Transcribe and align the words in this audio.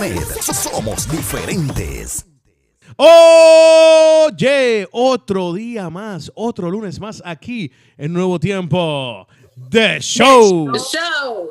Somos 0.00 1.06
diferentes. 1.10 2.24
Oye, 2.96 4.88
otro 4.92 5.52
día 5.52 5.90
más, 5.90 6.32
otro 6.34 6.70
lunes 6.70 6.98
más 6.98 7.22
aquí 7.22 7.70
en 7.98 8.14
Nuevo 8.14 8.40
Tiempo 8.40 9.28
de 9.56 10.00
Show. 10.00 10.72
The 10.72 10.78
show. 10.78 11.50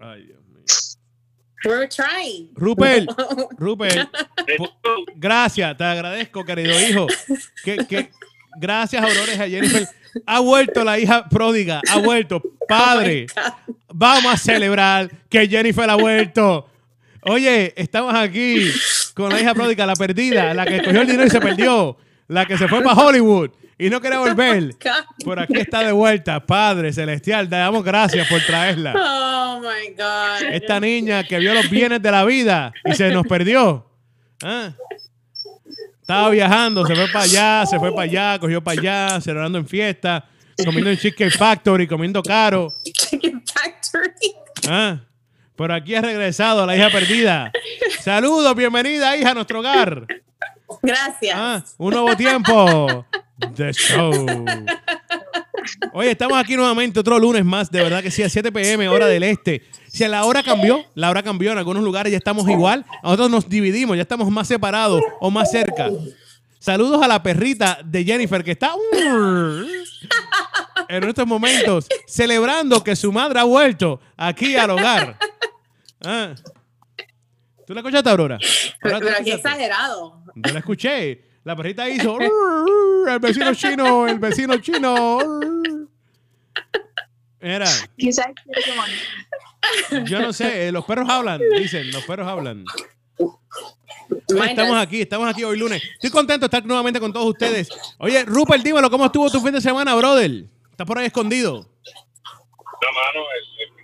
Ay, 0.00 0.24
Dios 0.24 0.44
mío. 0.46 0.64
We're 1.64 1.86
trying. 1.88 2.50
Rupert, 2.56 3.08
Rupert, 3.56 4.10
po- 4.58 4.72
gracias, 5.14 5.76
te 5.76 5.84
agradezco, 5.84 6.44
querido 6.44 6.74
hijo. 6.88 7.06
Que, 7.62 7.86
que, 7.86 8.10
gracias, 8.58 9.00
Aurores, 9.00 9.38
a 9.38 9.46
Jennifer. 9.48 9.88
Ha 10.26 10.40
vuelto 10.40 10.82
la 10.82 10.98
hija 10.98 11.28
pródiga, 11.28 11.80
ha 11.88 11.98
vuelto. 11.98 12.42
Padre, 12.66 13.26
vamos 13.94 14.34
a 14.34 14.36
celebrar 14.36 15.08
que 15.28 15.46
Jennifer 15.46 15.88
ha 15.88 15.94
vuelto. 15.94 16.68
Oye, 17.22 17.72
estamos 17.76 18.14
aquí 18.14 18.70
con 19.14 19.30
la 19.30 19.40
hija 19.40 19.54
pródiga, 19.54 19.86
la 19.86 19.94
perdida, 19.94 20.52
la 20.54 20.64
que 20.64 20.82
cogió 20.82 21.02
el 21.02 21.06
dinero 21.06 21.26
y 21.26 21.30
se 21.30 21.40
perdió, 21.40 21.96
la 22.28 22.46
que 22.46 22.58
se 22.58 22.66
fue 22.68 22.82
para 22.82 23.00
Hollywood 23.00 23.50
y 23.78 23.90
no 23.90 24.00
quiere 24.00 24.16
volver. 24.16 24.76
Por 25.24 25.40
aquí 25.40 25.58
está 25.58 25.82
de 25.82 25.92
vuelta, 25.92 26.44
Padre 26.44 26.92
Celestial. 26.92 27.48
Te 27.48 27.56
damos 27.56 27.84
gracias 27.84 28.28
por 28.28 28.40
traerla. 28.42 28.94
Oh 28.96 29.60
my 29.60 29.94
God. 29.96 30.52
Esta 30.52 30.78
niña 30.78 31.24
que 31.24 31.38
vio 31.38 31.54
los 31.54 31.68
bienes 31.68 32.00
de 32.00 32.10
la 32.10 32.24
vida 32.24 32.72
y 32.84 32.94
se 32.94 33.10
nos 33.10 33.26
perdió. 33.26 33.86
¿Ah? 34.42 34.72
Estaba 36.00 36.30
viajando, 36.30 36.86
se 36.86 36.94
fue 36.94 37.06
para 37.08 37.24
allá, 37.24 37.66
se 37.66 37.78
fue 37.78 37.90
para 37.90 38.02
allá, 38.02 38.38
cogió 38.38 38.62
para 38.62 38.80
allá, 38.80 39.20
celebrando 39.20 39.58
en 39.58 39.66
fiesta, 39.66 40.28
comiendo 40.64 40.90
en 40.90 40.98
Chicken 40.98 41.30
Factory, 41.30 41.86
comiendo 41.86 42.22
caro. 42.22 42.68
Chicken 42.84 43.42
Factory. 43.44 44.34
¿Ah? 44.68 45.00
Por 45.62 45.70
aquí 45.70 45.94
ha 45.94 46.00
regresado 46.00 46.66
la 46.66 46.76
hija 46.76 46.90
perdida. 46.90 47.52
Saludos, 48.00 48.52
bienvenida, 48.56 49.16
hija, 49.16 49.30
a 49.30 49.34
nuestro 49.34 49.60
hogar. 49.60 50.08
Gracias. 50.82 51.36
Ah, 51.38 51.62
un 51.78 51.92
nuevo 51.92 52.16
tiempo 52.16 53.06
de 53.54 53.72
show. 53.72 54.26
Oye, 55.92 56.10
estamos 56.10 56.36
aquí 56.36 56.56
nuevamente 56.56 56.98
otro 56.98 57.16
lunes 57.16 57.44
más, 57.44 57.70
de 57.70 57.80
verdad 57.80 58.02
que 58.02 58.10
sí, 58.10 58.24
a 58.24 58.28
7 58.28 58.50
pm, 58.50 58.88
hora 58.88 59.06
del 59.06 59.22
este. 59.22 59.62
Si 59.86 60.04
la 60.08 60.24
hora 60.24 60.42
cambió, 60.42 60.84
la 60.96 61.10
hora 61.10 61.22
cambió, 61.22 61.52
en 61.52 61.58
algunos 61.58 61.84
lugares 61.84 62.10
ya 62.10 62.18
estamos 62.18 62.48
igual, 62.48 62.84
a 63.00 63.02
nosotros 63.04 63.30
nos 63.30 63.48
dividimos, 63.48 63.94
ya 63.94 64.02
estamos 64.02 64.28
más 64.32 64.48
separados 64.48 65.00
o 65.20 65.30
más 65.30 65.48
cerca. 65.52 65.90
Saludos 66.58 67.00
a 67.04 67.06
la 67.06 67.22
perrita 67.22 67.78
de 67.84 68.02
Jennifer 68.04 68.42
que 68.42 68.50
está 68.50 68.72
en 70.88 71.04
estos 71.04 71.26
momentos 71.26 71.86
celebrando 72.06 72.82
que 72.82 72.96
su 72.96 73.12
madre 73.12 73.38
ha 73.38 73.44
vuelto 73.44 74.00
aquí 74.16 74.56
al 74.56 74.70
hogar. 74.70 75.16
Ah. 76.04 76.34
¿Tú 77.66 77.74
la 77.74 77.80
escuchaste, 77.80 78.10
Aurora? 78.10 78.38
pero, 78.80 78.96
Aurora, 78.96 78.98
¿tú 78.98 79.04
la 79.04 79.12
pero 79.12 79.24
qué 79.24 79.30
escuchaste? 79.30 79.48
exagerado. 79.48 80.24
Yo 80.34 80.52
la 80.52 80.58
escuché. 80.58 81.24
La 81.44 81.56
perrita 81.56 81.88
hizo. 81.88 82.18
El 82.20 83.18
vecino 83.18 83.54
chino, 83.54 84.06
el 84.06 84.18
vecino 84.18 84.56
chino. 84.58 85.18
Era, 87.40 87.66
yo 90.04 90.20
no 90.20 90.32
sé, 90.32 90.68
eh, 90.68 90.72
los 90.72 90.84
perros 90.84 91.08
hablan, 91.08 91.40
dicen, 91.58 91.90
los 91.90 92.04
perros 92.04 92.28
hablan. 92.28 92.64
Estamos 94.48 94.76
aquí, 94.76 95.00
estamos 95.02 95.28
aquí 95.28 95.42
hoy 95.42 95.58
lunes. 95.58 95.82
Estoy 95.94 96.10
contento 96.10 96.40
de 96.40 96.46
estar 96.46 96.64
nuevamente 96.64 97.00
con 97.00 97.12
todos 97.12 97.26
ustedes. 97.26 97.68
Oye, 97.98 98.24
Rupert, 98.24 98.62
dímelo, 98.62 98.88
¿cómo 98.90 99.06
estuvo 99.06 99.28
tu 99.28 99.40
fin 99.40 99.52
de 99.52 99.60
semana, 99.60 99.94
brother? 99.96 100.44
¿Estás 100.70 100.86
por 100.86 100.98
ahí 100.98 101.06
escondido? 101.06 101.56
No, 101.62 102.88
mano, 102.92 103.26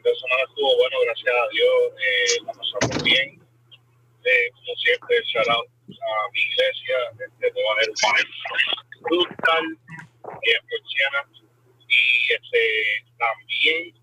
el, 0.09 0.15
el 0.15 0.15
de 0.15 0.21
semana 0.21 0.43
estuvo 0.49 0.77
bueno, 0.77 0.97
gracias 1.05 1.35
a 1.35 1.49
Dios. 1.49 1.93
Eh, 1.99 2.45
la 2.45 2.53
pasamos 2.53 3.03
bien. 3.03 3.29
Eh, 4.25 4.51
como 4.53 4.75
siempre, 4.77 5.17
shout 5.25 5.49
out 5.49 5.69
a 5.69 6.31
mi 6.33 6.41
iglesia, 6.41 6.97
este, 7.13 7.53
Nueva 7.53 7.81
Jerusalén, 7.81 8.29
brutal, 9.01 9.65
bien 10.43 10.61
cristiana. 10.69 11.25
Y 11.89 12.33
este, 12.35 12.65
también 13.17 13.95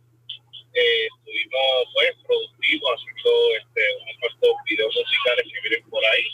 eh, 0.74 1.08
estuvimos 1.14 1.74
pues, 1.94 2.16
productivos 2.26 2.90
haciendo 2.96 3.32
este, 3.62 3.82
unos 4.02 4.16
cuantos 4.20 4.56
videos 4.66 4.96
musicales 4.96 5.46
que 5.46 5.70
vienen 5.70 5.90
por 5.90 6.04
ahí. 6.06 6.26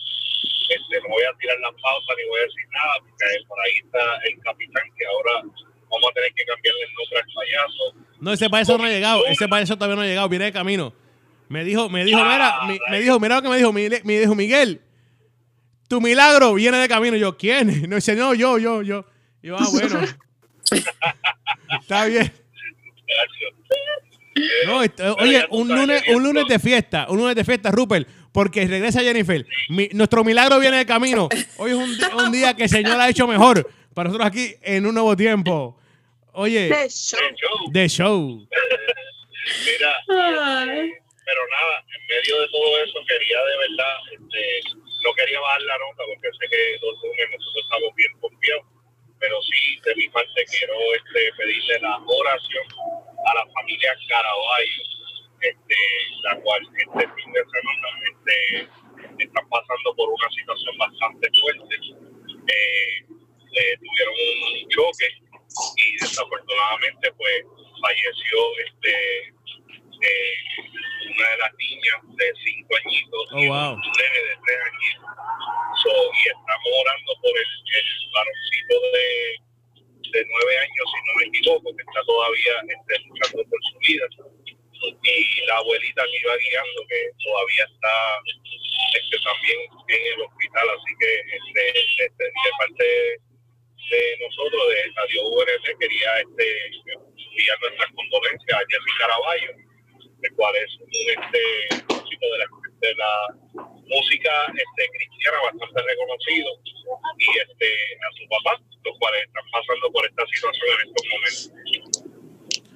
Este, 0.70 1.02
no 1.02 1.09
voy 1.09 1.24
a 1.24 1.34
tirar 1.36 1.59
la 1.59 1.72
pausa 1.72 2.14
ni 2.16 2.30
voy 2.30 2.40
a 2.40 2.44
decir 2.44 2.68
nada, 2.72 2.96
porque 3.03 3.44
por 3.48 3.59
ahí 3.59 3.76
está 3.84 4.03
el 4.24 4.40
capitán 4.40 4.88
que 4.98 5.06
ahora 5.06 5.36
vamos 5.91 6.09
a 6.09 6.13
tener 6.13 6.31
que 6.34 6.44
cambiarle 6.46 6.81
el 6.81 6.94
nombre 6.94 7.19
al 7.19 7.34
payaso. 7.34 8.07
No, 8.22 8.34
ese 8.34 8.50
payaso 8.50 8.78
no 8.78 8.84
ha 8.85 8.90
llegado, 8.90 9.25
ese 9.28 9.47
payaso 9.47 9.75
todavía 9.75 9.96
no 9.96 10.02
ha 10.02 10.06
llegado, 10.06 10.29
viene 10.29 10.46
de 10.46 10.52
camino. 10.53 10.94
Me 11.50 11.63
dijo, 11.66 11.90
me 11.90 12.06
dijo, 12.06 12.24
mira, 12.24 12.62
mi- 12.68 12.79
me 12.90 13.02
dijo, 13.02 13.19
mira 13.19 13.35
lo 13.35 13.41
que 13.41 13.50
me 13.50 13.57
dijo, 13.57 13.74
me 13.74 13.90
dijo 14.19 14.35
Miguel, 14.35 14.81
tu 15.90 16.00
milagro 16.00 16.53
viene 16.53 16.78
de 16.78 16.88
camino. 16.88 17.18
Yo, 17.18 17.38
¿quién? 17.38 17.81
No 17.90 17.96
dice, 17.97 18.16
no, 18.16 18.34
yo, 18.34 18.57
yo, 18.57 18.81
yo. 18.81 19.06
Yo, 19.44 19.57
ah, 19.59 19.68
bueno. 19.72 20.00
Está 21.81 22.06
bien. 22.06 22.31
No, 24.66 24.81
est- 24.81 25.00
oye, 25.19 25.46
un 25.50 25.68
lunes, 25.68 26.03
un 26.08 26.23
lunes 26.23 26.46
de 26.47 26.58
fiesta, 26.58 27.06
un 27.09 27.18
lunes 27.18 27.35
de 27.35 27.44
fiesta, 27.44 27.69
Rupert, 27.69 28.08
porque 28.31 28.66
regresa 28.66 29.02
Jennifer. 29.02 29.46
Mi- 29.69 29.90
nuestro 29.91 30.23
milagro 30.23 30.58
viene 30.59 30.78
de 30.78 30.85
camino. 30.85 31.28
Hoy 31.58 31.72
es 31.72 31.78
un, 31.78 31.97
un 32.25 32.31
día 32.31 32.53
que 32.56 32.63
el 32.63 32.69
Señor 32.69 33.00
ha 33.00 33.09
hecho 33.09 33.28
mejor 33.28 33.69
para 33.94 34.07
nosotros 34.09 34.28
aquí 34.28 34.56
en 34.62 34.85
un 34.85 34.94
nuevo 34.94 35.16
tiempo. 35.16 35.78
Oye, 36.34 36.69
De 36.69 36.90
show. 36.90 37.19
De 37.72 37.88
show. 37.90 38.47
Mira, 39.66 39.91
Ay. 40.07 40.91
pero 41.25 41.41
nada, 41.50 41.75
en 41.81 42.02
medio 42.07 42.41
de 42.41 42.47
todo 42.47 42.78
eso 42.84 43.00
quería 43.07 43.38
de 43.44 43.57
verdad, 43.57 43.96
este, 44.13 44.62
no 45.03 45.13
quería 45.13 45.40
bajar 45.40 45.62
la 45.62 45.78
nota 45.79 46.03
porque 46.07 46.29
sé 46.40 46.47
que 46.47 46.78
los 46.79 46.96
lunes 47.02 47.28
nosotros 47.31 47.63
estamos 47.66 47.96
bien 47.96 48.12
confiados, 48.22 48.66
pero 49.19 49.41
sí 49.41 49.79
de 49.84 49.96
mi 49.96 50.08
parte 50.09 50.46
quiero 50.46 50.73
este, 50.94 51.34
pedirle 51.38 51.79
la 51.81 51.97
oración 52.06 52.66
a 53.25 53.34
la 53.34 53.46
familia 53.53 53.91
Caraballo, 54.08 54.84
este, 55.41 55.75
la 56.23 56.35
cual 56.41 56.62
este 56.78 57.03
fin 57.18 57.34
de 57.34 57.44
semana 57.50 57.88
este, 58.08 58.69
están 59.25 59.50
pasando 59.50 59.96
por 59.96 60.08
una 60.09 60.29
situación 60.29 60.78
bastante 60.78 61.29
fuerte. 61.41 61.75
Eh, 62.47 63.06
eh, 63.54 63.78
tuvieron 63.78 64.16
un 64.16 64.70
choque 64.70 65.08
y 65.78 65.98
desafortunadamente 66.00 67.12
pues 67.14 67.44
falleció 67.82 68.40
este 68.66 69.34
eh, 70.02 70.34
una 71.12 71.30
de 71.30 71.38
las 71.38 71.54
niñas 71.56 72.00
de 72.16 72.34
cinco 72.44 72.76
añitos 72.86 73.02
Oh, 73.32 73.40
y 73.40 73.48
wow. 73.48 73.72
un 73.72 73.80
nene 73.80 74.20
de 74.28 74.36
tres 74.44 74.60
añitos. 74.60 75.08
So, 75.84 75.92
y 75.92 76.22
estamos 76.28 76.72
orando 76.84 77.12
por 77.24 77.32
el, 77.32 77.52
el 77.80 77.88
varoncito 78.12 78.76
de, 78.92 79.08
de 80.12 80.26
nueve 80.28 80.54
años, 80.60 80.86
si 80.92 81.00
no 81.00 81.12
me 81.16 81.26
equivoco, 81.32 81.68
que 81.76 81.84
está 81.88 82.02
todavía 82.04 82.54
este, 82.76 82.94
luchando 83.08 83.42
por 83.48 83.60
su 83.72 83.78
vida. 83.80 84.06
Y 84.84 85.46
la 85.46 85.58
abuelita 85.58 86.04
que 86.04 86.18
iba 86.20 86.36
guiando, 86.36 86.80
que 86.90 87.00
todavía 87.24 87.64
está 87.72 87.96
este, 89.00 89.16
también 89.24 89.60
en 89.88 90.02
el 90.12 90.22
hospital, 90.28 90.66
así 90.76 90.92
que 91.00 91.12
este, 91.32 91.64
este, 92.04 92.24
de 92.24 92.52
parte 92.60 92.88
de 93.90 94.02
nosotros, 94.22 94.62
de 94.69 94.92
Radio 94.96 95.28
URL, 95.30 95.78
quería 95.80 96.12
este, 96.22 96.47
enviar 97.18 97.58
nuestras 97.62 97.92
condolencias 97.94 98.53
a 98.58 98.64
Jesse 98.69 98.94
Caraballo, 99.00 99.52
el 100.22 100.31
cual 100.36 100.56
es 100.56 100.72
un 100.80 100.90
este, 100.92 101.44
músico 101.90 102.25
de 102.31 102.38
la, 102.38 102.47
de 102.80 102.96
la 102.96 103.14
música 103.88 104.31
este, 104.53 104.84
cristiana 104.97 105.38
bastante 105.52 105.81
reconocido, 105.81 106.50
y 107.18 107.30
este, 107.40 107.68
a 107.97 108.09
su 108.18 108.24
papá, 108.30 108.62
los 108.84 108.97
cuales 109.00 109.22
están 109.25 109.46
pasando 109.52 109.91
por 109.91 110.06
esta 110.06 110.24
situación 110.28 110.68
en 110.72 110.88
estos 110.88 111.06
momentos. 111.12 111.62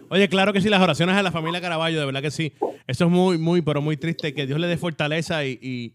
Oye, 0.09 0.29
claro 0.29 0.53
que 0.53 0.61
sí, 0.61 0.69
las 0.69 0.81
oraciones 0.81 1.15
a 1.15 1.23
la 1.23 1.31
familia 1.31 1.61
Caraballo, 1.61 1.99
de 1.99 2.05
verdad 2.05 2.21
que 2.21 2.31
sí. 2.31 2.53
Eso 2.87 3.05
es 3.05 3.11
muy, 3.11 3.37
muy, 3.37 3.61
pero 3.61 3.81
muy 3.81 3.97
triste. 3.97 4.33
Que 4.33 4.45
Dios 4.45 4.59
le 4.59 4.67
dé 4.67 4.77
fortaleza 4.77 5.43
y, 5.43 5.57
y 5.61 5.93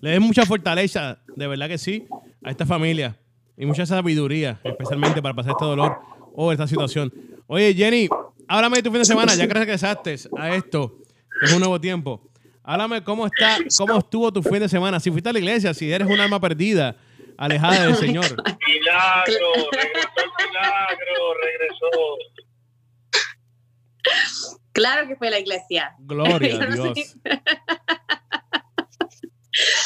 le 0.00 0.10
dé 0.10 0.20
mucha 0.20 0.46
fortaleza, 0.46 1.20
de 1.26 1.46
verdad 1.48 1.68
que 1.68 1.78
sí, 1.78 2.06
a 2.44 2.50
esta 2.50 2.66
familia. 2.66 3.16
Y 3.58 3.66
mucha 3.66 3.84
sabiduría, 3.84 4.60
especialmente 4.62 5.20
para 5.20 5.34
pasar 5.34 5.52
este 5.52 5.64
dolor 5.64 5.98
o 6.32 6.52
esta 6.52 6.68
situación. 6.68 7.12
Oye, 7.48 7.74
Jenny, 7.74 8.08
háblame 8.46 8.76
de 8.76 8.82
tu 8.84 8.90
fin 8.90 9.00
de 9.00 9.04
semana, 9.04 9.34
ya 9.34 9.48
que 9.48 9.54
regresaste 9.54 10.16
a 10.36 10.54
esto, 10.54 10.98
que 11.40 11.46
es 11.46 11.52
un 11.52 11.58
nuevo 11.58 11.80
tiempo. 11.80 12.22
Háblame 12.62 13.02
cómo 13.02 13.26
está, 13.26 13.58
cómo 13.76 13.98
estuvo 13.98 14.32
tu 14.32 14.42
fin 14.42 14.60
de 14.60 14.68
semana. 14.68 15.00
Si 15.00 15.10
fuiste 15.10 15.28
a 15.28 15.32
la 15.32 15.40
iglesia, 15.40 15.74
si 15.74 15.90
eres 15.90 16.06
un 16.06 16.20
alma 16.20 16.40
perdida, 16.40 16.96
alejada 17.36 17.86
del 17.86 17.96
Señor. 17.96 18.24
Milagro, 18.24 19.70
regresó 19.72 20.08
el 20.18 20.46
milagro, 20.46 21.34
regresó. 21.42 21.90
Claro 24.72 25.08
que 25.08 25.16
fue 25.16 25.30
la 25.30 25.40
iglesia. 25.40 25.94
Gloria 25.98 26.62
a. 26.62 26.66
Dios. 26.92 27.16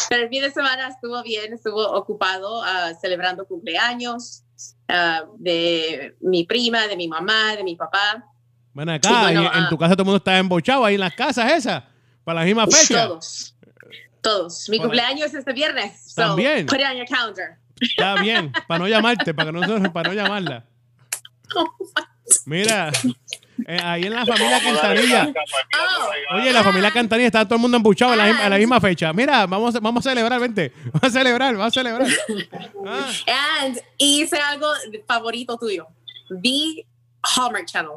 Pero 0.09 0.23
el 0.23 0.29
fin 0.29 0.43
de 0.43 0.51
semana 0.51 0.89
estuvo 0.89 1.23
bien, 1.23 1.53
estuvo 1.53 1.91
ocupado 1.93 2.63
ah, 2.63 2.93
celebrando 3.01 3.47
cumpleaños 3.47 4.43
ah, 4.89 5.25
de 5.39 6.17
mi 6.21 6.45
prima, 6.45 6.87
de 6.87 6.97
mi 6.97 7.09
mamá, 7.09 7.57
de 7.57 7.65
mi 7.65 7.77
papá. 7.77 8.25
Ven 8.75 8.89
acá, 8.89 9.23
bueno, 9.23 9.41
en, 9.43 9.47
en 9.47 9.65
ah. 9.65 9.69
tu 9.69 9.79
casa 9.79 9.95
todo 9.95 10.03
el 10.03 10.07
mundo 10.07 10.19
está 10.19 10.39
embochado 10.39 10.85
ahí 10.85 10.95
en 10.95 11.01
las 11.01 11.15
casas 11.15 11.53
esas, 11.53 11.83
para 12.25 12.41
la 12.41 12.47
misma 12.47 12.67
fecha. 12.67 13.07
Todos. 13.07 13.57
Todos. 14.21 14.69
Mi 14.69 14.79
cumpleaños 14.79 15.27
es 15.27 15.35
este 15.35 15.53
viernes. 15.53 16.13
So 16.15 16.23
También. 16.23 16.67
Put 16.67 16.79
it 16.79 16.87
on 16.87 16.97
your 16.97 17.07
calendar. 17.07 17.59
Está 17.81 18.15
bien, 18.23 18.53
para 18.69 18.79
no 18.79 18.89
llamarte, 18.89 19.35
para, 19.35 19.51
que 19.51 19.59
no, 19.59 19.93
para 19.93 20.09
no 20.11 20.15
llamarla. 20.15 20.65
Mira, 22.47 22.93
eh, 23.67 23.79
ahí 23.83 24.03
en 24.05 24.15
la 24.15 24.25
familia 24.27 24.61
Quintanilla. 24.61 25.33
Oh. 26.31 26.37
Oye, 26.37 26.53
la 26.53 26.63
familia 26.63 26.91
Cantanilla 26.91 27.27
está 27.27 27.45
todo 27.45 27.57
el 27.57 27.61
mundo 27.61 27.77
embuchado 27.77 28.13
a 28.13 28.17
la, 28.17 28.27
misma- 28.27 28.45
a 28.45 28.49
la 28.49 28.57
misma 28.59 28.81
fecha. 28.81 29.13
Mira, 29.13 29.47
vamos, 29.47 29.75
a- 29.75 29.81
vamos 29.81 30.07
a 30.07 30.11
celebrar, 30.11 30.41
vente. 30.41 30.73
Vamos 30.93 31.03
a 31.05 31.11
celebrar, 31.11 31.55
vamos 31.57 31.77
a 31.77 31.81
celebrar. 31.81 32.09
Ah, 32.87 33.09
And 33.63 33.79
hice 33.99 34.37
algo 34.39 34.69
favorito 35.07 35.57
tuyo. 35.59 35.87
Vi 36.31 36.85
Hallmark 37.37 37.67
Channel. 37.67 37.93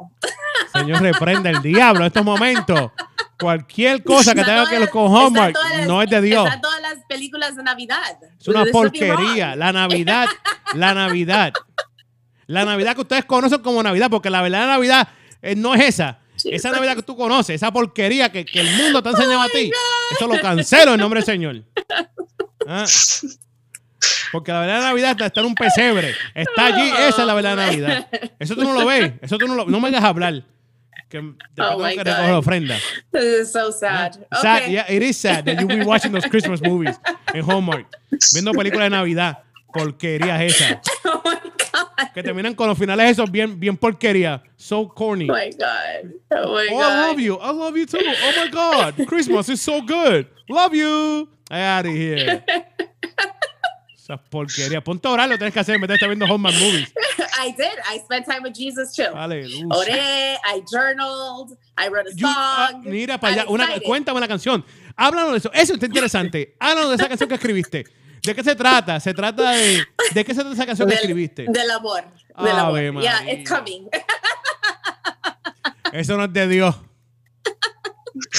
señor, 0.72 1.00
reprende 1.02 1.50
el 1.50 1.62
diablo 1.62 2.00
en 2.02 2.06
estos 2.06 2.24
momentos. 2.24 2.90
Cualquier 3.38 4.02
cosa 4.02 4.34
que 4.34 4.42
tenga 4.44 4.66
que 4.68 4.78
ver 4.78 4.88
con 4.90 5.14
Hallmark 5.14 5.54
las- 5.54 5.86
no 5.86 6.00
es 6.02 6.08
de 6.10 6.20
Dios. 6.22 6.44
Están 6.46 6.60
todas 6.60 6.80
las 6.80 6.94
películas 7.08 7.56
de 7.56 7.62
Navidad. 7.62 8.18
Es 8.40 8.48
una 8.48 8.64
porquería. 8.66 9.56
La 9.56 9.72
Navidad, 9.72 10.26
la 10.74 10.94
Navidad. 10.94 11.52
La 12.46 12.64
Navidad 12.64 12.94
que 12.94 13.00
ustedes 13.00 13.24
conocen 13.24 13.60
como 13.60 13.82
Navidad, 13.82 14.08
porque 14.08 14.30
la 14.30 14.40
verdad 14.40 14.68
Navidad 14.68 15.08
eh, 15.08 15.25
no 15.56 15.74
es 15.74 15.82
esa. 15.88 16.18
Esa 16.44 16.70
Navidad 16.70 16.96
que 16.96 17.02
tú 17.02 17.16
conoces, 17.16 17.56
esa 17.56 17.72
porquería 17.72 18.30
que, 18.30 18.44
que 18.44 18.60
el 18.60 18.70
mundo 18.76 19.02
te 19.02 19.08
ha 19.08 19.12
enseñado 19.12 19.40
a 19.40 19.48
ti, 19.48 19.70
eso 20.12 20.26
lo 20.26 20.38
cancelo 20.40 20.92
en 20.94 21.00
nombre 21.00 21.20
del 21.20 21.24
Señor. 21.26 21.62
Ah. 22.68 22.84
Porque 24.32 24.52
la 24.52 24.60
verdad 24.60 24.80
Navidad 24.82 25.12
está, 25.12 25.26
está 25.26 25.40
en 25.40 25.46
un 25.46 25.54
pesebre. 25.54 26.14
Está 26.34 26.66
allí, 26.66 26.88
esa 27.08 27.22
es 27.22 27.26
la 27.26 27.34
verdad 27.34 27.56
Navidad. 27.56 28.06
Eso 28.38 28.54
tú 28.54 28.64
no 28.64 28.72
lo 28.74 28.84
ves, 28.86 29.12
eso 29.22 29.38
tú 29.38 29.46
no 29.48 29.54
lo 29.54 29.66
No 29.66 29.80
me 29.80 29.88
hagas 29.88 30.04
hablar. 30.04 30.42
Que 31.08 31.18
Oh 31.18 31.78
my 31.78 31.90
que 31.90 31.96
God. 31.98 32.04
recoger 32.04 32.32
ofrenda. 32.32 32.76
This 33.12 33.22
is 33.46 33.52
so 33.52 33.70
sad. 33.72 34.14
Sad, 34.42 34.62
Okay. 34.62 34.72
yeah, 34.72 34.86
it 34.92 35.02
is 35.02 35.16
sad 35.16 35.44
that 35.44 35.58
you 35.60 35.66
be 35.66 35.84
watching 35.84 36.10
those 36.12 36.28
Christmas 36.28 36.60
movies 36.60 36.98
en 37.32 37.48
Hallmark, 37.48 37.86
viendo 38.34 38.52
películas 38.52 38.86
de 38.86 38.90
Navidad. 38.90 39.38
Porquerías 39.72 40.40
esas. 40.42 40.78
Oh 41.04 41.22
my 41.24 41.34
God. 41.34 41.45
Que 42.16 42.22
terminan 42.22 42.54
con 42.54 42.66
los 42.66 42.78
finales 42.78 43.10
esos 43.10 43.30
bien, 43.30 43.60
bien 43.60 43.76
porquería. 43.76 44.42
So 44.56 44.88
corny. 44.88 45.28
Oh 45.28 45.34
my 45.34 45.50
God. 45.50 46.12
Oh 46.30 46.54
my 46.54 46.66
Oh, 46.70 46.78
God. 46.78 46.82
I 46.82 47.06
love 47.08 47.20
you. 47.20 47.38
I 47.42 47.52
love 47.52 47.76
you 47.76 47.84
too. 47.84 47.98
Oh 48.00 48.32
my 48.42 48.48
God. 48.50 49.06
Christmas 49.06 49.50
is 49.50 49.60
so 49.60 49.82
good. 49.82 50.26
Love 50.48 50.72
you. 50.74 51.28
Out 51.50 51.84
of 51.84 51.92
here. 51.92 52.42
Esa 53.94 54.16
porquería. 54.16 54.82
Ponte 54.82 55.06
a 55.08 55.10
orar, 55.10 55.28
lo 55.28 55.36
tienes 55.36 55.52
que 55.52 55.60
hacer 55.60 55.74
en 55.74 55.80
vez 55.82 55.88
de 55.88 55.94
estar 55.96 56.08
viendo 56.08 56.24
Hallmark 56.26 56.54
movies. 56.58 56.90
I 57.38 57.50
did. 57.50 57.78
I 57.84 57.98
spent 57.98 58.24
time 58.24 58.42
with 58.44 58.54
Jesus 58.54 58.94
too. 58.94 59.14
Aleluya. 59.14 59.66
Oré, 59.70 60.36
I 60.42 60.62
journaled, 60.72 61.58
I 61.76 61.88
wrote 61.88 62.08
a 62.10 62.14
You- 62.14 62.26
ah, 62.26 62.68
song. 62.72 62.84
mira 62.86 63.18
para 63.20 63.34
allá. 63.42 63.44
Una, 63.50 63.68
cuéntame 63.84 64.20
la 64.20 64.28
canción. 64.28 64.64
Háblanos 64.96 65.32
de 65.32 65.38
eso. 65.38 65.50
Eso 65.52 65.74
está 65.74 65.84
interesante. 65.84 66.56
Háblanos 66.60 66.90
de 66.90 66.96
esa 66.96 67.08
canción 67.08 67.28
que 67.28 67.34
escribiste. 67.34 67.84
¿De 68.26 68.34
qué 68.34 68.42
se 68.42 68.56
trata? 68.56 68.98
Se 68.98 69.14
trata 69.14 69.52
de. 69.52 69.84
¿De 70.12 70.24
qué 70.24 70.34
se 70.34 70.40
trata 70.40 70.54
esa 70.54 70.66
canción 70.66 70.88
que 70.88 70.96
escribiste? 70.96 71.46
Del 71.48 71.70
amor. 71.70 72.02
Del 72.42 72.58
Ave 72.58 72.88
amor. 72.88 73.02
Yeah, 73.02 73.32
it's 73.32 73.48
coming. 73.48 73.88
Eso 75.92 76.16
no 76.16 76.24
es 76.24 76.32
de 76.32 76.48
Dios. 76.48 76.74
No 76.76 76.82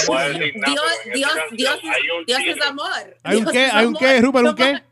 voy 0.07 0.17
a 0.17 0.29
decir 0.29 0.55
nada, 0.57 0.73
Dios, 0.73 0.83
Dios, 1.13 1.31
Dios, 1.51 1.79
hay 1.83 2.09
un 2.09 2.25
Dios 2.25 2.41
es 2.45 2.61
amor. 2.65 3.17
¿Hay 3.23 3.37
un 3.37 3.45
qué? 3.45 3.69
¿Hay 3.71 3.85
un 3.85 3.95
qué, 3.95 4.19
Rupert? 4.21 4.47
¿Un 4.47 4.55
qué? 4.55 4.83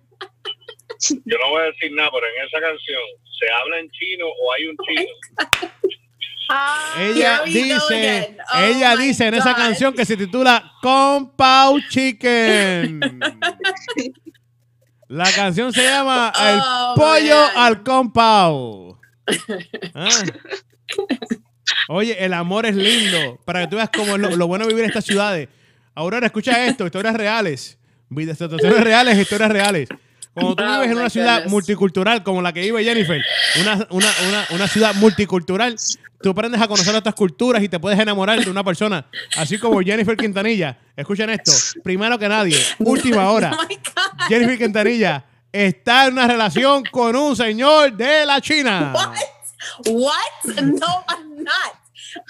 Yo 1.25 1.37
no 1.39 1.49
voy 1.49 1.61
a 1.61 1.65
decir 1.65 1.91
nada, 1.93 2.09
pero 2.13 2.25
en 2.27 2.45
esa 2.47 2.61
canción, 2.61 3.01
¿se 3.37 3.51
habla 3.51 3.79
en 3.79 3.91
chino 3.91 4.27
o 4.27 4.53
hay 4.53 4.67
un 4.67 4.77
chino? 4.77 5.11
Ah, 6.49 6.95
Ella 6.99 7.41
dice. 7.43 8.37
Oh 8.53 8.59
ella 8.59 8.95
dice 8.95 9.27
en 9.27 9.33
esa 9.33 9.53
canción 9.55 9.93
que 9.93 10.05
se 10.05 10.15
titula 10.15 10.71
Compound 10.81 11.83
Chicken. 11.89 12.99
La 15.15 15.31
canción 15.31 15.71
se 15.71 15.81
llama 15.83 16.31
El 16.39 16.59
Oh, 16.61 16.93
pollo 16.95 17.35
man. 17.41 17.51
al 17.55 17.83
compound. 17.83 18.95
Ah. 19.95 20.09
Oye, 21.87 22.23
el 22.23 22.33
amor 22.33 22.65
es 22.65 22.75
lindo. 22.75 23.39
Para 23.45 23.61
que 23.61 23.67
tú 23.67 23.75
veas 23.77 23.89
cómo 23.95 24.15
es 24.15 24.21
lo, 24.21 24.35
lo 24.35 24.47
bueno 24.47 24.65
de 24.65 24.69
vivir 24.69 24.83
en 24.83 24.89
estas 24.89 25.05
ciudades. 25.05 25.47
Aurora, 25.95 26.25
escucha 26.27 26.65
esto, 26.67 26.85
historias 26.85 27.15
reales. 27.15 27.77
Situaciones 28.09 28.83
reales, 28.83 29.17
historias 29.17 29.49
reales. 29.51 29.89
Cuando 30.35 30.55
tú 30.55 30.63
Oh, 30.63 30.67
vives 30.81 30.91
en 30.91 30.97
una 30.97 31.09
ciudad 31.09 31.33
goodness. 31.35 31.51
multicultural 31.51 32.23
como 32.23 32.41
la 32.41 32.53
que 32.53 32.61
vive 32.61 32.83
Jennifer, 32.83 33.21
una, 33.61 33.87
una, 33.89 34.07
una, 34.27 34.45
una 34.51 34.67
ciudad 34.67 34.93
multicultural, 34.95 35.75
tú 36.21 36.29
aprendes 36.29 36.61
a 36.61 36.67
conocer 36.67 36.93
otras 36.93 37.15
culturas 37.15 37.63
y 37.63 37.69
te 37.69 37.79
puedes 37.79 37.97
enamorar 37.99 38.43
de 38.43 38.51
una 38.51 38.63
persona. 38.63 39.05
Así 39.37 39.57
como 39.57 39.79
Jennifer 39.81 40.15
Quintanilla. 40.17 40.77
Escuchen 40.95 41.29
esto. 41.29 41.51
Primero 41.83 42.19
que 42.19 42.27
nadie, 42.29 42.57
última 42.79 43.29
hora. 43.31 43.51
Oh 43.57 43.63
my 43.67 43.75
God. 43.75 44.27
Jennifer 44.27 44.57
Quintanilla 44.57 45.23
está 45.51 46.07
en 46.07 46.13
una 46.13 46.27
relación 46.27 46.83
con 46.91 47.15
un 47.15 47.35
señor 47.35 47.93
de 47.95 48.25
la 48.25 48.39
China. 48.41 48.91
What? 48.93 49.15
What? 49.87 50.55
No, 50.61 51.03
I'm 51.09 51.43
not. 51.43 51.73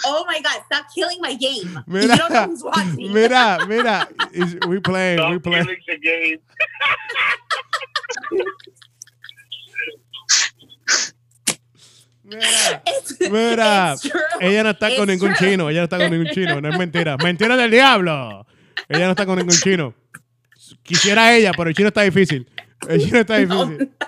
Oh 0.03 0.25
my 0.27 0.39
God, 0.41 0.63
stop 0.65 0.85
killing 0.95 1.19
my 1.21 1.35
game. 1.35 1.69
you 1.87 2.07
don't 2.07 2.17
know 2.17 2.27
Mira, 2.27 2.47
who's 2.47 2.63
watching. 2.63 3.13
mira, 3.13 3.59
mira. 3.67 4.09
We 4.67 4.79
playing, 4.79 5.19
we 5.19 5.37
Stop 5.39 5.43
playing. 5.43 5.65
killing 5.65 5.77
the 5.87 5.97
game. 5.99 6.39
Mira, 12.25 12.83
It's- 12.85 13.29
mira. 13.31 13.95
Ella 14.41 14.63
no 14.63 14.69
está 14.71 14.95
con 14.95 15.07
ningún 15.07 15.33
true. 15.35 15.49
chino. 15.51 15.69
Ella 15.69 15.79
no 15.81 15.83
está 15.85 15.97
con 15.97 16.09
ningún 16.11 16.33
chino. 16.33 16.59
No 16.59 16.69
es 16.69 16.77
mentira. 16.77 17.17
Mentira 17.17 17.55
del 17.55 17.69
diablo. 17.71 18.45
Ella 18.89 19.05
no 19.05 19.11
está 19.11 19.25
con 19.25 19.37
ningún 19.37 19.55
chino. 19.55 19.93
Quisiera 20.83 21.33
ella, 21.35 21.51
pero 21.55 21.69
el 21.69 21.75
chino 21.75 21.89
está 21.89 22.01
difícil. 22.01 22.49
El 22.89 22.99
chino 23.03 23.19
está 23.19 23.37
difícil. 23.37 23.91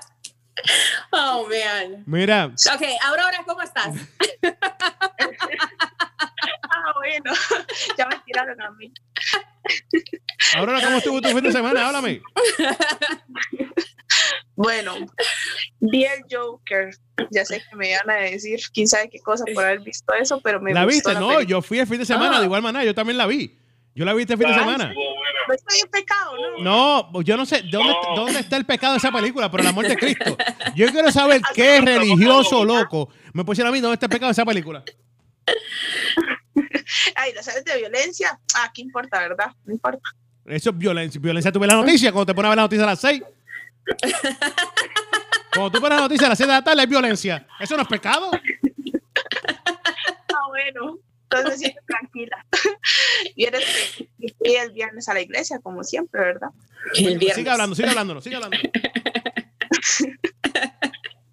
Oh 1.12 1.48
man. 1.48 2.04
Mira, 2.08 2.46
Ok, 2.48 2.82
Aurora, 3.06 3.44
¿cómo 3.46 3.62
estás? 3.62 3.96
ah, 6.70 6.94
bueno. 6.96 7.32
ya 7.98 8.08
me 8.08 8.16
tiraron 8.26 8.60
a 8.62 8.72
mí. 8.72 8.92
Aurora, 10.56 10.82
¿cómo 10.82 10.98
estuvo 10.98 11.22
tu 11.22 11.30
fin 11.30 11.42
de 11.44 11.52
semana? 11.52 11.88
Háblame. 11.88 12.22
Bueno, 14.56 14.96
vi 15.80 16.06
el 16.06 16.22
Joker. 16.32 16.90
Ya 17.32 17.46
sé 17.46 17.62
que 17.70 17.76
me 17.76 17.90
iban 17.92 18.10
a 18.10 18.16
decir 18.16 18.60
quién 18.74 18.88
sabe 18.88 19.10
qué 19.10 19.20
cosa 19.20 19.44
por 19.54 19.64
haber 19.64 19.82
visto 19.82 20.14
eso, 20.14 20.40
pero 20.42 20.60
me 20.62 20.74
¿La 20.74 20.84
gustó 20.86 20.96
viste? 20.96 21.14
la 21.14 21.20
No, 21.20 21.28
película. 21.30 21.48
yo 21.50 21.62
fui 21.62 21.80
el 21.80 21.88
fin 21.88 22.00
de 22.00 22.06
semana 22.06 22.38
Ah. 22.38 22.40
de 22.40 22.46
igual 22.46 22.62
manera. 22.62 22.84
Yo 22.86 22.96
también 22.96 23.18
la 23.18 23.28
vi. 23.28 23.58
Yo 23.94 24.06
la 24.06 24.14
vi 24.14 24.22
este 24.24 24.38
fin 24.38 24.48
de 24.48 24.54
Ah, 24.54 24.60
semana. 24.60 24.94
No 25.48 25.54
estoy 25.54 25.80
en 25.80 25.90
pecado, 25.90 26.34
¿no? 26.60 27.10
No, 27.12 27.22
yo 27.22 27.38
no 27.38 27.46
sé 27.46 27.62
dónde, 27.72 27.94
No. 27.94 28.16
dónde 28.16 28.40
está 28.40 28.58
el 28.58 28.66
pecado 28.66 28.94
de 28.94 28.98
esa 29.00 29.12
película, 29.12 29.50
pero 29.50 29.64
el 29.64 29.70
amor 29.70 29.88
de 29.88 29.96
Cristo. 29.98 30.38
Yo 30.76 30.88
quiero 30.92 31.12
saber 31.12 31.42
qué 31.56 31.82
religioso 31.82 32.64
loco 32.66 33.10
me 33.34 33.44
pusieron 33.44 33.70
a 33.72 33.74
mí 33.74 33.80
dónde 33.82 33.96
está 33.96 34.06
el 34.08 34.12
pecado 34.12 34.28
de 34.28 34.34
esa 34.34 34.46
película. 34.46 34.84
Ay, 37.16 37.34
las 37.34 37.46
sales 37.46 37.66
de 37.66 37.78
violencia. 37.78 38.40
Ah, 38.56 38.72
¿qué 38.74 38.82
importa, 38.82 39.20
verdad? 39.20 39.52
No 39.66 39.74
importa. 39.74 40.10
Eso 40.46 40.70
es 40.70 40.78
violencia. 40.78 41.20
Violencia, 41.20 41.52
tú 41.52 41.60
ves 41.60 41.68
la 41.68 41.76
noticia 41.76 42.12
cuando 42.12 42.26
te 42.26 42.36
pones 42.36 42.48
a 42.48 42.50
ver 42.50 42.58
la 42.58 42.64
noticia 42.64 42.84
a 42.84 42.88
las 42.88 43.02
6. 43.02 43.22
Cuando 45.54 45.72
tú 45.72 45.82
pones 45.82 45.98
la 45.98 46.04
noticia 46.04 46.28
a 46.28 46.30
las 46.30 46.38
6 46.38 46.48
de 46.48 46.54
la 46.54 46.64
tarde, 46.64 46.84
es 46.84 46.90
violencia. 46.90 47.48
¿Eso 47.60 47.76
no 47.76 47.82
es 47.82 47.88
pecado? 47.88 48.30
Ah, 48.32 50.48
bueno. 50.50 51.00
Entonces 51.24 51.60
siento 51.60 51.82
tranquila. 51.88 52.46
Y 53.36 53.46
eres 53.46 53.66
el 54.40 54.72
viernes 54.72 55.10
a 55.10 55.14
la 55.14 55.22
iglesia, 55.22 55.60
como 55.60 55.84
siempre, 55.84 56.22
¿verdad? 56.22 56.50
El 56.96 57.18
viernes. 57.18 57.36
Sigue 57.36 57.50
hablando, 57.50 57.76
sigue 57.76 57.90
hablando, 57.90 58.22
sigue 58.22 58.36
hablando. 58.36 58.58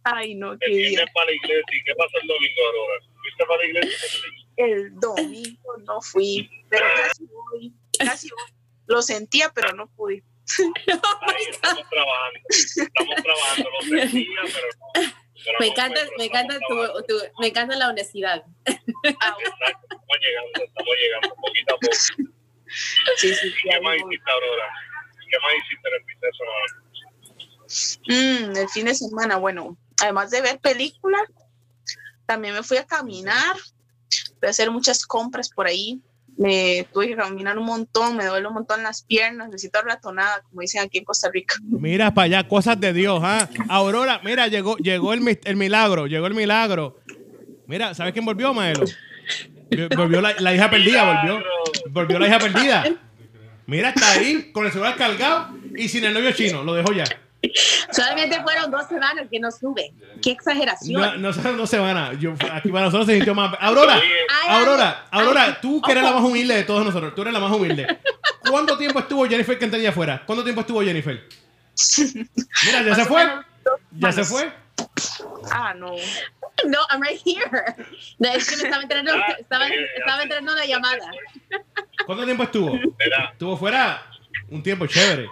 Ay, 0.04 0.35
no, 0.35 0.57
qué 0.59 1.04
para 1.14 1.26
la 1.26 1.33
iglesia. 1.33 1.64
¿Y 1.73 1.85
qué 1.85 1.95
pasó 1.97 2.19
el 2.21 2.28
domingo, 2.28 2.61
Aurora? 2.66 3.00
¿Fuiste 3.21 3.45
para 3.47 3.59
la 3.59 3.66
iglesia? 3.66 3.99
El 4.56 4.94
domingo 5.00 5.76
no 5.84 6.00
fui, 6.00 6.49
pero 6.68 6.84
casi 6.96 7.25
voy. 7.26 7.73
Casi 7.99 8.28
voy. 8.30 8.54
Lo 8.87 9.02
sentía, 9.02 9.50
pero 9.54 9.73
no 9.75 9.87
pude. 9.88 10.23
Ahí 10.58 11.44
estamos 11.50 11.84
trabajando. 11.90 12.40
Estamos 12.50 13.23
trabajando. 13.23 13.70
Lo 13.70 13.80
sentía, 14.00 14.40
pero 14.44 14.68
no. 14.78 14.87
pero 15.44 15.58
Me 15.61 15.66
encanta, 15.66 16.00
me 16.18 16.25
encanta 16.26 16.58
tu, 16.68 17.02
tu- 17.08 17.25
me 17.40 17.46
encanta 17.49 17.76
la 17.76 17.88
honestidad. 17.88 18.44
Ah, 18.66 19.37
Exacto, 19.40 19.87
estamos 19.90 20.18
llegando, 20.20 20.64
estamos 20.64 20.94
llegando 21.00 21.34
poquito 21.37 21.75
a 21.75 21.78
poco. 21.78 21.92
sí, 23.16 23.34
sí, 23.34 23.34
sí, 23.34 23.54
¿Qué 23.62 23.80
más 23.80 23.96
hiciste, 23.96 24.30
Aurora? 24.30 24.68
¿Qué 25.30 25.38
más 25.40 25.52
hiciste 25.64 25.88
en 25.88 25.94
el 25.94 26.04
fin 26.04 26.20
de 26.20 26.30
semana? 26.32 26.80
Mm, 28.06 28.56
el 28.56 28.68
fin 28.68 28.84
de 28.87 28.94
semana, 28.94 29.37
bueno, 29.37 29.76
además 30.02 30.30
de 30.30 30.42
ver 30.42 30.61
películas, 30.61 31.23
también 32.26 32.54
me 32.54 32.62
fui 32.62 32.76
a 32.76 32.87
caminar, 32.87 33.56
a 34.48 34.50
hacer 34.50 34.70
muchas 34.70 35.06
compras 35.06 35.48
por 35.48 35.66
ahí. 35.66 36.00
Me 36.36 36.86
tuve 36.92 37.08
que 37.08 37.16
caminar 37.16 37.56
un 37.58 37.66
montón, 37.66 38.16
me 38.16 38.24
duele 38.24 38.48
un 38.48 38.54
montón 38.54 38.82
las 38.82 39.02
piernas, 39.02 39.48
necesito 39.48 39.80
ratonada, 39.82 40.42
como 40.42 40.62
dicen 40.62 40.82
aquí 40.82 40.98
en 40.98 41.04
Costa 41.04 41.30
Rica. 41.32 41.54
Mira 41.62 42.12
para 42.12 42.24
allá, 42.24 42.48
cosas 42.48 42.80
de 42.80 42.92
Dios, 42.92 43.20
¿ah? 43.22 43.48
Aurora, 43.68 44.20
mira, 44.24 44.48
llegó, 44.48 44.76
llegó 44.78 45.12
el, 45.12 45.38
el 45.44 45.56
milagro, 45.56 46.06
llegó 46.06 46.26
el 46.26 46.34
milagro. 46.34 46.98
Mira, 47.66 47.94
¿sabes 47.94 48.12
quién 48.12 48.24
volvió, 48.24 48.52
Maelo? 48.52 48.84
Volvió 49.96 50.20
la, 50.20 50.34
la 50.38 50.54
hija 50.54 50.70
perdida, 50.70 51.04
volvió. 51.04 51.44
Volvió 51.90 52.18
la 52.18 52.26
hija 52.26 52.38
perdida. 52.38 52.84
Mira, 53.66 53.90
está 53.90 54.12
ahí 54.12 54.50
con 54.52 54.66
el 54.66 54.72
celular 54.72 54.96
cargado 54.96 55.56
y 55.76 55.88
sin 55.88 56.04
el 56.04 56.12
novio 56.12 56.32
chino. 56.32 56.62
Lo 56.62 56.74
dejó 56.74 56.92
ya. 56.92 57.04
Solamente 57.90 58.42
fueron 58.42 58.70
dos 58.70 58.86
semanas 58.88 59.26
que 59.30 59.40
no 59.40 59.50
sube. 59.50 59.92
Qué 60.22 60.30
exageración. 60.30 61.00
No, 61.20 61.32
no 61.32 61.56
dos 61.56 61.70
semanas. 61.70 62.16
Yo, 62.18 62.34
aquí 62.52 62.70
para 62.70 62.86
nosotros 62.86 63.06
se 63.06 63.14
sintió 63.14 63.34
más. 63.34 63.56
Aurora, 63.60 64.00
Aurora, 64.48 65.06
Aurora, 65.10 65.60
tú 65.60 65.80
que 65.82 65.92
eres 65.92 66.04
la 66.04 66.12
más 66.12 66.22
humilde 66.22 66.54
de 66.54 66.64
todos 66.64 66.84
nosotros. 66.84 67.14
Tú 67.14 67.22
eres 67.22 67.34
la 67.34 67.40
más 67.40 67.52
humilde. 67.52 67.98
¿Cuánto 68.48 68.76
tiempo 68.76 68.98
estuvo 68.98 69.26
Jennifer 69.26 69.58
Quintanilla 69.58 69.90
afuera? 69.90 70.22
¿Cuánto 70.24 70.42
tiempo 70.44 70.60
estuvo 70.60 70.82
Jennifer? 70.82 71.28
Mira, 72.66 72.82
ya 72.82 72.94
se 72.94 73.04
fue. 73.04 73.26
Ya 73.92 74.12
se 74.12 74.24
fue. 74.24 74.52
Ah, 75.50 75.74
no. 75.74 75.92
No, 76.66 76.78
I'm 76.90 77.02
right 77.02 77.20
here. 77.24 77.74
No, 78.18 78.28
es 78.30 78.48
que 78.48 78.56
me 78.56 78.62
estaba 78.64 78.82
entrando, 78.82 79.12
Ah, 79.12 79.36
estaba, 79.38 79.66
estaba 79.66 80.22
entrando 80.22 80.52
una 80.52 80.64
llamada. 80.64 81.10
¿Cuánto 82.06 82.24
tiempo 82.24 82.42
estuvo? 82.44 82.78
Estuvo 83.32 83.56
fuera 83.56 84.02
un 84.50 84.62
tiempo 84.62 84.86
chévere. 84.86 85.28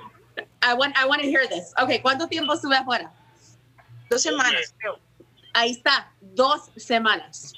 I 0.62 0.74
want, 0.74 0.96
I 0.96 1.06
want 1.06 1.20
to 1.22 1.28
hear 1.28 1.46
this. 1.48 1.72
Okay, 1.82 2.00
¿cuánto 2.00 2.28
tiempo 2.28 2.52
estuve 2.54 2.76
afuera? 2.76 3.10
Dos 4.10 4.22
semanas. 4.22 4.74
Ahí 5.54 5.72
está, 5.72 6.10
dos 6.20 6.70
semanas. 6.76 7.52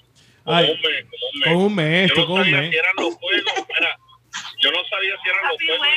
Ay, 0.46 0.70
un 0.72 0.80
mes, 0.80 1.04
como 1.10 1.26
un 1.26 1.38
mes. 1.38 1.48
con 1.48 1.56
un 1.56 1.74
mes, 1.74 2.08
Yo 2.10 2.14
tú 2.14 2.20
no 2.20 2.26
con 2.26 2.38
un 2.38 2.44
sabía 2.44 2.60
mes. 2.60 2.70
si 2.70 2.76
eran 2.76 2.94
los 2.96 3.14
juegos. 3.14 3.44
Mira, 3.78 3.98
yo 4.60 4.70
no 4.72 4.78
sabía 4.90 5.14
si 5.22 5.28
eran 5.28 5.42
los 5.48 5.56
juegos. 5.62 5.88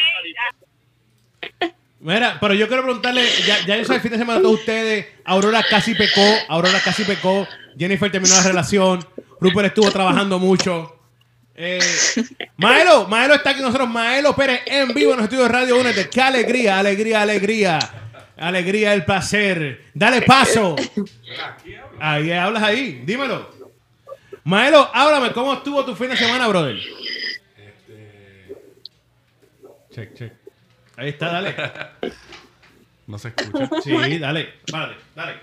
Mira, 1.99 2.37
pero 2.39 2.53
yo 2.53 2.67
quiero 2.67 2.83
preguntarle, 2.83 3.27
ya, 3.45 3.65
ya 3.65 3.77
yo 3.77 3.83
sé 3.85 3.95
el 3.95 4.01
fin 4.01 4.11
de 4.11 4.17
semana 4.19 4.39
todos 4.41 4.59
ustedes, 4.59 5.07
Aurora 5.25 5.63
casi 5.67 5.95
pecó, 5.95 6.21
Aurora 6.47 6.79
casi 6.83 7.03
pecó, 7.03 7.47
Jennifer 7.77 8.11
terminó 8.11 8.35
la 8.35 8.43
relación, 8.43 9.05
Rupert 9.41 9.67
estuvo 9.67 9.91
trabajando 9.91 10.37
mucho. 10.39 10.96
Eh, 11.59 11.79
Maelo, 12.57 13.07
Maelo 13.07 13.33
está 13.33 13.49
aquí 13.49 13.61
con 13.61 13.71
nosotros, 13.71 13.89
Maelo 13.89 14.35
Pérez 14.35 14.61
en 14.67 14.93
vivo 14.93 15.13
en 15.13 15.17
los 15.17 15.23
estudios 15.23 15.47
de 15.47 15.53
Radio 15.53 15.79
Únete. 15.79 16.07
Qué 16.07 16.21
alegría, 16.21 16.77
alegría, 16.77 17.23
alegría. 17.23 17.79
Alegría, 18.37 18.93
el 18.93 19.03
placer. 19.03 19.85
Dale 19.95 20.21
paso. 20.21 20.75
Ahí 21.99 22.31
hablas 22.31 22.61
ahí, 22.61 23.01
dímelo. 23.03 23.49
Maelo, 24.43 24.87
háblame, 24.93 25.33
¿cómo 25.33 25.53
estuvo 25.55 25.83
tu 25.83 25.95
fin 25.95 26.09
de 26.09 26.17
semana, 26.17 26.47
brother? 26.47 26.77
Check, 29.91 30.13
check. 30.13 30.33
Ahí 30.95 31.09
está, 31.09 31.31
dale. 31.31 31.55
No 33.07 33.17
se 33.17 33.29
escucha. 33.29 33.67
Sí, 33.83 34.19
dale, 34.19 34.53
dale, 34.67 34.95
dale. 35.15 35.33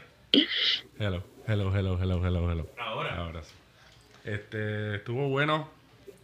Hello, 0.96 1.24
hello, 1.48 1.76
hello, 1.76 1.98
hello, 2.00 2.24
hello, 2.24 2.52
hello. 2.52 2.70
Ahora. 2.78 3.16
Ahora 3.16 3.42
sí. 3.42 3.52
Este, 4.24 4.96
estuvo 4.96 5.28
bueno. 5.28 5.73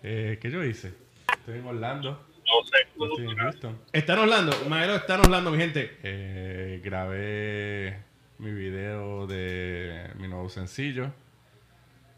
Eh, 0.03 0.39
¿Qué 0.41 0.51
yo 0.51 0.65
hice? 0.65 0.95
Estoy 1.33 1.59
en 1.59 1.67
Orlando. 1.67 2.27
No 2.47 2.67
sé. 2.67 2.77
Estoy 3.13 3.27
en 3.31 3.37
Houston. 3.37 3.79
Está 3.93 4.15
en 4.15 4.19
Orlando, 4.21 4.53
Maelo 4.69 4.97
está 4.97 5.15
en 5.15 5.21
Orlando, 5.21 5.51
mi 5.51 5.59
gente. 5.59 5.99
Eh, 6.03 6.81
grabé 6.85 7.99
mi 8.39 8.51
video 8.53 9.27
de 9.27 10.11
mi 10.19 10.29
nuevo 10.29 10.49
sencillo. 10.49 11.13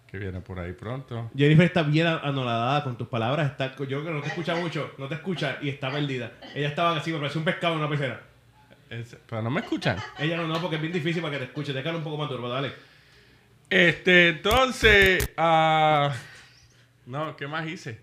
Que 0.06 0.18
viene 0.18 0.40
por 0.42 0.58
ahí 0.60 0.72
pronto. 0.74 1.30
Jennifer 1.34 1.64
está 1.64 1.82
bien 1.82 2.06
anonadada 2.06 2.84
con 2.84 2.98
tus 2.98 3.08
palabras. 3.08 3.50
Está, 3.50 3.74
yo 3.78 3.86
creo 3.86 4.04
que 4.04 4.10
no 4.10 4.20
te 4.20 4.28
escucha 4.28 4.54
mucho, 4.56 4.92
no 4.98 5.08
te 5.08 5.14
escucha 5.14 5.56
y 5.62 5.70
está 5.70 5.90
perdida. 5.90 6.32
Ella 6.54 6.68
estaba 6.68 6.94
así, 6.96 7.10
me 7.12 7.18
pareció 7.18 7.38
un 7.38 7.46
pescado 7.46 7.74
en 7.74 7.80
una 7.80 7.88
pecera. 7.88 8.20
Es- 8.90 9.16
pero 9.26 9.40
no 9.40 9.48
me 9.50 9.60
escuchan. 9.62 9.96
Ella 10.18 10.36
no, 10.36 10.46
no, 10.46 10.60
porque 10.60 10.76
es 10.76 10.82
bien 10.82 10.92
difícil 10.92 11.22
para 11.22 11.32
que 11.32 11.38
te 11.38 11.44
escuche. 11.46 11.72
Déjalo 11.72 11.96
un 11.98 12.04
poco 12.04 12.18
más 12.18 12.28
turbo, 12.28 12.48
dale. 12.50 12.72
Este, 13.70 14.28
entonces. 14.28 15.30
ah, 15.38 16.12
no, 17.06 17.37
¿qué 17.37 17.47
más 17.47 17.66
hice? 17.66 18.00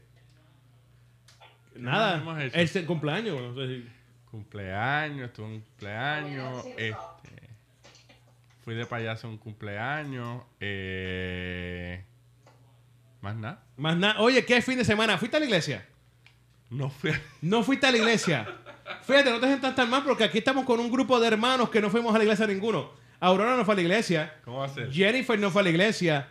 Nada, 1.75 2.17
hemos 2.17 2.39
hecho? 2.41 2.57
es 2.57 2.75
el 2.75 2.85
cumpleaños. 2.85 3.39
No 3.41 3.55
sé 3.55 3.67
si- 3.67 3.89
Cumpleaños, 4.31 5.27
estuve 5.29 5.45
un 5.47 5.59
cumpleaños. 5.61 6.63
Este, 6.77 7.49
fui 8.63 8.75
de 8.75 8.85
payaso 8.85 9.27
un 9.27 9.37
cumpleaños. 9.39 10.43
Eh, 10.59 12.03
más 13.21 13.35
nada. 13.35 13.63
Más 13.77 13.97
nada. 13.97 14.19
Oye, 14.21 14.45
¿qué 14.45 14.61
fin 14.61 14.77
de 14.77 14.85
semana? 14.85 15.17
¿Fuiste 15.17 15.37
a 15.37 15.39
la 15.39 15.45
iglesia? 15.47 15.83
No 16.69 16.89
fui 16.91 17.09
a- 17.09 17.21
No 17.41 17.63
fuiste 17.63 17.87
a 17.87 17.91
la 17.91 17.97
iglesia. 17.97 18.47
Fíjate, 19.03 19.31
no 19.31 19.39
te 19.39 19.47
sientas 19.47 19.73
tan 19.75 19.89
mal 19.89 20.03
porque 20.03 20.23
aquí 20.25 20.37
estamos 20.39 20.63
con 20.65 20.79
un 20.79 20.91
grupo 20.91 21.19
de 21.19 21.27
hermanos 21.27 21.69
que 21.71 21.81
no 21.81 21.89
fuimos 21.89 22.13
a 22.13 22.17
la 22.19 22.23
iglesia 22.25 22.45
ninguno. 22.45 22.91
Aurora 23.19 23.55
no 23.57 23.65
fue 23.65 23.73
a 23.73 23.77
la 23.77 23.81
iglesia. 23.81 24.35
¿Cómo 24.45 24.59
va 24.59 24.65
a 24.65 24.69
ser? 24.69 24.91
Jennifer 24.91 25.39
no 25.39 25.49
fue 25.49 25.61
a 25.61 25.63
la 25.63 25.69
iglesia. 25.71 26.27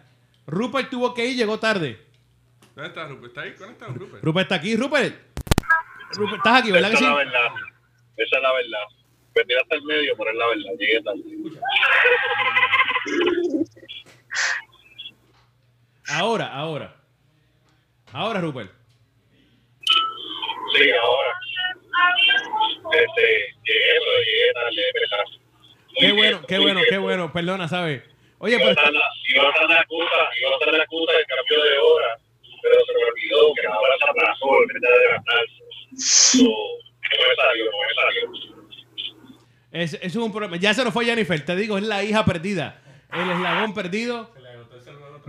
Rupert 0.46 0.88
tuvo 0.88 1.14
que 1.14 1.26
ir, 1.26 1.36
llegó 1.36 1.58
tarde. 1.58 2.00
¿Dónde 2.78 2.90
está 2.90 3.08
Rupert? 3.08 3.26
¿Está 3.30 3.40
ahí? 3.40 3.50
¿Dónde 3.58 3.72
está 3.72 3.86
Rupert? 3.88 4.22
Rupert 4.22 4.44
está 4.44 4.54
aquí. 4.54 4.76
Rupert. 4.76 5.16
Rupert, 6.12 6.36
estás 6.36 6.60
aquí, 6.62 6.70
¿verdad 6.70 6.90
Esa 6.92 6.98
que 7.00 7.04
es 7.04 7.10
sí? 7.10 7.12
la 7.12 7.14
verdad. 7.16 7.46
Esa 8.16 8.36
es 8.36 8.42
la 8.42 8.52
verdad. 8.52 8.78
Me 9.34 9.44
tiré 9.44 9.60
hasta 9.60 9.74
el 9.74 9.82
medio, 9.82 10.16
pero 10.16 10.30
es 10.30 10.36
la 10.36 10.46
verdad. 10.46 10.70
Llegué 10.78 11.02
tarde. 11.02 11.22
Ahora, 16.10 16.52
ahora. 16.54 16.94
Ahora, 18.12 18.40
Rupert. 18.40 18.70
Sí, 20.76 20.90
ahora. 21.02 21.34
Este, 22.92 23.56
llegué, 23.64 23.90
pero 23.98 24.18
llegué 24.24 24.52
tarde, 24.54 24.82
¿verdad? 24.94 25.24
Muy 25.26 25.98
Qué 25.98 26.06
bien, 26.06 26.16
bueno, 26.16 26.46
qué 26.46 26.58
bueno, 26.58 26.74
bien. 26.80 26.86
qué 26.90 26.98
bueno. 26.98 27.32
Perdona, 27.32 27.66
¿sabes? 27.66 28.04
Oye, 28.38 28.56
pero 28.56 28.72
la- 28.72 28.72
iba 29.34 29.42
a 29.42 29.50
estar 29.50 29.68
la 29.68 29.80
excusa, 29.80 30.14
iba 30.40 30.50
a 30.50 30.54
estar 30.54 30.72
la 30.74 30.78
excusa 30.84 31.12
del 31.12 31.26
cambio 31.26 31.62
de 31.64 31.78
hora, 31.78 32.18
pero 32.62 32.74
se 32.86 32.92
me 32.92 33.04
olvidó 33.04 33.54
que 33.54 33.66
ahora 33.66 33.94
se 33.98 34.10
aplazó 34.10 34.46
de 34.68 34.78
no 36.38 37.28
me 37.28 37.36
salió, 37.36 37.64
no 37.64 37.78
me 37.88 37.94
salió. 37.94 38.22
es, 39.72 39.98
es 40.00 40.16
un 40.16 40.30
problema. 40.32 40.56
Ya 40.56 40.74
se 40.74 40.84
nos 40.84 40.92
fue 40.92 41.04
Jennifer. 41.04 41.44
Te 41.44 41.56
digo, 41.56 41.78
es 41.78 41.84
la 41.84 42.02
hija 42.04 42.24
perdida. 42.24 42.82
El 43.12 43.30
eslabón 43.30 43.74
perdido. 43.74 44.30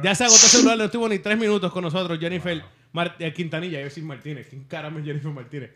Ya 0.04 0.16
se 0.16 0.24
agotó 0.24 0.46
el 0.46 0.50
celular, 0.52 0.78
no 0.78 0.84
estuvo 0.86 1.10
ni 1.10 1.20
tres 1.20 1.38
minutos 1.38 1.72
con 1.72 1.84
nosotros. 1.84 2.18
Jennifer 2.20 2.62
Mar- 2.94 3.16
eh, 3.20 3.34
Quintanilla, 3.34 3.80
yo 3.80 3.86
decir 3.86 4.04
Martínez. 4.04 4.48
¿Quién 4.50 4.64
caramba 4.66 5.00
es 5.00 5.06
Jennifer 5.06 5.32
Martínez? 5.32 5.72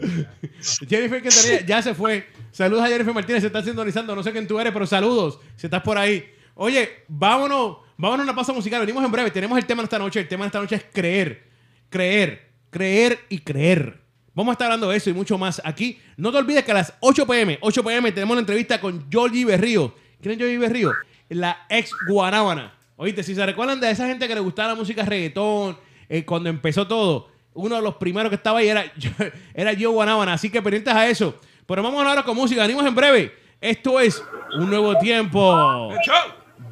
Jennifer 0.88 1.22
Quintanilla 1.22 1.60
ya 1.66 1.82
se 1.82 1.94
fue. 1.94 2.26
Saludos 2.50 2.84
a 2.84 2.88
Jennifer 2.88 3.12
Martínez, 3.14 3.42
se 3.42 3.46
está 3.48 3.62
sintonizando. 3.62 4.14
No 4.14 4.22
sé 4.22 4.32
quién 4.32 4.46
tú 4.46 4.58
eres, 4.58 4.72
pero 4.72 4.86
saludos 4.86 5.38
si 5.56 5.66
estás 5.66 5.82
por 5.82 5.98
ahí. 5.98 6.24
Oye, 6.54 7.04
vámonos, 7.08 7.78
vámonos 7.96 8.20
a 8.20 8.24
una 8.24 8.34
pausa 8.34 8.52
musical. 8.52 8.80
Venimos 8.80 9.04
en 9.04 9.10
breve. 9.10 9.30
Tenemos 9.30 9.58
el 9.58 9.66
tema 9.66 9.82
de 9.82 9.84
esta 9.84 9.98
noche. 9.98 10.20
El 10.20 10.28
tema 10.28 10.44
de 10.44 10.48
esta 10.48 10.60
noche 10.60 10.76
es 10.76 10.84
creer. 10.92 11.44
Creer, 11.88 12.50
creer 12.70 13.18
y 13.28 13.38
creer. 13.38 14.04
Vamos 14.34 14.50
a 14.50 14.54
estar 14.54 14.66
hablando 14.66 14.88
de 14.88 14.96
eso 14.96 15.10
y 15.10 15.12
mucho 15.12 15.38
más 15.38 15.62
aquí. 15.64 16.00
No 16.16 16.32
te 16.32 16.38
olvides 16.38 16.64
que 16.64 16.72
a 16.72 16.74
las 16.74 16.94
8 16.98 17.24
pm, 17.24 17.58
8 17.60 17.84
pm 17.84 18.10
tenemos 18.10 18.32
una 18.32 18.40
entrevista 18.40 18.80
con 18.80 19.06
Georgie 19.08 19.44
Berrío. 19.44 19.94
¿Quién 20.20 20.32
es 20.32 20.38
Georgie 20.38 20.58
Berrío? 20.58 20.92
La 21.28 21.66
ex 21.68 21.92
Guanábana. 22.08 22.74
Oíste, 22.96 23.22
si 23.22 23.34
se 23.34 23.46
recuerdan 23.46 23.78
de 23.78 23.90
esa 23.90 24.08
gente 24.08 24.26
que 24.26 24.34
le 24.34 24.40
gustaba 24.40 24.70
la 24.70 24.74
música 24.74 25.04
reggaetón, 25.04 25.78
eh, 26.08 26.24
cuando 26.24 26.48
empezó 26.48 26.86
todo, 26.88 27.28
uno 27.54 27.76
de 27.76 27.82
los 27.82 27.94
primeros 27.94 28.28
que 28.28 28.36
estaba 28.36 28.58
ahí 28.58 28.68
era, 28.68 28.84
era 29.54 29.72
Joe 29.72 29.86
Guanábana. 29.86 30.32
Así 30.32 30.50
que 30.50 30.60
pendientes 30.60 30.92
a 30.92 31.06
eso. 31.08 31.38
Pero 31.66 31.82
vamos 31.84 32.04
ahora 32.04 32.24
con 32.24 32.36
música. 32.36 32.62
Venimos 32.62 32.84
en 32.86 32.94
breve. 32.94 33.32
Esto 33.60 34.00
es 34.00 34.22
un 34.58 34.68
nuevo 34.68 34.98
tiempo 34.98 35.90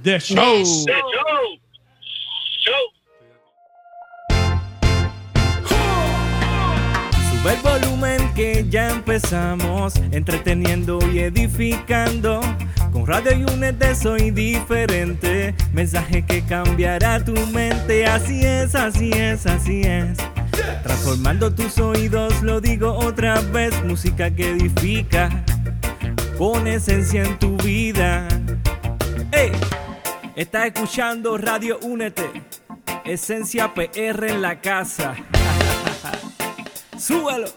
de 0.02 0.18
show. 0.18 0.58
¡De 0.58 0.64
show! 0.64 0.84
¡Show! 2.64 2.84
Sube 7.30 7.54
el 7.54 7.60
volumen 7.60 8.34
que 8.34 8.66
ya 8.68 8.90
empezamos, 8.90 9.94
entreteniendo 10.10 10.98
y 11.12 11.20
edificando. 11.20 12.40
Con 12.92 13.06
Radio 13.06 13.46
Unete 13.54 13.94
soy 13.94 14.30
diferente, 14.30 15.54
mensaje 15.72 16.24
que 16.26 16.42
cambiará 16.42 17.24
tu 17.24 17.34
mente. 17.48 18.04
Así 18.06 18.44
es, 18.44 18.74
así 18.74 19.10
es, 19.12 19.46
así 19.46 19.82
es. 19.82 20.18
Transformando 20.82 21.54
tus 21.54 21.78
oídos, 21.78 22.42
lo 22.42 22.60
digo 22.60 22.92
otra 22.92 23.40
vez, 23.40 23.72
música 23.84 24.30
que 24.30 24.50
edifica, 24.50 25.44
con 26.36 26.66
esencia 26.66 27.22
en 27.22 27.38
tu 27.38 27.56
vida. 27.58 28.26
¡Ey! 29.30 29.52
Estás 30.34 30.66
escuchando 30.66 31.36
Radio 31.36 31.78
Únete, 31.82 32.42
esencia 33.04 33.74
PR 33.74 34.24
en 34.30 34.40
la 34.40 34.62
casa. 34.62 35.14
Súbalo. 36.96 37.52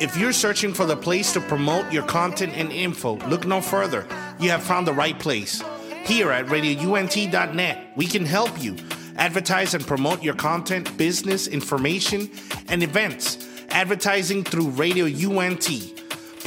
If 0.00 0.16
you're 0.16 0.32
searching 0.32 0.72
for 0.72 0.86
the 0.86 0.96
place 0.96 1.30
to 1.34 1.40
promote 1.40 1.92
your 1.92 2.06
content 2.06 2.54
and 2.56 2.72
info, 2.72 3.18
look 3.28 3.46
no 3.46 3.60
further. 3.60 4.06
You 4.38 4.48
have 4.50 4.62
found 4.62 4.86
the 4.86 4.94
right 4.94 5.18
place. 5.18 5.62
Here 6.04 6.30
at 6.30 6.46
radiount.net, 6.46 7.96
we 7.96 8.06
can 8.06 8.24
help 8.24 8.62
you 8.62 8.76
advertise 9.18 9.74
and 9.74 9.86
promote 9.86 10.22
your 10.22 10.34
content, 10.34 10.96
business, 10.96 11.48
information, 11.48 12.30
and 12.68 12.82
events. 12.82 13.46
Advertising 13.70 14.44
through 14.44 14.70
Radio 14.70 15.04
UNT. 15.04 15.97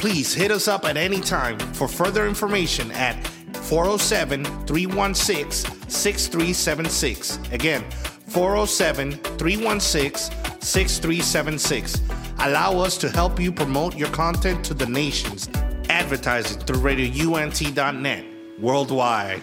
Please 0.02 0.34
hit 0.34 0.50
us 0.50 0.66
up 0.66 0.84
at 0.84 0.96
any 0.96 1.20
time 1.20 1.56
for 1.74 1.86
further 1.86 2.26
information 2.26 2.90
at 2.90 3.24
407 3.54 4.44
316 4.66 5.88
6376. 5.88 7.38
Again, 7.52 7.88
407 8.26 9.12
316 9.38 10.60
6376. 10.60 12.00
Allow 12.40 12.80
us 12.80 12.98
to 12.98 13.10
help 13.10 13.38
you 13.38 13.52
promote 13.52 13.94
your 13.96 14.08
content 14.08 14.64
to 14.64 14.74
the 14.74 14.86
nations. 14.86 15.48
Advertising 15.88 16.58
through 16.62 16.80
RadioUNT.net 16.80 18.24
worldwide. 18.58 19.42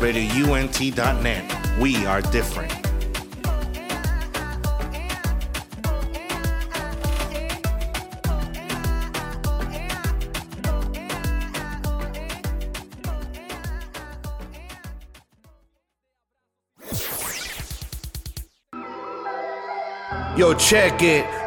RadioUNT.net. 0.00 1.78
We 1.78 2.06
are 2.06 2.22
different. 2.22 2.91
Yo, 20.34 20.54
check 20.54 21.02
it. 21.02 21.41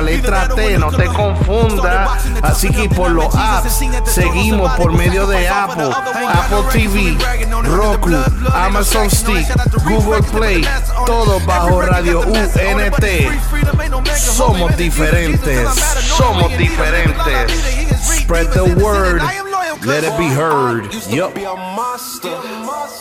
letra 0.00 0.48
T. 0.48 0.78
No 0.78 0.90
te 0.90 1.06
confundas. 1.06 2.24
Así 2.42 2.70
que 2.70 2.88
por 2.88 3.10
los 3.10 3.34
apps, 3.34 3.80
seguimos 4.06 4.72
por 4.72 4.92
medio 4.92 5.26
de 5.26 5.48
Apple, 5.48 5.90
Apple 5.92 6.64
TV, 6.72 7.16
Roku, 7.64 8.10
Amazon 8.52 9.10
Stick, 9.10 9.46
Google 9.84 10.22
Play, 10.22 10.66
todo 11.06 11.40
bajo 11.40 11.80
Radio 11.82 12.20
UNT. 12.20 13.04
Somos 14.16 14.76
diferentes, 14.76 15.68
somos 16.16 16.56
diferentes. 16.56 17.52
Spread 18.02 18.52
the 18.52 18.74
word, 18.82 19.22
let 19.84 20.04
it 20.04 20.16
be 20.16 20.28
heard. 20.28 20.92
Yup. 21.10 21.36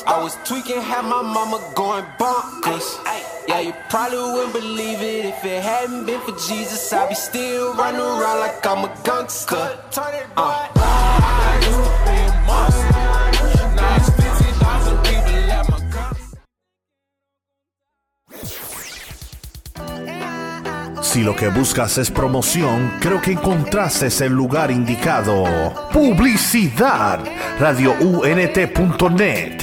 I 0.06 0.20
was 0.22 0.38
tweaking, 0.46 0.82
had 0.82 1.04
my 1.04 1.22
mama 1.22 1.60
going 1.76 2.06
bonkers. 2.18 3.33
Yeah, 3.48 3.60
you 3.60 3.74
probably 3.90 4.18
wouldn't 4.18 4.54
believe 4.54 5.02
it 5.02 5.26
if 5.26 5.44
it 5.44 5.62
hadn't 5.62 6.06
been 6.06 6.22
for 6.22 6.32
Jesus. 6.48 6.94
I'd 6.94 7.10
be 7.10 7.16
still 7.16 7.74
running 7.74 8.00
around 8.00 8.40
like 8.40 8.66
I'm 8.66 8.86
a 8.86 9.02
gangster. 9.04 9.78
Uh. 10.38 10.70
Si 21.14 21.22
lo 21.22 21.36
que 21.36 21.50
buscas 21.50 22.00
es 22.00 22.10
promoción, 22.10 22.94
creo 23.00 23.22
que 23.22 23.34
encontraste 23.34 24.08
el 24.26 24.34
lugar 24.34 24.72
indicado. 24.72 25.44
Publicidad. 25.92 27.20
RadioUNT.net. 27.60 29.63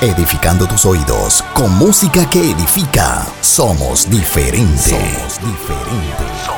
Edificando 0.00 0.68
tus 0.68 0.86
oídos 0.86 1.42
con 1.54 1.76
música 1.76 2.30
que 2.30 2.52
edifica. 2.52 3.26
Somos 3.40 4.08
diferentes. 4.08 4.90
Somos 4.90 5.40
diferentes. 5.40 6.57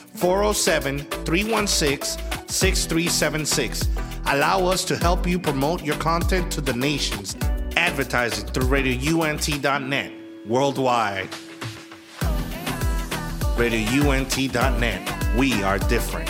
407 0.15 0.99
316 1.25 2.47
6376. 2.47 3.87
Allow 4.27 4.65
us 4.65 4.85
to 4.85 4.97
help 4.97 5.25
you 5.25 5.39
promote 5.39 5.83
your 5.83 5.95
content 5.97 6.51
to 6.51 6.61
the 6.61 6.73
nations. 6.73 7.35
Advertising 7.75 8.47
through 8.47 8.67
RadioUNT.net 8.67 10.11
worldwide. 10.45 11.29
RadioUNT.net. 13.57 15.37
We 15.37 15.63
are 15.63 15.79
different. 15.79 16.29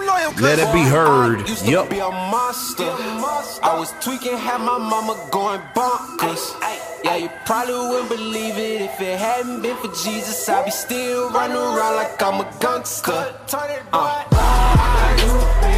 Let 0.41 0.57
it 0.57 0.73
be 0.73 0.81
heard. 0.81 1.47
Yup. 1.65 1.91
I 1.93 3.75
was 3.77 3.93
tweaking, 4.01 4.37
had 4.37 4.57
my 4.59 4.77
mama 4.79 5.15
going 5.31 5.61
bonkers. 5.75 6.55
Yeah, 7.03 7.15
you 7.17 7.29
probably 7.45 7.73
wouldn't 7.75 8.09
believe 8.09 8.57
it 8.57 8.81
if 8.81 8.99
it 8.99 9.19
hadn't 9.19 9.61
been 9.61 9.77
for 9.77 9.89
Jesus. 9.89 10.49
I'd 10.49 10.65
be 10.65 10.71
still 10.71 11.29
running 11.29 11.57
around 11.57 11.95
like 11.95 12.21
I'm 12.21 12.41
a 12.41 12.51
gangster. 12.59 13.35
Uh. 13.93 15.77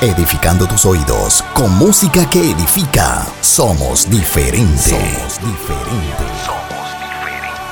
Edificando 0.00 0.68
tus 0.68 0.86
oídos 0.86 1.42
con 1.54 1.76
música 1.76 2.30
que 2.30 2.38
edifica. 2.38 3.26
Somos 3.40 4.08
diferentes. 4.08 4.92
Somos 4.92 5.40
diferentes. 5.40 6.46
Somos 6.46 7.00
diferentes. 7.00 7.68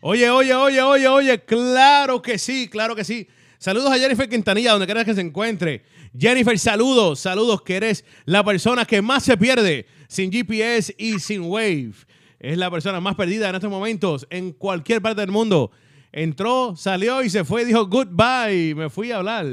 Oye, 0.00 0.30
oye, 0.30 0.54
oye, 0.54 0.80
oye, 0.80 1.08
oye, 1.08 1.44
claro 1.44 2.22
que 2.22 2.38
sí, 2.38 2.68
claro 2.68 2.96
que 2.96 3.04
sí. 3.04 3.28
Saludos 3.58 3.92
a 3.92 3.98
Jennifer 3.98 4.26
Quintanilla, 4.26 4.70
donde 4.70 4.86
quieras 4.86 5.04
que 5.04 5.14
se 5.14 5.20
encuentre. 5.20 5.84
Jennifer, 6.18 6.58
saludos, 6.58 7.20
saludos, 7.20 7.60
que 7.60 7.76
eres 7.76 8.02
la 8.24 8.42
persona 8.42 8.86
que 8.86 9.02
más 9.02 9.24
se 9.24 9.36
pierde 9.36 9.86
sin 10.08 10.32
GPS 10.32 10.94
y 10.96 11.18
sin 11.18 11.42
Wave. 11.42 11.92
Es 12.40 12.56
la 12.56 12.70
persona 12.70 12.98
más 12.98 13.14
perdida 13.14 13.50
en 13.50 13.56
estos 13.56 13.70
momentos 13.70 14.26
en 14.30 14.52
cualquier 14.52 15.02
parte 15.02 15.20
del 15.20 15.30
mundo. 15.30 15.70
Entró, 16.16 16.74
salió 16.76 17.22
y 17.22 17.28
se 17.28 17.44
fue, 17.44 17.66
dijo 17.66 17.84
goodbye. 17.84 18.74
Me 18.74 18.88
fui 18.88 19.12
a 19.12 19.18
hablar. 19.18 19.44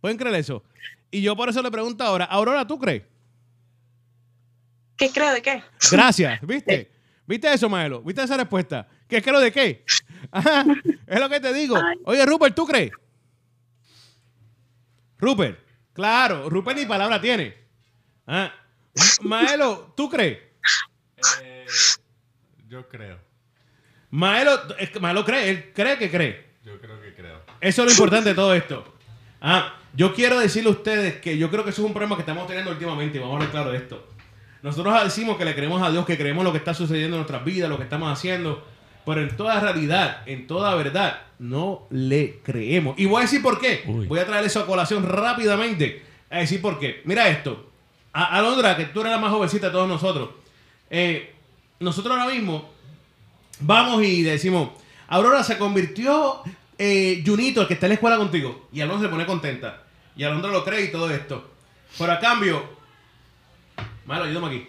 ¿Pueden 0.00 0.18
creer 0.18 0.34
eso? 0.34 0.64
Y 1.08 1.22
yo 1.22 1.36
por 1.36 1.48
eso 1.48 1.62
le 1.62 1.70
pregunto 1.70 2.02
ahora, 2.02 2.24
Aurora, 2.24 2.66
¿tú 2.66 2.80
crees? 2.80 3.04
¿Qué 4.96 5.08
creo 5.10 5.32
de 5.32 5.40
qué? 5.40 5.62
Gracias, 5.92 6.40
¿viste? 6.44 6.90
¿Viste 7.24 7.52
eso, 7.52 7.68
Maelo? 7.68 8.02
¿Viste 8.02 8.24
esa 8.24 8.36
respuesta? 8.36 8.88
¿Qué 9.06 9.22
creo 9.22 9.38
de 9.38 9.52
qué? 9.52 9.84
Ajá, 10.32 10.64
es 11.06 11.20
lo 11.20 11.28
que 11.28 11.38
te 11.38 11.52
digo. 11.52 11.76
Oye, 12.06 12.26
Rupert, 12.26 12.56
¿tú 12.56 12.66
crees? 12.66 12.90
Rupert, 15.16 15.60
claro, 15.92 16.50
Rupert 16.50 16.76
ni 16.76 16.86
palabra 16.86 17.20
tiene. 17.20 17.54
Ah. 18.26 18.52
Maelo, 19.22 19.94
¿tú 19.96 20.08
crees? 20.08 20.38
Eh, 21.40 21.66
yo 22.66 22.88
creo. 22.88 23.27
Maelo, 24.10 24.52
es 24.78 24.90
que 24.90 25.00
Maelo 25.00 25.24
cree, 25.24 25.50
él 25.50 25.70
cree 25.74 25.98
que 25.98 26.10
cree. 26.10 26.44
Yo 26.64 26.80
creo 26.80 27.00
que 27.00 27.14
creo. 27.14 27.40
Eso 27.60 27.82
es 27.82 27.86
lo 27.86 27.92
importante 27.92 28.30
de 28.30 28.34
todo 28.34 28.54
esto. 28.54 28.84
Ah, 29.40 29.74
yo 29.94 30.14
quiero 30.14 30.38
decirle 30.38 30.68
a 30.70 30.72
ustedes 30.72 31.16
que 31.16 31.38
yo 31.38 31.50
creo 31.50 31.64
que 31.64 31.70
eso 31.70 31.82
es 31.82 31.86
un 31.86 31.92
problema 31.92 32.16
que 32.16 32.22
estamos 32.22 32.46
teniendo 32.46 32.70
últimamente 32.70 33.18
y 33.18 33.20
vamos 33.20 33.34
a 33.34 33.36
hablar 33.36 33.50
claro 33.50 33.70
de 33.72 33.78
esto. 33.78 34.06
Nosotros 34.62 35.04
decimos 35.04 35.36
que 35.36 35.44
le 35.44 35.54
creemos 35.54 35.80
a 35.82 35.90
Dios, 35.90 36.04
que 36.04 36.16
creemos 36.18 36.44
lo 36.44 36.52
que 36.52 36.58
está 36.58 36.74
sucediendo 36.74 37.16
en 37.16 37.20
nuestras 37.20 37.44
vidas, 37.44 37.70
lo 37.70 37.76
que 37.76 37.84
estamos 37.84 38.10
haciendo, 38.12 38.66
pero 39.06 39.22
en 39.22 39.36
toda 39.36 39.60
realidad, 39.60 40.22
en 40.26 40.46
toda 40.46 40.74
verdad, 40.74 41.22
no 41.38 41.86
le 41.90 42.40
creemos. 42.42 42.98
Y 42.98 43.06
voy 43.06 43.18
a 43.20 43.22
decir 43.22 43.40
por 43.40 43.60
qué. 43.60 43.84
Voy 43.86 44.18
a 44.18 44.26
traer 44.26 44.44
eso 44.44 44.60
a 44.60 44.66
colación 44.66 45.04
rápidamente. 45.08 46.02
A 46.30 46.38
decir 46.40 46.60
por 46.60 46.78
qué. 46.78 47.02
Mira 47.04 47.28
esto. 47.28 47.70
A 48.12 48.36
Alondra, 48.36 48.76
que 48.76 48.86
tú 48.86 49.00
eres 49.00 49.12
la 49.12 49.18
más 49.18 49.30
jovencita 49.30 49.66
de 49.66 49.72
todos 49.72 49.88
nosotros. 49.88 50.30
eh, 50.90 51.34
nosotros 51.80 52.18
ahora 52.18 52.34
mismo 52.34 52.68
vamos 53.60 54.02
y 54.04 54.22
decimos, 54.22 54.70
Aurora 55.08 55.42
se 55.42 55.58
convirtió 55.58 56.42
eh, 56.78 57.22
Junito, 57.26 57.62
el 57.62 57.68
que 57.68 57.74
está 57.74 57.86
en 57.86 57.90
la 57.90 57.94
escuela 57.94 58.16
contigo. 58.16 58.68
Y 58.72 58.80
Alondra 58.80 59.08
se 59.08 59.12
pone 59.12 59.26
contenta. 59.26 59.84
Y 60.16 60.24
Alondra 60.24 60.50
lo 60.50 60.64
cree 60.64 60.84
y 60.84 60.92
todo 60.92 61.10
esto. 61.10 61.52
Pero 61.96 62.12
a 62.12 62.18
cambio, 62.18 62.78
Malo, 64.08 64.24
ayúdame 64.24 64.46
aquí. 64.46 64.68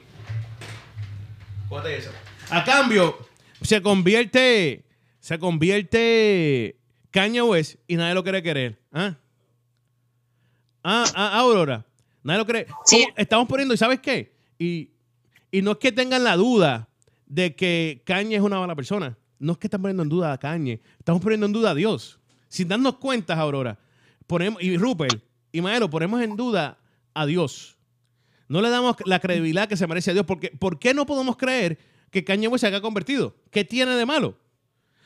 Cógete 1.69 1.97
eso. 1.97 2.12
A 2.49 2.62
cambio, 2.65 3.17
se 3.62 3.82
convierte, 3.82 4.84
se 5.21 5.39
convierte 5.39 6.75
Kanye 7.10 7.41
West 7.41 7.75
y 7.88 7.95
nadie 7.95 8.15
lo 8.15 8.23
quiere 8.23 8.43
querer. 8.43 8.78
¿Ah? 8.91 9.15
Ah, 10.84 11.06
ah, 11.15 11.39
Aurora. 11.39 11.86
Nadie 12.21 12.39
lo 12.39 12.45
cree. 12.45 12.67
Sí. 12.84 13.08
Estamos 13.15 13.47
poniendo, 13.47 13.73
¿y 13.73 13.78
sabes 13.78 14.02
qué? 14.02 14.34
Y, 14.58 14.89
y 15.52 15.62
no 15.62 15.71
es 15.71 15.78
que 15.78 15.93
tengan 15.93 16.25
la 16.25 16.36
duda 16.36 16.88
de 17.30 17.56
que 17.56 18.02
Kanye 18.06 18.36
es 18.36 18.42
una 18.42 18.60
mala 18.60 18.76
persona. 18.76 19.18
No 19.39 19.54
es 19.54 19.58
que 19.58 19.68
están 19.68 19.82
poniendo 19.82 20.04
en 20.04 20.10
duda 20.10 20.34
a 20.34 20.38
Kanye. 20.38 20.82
Estamos 20.98 21.22
poniendo 21.22 21.46
en 21.46 21.54
duda 21.54 21.70
a 21.72 21.76
Dios. 21.76 22.20
Sin 22.50 22.68
darnos 22.68 22.98
cuenta, 22.98 23.36
Aurora. 23.39 23.80
Ponemos, 24.28 24.62
y 24.62 24.76
Rupert 24.78 25.24
y 25.54 25.62
Maelo, 25.62 25.89
ponemos 25.89 26.22
en 26.22 26.36
duda 26.36 26.78
a 27.13 27.26
Dios. 27.26 27.78
No 28.50 28.62
le 28.62 28.70
damos 28.70 28.98
la 29.06 29.20
credibilidad 29.20 29.70
que 29.70 29.78
se 29.78 29.88
merece 29.88 30.12
a 30.12 30.13
Dios. 30.13 30.26
Porque, 30.26 30.50
¿Por 30.50 30.78
qué 30.80 30.94
no 30.94 31.06
podemos 31.06 31.38
creer 31.38 31.78
que 32.12 32.24
Kanye 32.26 32.48
West 32.48 32.62
se 32.62 32.68
haya 32.68 32.82
convertido? 32.82 33.36
¿Qué 33.52 33.63
tiene 33.63 33.92
de 33.96 34.06
malo? 34.06 34.36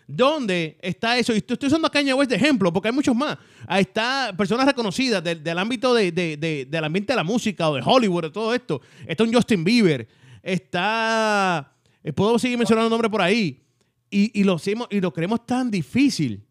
¿Dónde 0.08 0.78
está 0.82 1.18
eso? 1.18 1.34
Y 1.34 1.38
estoy 1.38 1.58
usando 1.68 1.88
a 1.88 1.92
Kanye 1.92 2.14
West 2.14 2.30
de 2.30 2.36
ejemplo, 2.38 2.72
porque 2.74 2.90
hay 2.90 2.94
muchos 2.94 3.16
más. 3.16 3.38
Ahí 3.68 3.82
está 3.82 4.34
personas 4.38 4.66
reconocidas 4.66 5.24
del, 5.24 5.42
del 5.44 5.58
ámbito 5.58 5.94
de, 5.94 6.12
de- 6.12 6.36
de- 6.38 6.66
del 6.66 6.84
ambiente 6.84 7.14
de 7.14 7.18
la 7.18 7.24
música 7.24 7.70
o 7.70 7.76
de 7.76 7.82
Hollywood, 7.86 8.24
de 8.24 8.30
todo 8.32 8.54
esto. 8.54 8.82
Está 9.08 9.24
un 9.24 9.34
Justin 9.34 9.64
Bieber. 9.64 10.08
Está. 10.42 11.70
Eh, 12.04 12.14
Puedo 12.14 12.38
seguir 12.40 12.58
mencionando 12.58 12.90
nombres 12.90 13.12
por 13.12 13.22
ahí. 13.22 13.66
Y, 14.10 14.40
y 14.40 14.44
lo, 14.44 14.58
y 14.90 15.02
lo 15.02 15.14
queremos 15.14 15.46
tan 15.46 15.72
difícil. 15.72 16.46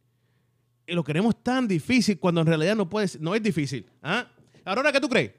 Y 0.86 0.94
lo 0.94 1.04
queremos 1.04 1.42
tan 1.42 1.68
difícil 1.68 2.18
cuando 2.18 2.40
en 2.40 2.46
realidad 2.48 2.74
no, 2.74 2.88
puede, 2.88 3.08
no 3.20 3.34
es 3.34 3.42
difícil. 3.42 3.88
¿Ah? 4.02 4.26
Aurora, 4.64 4.92
¿qué 4.92 5.00
tú 5.00 5.08
crees? 5.08 5.32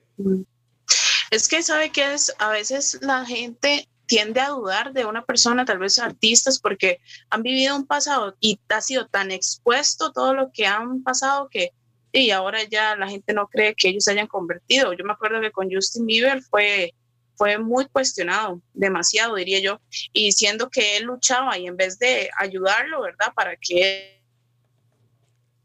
Es 1.31 1.47
que 1.47 1.61
sabe 1.61 1.89
que 1.89 2.13
es 2.13 2.33
a 2.39 2.49
veces 2.49 2.99
la 3.01 3.25
gente 3.25 3.87
tiende 4.05 4.39
a 4.39 4.49
dudar 4.49 4.93
de 4.93 5.05
una 5.05 5.25
persona, 5.25 5.65
tal 5.65 5.79
vez 5.79 5.99
artistas, 5.99 6.59
porque 6.59 6.99
han 7.29 7.41
vivido 7.41 7.75
un 7.75 7.85
pasado 7.85 8.35
y 8.39 8.59
ha 8.69 8.81
sido 8.81 9.07
tan 9.07 9.31
expuesto 9.31 10.11
todo 10.11 10.33
lo 10.33 10.51
que 10.51 10.65
han 10.65 11.03
pasado 11.03 11.49
que 11.49 11.71
y 12.15 12.29
ahora 12.29 12.59
ya 12.63 12.95
la 12.95 13.09
gente 13.09 13.33
no 13.33 13.47
cree 13.47 13.73
que 13.73 13.89
ellos 13.89 14.03
se 14.03 14.11
hayan 14.11 14.27
convertido. 14.27 14.93
Yo 14.93 15.03
me 15.03 15.13
acuerdo 15.13 15.41
que 15.41 15.51
con 15.51 15.69
Justin 15.71 16.05
Bieber 16.05 16.43
fue, 16.43 16.93
fue 17.35 17.57
muy 17.57 17.85
cuestionado, 17.87 18.61
demasiado 18.73 19.35
diría 19.35 19.59
yo, 19.59 19.81
y 20.11 20.31
siendo 20.31 20.69
que 20.69 20.97
él 20.97 21.03
luchaba 21.03 21.57
y 21.57 21.67
en 21.67 21.77
vez 21.77 21.99
de 21.99 22.29
ayudarlo, 22.37 23.01
¿verdad? 23.01 23.33
Para 23.35 23.55
que 23.55 24.21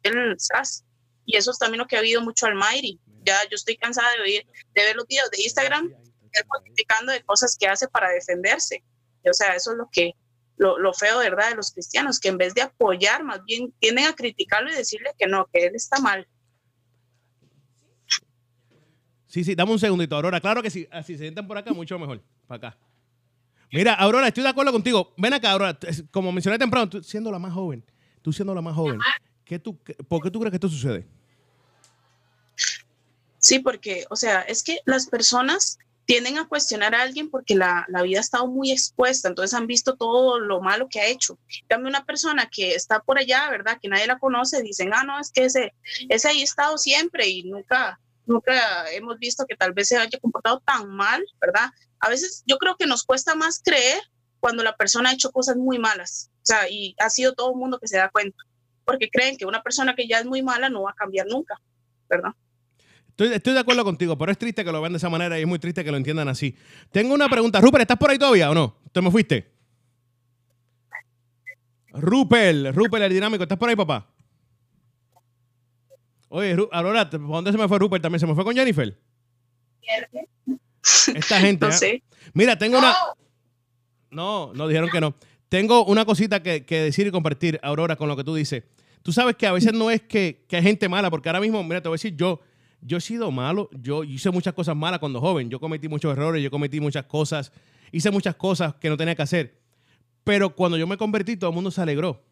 él, 0.02 0.36
y 1.24 1.36
eso 1.36 1.50
es 1.50 1.58
también 1.58 1.80
lo 1.80 1.86
que 1.86 1.96
ha 1.96 1.98
habido 1.98 2.22
mucho 2.22 2.46
al 2.46 2.54
Mayri. 2.54 2.98
Ya 3.24 3.36
yo 3.50 3.54
estoy 3.54 3.76
cansada 3.76 4.10
de, 4.12 4.20
oír, 4.22 4.46
de 4.74 4.82
ver 4.82 4.96
los 4.96 5.06
videos 5.06 5.30
de 5.30 5.42
Instagram, 5.42 5.92
criticando 6.64 7.12
de 7.12 7.22
cosas 7.22 7.56
que 7.58 7.66
hace 7.66 7.86
para 7.88 8.10
defenderse. 8.10 8.82
O 9.28 9.34
sea, 9.34 9.54
eso 9.54 9.72
es 9.72 9.76
lo 9.76 9.88
que, 9.92 10.12
lo, 10.56 10.78
lo, 10.78 10.94
feo, 10.94 11.18
¿verdad?, 11.18 11.50
de 11.50 11.56
los 11.56 11.72
cristianos, 11.72 12.18
que 12.18 12.28
en 12.28 12.38
vez 12.38 12.54
de 12.54 12.62
apoyar, 12.62 13.24
más 13.24 13.44
bien 13.44 13.72
tienden 13.78 14.06
a 14.06 14.14
criticarlo 14.14 14.70
y 14.70 14.74
decirle 14.74 15.10
que 15.18 15.26
no, 15.26 15.46
que 15.52 15.66
él 15.66 15.74
está 15.74 16.00
mal. 16.00 16.26
Sí, 19.28 19.44
sí, 19.44 19.54
dame 19.54 19.72
un 19.72 19.78
segundito, 19.78 20.16
Aurora. 20.16 20.40
Claro 20.40 20.62
que 20.62 20.70
sí, 20.70 20.88
si 21.04 21.12
se 21.14 21.18
sientan 21.18 21.46
por 21.46 21.56
acá, 21.56 21.72
mucho 21.72 21.98
mejor. 21.98 22.22
Para 22.46 22.68
acá. 22.68 22.78
Mira, 23.70 23.94
Aurora, 23.94 24.28
estoy 24.28 24.42
de 24.42 24.48
acuerdo 24.48 24.72
contigo. 24.72 25.14
Ven 25.18 25.34
acá, 25.34 25.52
Aurora. 25.52 25.78
Como 26.10 26.32
mencioné 26.32 26.58
temprano, 26.58 26.88
tú 26.88 27.02
siendo 27.02 27.30
la 27.30 27.38
más 27.38 27.52
joven, 27.52 27.84
tú 28.22 28.32
siendo 28.32 28.54
la 28.54 28.62
más 28.62 28.74
joven, 28.74 28.98
¿qué 29.44 29.58
tú, 29.58 29.78
¿por 30.08 30.22
qué 30.22 30.30
tú 30.30 30.40
crees 30.40 30.50
que 30.50 30.56
esto 30.56 30.68
sucede? 30.68 31.06
Sí, 33.38 33.60
porque, 33.60 34.04
o 34.10 34.16
sea, 34.16 34.40
es 34.40 34.62
que 34.62 34.78
las 34.86 35.06
personas 35.06 35.78
tienden 36.08 36.38
a 36.38 36.48
cuestionar 36.48 36.94
a 36.94 37.02
alguien 37.02 37.28
porque 37.28 37.54
la, 37.54 37.84
la, 37.88 38.00
vida 38.00 38.16
ha 38.16 38.22
estado 38.22 38.46
muy 38.46 38.70
expuesta, 38.70 39.28
entonces 39.28 39.52
han 39.52 39.66
visto 39.66 39.94
todo 39.94 40.40
lo 40.40 40.62
malo 40.62 40.88
que 40.88 41.00
ha 41.00 41.06
hecho. 41.06 41.38
También 41.68 41.88
una 41.88 42.06
persona 42.06 42.48
que 42.50 42.74
está 42.74 43.00
por 43.00 43.18
allá, 43.18 43.50
¿verdad? 43.50 43.78
Que 43.80 43.88
nadie 43.88 44.06
la 44.06 44.18
conoce, 44.18 44.62
dicen, 44.62 44.90
ah, 44.94 45.04
no, 45.04 45.20
es 45.20 45.30
que 45.30 45.44
ese, 45.44 45.74
ese 46.08 46.28
ahí 46.28 46.40
ha 46.40 46.44
estado 46.44 46.78
siempre 46.78 47.28
y 47.28 47.42
nunca, 47.42 48.00
nunca 48.28 48.90
hemos 48.92 49.18
visto 49.18 49.46
que 49.46 49.56
tal 49.56 49.72
vez 49.72 49.88
se 49.88 49.96
haya 49.96 50.18
comportado 50.20 50.60
tan 50.60 50.88
mal, 50.90 51.24
¿verdad? 51.40 51.70
A 52.00 52.08
veces 52.08 52.42
yo 52.46 52.58
creo 52.58 52.76
que 52.76 52.86
nos 52.86 53.04
cuesta 53.04 53.34
más 53.34 53.60
creer 53.64 54.00
cuando 54.40 54.62
la 54.62 54.76
persona 54.76 55.10
ha 55.10 55.14
hecho 55.14 55.32
cosas 55.32 55.56
muy 55.56 55.78
malas, 55.78 56.30
o 56.36 56.46
sea, 56.46 56.68
y 56.70 56.94
ha 56.98 57.10
sido 57.10 57.34
todo 57.34 57.50
el 57.50 57.56
mundo 57.56 57.78
que 57.80 57.88
se 57.88 57.96
da 57.96 58.08
cuenta, 58.10 58.38
porque 58.84 59.10
creen 59.10 59.36
que 59.36 59.46
una 59.46 59.62
persona 59.62 59.94
que 59.94 60.06
ya 60.06 60.20
es 60.20 60.26
muy 60.26 60.42
mala 60.42 60.68
no 60.68 60.82
va 60.82 60.92
a 60.92 60.94
cambiar 60.94 61.26
nunca, 61.26 61.60
¿verdad? 62.08 62.32
Estoy, 63.18 63.52
de 63.52 63.58
acuerdo 63.58 63.82
contigo, 63.82 64.16
pero 64.16 64.30
es 64.30 64.38
triste 64.38 64.64
que 64.64 64.70
lo 64.70 64.80
vean 64.80 64.92
de 64.92 64.98
esa 64.98 65.08
manera 65.08 65.36
y 65.36 65.42
es 65.42 65.48
muy 65.48 65.58
triste 65.58 65.82
que 65.82 65.90
lo 65.90 65.96
entiendan 65.96 66.28
así. 66.28 66.56
Tengo 66.92 67.14
una 67.14 67.28
pregunta. 67.28 67.60
Rupert, 67.60 67.82
¿estás 67.82 67.98
por 67.98 68.10
ahí 68.10 68.18
todavía 68.18 68.48
o 68.48 68.54
no? 68.54 68.76
¿Te 68.92 69.00
me 69.00 69.10
fuiste? 69.10 69.50
Rupert, 71.90 72.76
Rupert, 72.76 73.02
el 73.02 73.12
dinámico, 73.12 73.42
¿estás 73.42 73.58
por 73.58 73.68
ahí, 73.68 73.74
papá? 73.74 74.08
Oye, 76.28 76.56
Aurora, 76.72 77.08
¿por 77.08 77.20
dónde 77.20 77.52
se 77.52 77.58
me 77.58 77.68
fue 77.68 77.78
Rupert 77.78 78.02
también? 78.02 78.20
¿Se 78.20 78.26
me 78.26 78.34
fue 78.34 78.44
con 78.44 78.54
Jennifer? 78.54 78.98
Esta 81.14 81.40
gente. 81.40 81.66
No 81.66 81.72
sé. 81.72 82.02
Mira, 82.34 82.56
tengo 82.56 82.78
una. 82.78 82.94
No, 84.10 84.52
no 84.54 84.68
dijeron 84.68 84.90
que 84.90 85.00
no. 85.00 85.14
Tengo 85.48 85.84
una 85.86 86.04
cosita 86.04 86.42
que, 86.42 86.66
que, 86.66 86.82
decir 86.82 87.06
y 87.06 87.10
compartir, 87.10 87.58
Aurora, 87.62 87.96
con 87.96 88.08
lo 88.08 88.16
que 88.16 88.24
tú 88.24 88.34
dices. 88.34 88.64
Tú 89.02 89.12
sabes 89.12 89.36
que 89.36 89.46
a 89.46 89.52
veces 89.52 89.72
no 89.72 89.90
es 89.90 90.02
que, 90.02 90.44
que 90.46 90.56
hay 90.56 90.62
gente 90.62 90.88
mala, 90.88 91.10
porque 91.10 91.28
ahora 91.30 91.40
mismo, 91.40 91.62
mira, 91.64 91.80
te 91.80 91.88
voy 91.88 91.94
a 91.94 91.98
decir, 91.98 92.14
yo, 92.14 92.40
yo 92.82 92.98
he 92.98 93.00
sido 93.00 93.30
malo, 93.30 93.70
yo 93.72 94.04
hice 94.04 94.30
muchas 94.30 94.52
cosas 94.52 94.76
malas 94.76 94.98
cuando 94.98 95.20
joven, 95.20 95.48
yo 95.48 95.58
cometí 95.58 95.88
muchos 95.88 96.12
errores, 96.12 96.42
yo 96.42 96.50
cometí 96.50 96.80
muchas 96.80 97.06
cosas, 97.06 97.50
hice 97.92 98.10
muchas 98.10 98.36
cosas 98.36 98.74
que 98.74 98.90
no 98.90 98.98
tenía 98.98 99.14
que 99.14 99.22
hacer. 99.22 99.58
Pero 100.24 100.54
cuando 100.54 100.76
yo 100.76 100.86
me 100.86 100.98
convertí, 100.98 101.38
todo 101.38 101.48
el 101.48 101.54
mundo 101.54 101.70
se 101.70 101.80
alegró. 101.80 102.22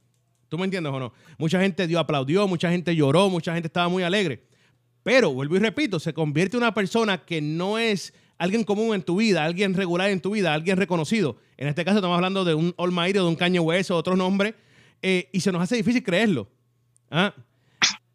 ¿Tú 0.48 0.58
me 0.58 0.64
entiendes 0.64 0.92
o 0.92 1.00
no? 1.00 1.12
Mucha 1.38 1.60
gente 1.60 1.86
dio 1.86 1.98
aplaudió, 1.98 2.46
mucha 2.46 2.70
gente 2.70 2.94
lloró, 2.94 3.28
mucha 3.28 3.54
gente 3.54 3.66
estaba 3.66 3.88
muy 3.88 4.02
alegre. 4.02 4.44
Pero, 5.02 5.32
vuelvo 5.32 5.56
y 5.56 5.58
repito, 5.58 6.00
se 6.00 6.12
convierte 6.12 6.56
en 6.56 6.62
una 6.62 6.74
persona 6.74 7.24
que 7.24 7.40
no 7.40 7.78
es 7.78 8.12
alguien 8.38 8.64
común 8.64 8.94
en 8.94 9.02
tu 9.02 9.16
vida, 9.16 9.44
alguien 9.44 9.74
regular 9.74 10.10
en 10.10 10.20
tu 10.20 10.30
vida, 10.32 10.52
alguien 10.52 10.76
reconocido. 10.76 11.36
En 11.56 11.68
este 11.68 11.84
caso 11.84 11.98
estamos 11.98 12.16
hablando 12.16 12.44
de 12.44 12.54
un 12.54 12.74
Almighty 12.76 13.18
o 13.18 13.24
de 13.24 13.28
un 13.28 13.36
Caño 13.36 13.62
Hueso, 13.62 13.96
otro 13.96 14.16
nombre, 14.16 14.54
eh, 15.02 15.28
y 15.32 15.40
se 15.40 15.52
nos 15.52 15.62
hace 15.62 15.76
difícil 15.76 16.02
creerlo. 16.02 16.48
¿Ah? 17.10 17.34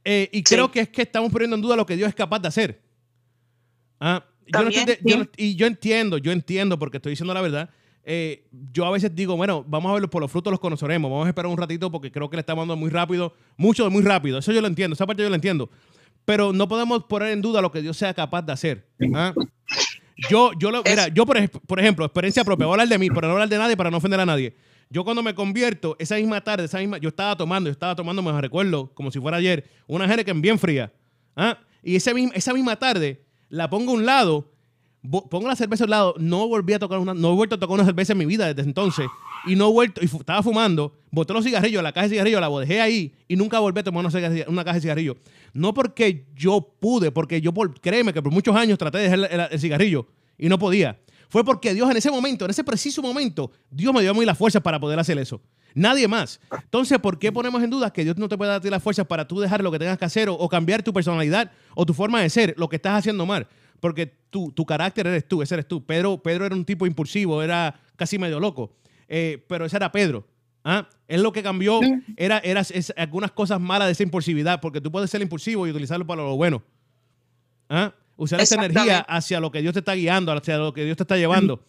Eh, 0.04 0.30
y 0.32 0.44
creo 0.44 0.72
que 0.72 0.82
es 0.82 0.90
que 0.90 1.04
estamos 1.04 1.32
poniendo 1.32 1.56
en 1.56 1.62
duda 1.62 1.76
lo 1.76 1.86
que 1.86 1.96
Dios 1.96 2.10
es 2.10 2.16
capaz 2.16 2.40
de 2.40 2.48
hacer. 2.48 2.82
¿Ah? 4.00 4.26
Yo 4.48 5.18
no 5.18 5.30
y 5.38 5.56
yo 5.56 5.68
entiendo, 5.68 6.18
yo 6.18 6.32
entiendo, 6.32 6.78
porque 6.78 6.98
estoy 6.98 7.12
diciendo 7.12 7.34
la 7.34 7.42
verdad, 7.42 7.70
eh, 8.04 8.48
yo 8.72 8.86
a 8.86 8.92
veces 8.92 9.14
digo, 9.14 9.38
bueno, 9.38 9.64
vamos 9.68 9.90
a 9.90 9.94
verlo 9.94 10.10
por 10.10 10.22
los 10.22 10.32
frutos 10.32 10.52
los 10.52 10.60
conoceremos, 10.60 11.10
vamos 11.12 11.26
a 11.26 11.30
esperar 11.30 11.52
un 11.52 11.58
ratito 11.58 11.92
porque 11.92 12.12
creo 12.12 12.30
que 12.30 12.36
le 12.36 12.42
estamos 12.42 12.64
dando 12.64 12.76
muy 12.76 12.90
rápido, 12.90 13.34
mucho 13.58 13.90
muy 13.90 14.02
rápido, 14.02 14.40
eso 14.40 14.52
yo 14.52 14.62
lo 14.62 14.68
entiendo, 14.68 14.94
esa 14.94 15.06
parte 15.06 15.22
yo 15.22 15.30
lo 15.30 15.36
entiendo, 15.36 15.70
pero 16.26 16.52
no 16.54 16.68
podemos 16.68 17.04
poner 17.04 17.30
en 17.30 17.42
duda 17.42 17.62
lo 17.62 17.72
que 17.72 17.82
Dios 17.82 17.98
sea 17.98 18.14
capaz 18.14 18.42
de 18.42 18.54
hacer. 18.54 18.88
¿ah? 19.14 19.34
Yo, 20.30 20.52
yo, 20.58 20.72
lo, 20.72 20.84
mira, 20.84 21.08
yo 21.08 21.26
por, 21.26 21.80
ejemplo, 21.80 22.06
experiencia 22.06 22.44
propia, 22.44 22.66
voy 22.66 22.74
a 22.74 22.76
hablar 22.76 22.88
de 22.88 22.98
mí, 22.98 23.10
pero 23.10 23.28
no 23.28 23.34
hablar 23.34 23.50
de 23.50 23.58
nadie 23.58 23.78
para 23.78 23.90
no 23.90 23.98
ofender 23.98 24.20
a 24.20 24.26
nadie. 24.26 24.56
Yo 24.90 25.04
cuando 25.04 25.24
me 25.24 25.34
convierto, 25.34 25.96
esa 26.00 26.16
misma 26.16 26.42
tarde, 26.42 26.66
esa 26.66 26.80
misma, 26.80 26.98
yo 26.98 27.10
estaba 27.10 27.36
tomando, 27.36 27.70
yo 27.70 27.72
estaba 27.72 27.96
tomando, 27.96 28.22
me 28.22 28.40
recuerdo, 28.40 28.92
como 28.94 29.10
si 29.10 29.20
fuera 29.20 29.38
ayer, 29.38 29.66
una 29.88 30.06
Henneken 30.06 30.42
bien 30.42 30.60
fría. 30.60 30.92
¿ah? 31.36 31.58
Y 31.82 31.96
esa 31.96 32.12
esa 32.34 32.54
misma 32.54 32.76
tarde 32.76 33.24
la 33.50 33.70
pongo 33.70 33.92
a 33.92 33.96
un 33.96 34.06
lado 34.06 34.51
pongo 35.10 35.48
la 35.48 35.56
cerveza 35.56 35.86
al 35.86 35.90
lado, 35.90 36.16
no 36.20 36.48
volví 36.48 36.74
a 36.74 36.80
tocar 36.80 37.00
una, 37.00 37.14
no 37.14 37.32
he 37.32 37.36
vuelto 37.36 37.56
a 37.56 37.60
tocar 37.60 37.74
una 37.74 37.86
cerveza 37.86 38.14
en 38.14 38.20
mi 38.20 38.26
vida 38.26 38.54
desde 38.54 38.68
entonces. 38.68 39.08
Y 39.48 39.56
no 39.56 39.70
he 39.70 39.72
vuelto, 39.72 40.02
y 40.02 40.06
estaba 40.06 40.44
fumando, 40.44 40.94
boté 41.10 41.34
los 41.34 41.44
cigarrillos, 41.44 41.82
la 41.82 41.92
caja 41.92 42.08
de 42.08 42.10
cigarrillos, 42.12 42.40
la 42.40 42.50
dejé 42.60 42.82
ahí 42.82 43.14
y 43.28 43.36
nunca 43.36 43.60
volví 43.60 43.80
a 43.80 43.84
tomar 43.84 44.06
una, 44.06 44.30
una 44.48 44.64
caja 44.64 44.76
de 44.76 44.82
cigarrillos. 44.82 45.18
No 45.54 45.74
porque 45.74 46.28
yo 46.36 46.76
pude, 46.80 47.12
porque 47.12 47.42
yo, 47.42 47.52
por, 47.52 47.80
créeme 47.82 48.14
que 48.14 48.22
por 48.22 48.32
muchos 48.32 48.56
años 48.56 48.78
traté 48.78 49.00
de 49.00 49.10
dejar 49.10 49.52
el, 49.52 49.60
cigarrillo 49.60 50.08
y 50.38 50.48
no 50.48 50.60
podía. 50.60 51.00
Fue 51.30 51.44
porque 51.44 51.74
Dios 51.74 51.90
en 51.90 51.98
ese 51.98 52.12
momento, 52.12 52.46
en 52.46 52.52
ese 52.52 52.64
preciso 52.64 53.02
momento, 53.02 53.52
Dios 53.72 53.94
me 53.94 54.02
dio 54.02 54.12
a 54.12 54.14
mí 54.14 54.24
las 54.26 54.38
fuerzas 54.38 54.62
para 54.62 54.80
poder 54.80 55.00
hacer 55.00 55.18
eso. 55.18 55.42
Nadie 55.74 56.08
más. 56.08 56.42
Entonces, 56.52 57.00
¿por 57.00 57.18
qué 57.18 57.32
ponemos 57.32 57.64
en 57.64 57.70
duda 57.70 57.92
que 57.92 58.04
Dios 58.04 58.18
no 58.18 58.28
te 58.28 58.38
puede 58.38 58.52
dar 58.52 58.64
las 58.66 58.84
fuerzas 58.84 59.08
para 59.08 59.26
tú 59.26 59.40
dejar 59.40 59.64
lo 59.64 59.72
que 59.72 59.80
tengas 59.80 59.98
que 59.98 60.04
hacer 60.06 60.28
o 60.30 60.50
cambiar 60.50 60.84
tu 60.84 60.92
personalidad 60.94 61.50
o 61.74 61.86
tu 61.86 61.94
forma 61.94 62.22
de 62.22 62.30
ser, 62.30 62.54
lo 62.58 62.68
que 62.68 62.76
estás 62.76 63.00
haciendo 63.00 63.26
mal? 63.26 63.48
porque 63.82 64.14
tu, 64.32 64.52
tu 64.52 64.66
carácter 64.66 65.06
eres 65.06 65.28
tú, 65.28 65.44
ese 65.44 65.54
eres 65.54 65.68
tú. 65.68 65.86
Pedro, 65.86 66.18
Pedro 66.24 66.46
era 66.46 66.56
un 66.56 66.66
tipo 66.66 66.88
impulsivo, 66.88 67.44
era 67.44 67.80
casi 67.96 68.18
medio 68.18 68.40
loco, 68.40 68.76
eh, 69.08 69.46
pero 69.48 69.66
ese 69.66 69.78
era 69.78 69.92
Pedro. 69.92 70.28
¿Ah? 70.64 70.88
Él 71.08 71.24
lo 71.24 71.32
que 71.32 71.44
cambió 71.44 71.80
era, 72.18 72.40
era 72.40 72.64
algunas 72.98 73.32
cosas 73.32 73.60
malas 73.60 73.88
de 73.88 73.94
esa 73.94 74.04
impulsividad, 74.04 74.62
porque 74.62 74.80
tú 74.80 74.92
puedes 74.92 75.10
ser 75.10 75.22
impulsivo 75.22 75.68
y 75.68 75.72
utilizarlo 75.72 76.06
para 76.06 76.24
lo 76.24 76.36
bueno. 76.36 76.64
¿Ah? 77.70 77.94
Usar 78.16 78.42
esa 78.42 78.56
energía 78.56 79.00
hacia 79.00 79.40
lo 79.40 79.52
que 79.52 79.62
Dios 79.62 79.74
te 79.74 79.80
está 79.80 79.94
guiando, 79.94 80.32
hacia 80.32 80.58
lo 80.58 80.74
que 80.74 80.86
Dios 80.86 80.98
te 80.98 81.04
está 81.04 81.18
llevando. 81.18 81.64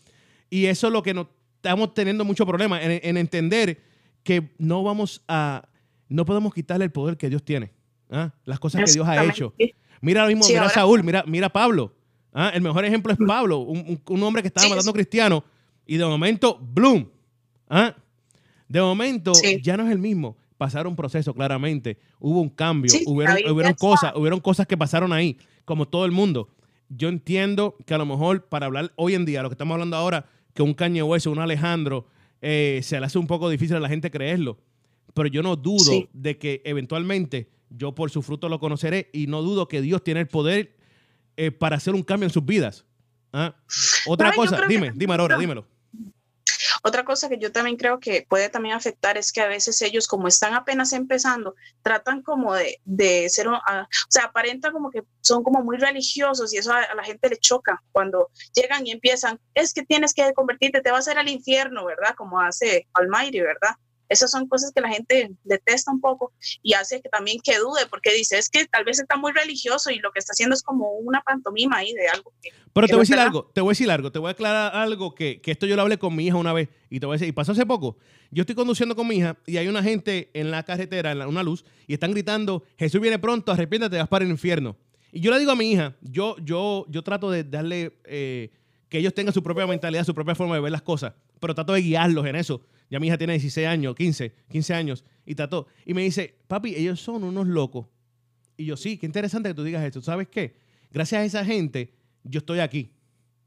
Y 0.51 0.66
eso 0.66 0.88
es 0.88 0.92
lo 0.92 1.03
que 1.03 1.14
nos 1.14 1.29
estamos 1.57 1.94
teniendo 1.94 2.25
mucho 2.25 2.44
problema 2.44 2.83
en, 2.83 3.16
entender 3.16 3.81
que 4.22 4.53
no 4.59 4.83
vamos 4.83 5.22
a, 5.29 5.66
no 6.09 6.25
podemos 6.27 6.53
quitarle 6.53 6.85
el 6.85 6.92
poder 6.92 7.16
que 7.16 7.31
Dios 7.31 7.42
tiene. 7.42 7.72
¿ah? 8.11 8.33
Las 8.44 8.61
cosas 8.61 8.85
que 8.85 8.92
Dios 8.92 9.09
ha 9.09 9.25
hecho. 9.25 9.55
Mira 10.03 10.22
ahora 10.22 10.35
mismo, 10.35 10.46
mira 10.46 10.66
a 10.66 10.68
Saúl, 10.68 11.03
mira, 11.03 11.25
mira 11.27 11.46
a 11.46 11.53
Pablo. 11.53 11.94
Ah, 12.33 12.51
el 12.55 12.62
mejor 12.62 12.85
ejemplo 12.85 13.12
es 13.12 13.18
Pablo, 13.27 13.59
un, 13.59 14.23
hombre 14.23 14.42
que 14.42 14.49
estaba 14.49 14.68
matando 14.68 14.92
cristianos 14.92 15.42
y 15.87 15.97
de 15.97 16.05
momento, 16.05 16.59
¡bloom! 16.61 17.07
¿Ah? 17.68 17.95
De 18.68 18.81
momento 18.81 19.33
ya 19.62 19.77
no 19.77 19.85
es 19.85 19.92
el 19.92 19.99
mismo. 19.99 20.37
Pasaron 20.57 20.92
un 20.92 20.97
proceso, 20.97 21.35
claramente. 21.35 21.99
Hubo 22.21 22.40
un 22.40 22.49
cambio, 22.49 22.92
hubieron, 23.07 23.75
cosas, 23.75 24.12
hubieron 24.14 24.40
cosas 24.40 24.66
que 24.66 24.77
pasaron 24.77 25.12
ahí, 25.12 25.37
como 25.64 25.88
todo 25.88 26.07
el 26.07 26.12
mundo. 26.12 26.49
Yo 26.88 27.09
entiendo 27.09 27.77
que 27.85 27.95
a 27.95 27.99
lo 27.99 28.07
mejor 28.07 28.47
para 28.47 28.66
hablar 28.66 28.92
hoy 28.97 29.14
en 29.14 29.25
día, 29.25 29.42
lo 29.42 29.49
que 29.49 29.55
estamos 29.55 29.75
hablando 29.75 29.97
ahora, 29.97 30.27
que 30.55 30.62
un 30.62 30.73
Caño 30.73 31.05
Hueso, 31.05 31.31
un 31.31 31.40
Alejandro, 31.40 32.07
eh, 32.40 32.81
se 32.83 32.99
le 32.99 33.07
hace 33.07 33.18
un 33.18 33.27
poco 33.27 33.51
difícil 33.51 33.77
a 33.77 33.81
la 33.81 33.88
gente 33.88 34.11
creerlo. 34.11 34.59
Pero 35.14 35.29
yo 35.29 35.42
no 35.42 35.57
dudo 35.57 36.09
de 36.12 36.38
que 36.38 36.62
eventualmente 36.64 37.51
yo 37.68 37.95
por 37.95 38.11
su 38.11 38.23
fruto 38.23 38.49
lo 38.49 38.59
conoceré 38.59 39.11
y 39.12 39.27
no 39.27 39.42
dudo 39.42 39.68
que 39.68 39.83
Dios 39.83 40.03
tiene 40.03 40.21
el 40.21 40.29
poder 40.29 40.77
eh, 41.37 41.51
para 41.51 41.77
hacer 41.77 41.95
un 41.95 42.03
cambio 42.03 42.27
en 42.27 42.33
sus 42.33 42.45
vidas. 42.45 42.85
¿Ah? 43.33 43.55
Otra 44.07 44.33
cosa, 44.33 44.66
dime, 44.68 44.92
dime 44.95 45.14
ahora, 45.14 45.38
dímelo. 45.38 45.66
Otra 46.85 47.05
cosa 47.05 47.29
que 47.29 47.38
yo 47.38 47.53
también 47.53 47.77
creo 47.77 48.01
que 48.01 48.27
puede 48.29 48.49
también 48.49 48.75
afectar 48.75 49.16
es 49.16 49.33
que 49.33 49.40
a 49.40 49.47
veces 49.47 49.81
ellos, 49.83 50.09
como 50.09 50.27
están 50.27 50.55
apenas 50.55 50.92
empezando, 50.92 51.55
tratan 51.83 52.23
como 52.23 52.55
de, 52.55 52.81
de 52.85 53.29
ser, 53.29 53.47
o 53.47 53.61
sea, 54.09 54.25
aparentan 54.25 54.73
como 54.73 54.90
que 54.90 55.03
son 55.21 55.45
como 55.45 55.62
muy 55.62 55.77
religiosos 55.77 56.53
y 56.53 56.59
eso 56.59 56.73
a, 56.73 56.95
la 56.95 57.05
gente 57.05 57.29
le 57.29 57.37
choca 57.37 57.81
cuando 57.92 58.31
llegan 58.53 58.85
y 58.85 58.90
empiezan, 58.90 59.38
es 59.55 59.73
que 59.73 59.85
tienes 59.85 60.12
que 60.12 60.33
convertirte, 60.35 60.81
te 60.81 60.90
vas 60.90 61.07
a 61.07 61.12
ir 61.12 61.18
al 61.18 61.29
infierno, 61.29 61.85
¿verdad? 61.85 62.14
Como 62.16 62.40
hace 62.40 62.88
Almighty, 62.95 63.40
¿verdad? 63.40 63.77
Esas 64.12 64.31
son 64.31 64.46
cosas 64.46 64.72
que 64.75 64.81
la 64.81 64.88
gente 64.88 65.33
detesta 65.42 65.90
un 65.90 66.01
poco 66.01 66.33
y 66.62 66.75
hace 66.75 67.01
que 67.01 67.09
también 67.09 67.38
que 67.42 67.59
dude, 67.59 67.87
porque 67.88 68.12
dice, 68.12 68.38
es 68.38 68.51
que 68.51 68.66
tal 68.66 68.85
vez 68.85 69.01
está 69.01 69.16
muy 69.16 69.33
religioso 69.33 69.90
y 69.90 69.98
lo 70.01 70.12
que 70.12 70.18
está 70.18 70.33
haciendo 70.33 70.55
es 70.55 70.62
como 70.62 70.90
una 70.98 71.22
pantomima 71.22 71.79
ahí 71.79 71.94
de 71.94 72.09
algo. 72.09 72.33
Pero 72.75 72.87
te 72.87 72.94
voy 72.94 73.01
a 73.01 73.03
decir 73.03 73.18
algo, 73.18 73.51
te 73.55 73.61
voy 73.62 73.70
a 73.70 73.72
decir 73.72 73.90
algo, 73.90 74.12
te 74.12 74.18
voy 74.18 74.29
a 74.29 74.33
aclarar 74.33 74.77
algo 74.77 75.14
que, 75.14 75.40
que 75.40 75.51
esto 75.51 75.66
yo 75.66 75.77
lo 75.77 75.83
hablé 75.83 75.98
con 75.98 76.14
mi 76.14 76.27
hija 76.27 76.37
una 76.37 76.53
vez 76.53 76.68
y 76.90 77.01
te 77.01 77.07
voy 77.07 77.14
a 77.14 77.16
decir, 77.16 77.29
y 77.29 77.33
pasó 77.33 77.53
hace 77.53 77.64
poco. 77.64 77.96
Yo 78.31 78.42
estoy 78.42 78.55
conduciendo 78.55 78.94
con 78.94 79.09
mi 79.09 79.16
hija 79.16 79.38
y 79.46 79.57
hay 79.57 79.68
una 79.68 79.83
gente 79.83 80.31
en 80.35 80.51
la 80.51 80.62
carretera, 80.62 81.12
en 81.12 81.22
una 81.22 81.42
luz, 81.42 81.64
y 81.87 81.94
están 81.94 82.12
gritando, 82.12 82.64
Jesús 82.79 83.01
viene 83.01 83.18
pronto, 83.18 83.51
arrepiéntate, 83.51 83.96
vas 83.96 84.09
para 84.09 84.25
el 84.25 84.31
infierno. 84.31 84.77
Y 85.11 85.20
yo 85.20 85.31
le 85.31 85.38
digo 85.38 85.53
a 85.53 85.57
mi 85.57 85.72
hija, 85.72 85.96
yo, 86.03 86.37
yo, 86.38 86.85
yo 86.88 87.03
trato 87.03 87.31
de 87.31 87.44
darle... 87.44 87.98
Eh, 88.05 88.51
que 88.92 88.98
ellos 88.98 89.14
tengan 89.14 89.33
su 89.33 89.42
propia 89.42 89.66
mentalidad, 89.66 90.05
su 90.05 90.14
propia 90.14 90.35
forma 90.35 90.55
de 90.55 90.61
ver 90.61 90.70
las 90.70 90.83
cosas, 90.83 91.14
pero 91.40 91.55
trato 91.55 91.72
de 91.72 91.81
guiarlos 91.81 92.27
en 92.27 92.37
eso. 92.37 92.61
Ya 92.93 93.01
mi 93.01 93.07
hija 93.07 93.17
tiene 93.17 93.33
16 93.33 93.67
años, 93.67 93.97
15, 93.97 94.35
15 94.51 94.75
años, 94.75 95.03
y 95.25 95.35
trató. 95.35 95.67
Y 95.87 95.95
me 95.95 96.03
dice, 96.03 96.37
papi, 96.47 96.75
ellos 96.75 97.01
son 97.01 97.25
unos 97.25 97.47
locos. 97.47 97.87
Y 98.59 98.67
yo, 98.67 98.77
sí, 98.77 98.99
qué 98.99 99.07
interesante 99.07 99.49
que 99.49 99.55
tú 99.55 99.65
digas 99.65 99.83
esto. 99.83 100.03
¿Sabes 100.03 100.29
qué? 100.29 100.57
Gracias 100.91 101.23
a 101.23 101.25
esa 101.25 101.43
gente, 101.43 101.95
yo 102.23 102.41
estoy 102.41 102.59
aquí. 102.59 102.93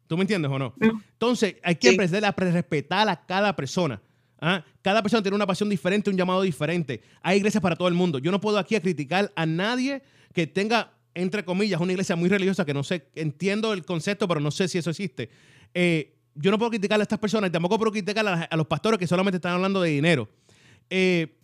¿Tú 0.07 0.17
me 0.17 0.23
entiendes 0.23 0.51
o 0.51 0.57
no? 0.57 0.73
Entonces, 0.81 1.57
hay 1.61 1.75
que 1.75 1.89
aprender 1.89 2.25
a 2.25 2.31
respetar 2.31 3.07
a 3.07 3.23
cada 3.23 3.55
persona. 3.55 4.01
¿ah? 4.41 4.65
Cada 4.81 5.03
persona 5.03 5.21
tiene 5.21 5.35
una 5.35 5.45
pasión 5.45 5.69
diferente, 5.69 6.09
un 6.09 6.17
llamado 6.17 6.41
diferente. 6.41 7.01
Hay 7.21 7.37
iglesias 7.37 7.61
para 7.61 7.75
todo 7.75 7.87
el 7.87 7.93
mundo. 7.93 8.17
Yo 8.17 8.31
no 8.31 8.41
puedo 8.41 8.57
aquí 8.57 8.73
a 8.73 8.81
criticar 8.81 9.31
a 9.35 9.45
nadie 9.45 10.01
que 10.33 10.47
tenga 10.47 10.91
entre 11.15 11.45
comillas, 11.45 11.79
una 11.79 11.93
iglesia 11.93 12.15
muy 12.15 12.29
religiosa 12.29 12.65
que 12.65 12.73
no 12.73 12.83
sé, 12.83 13.07
entiendo 13.15 13.73
el 13.73 13.85
concepto, 13.85 14.27
pero 14.27 14.41
no 14.41 14.51
sé 14.51 14.67
si 14.67 14.77
eso 14.77 14.89
existe. 14.89 15.29
Eh, 15.73 16.14
yo 16.35 16.51
no 16.51 16.57
puedo 16.57 16.71
criticar 16.71 16.99
a 16.99 17.03
estas 17.03 17.19
personas 17.19 17.49
y 17.49 17.51
tampoco 17.51 17.77
puedo 17.77 17.91
criticar 17.91 18.27
a, 18.27 18.55
los 18.55 18.67
pastores 18.67 18.99
que 18.99 19.07
solamente 19.07 19.37
están 19.37 19.53
hablando 19.53 19.81
de 19.81 19.89
dinero. 19.89 20.29
Eh, 20.89 21.37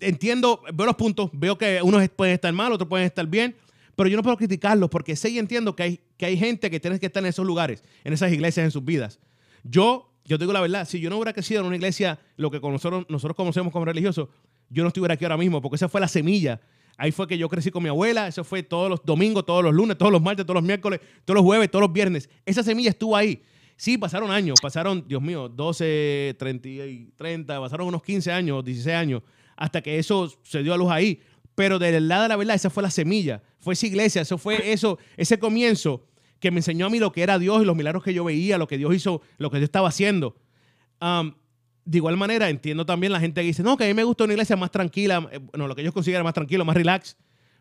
entiendo, 0.00 0.62
veo 0.72 0.86
los 0.86 0.96
puntos, 0.96 1.30
veo 1.32 1.56
que 1.56 1.80
unos 1.82 2.08
pueden 2.10 2.34
estar 2.34 2.52
mal, 2.52 2.72
otros 2.72 2.88
pueden 2.88 3.06
estar 3.06 3.26
bien, 3.26 3.54
pero 3.94 4.08
yo 4.08 4.16
no 4.16 4.22
puedo 4.22 4.36
criticarlos 4.36 4.90
porque 4.90 5.14
sé 5.14 5.30
y 5.30 5.38
entiendo 5.38 5.76
que 5.76 5.82
hay, 5.82 6.00
que 6.16 6.26
hay 6.26 6.36
gente 6.36 6.70
que 6.70 6.80
tiene 6.80 6.98
que 6.98 7.06
estar 7.06 7.22
en 7.22 7.28
esos 7.28 7.46
lugares, 7.46 7.84
en 8.02 8.12
esas 8.12 8.32
iglesias, 8.32 8.64
en 8.64 8.70
sus 8.70 8.84
vidas. 8.84 9.20
Yo, 9.62 10.10
yo 10.24 10.38
digo 10.38 10.52
la 10.52 10.60
verdad, 10.60 10.88
si 10.88 11.00
yo 11.00 11.10
no 11.10 11.16
hubiera 11.16 11.32
crecido 11.32 11.60
en 11.60 11.66
una 11.66 11.76
iglesia, 11.76 12.18
lo 12.36 12.50
que 12.50 12.58
nosotros, 12.60 13.06
nosotros 13.08 13.36
conocemos 13.36 13.72
como 13.72 13.84
religioso, 13.84 14.30
yo 14.70 14.82
no 14.82 14.88
estuviera 14.88 15.14
aquí 15.14 15.24
ahora 15.24 15.36
mismo, 15.36 15.60
porque 15.60 15.76
esa 15.76 15.88
fue 15.88 16.00
la 16.00 16.08
semilla 16.08 16.60
Ahí 16.96 17.10
fue 17.10 17.26
que 17.26 17.36
yo 17.36 17.48
crecí 17.48 17.70
con 17.70 17.82
mi 17.82 17.88
abuela. 17.88 18.28
Eso 18.28 18.44
fue 18.44 18.62
todos 18.62 18.88
los 18.88 19.04
domingos, 19.04 19.44
todos 19.44 19.64
los 19.64 19.74
lunes, 19.74 19.98
todos 19.98 20.12
los 20.12 20.22
martes, 20.22 20.46
todos 20.46 20.56
los 20.56 20.64
miércoles, 20.64 21.00
todos 21.24 21.36
los 21.36 21.44
jueves, 21.44 21.70
todos 21.70 21.82
los 21.82 21.92
viernes. 21.92 22.28
Esa 22.46 22.62
semilla 22.62 22.90
estuvo 22.90 23.16
ahí. 23.16 23.42
Sí, 23.76 23.98
pasaron 23.98 24.30
años, 24.30 24.58
pasaron, 24.60 25.04
Dios 25.06 25.20
mío, 25.20 25.48
12, 25.48 26.36
30, 26.38 26.68
30 27.16 27.60
pasaron 27.60 27.88
unos 27.88 28.02
15 28.02 28.32
años, 28.32 28.64
16 28.64 28.96
años, 28.96 29.22
hasta 29.56 29.82
que 29.82 29.98
eso 29.98 30.32
se 30.42 30.62
dio 30.62 30.74
a 30.74 30.76
luz 30.76 30.90
ahí. 30.90 31.20
Pero 31.54 31.78
del 31.78 32.08
lado 32.08 32.24
de 32.24 32.28
la 32.28 32.36
verdad, 32.36 32.56
esa 32.56 32.70
fue 32.70 32.82
la 32.82 32.90
semilla, 32.90 33.42
fue 33.60 33.74
esa 33.74 33.86
iglesia, 33.86 34.22
eso 34.22 34.38
fue 34.38 34.72
eso, 34.72 34.98
ese 35.16 35.38
comienzo 35.38 36.06
que 36.40 36.50
me 36.50 36.58
enseñó 36.58 36.86
a 36.86 36.90
mí 36.90 36.98
lo 36.98 37.12
que 37.12 37.22
era 37.22 37.38
Dios 37.38 37.62
y 37.62 37.64
los 37.64 37.76
milagros 37.76 38.02
que 38.02 38.12
yo 38.12 38.24
veía, 38.24 38.58
lo 38.58 38.66
que 38.66 38.78
Dios 38.78 38.94
hizo, 38.94 39.22
lo 39.38 39.50
que 39.50 39.58
Dios 39.58 39.68
estaba 39.68 39.88
haciendo 39.88 40.36
de 41.84 41.98
igual 41.98 42.16
manera, 42.16 42.48
entiendo 42.48 42.86
también 42.86 43.12
la 43.12 43.20
gente 43.20 43.40
que 43.42 43.48
dice, 43.48 43.62
no, 43.62 43.76
que 43.76 43.84
a 43.84 43.86
mí 43.86 43.94
me 43.94 44.04
gusta 44.04 44.24
una 44.24 44.32
iglesia 44.32 44.56
más 44.56 44.70
tranquila, 44.70 45.28
eh, 45.30 45.38
bueno, 45.38 45.68
lo 45.68 45.74
que 45.74 45.82
ellos 45.82 45.92
consideran 45.92 46.24
más 46.24 46.34
tranquilo, 46.34 46.64
más 46.64 46.76
relax. 46.76 47.16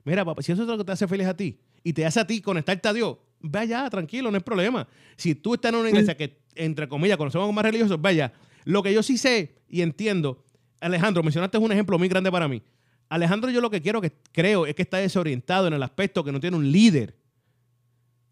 Mira, 0.06 0.23
papá, 0.23 0.41
si 0.41 0.52
eso 0.52 0.62
es 0.62 0.67
lo 0.67 0.78
que 0.78 0.84
te 0.84 0.91
hace 0.91 1.08
feliz 1.08 1.28
a 1.28 1.36
ti 1.36 1.60
y 1.84 1.93
te 1.93 2.06
hace 2.06 2.19
a 2.19 2.28
ti 2.28 2.41
conectarte 2.41 2.88
a 2.88 2.93
Dios, 2.93 3.17
ve 3.43 3.60
allá, 3.60 3.88
tranquilo, 3.89 4.32
no 4.32 4.38
hay 4.38 4.43
problema. 4.43 4.88
Si 5.15 5.36
tú 5.36 5.53
estás 5.53 5.71
en 5.71 5.79
una 5.79 5.89
iglesia 5.89 6.17
que, 6.17 6.39
entre 6.56 6.88
comillas, 6.88 7.17
conocemos 7.17 7.53
más 7.53 7.63
religiosos, 7.63 8.01
vaya. 8.01 8.34
Lo 8.63 8.82
que 8.82 8.91
yo 8.91 9.03
sí 9.03 9.19
sé 9.19 9.58
y 9.69 9.82
entiendo, 9.82 10.43
Alejandro, 10.82 11.21
mencionaste 11.21 11.60
un 11.60 11.71
ejemplo 11.71 11.99
muy 11.99 12.08
grande 12.08 12.32
para 12.32 12.47
mí. 12.47 12.63
Alejandro, 13.10 13.51
yo 13.51 13.62
lo 13.62 13.69
que 13.69 13.82
quiero 13.82 14.01
que 14.01 14.12
creo 14.32 14.65
es 14.65 14.73
que 14.73 14.82
está 14.82 14.97
desorientado 14.97 15.67
en 15.67 15.73
el 15.73 15.84
aspecto 15.84 16.23
que 16.23 16.32
no 16.32 16.39
tiene 16.39 16.58
un 16.58 16.71
líder. 16.71 17.15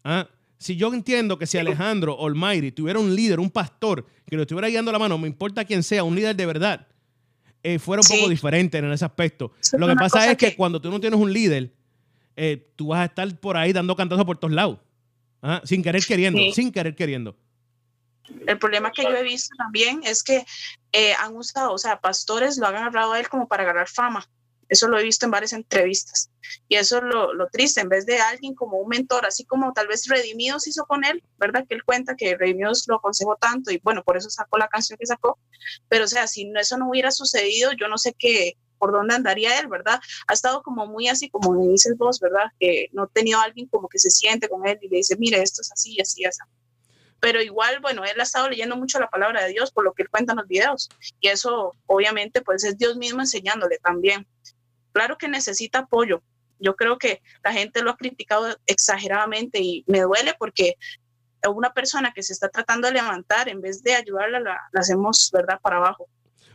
¿Ah? 0.02 0.26
si 0.62 0.76
yo 0.76 0.94
entiendo 0.94 1.36
que 1.38 1.46
si 1.46 1.58
Alejandro 1.58 2.24
Almighty 2.24 2.70
tuviera 2.70 3.00
un 3.00 3.14
líder, 3.14 3.40
un 3.40 3.50
pastor, 3.50 4.06
que 4.24 4.36
lo 4.36 4.42
estuviera 4.42 4.68
guiando 4.68 4.92
la 4.92 4.98
mano, 4.98 5.18
me 5.18 5.26
importa 5.26 5.64
quién 5.64 5.82
sea, 5.82 6.04
un 6.04 6.14
líder 6.14 6.36
de 6.36 6.46
verdad, 6.46 6.86
eh, 7.64 7.80
fuera 7.80 8.00
un 8.00 8.16
poco 8.16 8.30
diferente 8.30 8.78
en 8.78 8.90
ese 8.92 9.04
aspecto. 9.04 9.52
lo 9.72 9.88
que 9.88 9.96
pasa 9.96 10.30
es 10.30 10.36
que, 10.36 10.54
cuando 10.54 10.80
tú 10.80 10.88
no 10.88 11.00
tienes 11.00 11.18
un 11.18 11.32
líder, 11.32 11.72
eh, 12.36 12.70
tú 12.76 12.88
vas 12.88 13.00
a 13.00 13.04
estar 13.06 13.40
por 13.40 13.56
ahí 13.56 13.72
dando 13.72 13.96
cantazos 13.96 14.24
por 14.24 14.38
todos 14.38 14.54
lados, 14.54 14.78
sin 15.64 15.82
querer 15.82 16.04
queriendo, 16.04 16.40
sin 16.52 16.72
querer 16.72 16.94
queriendo. 16.94 17.36
El 18.46 18.58
problema 18.58 18.92
que 18.92 19.02
yo 19.02 19.14
he 19.14 19.22
visto 19.22 19.54
también 19.58 20.00
es 20.04 20.22
que 20.22 20.44
eh, 20.92 21.12
han 21.14 21.36
usado, 21.36 21.72
o 21.72 21.78
sea, 21.78 22.00
pastores 22.00 22.56
lo 22.58 22.66
han 22.66 22.76
agarrado 22.76 23.12
a 23.12 23.20
él 23.20 23.28
como 23.28 23.48
para 23.48 23.62
agarrar 23.64 23.88
fama. 23.88 24.28
Eso 24.68 24.88
lo 24.88 24.98
he 24.98 25.02
visto 25.02 25.26
en 25.26 25.32
varias 25.32 25.52
entrevistas. 25.52 26.30
Y 26.66 26.76
eso 26.76 26.96
es 26.96 27.02
lo, 27.02 27.34
lo, 27.34 27.48
triste, 27.48 27.82
en 27.82 27.90
vez 27.90 28.06
de 28.06 28.20
alguien 28.20 28.54
como 28.54 28.78
un 28.78 28.88
mentor, 28.88 29.26
así 29.26 29.44
como 29.44 29.72
tal 29.74 29.86
vez 29.86 30.06
Redimidos 30.08 30.66
hizo 30.66 30.86
con 30.86 31.04
él, 31.04 31.22
¿verdad? 31.36 31.66
Que 31.68 31.74
él 31.74 31.84
cuenta 31.84 32.16
que 32.16 32.36
Redimidos 32.36 32.84
lo 32.88 32.96
aconsejó 32.96 33.36
tanto 33.36 33.70
y 33.70 33.80
bueno, 33.82 34.02
por 34.02 34.16
eso 34.16 34.30
sacó 34.30 34.56
la 34.56 34.68
canción 34.68 34.98
que 34.98 35.06
sacó. 35.06 35.38
Pero 35.88 36.04
o 36.04 36.08
sea, 36.08 36.26
si 36.26 36.50
eso 36.58 36.78
no 36.78 36.88
hubiera 36.88 37.10
sucedido, 37.10 37.72
yo 37.72 37.88
no 37.88 37.98
sé 37.98 38.14
qué, 38.18 38.56
por 38.82 38.90
dónde 38.90 39.14
andaría 39.14 39.60
él, 39.60 39.68
¿verdad? 39.68 40.00
Ha 40.26 40.32
estado 40.32 40.60
como 40.60 40.88
muy 40.88 41.06
así, 41.06 41.30
como 41.30 41.52
me 41.52 41.68
dices 41.68 41.96
vos, 41.96 42.18
¿verdad? 42.18 42.46
Que 42.58 42.88
no 42.90 43.04
ha 43.04 43.06
tenido 43.06 43.40
alguien 43.40 43.68
como 43.68 43.88
que 43.88 44.00
se 44.00 44.10
siente 44.10 44.48
con 44.48 44.66
él 44.66 44.76
y 44.82 44.88
le 44.88 44.96
dice, 44.96 45.14
mire, 45.16 45.40
esto 45.40 45.62
es 45.62 45.70
así, 45.70 46.00
así, 46.00 46.24
así. 46.24 46.40
Pero 47.20 47.40
igual, 47.40 47.78
bueno, 47.78 48.04
él 48.04 48.18
ha 48.18 48.24
estado 48.24 48.48
leyendo 48.48 48.74
mucho 48.74 48.98
la 48.98 49.08
palabra 49.08 49.44
de 49.44 49.52
Dios 49.52 49.70
por 49.70 49.84
lo 49.84 49.92
que 49.92 50.02
él 50.02 50.10
cuenta 50.10 50.32
en 50.32 50.38
los 50.38 50.48
videos. 50.48 50.88
Y 51.20 51.28
eso, 51.28 51.76
obviamente, 51.86 52.40
pues 52.40 52.64
es 52.64 52.76
Dios 52.76 52.96
mismo 52.96 53.20
enseñándole 53.20 53.78
también. 53.78 54.26
Claro 54.90 55.16
que 55.16 55.28
necesita 55.28 55.78
apoyo. 55.78 56.20
Yo 56.58 56.74
creo 56.74 56.98
que 56.98 57.22
la 57.44 57.52
gente 57.52 57.82
lo 57.82 57.92
ha 57.92 57.96
criticado 57.96 58.56
exageradamente 58.66 59.60
y 59.60 59.84
me 59.86 60.00
duele 60.00 60.34
porque 60.36 60.74
una 61.48 61.72
persona 61.72 62.12
que 62.12 62.24
se 62.24 62.32
está 62.32 62.48
tratando 62.48 62.88
de 62.88 62.94
levantar, 62.94 63.48
en 63.48 63.60
vez 63.60 63.80
de 63.84 63.94
ayudarla, 63.94 64.40
la, 64.40 64.60
hacemos, 64.74 65.30
¿verdad?, 65.32 65.60
para 65.62 65.76
abajo. 65.76 66.08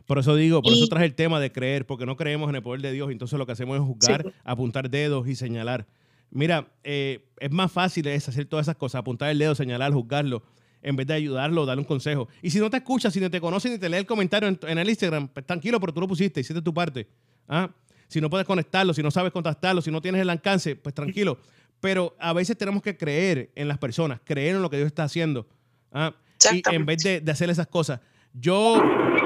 Por 0.08 0.18
eso 0.18 0.36
digo, 0.36 0.62
por 0.62 0.74
eso 0.74 0.88
traje 0.88 1.06
el 1.06 1.14
tema 1.14 1.40
de 1.40 1.52
creer, 1.52 1.86
porque 1.86 2.06
no 2.06 2.16
creemos 2.16 2.50
en 2.50 2.56
el 2.56 2.64
poder 2.64 2.82
de 2.82 2.92
Dios, 2.92 3.12
entonces 3.12 3.38
lo 3.38 3.46
que 3.46 3.52
hacemos 3.52 3.78
es 3.78 3.84
juzgar, 3.84 4.34
apuntar 4.44 4.90
dedos 4.90 5.28
y 5.28 5.36
señalar. 5.36 5.86
Mira, 6.32 6.68
eh, 6.84 7.28
es 7.40 7.52
más 7.52 7.72
fácil 7.72 8.08
es 8.08 8.28
hacer 8.28 8.46
todas 8.46 8.66
esas 8.66 8.78
cosas, 8.78 9.00
apuntar 9.00 9.30
el 9.30 9.38
dedo, 9.38 9.54
señalar, 9.54 9.94
juzgarlo, 9.94 10.44
en 10.82 10.96
vez 10.96 11.08
de 11.08 11.14
ayudarlo, 11.14 11.66
darle 11.66 11.82
un 11.82 11.88
consejo. 11.88 12.28
Y 12.42 12.50
si 12.50 12.60
no 12.60 12.70
te 12.70 12.78
escuchas, 12.78 13.14
si 13.14 13.20
no 13.20 13.30
te 13.30 13.40
conoce 13.40 13.70
ni 13.70 13.78
te 13.78 13.90
lee 13.90 13.98
el 13.98 14.06
comentario 14.06 14.48
en, 14.50 14.78
el 14.78 14.90
Instagram, 14.90 15.28
pues 15.28 15.46
tranquilo, 15.46 15.80
pero 15.80 15.94
tú 15.94 16.02
lo 16.02 16.08
pusiste, 16.08 16.40
hiciste 16.40 16.62
tu 16.62 16.74
parte. 16.74 17.08
¿ah? 17.48 17.70
si 18.08 18.22
no 18.22 18.30
puedes 18.30 18.48
conectarlo, 18.48 18.94
si 18.94 19.04
no 19.04 19.12
sabes 19.12 19.32
contactarlo, 19.32 19.82
si 19.82 19.92
no 19.92 20.02
tienes 20.02 20.22
el 20.22 20.30
alcance, 20.30 20.76
pues 20.76 20.96
tranquilo. 20.96 21.38
Pero 21.80 22.16
a 22.20 22.34
veces 22.34 22.58
tenemos 22.58 22.82
que 22.82 22.98
creer 22.98 23.52
en 23.56 23.68
las 23.68 23.78
personas, 23.78 24.20
creer 24.24 24.56
en 24.56 24.62
lo 24.62 24.70
que 24.70 24.78
Dios 24.78 24.88
está 24.88 25.04
haciendo. 25.04 25.48
¿ah? 25.92 26.16
Y 26.52 26.62
en 26.74 26.86
vez 26.86 27.04
de, 27.04 27.24
hacer 27.30 27.50
esas 27.50 27.68
cosas. 27.68 28.00
Yo, 28.34 28.82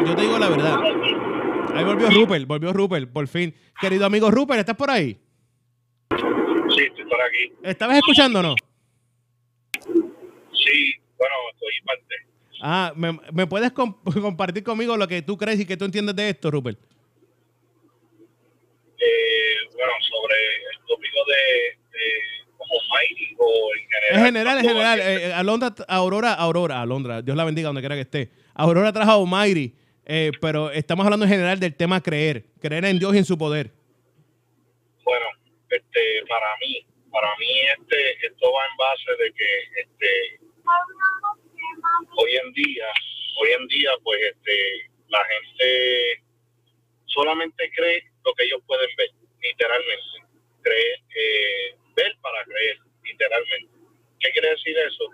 yo 0.05 0.15
te 0.15 0.21
digo 0.21 0.39
la 0.39 0.49
verdad. 0.49 0.79
Ahí 1.75 1.83
volvió 1.85 2.09
Rupert, 2.09 2.45
volvió 2.47 2.73
Rupert, 2.73 3.11
por 3.11 3.27
fin. 3.27 3.53
Querido 3.79 4.05
amigo 4.05 4.29
Rupert, 4.29 4.59
¿estás 4.59 4.75
por 4.75 4.89
ahí? 4.91 5.19
Sí, 6.09 6.83
estoy 6.83 7.05
por 7.05 7.21
aquí. 7.21 7.53
¿Estabas 7.63 7.97
escuchándonos? 7.97 8.55
Sí, 9.83 10.93
bueno, 11.17 11.35
estoy 11.53 11.73
parte. 11.85 12.15
Ah, 12.61 12.93
¿me, 12.95 13.19
¿me 13.31 13.47
puedes 13.47 13.71
compartir 14.21 14.63
conmigo 14.63 14.97
lo 14.97 15.07
que 15.07 15.21
tú 15.21 15.37
crees 15.37 15.59
y 15.59 15.65
que 15.65 15.77
tú 15.77 15.85
entiendes 15.85 16.15
de 16.15 16.29
esto, 16.29 16.51
Rupert? 16.51 16.79
bueno, 19.81 19.93
sobre 20.01 20.35
el 20.71 20.85
tópico 20.87 21.17
de, 21.25 21.77
como 22.57 22.73
Mighty 22.93 23.35
o 23.39 23.69
en 23.73 23.89
general. 23.89 24.19
En 24.19 24.25
general, 24.25 24.57
en 24.59 24.65
general. 24.65 24.99
Eh, 24.99 25.27
eh, 25.29 25.33
Alondra, 25.33 25.73
Aurora, 25.87 26.33
Aurora, 26.33 26.81
Alondra, 26.81 27.21
Dios 27.21 27.35
la 27.35 27.43
bendiga 27.43 27.69
donde 27.69 27.81
quiera 27.81 27.95
que 27.95 28.01
esté. 28.01 28.31
Aurora 28.53 28.93
trajo 28.93 29.11
a 29.11 29.17
eh, 30.13 30.32
pero 30.41 30.69
estamos 30.71 31.06
hablando 31.06 31.24
en 31.24 31.32
general 31.32 31.58
del 31.58 31.74
tema 31.74 32.04
creer, 32.04 32.43
creer 32.60 32.84
en 32.84 33.00
Dios 33.00 33.15
y 33.15 33.19
en 33.19 33.24
su 33.24 33.38
poder. 33.38 33.71
Bueno, 35.06 35.26
este, 35.69 36.02
para 36.28 36.47
mí, 36.60 36.86
para 37.10 37.34
mí 37.39 37.47
este, 37.80 38.28
esto 38.28 38.52
va 38.52 38.60
en 38.69 38.76
base 38.76 39.24
de 39.24 39.32
que 39.32 39.50
este, 39.80 40.39
hoy 42.17 42.36
en 42.43 42.52
día, 42.52 42.88
hoy 43.39 43.50
en 43.58 43.67
día, 43.69 43.91
pues 44.04 44.19
este, 44.36 44.91
la 45.08 45.24
gente 45.24 46.24
solamente 47.06 47.71
cree 47.74 48.04
lo 48.26 48.34
que 48.34 48.43
ellos 48.43 48.62
pueden 48.67 48.89
ver 48.97 49.12
literalmente. 49.41 50.28
Creer, 50.62 51.00
eh, 51.15 51.76
ver 51.95 52.17
para 52.21 52.43
creer, 52.43 52.78
literalmente. 53.06 53.71
¿Qué 54.19 54.30
quiere 54.32 54.50
decir 54.50 54.78
eso? 54.78 55.06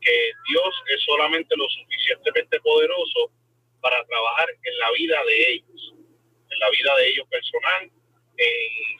Que 0.00 0.30
Dios 0.48 0.74
es 0.96 1.02
solamente 1.02 1.54
lo 1.54 1.68
suficientemente 1.68 2.58
poderoso 2.60 3.30
para 3.80 4.04
trabajar 4.06 4.48
en 4.50 4.78
la 4.78 4.90
vida 4.92 5.24
de 5.24 5.52
ellos, 5.52 5.94
en 6.50 6.58
la 6.58 6.70
vida 6.70 6.96
de 6.96 7.08
ellos 7.08 7.26
personal. 7.28 7.90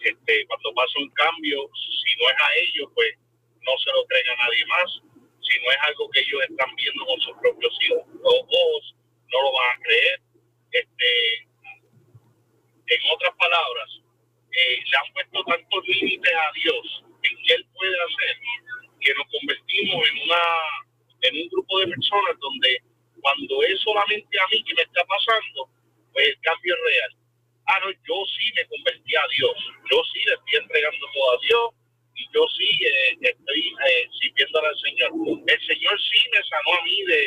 este, 0.05 0.47
cuando 0.47 0.75
pasa 0.75 0.99
un 0.99 1.11
cambio, 1.11 1.71
si 1.75 2.23
no 2.23 2.31
es 2.31 2.37
a 2.39 2.49
ellos, 2.57 2.89
pues 2.95 3.15
no 3.63 3.73
se 3.79 3.91
lo 3.93 4.05
creen 4.07 4.29
a 4.29 4.37
nadie 4.37 4.67
más. 4.67 4.91
Si 5.41 5.61
no 5.63 5.71
es 5.71 5.79
algo 5.83 6.11
que 6.11 6.21
ellos 6.21 6.43
están 6.49 6.75
viendo 6.77 7.07
con 7.07 7.21
sus 7.21 7.37
propios 7.39 7.79
ojos, 8.23 8.95
no 9.33 9.43
lo 9.43 9.53
van 9.53 9.77
a 9.77 9.83
creer. 9.83 10.21
Este, 10.73 11.49
en 12.89 13.01
otras 13.13 13.35
palabras, 13.37 14.01
eh, 14.53 14.81
le 14.81 14.99
han 14.99 15.13
puesto 15.13 15.45
tantos 15.45 15.89
límites 15.89 16.33
a 16.33 16.53
Dios 16.63 17.05
en 17.23 17.37
qué 17.45 17.55
Él 17.55 17.67
puede 17.75 17.97
hacer, 17.97 18.37
que 19.01 19.15
nos 19.15 19.27
convertimos 19.31 20.09
en, 20.09 20.23
una, 20.25 20.43
en 21.23 21.43
un 21.43 21.49
grupo 21.49 21.81
de 21.81 21.87
personas 21.89 22.39
donde 22.41 22.83
cuando 23.29 23.63
es 23.63 23.77
solamente 23.85 24.33
a 24.41 24.47
mí 24.49 24.65
que 24.65 24.73
me 24.75 24.83
está 24.89 25.05
pasando, 25.05 25.69
pues 26.13 26.29
el 26.29 26.39
cambio 26.41 26.73
es 26.75 26.81
real. 26.81 27.11
Ah, 27.69 27.77
no, 27.85 27.91
yo 27.93 28.17
sí 28.25 28.45
me 28.57 28.65
convertí 28.73 29.13
a 29.17 29.25
Dios, 29.37 29.53
yo 29.93 29.99
sí 30.13 30.19
le 30.25 30.33
estoy 30.33 30.55
entregando 30.65 31.05
todo 31.13 31.29
a 31.37 31.39
Dios 31.45 31.65
y 32.17 32.25
yo 32.33 32.41
sí 32.57 32.69
eh, 32.89 33.29
estoy 33.29 33.61
eh, 33.61 34.09
sirviendo 34.21 34.57
al 34.65 34.77
Señor. 34.81 35.11
El 35.45 35.61
Señor 35.69 35.95
sí 36.01 36.21
me 36.33 36.41
sanó 36.49 36.71
a 36.81 36.85
mí 36.85 36.97
de, 37.05 37.21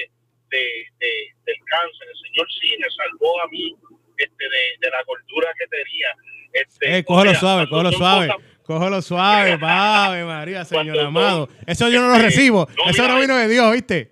de, 0.50 0.64
de, 0.98 1.12
del 1.46 1.60
cáncer, 1.70 2.08
el 2.10 2.20
Señor 2.26 2.48
sí 2.60 2.70
me 2.82 2.90
salvó 2.90 3.42
a 3.42 3.48
mí 3.54 3.76
este, 4.18 4.44
de, 4.50 4.64
de 4.82 4.90
la 4.90 5.04
gordura 5.06 5.54
que 5.60 5.68
tenía. 5.70 6.10
Este, 6.54 6.98
Eh, 6.98 7.04
cógelo 7.06 7.30
o 7.30 7.34
sea, 7.34 7.40
suave, 7.40 7.70
cógelo 7.70 7.92
suave. 7.94 8.28
cosas- 8.28 8.46
Cógelo 8.64 9.02
suave, 9.02 9.58
Ave 9.62 10.24
María, 10.26 10.64
Señor 10.66 10.96
Cuando 10.96 11.08
amado. 11.22 11.50
Eso 11.68 11.90
yo 11.90 12.02
no 12.02 12.08
lo 12.08 12.14
este, 12.16 12.26
recibo. 12.26 12.68
no, 12.78 12.90
Eso 12.90 13.02
mira, 13.04 13.14
no 13.14 13.20
vino 13.22 13.38
de 13.38 13.48
Dios, 13.48 13.72
¿viste? 13.74 14.12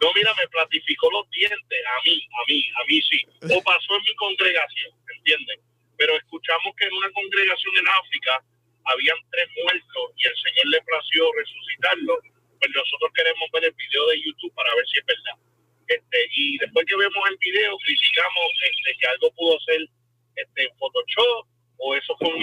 No, 0.01 0.11
mira, 0.15 0.33
me 0.33 0.47
platificó 0.49 1.11
los 1.11 1.29
dientes, 1.29 1.81
a 1.85 2.01
mí, 2.03 2.17
a 2.17 2.41
mí, 2.47 2.59
a 2.73 2.83
mí 2.89 3.01
sí. 3.05 3.21
O 3.53 3.61
pasó 3.61 3.95
en 3.95 4.03
mi 4.03 4.15
congregación, 4.15 4.91
¿entiendes? 5.15 5.59
Pero 5.97 6.17
escuchamos 6.17 6.73
que 6.75 6.85
en 6.85 6.93
una 6.93 7.11
congregación 7.11 7.77
en 7.77 7.87
África 7.87 8.43
habían 8.85 9.17
tres 9.29 9.47
muertos 9.61 10.03
y 10.17 10.27
el 10.27 10.35
Señor 10.41 10.65
le 10.73 10.81
plació 10.81 11.31
resucitarlos. 11.37 12.17
Pues 12.57 12.71
nosotros 12.73 13.11
queremos 13.13 13.45
ver 13.53 13.65
el 13.65 13.73
video 13.77 14.07
de 14.07 14.21
YouTube 14.25 14.53
para 14.55 14.73
ver 14.73 14.85
si 14.87 14.97
es 14.97 15.05
verdad. 15.05 15.37
Este, 15.87 16.19
y 16.33 16.57
después 16.57 16.85
que 16.87 16.95
vemos 16.95 17.29
el 17.29 17.37
video, 17.37 17.77
criticamos 17.77 18.49
este, 18.65 18.97
que 18.97 19.07
algo 19.07 19.31
pudo 19.33 19.59
ser 19.61 19.81
este, 20.35 20.69
Photoshop 20.79 21.45
o 21.77 21.95
eso 21.95 22.15
fue 22.17 22.33
un. 22.33 22.41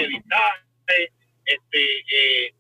Este, 1.49 1.83
eh, 2.13 2.55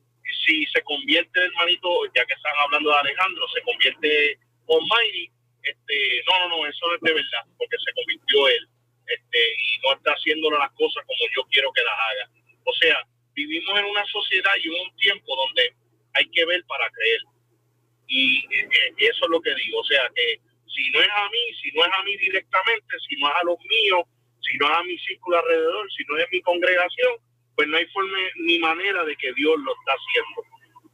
si 0.46 0.66
se 0.66 0.82
convierte 0.82 1.40
hermanito, 1.40 1.88
ya 2.16 2.24
que 2.26 2.34
están 2.34 2.54
hablando 2.64 2.90
de 2.90 2.96
Alejandro, 2.96 3.46
se 3.54 3.62
convierte 3.62 4.38
Almighty, 4.68 5.30
este, 5.62 6.22
no, 6.26 6.48
no, 6.48 6.56
no, 6.56 6.66
eso 6.66 6.94
es 6.94 7.00
de 7.00 7.12
verdad, 7.12 7.44
porque 7.56 7.76
se 7.84 7.92
convirtió 7.92 8.48
él, 8.48 8.68
este, 9.06 9.38
y 9.38 9.78
no 9.82 9.94
está 9.94 10.12
haciendo 10.12 10.50
las 10.50 10.70
cosas 10.72 11.04
como 11.06 11.24
yo 11.34 11.42
quiero 11.50 11.72
que 11.72 11.82
las 11.82 11.94
haga. 11.94 12.30
O 12.64 12.72
sea, 12.74 12.96
vivimos 13.34 13.78
en 13.78 13.84
una 13.86 14.04
sociedad 14.06 14.52
y 14.62 14.68
un 14.68 14.96
tiempo 14.96 15.36
donde 15.36 15.74
hay 16.14 16.28
que 16.30 16.44
ver 16.44 16.62
para 16.66 16.88
creer. 16.90 17.20
Y 18.06 18.38
eh, 18.38 18.68
eh, 18.68 18.94
eso 18.98 19.24
es 19.24 19.30
lo 19.30 19.40
que 19.40 19.54
digo, 19.54 19.80
o 19.80 19.84
sea, 19.84 20.08
que 20.14 20.40
si 20.66 20.90
no 20.90 21.00
es 21.00 21.08
a 21.08 21.28
mí, 21.28 21.54
si 21.60 21.70
no 21.72 21.84
es 21.84 21.90
a 21.92 22.02
mí 22.02 22.16
directamente, 22.16 22.94
si 23.08 23.16
no 23.16 23.28
es 23.28 23.34
a 23.36 23.44
los 23.44 23.58
míos, 23.60 24.02
si 24.40 24.56
no 24.58 24.70
es 24.70 24.76
a 24.76 24.82
mi 24.82 24.98
círculo 24.98 25.38
alrededor, 25.38 25.92
si 25.92 26.04
no 26.08 26.16
es 26.18 26.26
mi 26.30 26.40
congregación, 26.42 27.12
pues 27.56 27.68
no 27.68 27.76
hay 27.76 27.86
forma 27.86 28.18
ni 28.36 28.58
manera 28.58 29.04
de 29.04 29.16
que 29.16 29.32
Dios 29.34 29.56
lo 29.58 29.72
está 29.72 29.92
haciendo. 29.92 30.42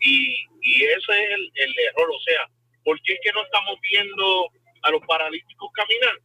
Y, 0.00 0.46
y 0.62 0.84
ese 0.84 1.12
es 1.12 1.30
el, 1.30 1.52
el 1.54 1.74
error, 1.88 2.10
o 2.10 2.20
sea, 2.20 2.48
¿por 2.84 3.00
qué 3.02 3.14
es 3.14 3.20
que 3.22 3.32
no 3.32 3.42
estamos 3.42 3.78
viendo 3.90 4.48
a 4.82 4.90
los 4.90 5.00
paralíticos 5.06 5.70
caminar? 5.72 6.18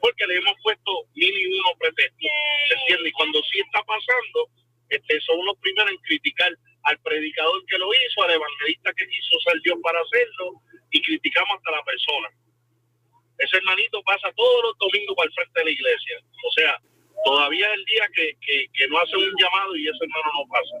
Porque 0.00 0.26
le 0.26 0.36
hemos 0.36 0.54
puesto 0.62 0.92
mil 1.14 1.32
y 1.32 1.46
uno 1.58 1.70
pretextos, 1.78 2.30
¿se 2.68 2.74
entiende? 2.74 3.08
Y 3.08 3.12
cuando 3.12 3.42
sí 3.50 3.58
está 3.60 3.82
pasando, 3.82 4.48
este, 4.90 5.20
son 5.22 5.44
los 5.46 5.56
primeros 5.58 5.90
en 5.90 5.98
criticar 5.98 6.52
al 6.84 6.98
predicador 7.00 7.64
que 7.66 7.78
lo 7.78 7.88
hizo, 7.92 8.22
al 8.22 8.32
evangelista 8.32 8.92
que 8.92 9.08
quiso 9.08 9.40
ser 9.48 9.60
Dios 9.62 9.78
para 9.82 10.00
hacerlo, 10.00 10.60
y 10.90 11.02
criticamos 11.02 11.56
hasta 11.56 11.70
la 11.72 11.82
persona. 11.82 12.28
Ese 13.38 13.56
hermanito 13.56 14.02
pasa 14.02 14.30
todos 14.36 14.62
los 14.62 14.78
domingos 14.78 15.16
para 15.16 15.26
el 15.26 15.34
frente 15.34 15.60
de 15.60 15.64
la 15.64 15.70
iglesia. 15.70 16.16
O 16.44 16.50
sea, 16.52 16.78
todavía 17.24 17.66
es 17.66 17.74
el 17.74 17.84
día 17.86 18.08
que, 18.14 18.36
que, 18.40 18.68
que 18.72 18.88
no 18.88 18.98
hace 18.98 19.16
un 19.16 19.32
llamado 19.40 19.74
y 19.76 19.88
ese 19.88 20.04
hermano 20.04 20.30
no 20.38 20.46
pasa. 20.48 20.76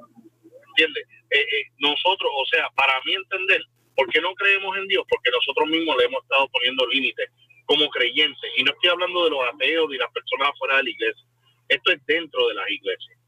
¿Entiendes? 0.68 1.04
Eh, 1.30 1.40
eh, 1.40 1.64
nosotros, 1.78 2.30
o 2.32 2.46
sea, 2.46 2.70
para 2.76 2.94
mí 3.04 3.14
entender, 3.14 3.62
¿por 3.96 4.08
qué 4.10 4.20
no 4.20 4.34
creemos 4.34 4.76
en 4.76 4.86
Dios? 4.88 5.04
Porque 5.08 5.30
nosotros 5.30 5.68
mismos 5.68 5.96
le 5.98 6.04
hemos 6.04 6.22
estado 6.22 6.48
poniendo 6.48 6.86
límites 6.86 7.30
como 7.66 7.88
creyentes. 7.88 8.50
Y 8.56 8.62
no 8.62 8.72
estoy 8.72 8.90
hablando 8.90 9.24
de 9.24 9.30
los 9.30 9.40
ateos 9.52 9.88
ni 9.90 9.96
las 9.96 10.10
personas 10.12 10.48
afuera 10.50 10.76
de 10.78 10.84
la 10.84 10.90
iglesia. 10.90 11.24
Esto 11.68 11.92
es 11.92 12.00
dentro 12.06 12.48
de 12.48 12.54
las 12.54 12.70
iglesias. 12.70 13.18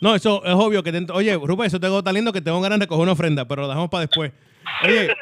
No, 0.00 0.14
eso 0.14 0.42
es 0.44 0.54
obvio 0.54 0.82
que 0.82 0.92
dentro. 0.92 1.14
Oye, 1.14 1.36
Rupert, 1.36 1.68
eso 1.68 1.78
tengo 1.78 2.02
tan 2.02 2.14
lindo 2.14 2.32
que 2.32 2.40
tengo 2.40 2.60
ganas 2.60 2.80
de 2.80 2.86
coger 2.86 3.02
una 3.02 3.12
ofrenda, 3.12 3.46
pero 3.46 3.62
lo 3.62 3.68
dejamos 3.68 3.90
para 3.90 4.06
después. 4.06 4.32
Oye, 4.84 5.14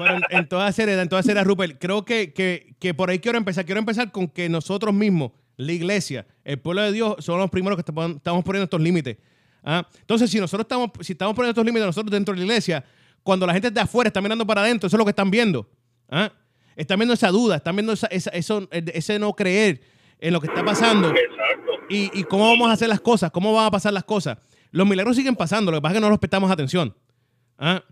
en, 0.00 0.22
en 0.30 0.48
toda 0.48 0.72
seriedad, 0.72 1.02
en 1.02 1.08
toda 1.08 1.22
seriedad, 1.22 1.44
Rupert, 1.44 1.78
creo 1.78 2.04
que, 2.04 2.32
que, 2.32 2.74
que 2.80 2.94
por 2.94 3.10
ahí 3.10 3.20
quiero 3.20 3.38
empezar. 3.38 3.64
Quiero 3.64 3.78
empezar 3.78 4.10
con 4.10 4.28
que 4.28 4.48
nosotros 4.48 4.92
mismos, 4.92 5.32
la 5.56 5.72
iglesia, 5.72 6.26
el 6.44 6.58
pueblo 6.58 6.82
de 6.82 6.92
Dios, 6.92 7.24
son 7.24 7.38
los 7.38 7.48
primeros 7.48 7.76
que 7.76 7.80
estamos 7.82 8.44
poniendo 8.44 8.64
estos 8.64 8.80
límites. 8.80 9.18
¿Ah? 9.62 9.86
Entonces, 10.00 10.30
si 10.30 10.40
nosotros 10.40 10.64
estamos, 10.64 10.90
si 11.00 11.12
estamos 11.12 11.34
poniendo 11.34 11.50
estos 11.50 11.64
límites 11.64 11.86
nosotros 11.86 12.10
dentro 12.10 12.34
de 12.34 12.40
la 12.40 12.46
iglesia, 12.46 12.84
cuando 13.22 13.46
la 13.46 13.52
gente 13.52 13.70
de 13.70 13.80
afuera 13.80 14.08
está 14.08 14.20
mirando 14.20 14.46
para 14.46 14.62
adentro, 14.62 14.86
eso 14.86 14.96
es 14.96 14.98
lo 14.98 15.04
que 15.04 15.10
están 15.10 15.30
viendo. 15.30 15.68
¿Ah? 16.08 16.32
Están 16.76 16.98
viendo 16.98 17.14
esa 17.14 17.28
duda, 17.30 17.56
están 17.56 17.74
viendo 17.76 17.92
esa, 17.92 18.06
esa- 18.08 18.30
eso, 18.30 18.68
ese 18.70 19.18
no 19.18 19.32
creer 19.34 19.80
en 20.20 20.32
lo 20.32 20.40
que 20.40 20.46
está 20.46 20.64
pasando 20.64 21.08
Exacto. 21.10 21.72
y, 21.88 22.10
y 22.18 22.24
cómo 22.24 22.48
vamos 22.48 22.68
a 22.70 22.72
hacer 22.72 22.88
las 22.88 23.00
cosas, 23.00 23.30
cómo 23.30 23.52
van 23.52 23.66
a 23.66 23.70
pasar 23.70 23.92
las 23.92 24.04
cosas. 24.04 24.38
Los 24.70 24.86
milagros 24.86 25.16
siguen 25.16 25.34
pasando, 25.36 25.70
lo 25.70 25.78
que 25.78 25.82
pasa 25.82 25.94
es 25.94 25.96
que 25.96 26.00
no 26.00 26.10
los 26.10 26.18
prestamos 26.18 26.50
atención. 26.50 26.94
¿Ah? 27.58 27.82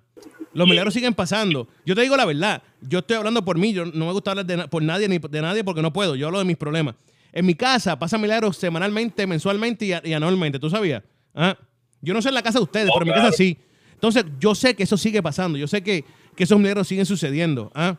Los 0.53 0.67
milagros 0.69 0.95
siguen 0.95 1.13
pasando. 1.15 1.69
Yo 1.85 1.95
te 1.95 2.01
digo 2.03 2.17
la 2.17 2.25
verdad, 2.25 2.63
yo 2.81 3.01
estoy 3.01 3.17
hablando 3.17 3.45
por 3.45 3.59
mí, 3.59 3.73
yo 3.73 3.85
no 3.85 4.07
me 4.07 4.13
gusta 4.13 4.31
hablar 4.31 4.47
de 4.47 4.69
por 4.69 4.83
nadie 4.83 5.09
ni 5.09 5.19
de 5.19 5.43
nadie 5.43 5.63
porque 5.65 5.83
no 5.83 5.93
puedo, 5.93 6.15
yo 6.17 6.27
hablo 6.29 6.39
de 6.39 6.45
mis 6.45 6.57
problemas. 6.57 6.95
En 7.33 7.45
mi 7.45 7.55
casa 7.55 7.99
pasan 7.99 8.21
milagros 8.23 8.57
semanalmente, 8.57 9.27
mensualmente 9.27 9.85
y, 10.05 10.13
anualmente, 10.15 10.59
¿tú 10.59 10.71
sabías? 10.71 11.03
¿Ah? 11.35 11.57
Yo 12.01 12.15
no 12.15 12.23
sé 12.23 12.29
en 12.29 12.35
la 12.35 12.43
casa 12.43 12.59
de 12.59 12.65
ustedes, 12.65 12.89
Oh, 12.91 12.99
pero 12.99 13.11
en 13.11 13.17
mi 13.17 13.23
casa 13.23 13.37
sí. 13.37 13.59
Entonces, 13.97 14.27
yo 14.39 14.55
sé 14.55 14.77
que 14.77 14.83
eso 14.83 14.97
sigue 14.99 15.23
pasando, 15.23 15.57
yo 15.57 15.67
sé 15.67 15.83
que, 15.83 16.05
que 16.37 16.45
esos 16.45 16.59
milagros 16.59 16.87
siguen 16.87 17.07
sucediendo. 17.07 17.73
¿Ah? 17.75 17.97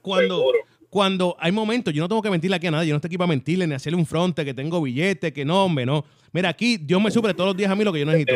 Cuando, 0.00 0.52
cuando 0.88 1.36
hay 1.40 1.50
momentos, 1.50 1.92
yo 1.92 2.02
no 2.02 2.08
tengo 2.08 2.22
que 2.22 2.30
mentirle 2.30 2.56
aquí 2.56 2.68
a 2.68 2.70
nadie, 2.70 2.88
yo 2.88 2.94
no 2.94 2.98
estoy 2.98 3.08
aquí 3.08 3.18
para 3.18 3.28
mentirle 3.28 3.66
ni 3.66 3.74
hacerle 3.74 3.98
un 3.98 4.06
fronte, 4.06 4.44
que 4.44 4.54
tengo 4.54 4.80
billete, 4.80 5.32
que 5.32 5.44
no, 5.44 5.64
hombre, 5.64 5.84
no. 5.84 6.04
Mira, 6.32 6.50
aquí 6.50 6.76
Dios 6.76 7.02
me 7.02 7.10
suple 7.10 7.34
todos 7.34 7.48
los 7.48 7.56
días 7.56 7.70
a 7.70 7.74
mí 7.74 7.82
lo 7.82 7.92
que 7.92 8.00
yo 8.00 8.06
necesito. 8.06 8.34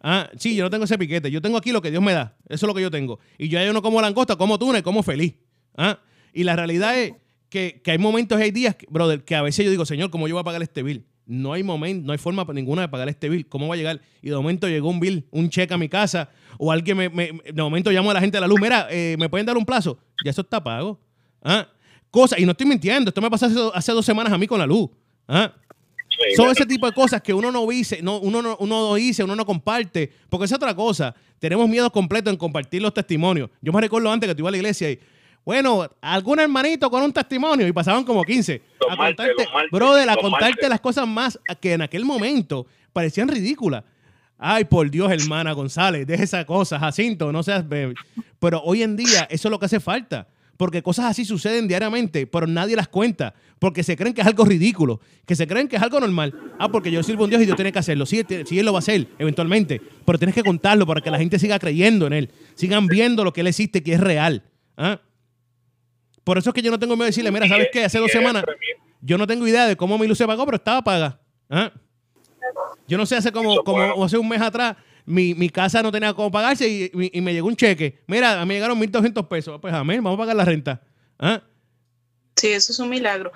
Ah, 0.00 0.30
sí, 0.38 0.56
yo 0.56 0.64
no 0.64 0.70
tengo 0.70 0.84
ese 0.84 0.96
piquete. 0.96 1.30
Yo 1.30 1.42
tengo 1.42 1.58
aquí 1.58 1.72
lo 1.72 1.82
que 1.82 1.90
Dios 1.90 2.02
me 2.02 2.12
da. 2.12 2.36
Eso 2.48 2.66
es 2.66 2.68
lo 2.68 2.74
que 2.74 2.82
yo 2.82 2.90
tengo. 2.90 3.18
Y 3.36 3.48
yo 3.48 3.58
ya 3.58 3.66
yo 3.66 3.72
no 3.72 3.82
como 3.82 4.00
langosta, 4.00 4.36
como 4.36 4.58
túnel, 4.58 4.82
como 4.82 5.02
feliz. 5.02 5.34
Ah, 5.76 6.00
y 6.32 6.44
la 6.44 6.56
realidad 6.56 6.98
es 6.98 7.12
que, 7.48 7.82
que 7.84 7.90
hay 7.90 7.98
momentos 7.98 8.40
y 8.40 8.42
hay 8.42 8.50
días, 8.50 8.76
brother, 8.88 9.22
que 9.22 9.34
a 9.34 9.42
veces 9.42 9.64
yo 9.64 9.70
digo, 9.70 9.84
Señor, 9.84 10.10
¿cómo 10.10 10.26
yo 10.28 10.34
voy 10.34 10.40
a 10.40 10.44
pagar 10.44 10.62
este 10.62 10.82
bill? 10.82 11.04
No 11.32 11.52
hay 11.52 11.62
momento, 11.62 12.06
no 12.06 12.12
hay 12.12 12.18
forma 12.18 12.44
ninguna 12.52 12.82
de 12.82 12.88
pagar 12.88 13.08
este 13.08 13.28
bill. 13.28 13.46
¿Cómo 13.48 13.68
va 13.68 13.74
a 13.74 13.76
llegar? 13.76 14.00
Y 14.20 14.28
de 14.30 14.36
momento 14.36 14.68
llegó 14.68 14.90
un 14.90 15.00
bill, 15.00 15.24
un 15.30 15.48
cheque 15.48 15.72
a 15.74 15.78
mi 15.78 15.88
casa, 15.88 16.28
o 16.58 16.70
alguien 16.70 16.96
me, 16.96 17.08
me- 17.08 17.32
de 17.52 17.62
momento 17.62 17.90
llamo 17.90 18.10
a 18.10 18.14
la 18.14 18.20
gente 18.20 18.36
de 18.36 18.40
la 18.42 18.46
luz, 18.46 18.60
mira, 18.60 18.86
eh, 18.90 19.16
¿me 19.18 19.28
pueden 19.28 19.46
dar 19.46 19.56
un 19.56 19.64
plazo? 19.64 19.98
Ya 20.24 20.30
eso 20.30 20.42
está 20.42 20.62
pago. 20.62 21.00
Ah, 21.42 21.66
cosas, 22.10 22.38
y 22.38 22.44
no 22.44 22.50
estoy 22.52 22.66
mintiendo, 22.66 23.08
esto 23.08 23.20
me 23.22 23.30
pasó 23.30 23.46
hace, 23.46 23.58
hace 23.74 23.92
dos 23.92 24.04
semanas 24.04 24.32
a 24.32 24.38
mí 24.38 24.46
con 24.46 24.58
la 24.58 24.66
luz. 24.66 24.90
Ah, 25.26 25.52
Sí, 26.14 26.36
son 26.36 26.50
ese 26.50 26.66
tipo 26.66 26.84
de 26.86 26.92
cosas 26.92 27.22
que 27.22 27.32
uno 27.32 27.50
no 27.50 27.66
dice, 27.66 28.02
no, 28.02 28.18
uno, 28.20 28.42
no, 28.42 28.54
uno 28.60 28.88
no 28.90 28.94
dice, 28.96 29.24
uno 29.24 29.34
no 29.34 29.46
comparte, 29.46 30.12
porque 30.28 30.44
es 30.44 30.52
otra 30.52 30.74
cosa. 30.76 31.14
Tenemos 31.38 31.66
miedo 31.66 31.90
completo 31.90 32.28
en 32.28 32.36
compartir 32.36 32.82
los 32.82 32.92
testimonios. 32.92 33.48
Yo 33.62 33.72
me 33.72 33.80
recuerdo 33.80 34.10
antes 34.12 34.28
que 34.28 34.34
tú 34.34 34.42
ibas 34.42 34.50
a 34.50 34.52
la 34.52 34.56
iglesia 34.58 34.90
y, 34.90 35.00
bueno, 35.44 35.90
algún 36.00 36.38
hermanito 36.38 36.90
con 36.90 37.02
un 37.02 37.12
testimonio 37.12 37.66
y 37.66 37.72
pasaban 37.72 38.04
como 38.04 38.22
15. 38.22 38.62
Los 38.80 38.92
a 38.92 38.96
contarte, 38.96 39.32
los 39.36 39.70
brother, 39.70 40.10
a 40.10 40.16
contarte 40.16 40.68
las 40.68 40.80
cosas 40.80 41.06
más 41.06 41.38
que 41.60 41.72
en 41.72 41.82
aquel 41.82 42.04
momento 42.04 42.66
parecían 42.92 43.28
ridículas. 43.28 43.84
Ay, 44.38 44.64
por 44.64 44.90
Dios, 44.90 45.10
hermana 45.10 45.52
González, 45.52 46.06
deje 46.06 46.24
esa 46.24 46.44
cosa, 46.44 46.78
Jacinto, 46.78 47.30
no 47.30 47.42
seas... 47.42 47.68
bebé. 47.68 47.94
Pero 48.38 48.60
hoy 48.62 48.82
en 48.82 48.96
día 48.96 49.26
eso 49.30 49.48
es 49.48 49.50
lo 49.50 49.58
que 49.58 49.66
hace 49.66 49.78
falta. 49.78 50.26
Porque 50.56 50.82
cosas 50.82 51.06
así 51.06 51.24
suceden 51.24 51.66
diariamente, 51.66 52.26
pero 52.26 52.46
nadie 52.46 52.76
las 52.76 52.88
cuenta. 52.88 53.34
Porque 53.58 53.82
se 53.82 53.96
creen 53.96 54.14
que 54.14 54.20
es 54.20 54.26
algo 54.26 54.44
ridículo, 54.44 55.00
que 55.26 55.34
se 55.34 55.46
creen 55.46 55.66
que 55.66 55.76
es 55.76 55.82
algo 55.82 55.98
normal. 55.98 56.34
Ah, 56.58 56.68
porque 56.70 56.90
yo 56.90 57.02
sirvo 57.02 57.22
a 57.22 57.24
un 57.24 57.30
Dios 57.30 57.42
y 57.42 57.46
Dios 57.46 57.56
tiene 57.56 57.72
que 57.72 57.78
hacerlo. 57.78 58.06
Sí, 58.06 58.22
sí, 58.44 58.58
Él 58.58 58.66
lo 58.66 58.72
va 58.72 58.78
a 58.78 58.80
hacer, 58.80 59.08
eventualmente. 59.18 59.80
Pero 60.04 60.18
tienes 60.18 60.34
que 60.34 60.42
contarlo 60.42 60.86
para 60.86 61.00
que 61.00 61.10
la 61.10 61.18
gente 61.18 61.38
siga 61.38 61.58
creyendo 61.58 62.06
en 62.06 62.12
Él. 62.12 62.30
Sigan 62.54 62.86
viendo 62.86 63.24
lo 63.24 63.32
que 63.32 63.40
Él 63.40 63.46
existe, 63.46 63.82
que 63.82 63.94
es 63.94 64.00
real. 64.00 64.42
¿Ah? 64.76 65.00
Por 66.24 66.38
eso 66.38 66.50
es 66.50 66.54
que 66.54 66.62
yo 66.62 66.70
no 66.70 66.78
tengo 66.78 66.94
miedo 66.94 67.04
de 67.04 67.10
decirle, 67.10 67.30
mira, 67.32 67.48
¿sabes 67.48 67.68
qué? 67.72 67.84
Hace 67.84 67.98
dos 67.98 68.10
semanas 68.10 68.44
yo 69.00 69.18
no 69.18 69.26
tengo 69.26 69.46
idea 69.46 69.66
de 69.66 69.76
cómo 69.76 69.98
mi 69.98 70.06
luz 70.06 70.18
se 70.18 70.26
pagó, 70.26 70.44
pero 70.44 70.56
estaba 70.56 70.82
paga. 70.82 71.18
¿Ah? 71.50 71.72
Yo 72.86 72.96
no 72.98 73.06
sé, 73.06 73.16
hace 73.16 73.32
como, 73.32 73.62
como 73.64 74.04
hace 74.04 74.18
un 74.18 74.28
mes 74.28 74.40
atrás, 74.40 74.76
mi, 75.04 75.34
mi 75.34 75.48
casa 75.48 75.82
no 75.82 75.90
tenía 75.90 76.14
cómo 76.14 76.30
pagarse 76.30 76.68
y, 76.68 76.84
y- 76.94 77.18
y 77.18 77.20
me 77.20 77.32
llegó 77.32 77.48
un 77.48 77.56
cheque. 77.56 78.02
Mira, 78.06 78.40
a 78.40 78.46
mí 78.46 78.54
llegaron 78.54 78.78
1.200 78.78 79.26
pesos. 79.28 79.58
Pues 79.60 79.74
amén, 79.74 80.02
vamos 80.02 80.16
a 80.18 80.22
pagar 80.22 80.36
la 80.36 80.44
renta. 80.44 80.80
¿Ah? 81.18 81.42
Sí, 82.36 82.48
eso 82.48 82.72
es 82.72 82.78
un 82.78 82.88
milagro. 82.88 83.30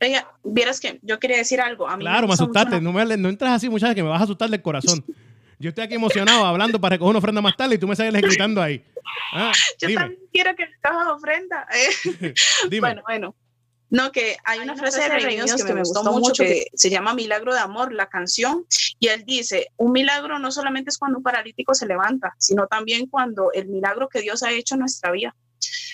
Oiga, 0.00 0.26
vieras 0.42 0.80
que 0.80 0.98
yo 1.02 1.18
quería 1.18 1.36
decir 1.38 1.60
algo. 1.60 1.88
A 1.88 1.96
mí 1.96 2.02
Claro, 2.04 2.26
me 2.26 2.34
asustaste. 2.34 2.80
No, 2.80 2.92
me, 2.92 3.16
no 3.16 3.28
entras 3.28 3.52
así, 3.52 3.68
muchachas, 3.68 3.94
que 3.94 4.02
me 4.02 4.08
vas 4.08 4.20
a 4.20 4.24
asustar 4.24 4.48
del 4.50 4.62
corazón. 4.62 5.04
Yo 5.60 5.68
estoy 5.68 5.84
aquí 5.84 5.94
emocionado 5.94 6.46
hablando 6.46 6.80
para 6.80 6.94
recoger 6.94 7.10
una 7.10 7.18
ofrenda 7.18 7.42
más 7.42 7.54
tarde 7.54 7.74
y 7.74 7.78
tú 7.78 7.86
me 7.86 7.94
sales 7.94 8.22
gritando 8.22 8.62
ahí. 8.62 8.82
Ah, 9.34 9.52
Yo 9.78 9.88
dime, 9.88 10.00
también 10.00 10.22
quiero 10.32 10.56
que 10.56 10.64
me 10.64 10.72
cojas 10.82 11.08
ofrenda. 11.08 11.66
eh. 11.74 12.34
dime. 12.70 12.80
Bueno, 12.80 13.02
bueno. 13.06 13.36
No, 13.90 14.10
que 14.10 14.36
hay, 14.44 14.60
una, 14.60 14.76
frase, 14.76 15.00
de 15.00 15.08
Rey 15.08 15.36
que, 15.36 15.74
me 15.74 15.80
gustó 15.80 16.04
mucho 16.04 16.44
que 16.44 16.68
se 16.72 16.90
llama 16.90 17.12
Milagro 17.12 17.52
de 17.52 17.58
Amor, 17.58 17.92
la 17.92 18.08
canción, 18.08 18.64
y 19.00 19.08
él 19.08 19.24
dice, 19.26 19.72
un 19.76 19.90
milagro 19.90 20.38
no 20.38 20.52
solamente 20.52 20.90
es 20.90 20.96
cuando 20.96 21.18
un 21.18 21.24
paralítico 21.24 21.74
se 21.74 21.86
levanta, 21.86 22.34
sino 22.38 22.68
también 22.68 23.08
cuando 23.08 23.50
el 23.52 23.66
milagro 23.66 24.08
que 24.08 24.20
Dios 24.20 24.44
ha 24.44 24.52
hecho 24.52 24.76
en 24.76 24.80
nuestra 24.80 25.10
vida. 25.10 25.34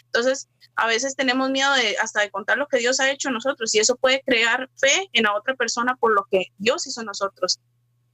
Entonces, 0.04 0.48
a 0.76 0.86
veces 0.86 1.16
tenemos 1.16 1.50
miedo 1.50 1.72
de 1.72 1.96
hasta 1.96 2.20
de 2.20 2.30
contar 2.30 2.58
lo 2.58 2.68
que 2.68 2.78
Dios 2.78 3.00
ha 3.00 3.10
hecho 3.10 3.28
en 3.28 3.34
nosotros 3.34 3.74
y 3.74 3.78
eso 3.78 3.96
puede 3.96 4.22
crear 4.26 4.68
fe 4.76 5.08
en 5.14 5.22
la 5.22 5.34
otra 5.34 5.54
persona 5.54 5.96
por 5.96 6.14
lo 6.14 6.26
que 6.30 6.48
Dios 6.58 6.86
hizo 6.86 7.00
en 7.00 7.06
nosotros. 7.06 7.60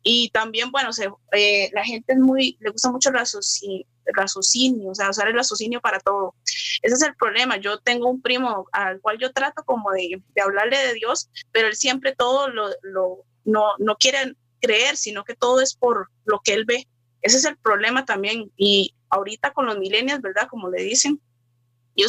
Y 0.03 0.31
también, 0.31 0.71
bueno, 0.71 0.93
se, 0.93 1.09
eh, 1.33 1.71
la 1.73 1.85
gente 1.85 2.13
es 2.15 2.19
muy, 2.19 2.57
le 2.61 2.71
gusta 2.71 2.91
mucho 2.91 3.11
el 3.11 3.15
raciocinio, 3.15 4.91
o 4.91 4.95
sea, 4.95 5.11
usar 5.11 5.29
el 5.29 5.35
raciocinio 5.35 5.81
para 5.81 6.01
todo. 6.01 6.35
Ese 6.45 6.95
es 6.95 7.03
el 7.03 7.15
problema. 7.15 7.57
Yo 7.57 7.79
tengo 7.79 8.09
un 8.09 8.21
primo 8.21 8.67
al 8.73 9.01
cual 9.01 9.19
yo 9.19 9.33
trato 9.33 9.63
como 9.65 9.93
de, 9.93 10.21
de 10.35 10.43
hablarle 10.43 10.79
de 10.79 10.95
Dios, 10.95 11.31
pero 11.53 11.69
él 11.69 11.77
siempre 11.77 12.15
todo 12.17 12.49
lo, 12.49 12.69
lo, 12.83 13.25
no, 13.45 13.73
no 13.79 13.97
quiere 13.97 14.35
creer, 14.61 14.97
sino 14.97 15.25
que 15.25 15.35
todo 15.35 15.61
es 15.61 15.75
por 15.75 16.09
lo 16.25 16.41
que 16.43 16.55
él 16.55 16.65
ve. 16.65 16.87
Ese 17.21 17.37
es 17.37 17.45
el 17.45 17.57
problema 17.57 18.05
también. 18.05 18.51
Y 18.57 18.95
ahorita 19.09 19.53
con 19.53 19.67
los 19.67 19.79
millennials, 19.79 20.21
¿verdad? 20.21 20.49
Como 20.49 20.69
le 20.69 20.83
dicen. 20.83 21.21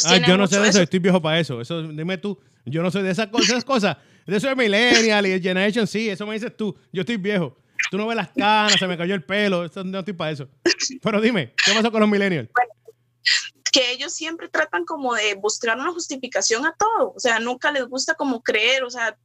Ah, 0.05 0.17
yo 0.17 0.37
no 0.37 0.47
sé 0.47 0.59
de 0.59 0.69
eso, 0.69 0.81
estoy 0.81 0.99
viejo 0.99 1.21
para 1.21 1.39
eso. 1.39 1.61
Eso, 1.61 1.83
dime 1.83 2.17
tú. 2.17 2.39
Yo 2.65 2.81
no 2.81 2.89
soy 2.89 3.03
de 3.03 3.11
esas 3.11 3.27
cosas. 3.27 3.49
Esas 3.49 3.65
cosas. 3.65 3.97
De 4.25 4.37
eso 4.37 4.49
es 4.49 4.55
millennial 4.55 5.25
y 5.25 5.41
generation, 5.41 5.85
sí, 5.85 6.09
eso 6.09 6.25
me 6.25 6.33
dices 6.33 6.55
tú. 6.55 6.75
Yo 6.93 7.01
estoy 7.01 7.17
viejo. 7.17 7.57
Tú 7.93 7.99
no 7.99 8.07
ves 8.07 8.17
las 8.17 8.29
canas, 8.29 8.79
se 8.79 8.87
me 8.87 8.97
cayó 8.97 9.13
el 9.13 9.23
pelo. 9.23 9.69
no 9.85 9.99
estoy 9.99 10.13
para 10.15 10.31
eso. 10.31 10.49
Pero 11.03 11.21
dime, 11.21 11.53
¿qué 11.63 11.73
pasa 11.75 11.91
con 11.91 11.99
los 11.99 12.09
millennials? 12.09 12.49
que 13.71 13.91
ellos 13.91 14.11
siempre 14.11 14.49
tratan 14.49 14.83
como 14.83 15.13
de 15.13 15.35
buscar 15.35 15.77
una 15.77 15.91
justificación 15.91 16.65
a 16.65 16.73
todo. 16.73 17.13
O 17.15 17.19
sea, 17.19 17.39
nunca 17.39 17.71
les 17.71 17.85
gusta 17.85 18.15
como 18.15 18.41
creer. 18.41 18.83
O 18.83 18.89
sea, 18.89 19.15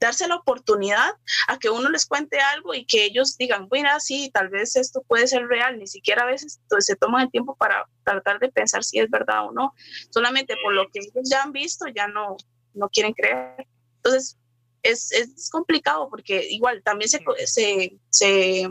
darse 0.00 0.26
la 0.28 0.36
oportunidad 0.36 1.10
a 1.46 1.58
que 1.58 1.68
uno 1.68 1.90
les 1.90 2.06
cuente 2.06 2.40
algo 2.40 2.72
y 2.72 2.86
que 2.86 3.04
ellos 3.04 3.36
digan, 3.36 3.68
mira, 3.70 4.00
sí, 4.00 4.30
tal 4.32 4.48
vez 4.48 4.76
esto 4.76 5.02
puede 5.06 5.26
ser 5.26 5.46
real, 5.46 5.78
ni 5.78 5.86
siquiera 5.86 6.22
a 6.22 6.26
veces 6.26 6.58
se 6.78 6.96
toman 6.96 7.24
el 7.24 7.30
tiempo 7.30 7.54
para 7.54 7.84
tratar 8.02 8.38
de 8.38 8.48
pensar 8.48 8.82
si 8.82 8.98
es 8.98 9.10
verdad 9.10 9.44
o 9.44 9.52
no, 9.52 9.74
solamente 10.08 10.56
por 10.62 10.72
lo 10.72 10.88
que 10.90 11.00
ellos 11.00 11.28
ya 11.30 11.42
han 11.42 11.52
visto, 11.52 11.84
ya 11.94 12.08
no, 12.08 12.38
no 12.72 12.88
quieren 12.88 13.12
creer. 13.12 13.66
Entonces, 13.96 14.38
es, 14.82 15.12
es 15.12 15.50
complicado 15.50 16.08
porque 16.08 16.46
igual 16.50 16.82
también 16.82 17.08
se, 17.08 17.20
se, 17.44 17.98
se, 18.10 18.68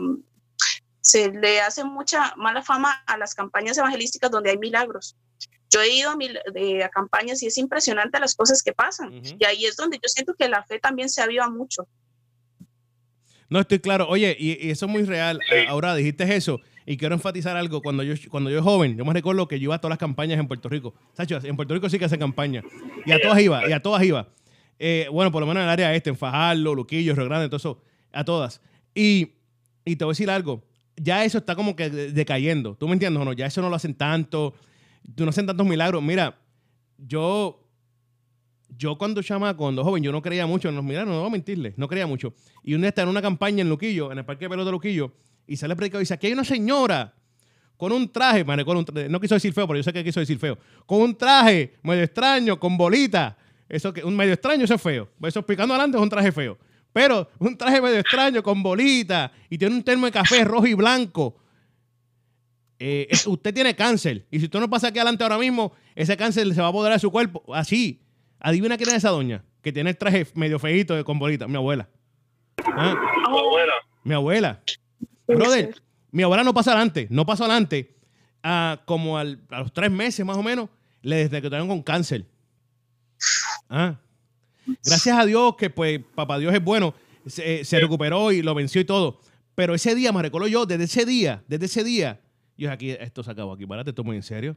se 1.00 1.30
le 1.30 1.60
hace 1.60 1.84
mucha 1.84 2.34
mala 2.36 2.62
fama 2.62 3.02
a 3.06 3.16
las 3.16 3.34
campañas 3.34 3.78
evangelísticas 3.78 4.30
donde 4.30 4.50
hay 4.50 4.58
milagros 4.58 5.16
yo 5.70 5.80
he 5.82 5.94
ido 5.94 6.10
a, 6.10 6.84
a, 6.84 6.88
campañas 6.88 7.42
y 7.42 7.46
es 7.46 7.58
impresionante 7.58 8.20
las 8.20 8.34
cosas 8.34 8.62
que 8.62 8.72
pasan. 8.72 9.12
Y 9.12 9.44
ahí 9.44 9.64
es 9.64 9.76
donde 9.76 9.96
yo 9.96 10.08
siento 10.08 10.34
que 10.34 10.48
la 10.48 10.62
fe 10.64 10.78
también 10.78 11.08
se 11.08 11.22
aviva 11.22 11.48
mucho. 11.50 11.88
No, 13.48 13.60
estoy 13.60 13.78
claro. 13.78 14.08
Oye, 14.08 14.36
y, 14.38 14.70
eso 14.70 14.86
es 14.86 14.92
muy 14.92 15.04
real. 15.04 15.40
Ahora 15.68 15.94
dijiste 15.94 16.34
eso 16.34 16.60
y 16.84 16.96
quiero 16.96 17.14
enfatizar 17.14 17.56
algo. 17.56 17.82
Cuando 17.82 18.02
yo, 18.02 18.14
cuando 18.30 18.50
yo 18.50 18.62
joven, 18.62 18.96
yo 18.96 19.04
me 19.04 19.12
recuerdo 19.12 19.48
que 19.48 19.58
yo 19.58 19.64
iba 19.64 19.74
a 19.74 19.78
todas 19.78 19.90
las 19.90 19.98
campañas 19.98 20.38
en 20.38 20.48
Puerto 20.48 20.68
Rico. 20.68 20.94
Sacho, 21.14 21.38
en 21.42 21.56
Puerto 21.56 21.74
Rico 21.74 21.88
sí 21.88 21.98
que 21.98 22.04
hacen 22.04 22.20
campañas. 22.20 22.64
Y 23.04 23.12
a 23.12 23.20
todas 23.20 23.40
iba, 23.40 23.68
y 23.68 23.72
a 23.72 23.80
todas 23.80 24.02
iba. 24.04 24.28
Eh, 24.78 25.08
bueno, 25.10 25.32
por 25.32 25.40
lo 25.40 25.46
menos 25.46 25.60
en 25.62 25.64
el 25.64 25.70
área 25.70 25.94
este, 25.94 26.10
en 26.10 26.16
Fajardo, 26.16 26.74
Luquillo, 26.74 27.14
Río 27.14 27.24
Grande, 27.26 27.48
todo 27.48 27.56
eso, 27.56 27.82
a 28.12 28.24
todas. 28.24 28.60
Y, 28.94 29.32
y 29.84 29.96
te 29.96 30.04
voy 30.04 30.12
a 30.12 30.14
decir 30.14 30.30
algo. 30.30 30.62
Ya 30.96 31.24
eso 31.24 31.38
está 31.38 31.54
como 31.54 31.76
que 31.76 31.90
decayendo. 31.90 32.74
¿Tú 32.74 32.88
me 32.88 32.94
entiendes 32.94 33.20
o 33.20 33.24
no? 33.24 33.32
Ya 33.32 33.46
eso 33.46 33.60
no 33.60 33.68
lo 33.68 33.76
hacen 33.76 33.94
tanto 33.94 34.54
no 35.16 35.28
hacen 35.28 35.46
tantos 35.46 35.66
milagros. 35.66 36.02
Mira, 36.02 36.38
yo, 36.98 37.64
yo 38.76 38.98
cuando 38.98 39.22
chamaco, 39.22 39.58
cuando 39.58 39.84
joven, 39.84 40.02
yo 40.02 40.12
no 40.12 40.22
creía 40.22 40.46
mucho 40.46 40.68
en 40.68 40.76
los 40.76 40.84
milagros, 40.84 41.12
no 41.14 41.20
voy 41.20 41.28
a 41.28 41.32
mentirle, 41.32 41.74
no 41.76 41.88
creía 41.88 42.06
mucho. 42.06 42.34
Y 42.62 42.74
un 42.74 42.80
día 42.80 42.88
estaba 42.88 43.04
en 43.04 43.10
una 43.10 43.22
campaña 43.22 43.62
en 43.62 43.68
Luquillo, 43.68 44.12
en 44.12 44.18
el 44.18 44.24
Parque 44.24 44.46
de 44.46 44.50
Pelota 44.50 44.66
de 44.66 44.72
Luquillo, 44.72 45.12
y 45.46 45.56
sale 45.56 45.72
el 45.72 45.76
predicador 45.76 46.02
y 46.02 46.04
dice, 46.04 46.14
aquí 46.14 46.26
hay 46.26 46.32
una 46.32 46.44
señora 46.44 47.14
con 47.76 47.92
un 47.92 48.10
traje, 48.10 48.44
con 48.44 48.76
un 48.78 48.86
no 49.10 49.20
quiso 49.20 49.34
decir 49.34 49.52
feo, 49.52 49.66
pero 49.66 49.78
yo 49.78 49.82
sé 49.82 49.92
que 49.92 50.02
quiso 50.02 50.20
decir 50.20 50.38
feo, 50.38 50.58
con 50.86 51.02
un 51.02 51.16
traje 51.16 51.74
medio 51.82 52.02
extraño, 52.02 52.58
con 52.58 52.76
bolita. 52.76 53.36
Eso 53.68 53.92
que 53.92 54.04
un 54.04 54.16
medio 54.16 54.32
extraño, 54.32 54.64
eso 54.64 54.74
es 54.74 54.82
feo. 54.82 55.08
Eso 55.22 55.44
picando 55.44 55.74
adelante 55.74 55.96
es 55.96 56.02
un 56.02 56.08
traje 56.08 56.32
feo. 56.32 56.58
Pero 56.92 57.28
un 57.38 57.56
traje 57.56 57.80
medio 57.80 57.98
extraño, 57.98 58.42
con 58.42 58.62
bolita, 58.62 59.32
y 59.50 59.58
tiene 59.58 59.74
un 59.74 59.82
termo 59.82 60.06
de 60.06 60.12
café 60.12 60.44
rojo 60.44 60.66
y 60.66 60.74
blanco 60.74 61.36
eh, 62.78 63.08
usted 63.26 63.54
tiene 63.54 63.74
cáncer. 63.74 64.26
Y 64.30 64.38
si 64.38 64.46
usted 64.46 64.60
no 64.60 64.68
pasa 64.68 64.88
aquí 64.88 64.98
adelante 64.98 65.24
ahora 65.24 65.38
mismo, 65.38 65.72
ese 65.94 66.16
cáncer 66.16 66.52
se 66.54 66.60
va 66.60 66.66
a 66.66 66.70
apoderar 66.70 66.96
de 66.96 67.00
su 67.00 67.10
cuerpo. 67.10 67.42
Así. 67.54 68.02
Adivina 68.38 68.76
quién 68.76 68.90
es 68.90 68.96
esa 68.96 69.10
doña 69.10 69.44
que 69.62 69.72
tiene 69.72 69.90
el 69.90 69.96
traje 69.96 70.26
medio 70.34 70.58
feito 70.58 70.94
de 70.94 71.04
con 71.04 71.18
bolita. 71.18 71.48
Mi 71.48 71.56
abuela. 71.56 71.88
¿Ah? 72.64 72.94
Mi 73.26 73.38
abuela. 73.38 73.72
Mi 74.04 74.14
abuela. 74.14 74.62
Brother, 75.26 75.74
mi 76.10 76.22
abuela 76.22 76.44
no 76.44 76.54
pasa 76.54 76.72
adelante. 76.72 77.06
No 77.10 77.24
pasó 77.24 77.44
adelante. 77.44 77.96
Ah, 78.42 78.82
como 78.84 79.18
a 79.18 79.24
los 79.24 79.72
tres 79.72 79.90
meses 79.90 80.24
más 80.24 80.36
o 80.36 80.42
menos, 80.42 80.68
le 81.02 81.28
detectaron 81.28 81.66
con 81.66 81.82
cáncer. 81.82 82.26
¿Ah? 83.68 83.98
Gracias 84.84 85.18
a 85.18 85.24
Dios 85.24 85.56
que 85.56 85.70
pues 85.70 86.00
papá 86.14 86.38
Dios 86.38 86.54
es 86.54 86.62
bueno. 86.62 86.94
Se, 87.26 87.64
se 87.64 87.80
recuperó 87.80 88.32
y 88.32 88.42
lo 88.42 88.54
venció 88.54 88.80
y 88.80 88.84
todo. 88.84 89.20
Pero 89.54 89.74
ese 89.74 89.94
día, 89.94 90.12
me 90.12 90.22
recuerdo 90.22 90.48
yo, 90.48 90.66
desde 90.66 90.84
ese 90.84 91.04
día, 91.04 91.42
desde 91.48 91.66
ese 91.66 91.82
día, 91.82 92.20
yo 92.56 92.70
aquí, 92.70 92.90
esto 92.90 93.22
se 93.22 93.30
acabó 93.30 93.52
aquí, 93.54 93.66
párate, 93.66 93.90
esto 93.90 94.04
muy 94.04 94.16
en 94.16 94.22
serio. 94.22 94.56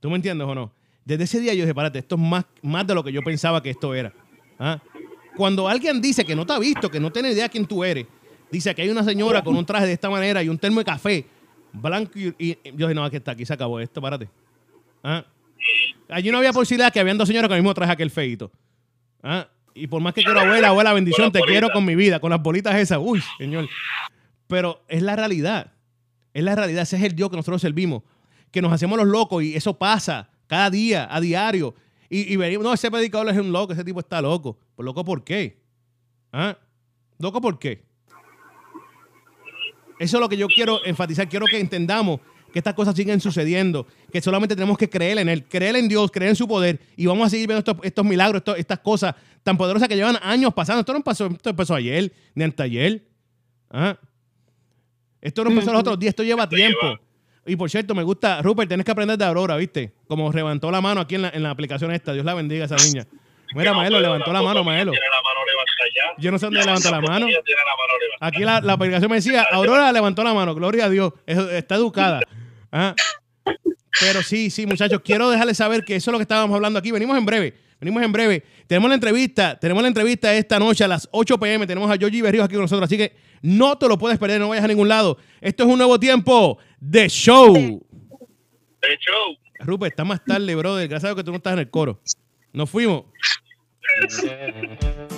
¿Tú 0.00 0.10
me 0.10 0.16
entiendes 0.16 0.46
o 0.46 0.54
no? 0.54 0.72
Desde 1.04 1.24
ese 1.24 1.40
día 1.40 1.54
yo 1.54 1.62
dije, 1.62 1.74
párate, 1.74 1.98
esto 1.98 2.14
es 2.16 2.20
más, 2.20 2.44
más 2.62 2.86
de 2.86 2.94
lo 2.94 3.02
que 3.02 3.10
yo 3.10 3.22
pensaba 3.22 3.62
que 3.62 3.70
esto 3.70 3.94
era. 3.94 4.12
¿Ah? 4.58 4.80
Cuando 5.36 5.66
alguien 5.66 6.00
dice 6.00 6.24
que 6.24 6.36
no 6.36 6.44
te 6.44 6.52
ha 6.52 6.58
visto, 6.58 6.90
que 6.90 7.00
no 7.00 7.10
tiene 7.10 7.32
idea 7.32 7.48
quién 7.48 7.66
tú 7.66 7.82
eres, 7.82 8.06
dice 8.50 8.74
que 8.74 8.82
hay 8.82 8.90
una 8.90 9.02
señora 9.02 9.42
con 9.42 9.56
un 9.56 9.64
traje 9.64 9.86
de 9.86 9.92
esta 9.92 10.10
manera 10.10 10.42
y 10.42 10.48
un 10.48 10.58
termo 10.58 10.80
de 10.80 10.84
café 10.84 11.26
blanco 11.72 12.12
y, 12.18 12.58
yo 12.64 12.86
dije, 12.86 12.94
no, 12.94 13.04
aquí 13.04 13.16
está, 13.16 13.32
aquí 13.32 13.46
se 13.46 13.52
acabó 13.54 13.80
esto, 13.80 14.00
párate. 14.00 14.28
¿Ah? 15.02 15.24
Allí 16.08 16.30
no 16.30 16.38
había 16.38 16.52
posibilidad 16.52 16.92
que 16.92 17.00
habían 17.00 17.18
dos 17.18 17.28
señoras 17.28 17.48
con 17.48 17.56
el 17.56 17.62
mismo 17.62 17.74
traje 17.74 17.92
aquel 17.92 18.10
feito. 18.10 18.50
¿Ah? 19.22 19.48
Y 19.74 19.86
por 19.86 20.00
más 20.00 20.14
que 20.14 20.22
quiero 20.22 20.40
abuela, 20.40 20.68
abuela, 20.68 20.92
bendición, 20.92 21.30
te 21.30 21.40
quiero 21.40 21.68
con 21.70 21.84
mi 21.84 21.94
vida, 21.94 22.18
con 22.20 22.30
las 22.30 22.42
bolitas 22.42 22.74
esas. 22.76 22.98
Uy, 23.00 23.22
señor. 23.36 23.68
Pero 24.46 24.82
es 24.88 25.02
la 25.02 25.14
realidad. 25.14 25.72
Es 26.34 26.42
la 26.42 26.54
realidad, 26.54 26.82
ese 26.82 26.96
es 26.96 27.02
el 27.02 27.14
Dios 27.14 27.30
que 27.30 27.36
nosotros 27.36 27.60
servimos. 27.60 28.02
Que 28.50 28.62
nos 28.62 28.72
hacemos 28.72 28.98
los 28.98 29.06
locos 29.06 29.42
y 29.42 29.54
eso 29.54 29.78
pasa 29.78 30.30
cada 30.46 30.70
día, 30.70 31.06
a 31.10 31.20
diario. 31.20 31.74
Y, 32.10 32.36
venimos, 32.36 32.64
no, 32.64 32.72
ese 32.72 32.90
predicador 32.90 33.28
es 33.28 33.36
un 33.36 33.52
loco, 33.52 33.74
ese 33.74 33.84
tipo 33.84 34.00
está 34.00 34.22
loco. 34.22 34.58
¿Pues 34.74 34.84
loco 34.84 35.04
por 35.04 35.22
qué? 35.22 35.60
¿Ah? 36.32 36.56
¿Loco 37.18 37.40
por 37.40 37.58
qué? 37.58 37.84
Eso 39.98 40.16
es 40.16 40.20
lo 40.20 40.28
que 40.28 40.36
yo 40.36 40.48
quiero 40.48 40.84
enfatizar. 40.84 41.28
Quiero 41.28 41.44
que 41.46 41.60
entendamos 41.60 42.20
que 42.52 42.58
estas 42.58 42.74
cosas 42.74 42.94
siguen 42.94 43.20
sucediendo, 43.20 43.86
que 44.12 44.20
solamente 44.20 44.54
tenemos 44.54 44.78
que 44.78 44.88
creer 44.88 45.18
en 45.18 45.28
Él, 45.28 45.44
creer 45.44 45.76
en 45.76 45.88
Dios, 45.88 46.10
creer 46.10 46.30
en 46.30 46.36
su 46.36 46.48
poder 46.48 46.80
y 46.96 47.06
vamos 47.06 47.26
a 47.26 47.30
seguir 47.30 47.46
viendo 47.46 47.64
estos, 47.82 48.04
milagros, 48.04 48.42
estas 48.56 48.78
cosas 48.78 49.14
tan 49.42 49.56
poderosas 49.56 49.88
que 49.88 49.96
llevan 49.96 50.18
años 50.22 50.52
pasando. 50.54 50.80
Esto 50.80 50.92
no 50.92 51.02
pasó, 51.02 51.26
esto 51.26 51.50
empezó 51.50 51.74
ayer, 51.74 52.12
ni 52.34 52.44
anteayer. 52.44 53.02
¿Ah? 53.70 53.96
Esto 55.20 55.44
no 55.44 55.50
empezó 55.50 55.72
los 55.72 55.80
otros 55.80 55.98
días, 55.98 56.10
esto 56.10 56.22
lleva 56.22 56.48
tiempo. 56.48 56.98
Y 57.46 57.56
por 57.56 57.70
cierto, 57.70 57.94
me 57.94 58.02
gusta, 58.02 58.42
Rupert, 58.42 58.68
tienes 58.68 58.84
que 58.84 58.92
aprender 58.92 59.16
de 59.16 59.24
Aurora, 59.24 59.56
¿viste? 59.56 59.94
Como 60.06 60.30
levantó 60.32 60.70
la 60.70 60.80
mano 60.80 61.00
aquí 61.00 61.14
en 61.14 61.22
la, 61.22 61.30
en 61.30 61.42
la 61.42 61.50
aplicación 61.50 61.90
esta. 61.92 62.12
Dios 62.12 62.24
la 62.24 62.34
bendiga 62.34 62.64
a 62.64 62.66
esa 62.66 62.76
niña. 62.76 63.06
Mira, 63.54 63.72
Maelo, 63.72 64.00
levantó 64.00 64.32
la 64.32 64.42
mano, 64.42 64.62
Maelo. 64.62 64.92
Yo 66.18 66.30
no 66.30 66.38
sé 66.38 66.46
dónde 66.46 66.60
levantó 66.60 66.90
la 66.90 67.00
mano. 67.00 67.26
Aquí 68.20 68.40
la, 68.40 68.60
la 68.60 68.72
aplicación 68.74 69.10
me 69.10 69.16
decía, 69.16 69.46
Aurora 69.50 69.92
levantó 69.92 70.22
la 70.24 70.34
mano, 70.34 70.54
gloria 70.54 70.86
a 70.86 70.90
Dios. 70.90 71.12
Está 71.26 71.76
educada. 71.76 72.20
Ah. 72.72 72.94
Pero 74.00 74.22
sí, 74.22 74.50
sí, 74.50 74.66
muchachos, 74.66 75.00
quiero 75.04 75.30
dejarles 75.30 75.56
saber 75.56 75.84
que 75.84 75.96
eso 75.96 76.10
es 76.10 76.12
lo 76.12 76.18
que 76.18 76.22
estábamos 76.22 76.54
hablando 76.54 76.78
aquí. 76.78 76.90
Venimos 76.90 77.16
en 77.16 77.26
breve. 77.26 77.54
Venimos 77.80 78.02
en 78.02 78.12
breve. 78.12 78.44
Tenemos 78.66 78.88
la 78.88 78.94
entrevista, 78.94 79.58
tenemos 79.58 79.82
la 79.82 79.88
entrevista 79.88 80.34
esta 80.34 80.58
noche 80.58 80.84
a 80.84 80.88
las 80.88 81.08
8 81.12 81.38
pm. 81.38 81.66
Tenemos 81.66 81.90
a 81.90 81.96
Georgie 81.96 82.22
Berríos 82.22 82.44
aquí 82.44 82.54
con 82.54 82.62
nosotros. 82.62 82.86
Así 82.86 82.96
que 82.96 83.16
no 83.42 83.78
te 83.78 83.88
lo 83.88 83.98
puedes 83.98 84.18
perder, 84.18 84.40
no 84.40 84.48
vayas 84.48 84.64
a 84.64 84.68
ningún 84.68 84.88
lado. 84.88 85.18
Esto 85.40 85.64
es 85.64 85.68
un 85.68 85.78
nuevo 85.78 85.98
tiempo 85.98 86.58
de 86.80 87.08
show. 87.08 87.54
De 87.54 88.98
show. 88.98 89.36
Rupert, 89.60 89.92
está 89.92 90.04
más 90.04 90.24
tarde, 90.24 90.54
brother. 90.54 90.88
Gracias 90.88 91.04
a 91.04 91.08
Dios 91.08 91.16
que 91.16 91.24
tú 91.24 91.30
no 91.30 91.38
estás 91.38 91.52
en 91.54 91.60
el 91.60 91.70
coro. 91.70 92.00
Nos 92.52 92.70
fuimos. 92.70 93.04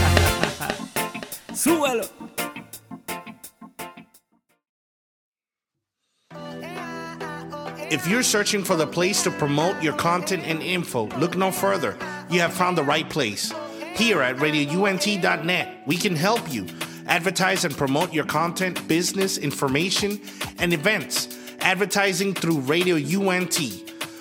If 7.91 8.07
you're 8.07 8.23
searching 8.23 8.63
for 8.63 8.77
the 8.77 8.87
place 8.87 9.21
to 9.23 9.31
promote 9.31 9.83
your 9.83 9.93
content 9.93 10.43
and 10.45 10.63
info, 10.63 11.07
look 11.17 11.35
no 11.35 11.51
further. 11.51 11.97
You 12.29 12.39
have 12.39 12.53
found 12.53 12.77
the 12.77 12.83
right 12.83 13.09
place. 13.09 13.51
Here 13.95 14.21
at 14.21 14.37
RadioUNT.net, 14.37 15.83
we 15.85 15.97
can 15.97 16.15
help 16.15 16.51
you 16.51 16.67
advertise 17.07 17.65
and 17.65 17.75
promote 17.75 18.13
your 18.13 18.23
content, 18.23 18.87
business, 18.87 19.37
information, 19.37 20.21
and 20.59 20.71
events. 20.71 21.37
Advertising 21.59 22.33
through 22.33 22.59
Radio 22.61 22.95
UNT. 22.95 23.59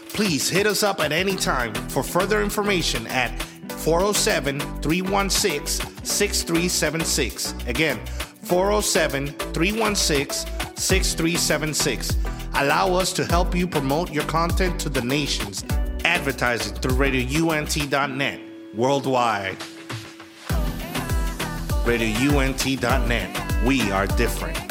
Please 0.09 0.51
hit 0.51 0.67
us 0.67 0.83
up 0.83 0.99
at 0.99 1.13
any 1.13 1.37
time 1.37 1.73
for 1.91 2.03
further 2.03 2.43
information 2.43 3.07
at 3.07 3.31
407 3.81 4.61
316 4.83 6.05
6376. 6.05 7.55
Again, 7.67 7.99
407 8.43 9.29
316 9.53 10.77
6376. 10.77 12.17
Allow 12.55 12.95
us 12.95 13.13
to 13.15 13.25
help 13.25 13.55
you 13.55 13.67
promote 13.67 14.11
your 14.11 14.25
content 14.25 14.79
to 14.81 14.89
the 14.91 15.01
nations. 15.01 15.65
Advertising 16.05 16.75
through 16.77 16.97
RadioUNT.net 16.97 18.41
worldwide. 18.75 19.57
RadioUNT.net. 21.85 23.65
We 23.65 23.91
are 23.91 24.07
different. 24.07 24.70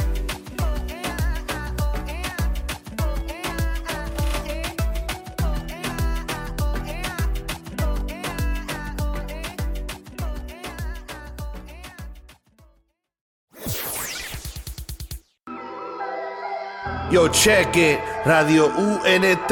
Yo, 17.12 17.28
check 17.28 17.76
it. 17.76 18.00
Radio 18.24 18.68
UNT 18.68 19.52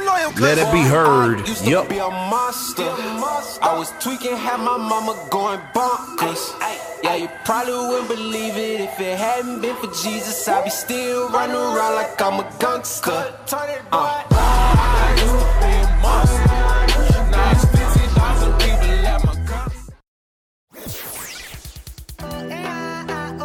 Let 0.39 0.57
it 0.57 0.71
be 0.71 0.81
heard. 0.81 1.47
Used 1.47 1.65
to 1.65 1.85
be 1.89 1.97
a 1.97 2.09
monster. 2.09 2.83
I 3.61 3.75
was 3.77 3.91
tweaking, 3.99 4.35
had 4.35 4.57
my 4.57 4.77
mama 4.77 5.17
going 5.29 5.59
bonkers. 5.73 6.53
Yeah, 7.03 7.15
you 7.15 7.29
probably 7.45 7.73
wouldn't 7.73 8.07
believe 8.09 8.57
it 8.57 8.81
if 8.81 8.99
it 8.99 9.17
hadn't 9.17 9.61
been 9.61 9.75
for 9.77 9.87
Jesus. 9.87 10.47
I'd 10.47 10.63
be 10.63 10.69
still 10.69 11.29
running 11.29 11.55
around 11.55 11.95
like 11.95 12.21
I'm 12.21 12.39
a 12.39 12.55
gangster. 12.59 13.33
Uh. 13.91 14.21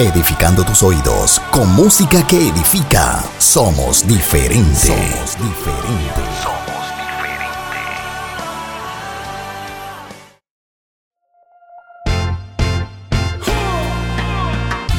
Edificando 0.00 0.64
tus 0.64 0.82
oídos 0.82 1.38
con 1.50 1.68
música 1.74 2.26
que 2.26 2.48
edifica. 2.48 3.22
Somos 3.36 4.06
diferentes. 4.08 4.86
Somos 4.86 5.36
diferentes. 5.38 6.24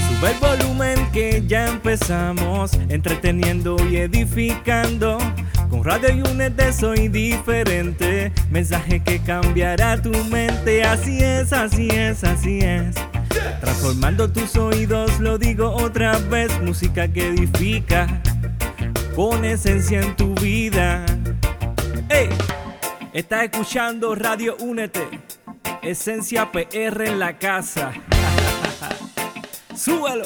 Sube 0.07 0.31
el 0.31 0.37
volumen 0.39 1.11
que 1.11 1.43
ya 1.47 1.67
empezamos, 1.67 2.73
entreteniendo 2.87 3.77
y 3.89 3.97
edificando. 3.97 5.17
Con 5.71 5.83
Radio 5.83 6.13
UNT 6.29 6.61
soy 6.79 7.07
diferente, 7.07 8.31
mensaje 8.51 8.99
que 8.99 9.19
cambiará 9.19 9.99
tu 9.99 10.11
mente. 10.25 10.83
Así 10.83 11.23
es, 11.23 11.51
así 11.53 11.87
es, 11.89 12.23
así 12.23 12.59
es. 12.59 12.93
Transformando 13.59 14.31
tus 14.31 14.55
oídos, 14.55 15.19
lo 15.19 15.37
digo 15.37 15.69
otra 15.71 16.17
vez, 16.17 16.51
música 16.61 17.07
que 17.07 17.27
edifica, 17.27 18.21
con 19.15 19.45
esencia 19.45 20.01
en 20.01 20.15
tu 20.15 20.33
vida. 20.35 21.05
¡Ey! 22.09 22.29
Estás 23.13 23.43
escuchando 23.43 24.15
Radio 24.15 24.55
Únete, 24.59 25.07
esencia 25.81 26.51
PR 26.51 27.07
en 27.07 27.19
la 27.19 27.37
casa. 27.37 27.91
Súbalo. 29.75 30.25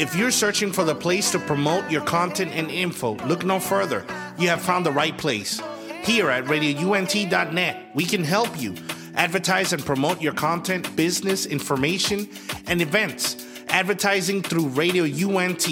If 0.00 0.14
you're 0.14 0.30
searching 0.30 0.72
for 0.72 0.84
the 0.84 0.94
place 0.94 1.32
to 1.32 1.40
promote 1.40 1.90
your 1.90 2.02
content 2.02 2.52
and 2.54 2.70
info, 2.70 3.16
look 3.26 3.44
no 3.44 3.58
further. 3.58 4.04
You 4.38 4.48
have 4.48 4.60
found 4.60 4.86
the 4.86 4.92
right 4.92 5.16
place. 5.18 5.60
Here 6.08 6.30
at 6.30 6.46
RadioUNT.net, 6.46 7.90
we 7.94 8.06
can 8.06 8.24
help 8.24 8.58
you 8.58 8.74
advertise 9.14 9.74
and 9.74 9.84
promote 9.84 10.22
your 10.22 10.32
content, 10.32 10.96
business, 10.96 11.44
information, 11.44 12.30
and 12.66 12.80
events. 12.80 13.44
Advertising 13.68 14.40
through 14.40 14.68
Radio 14.68 15.04
UNT. 15.04 15.68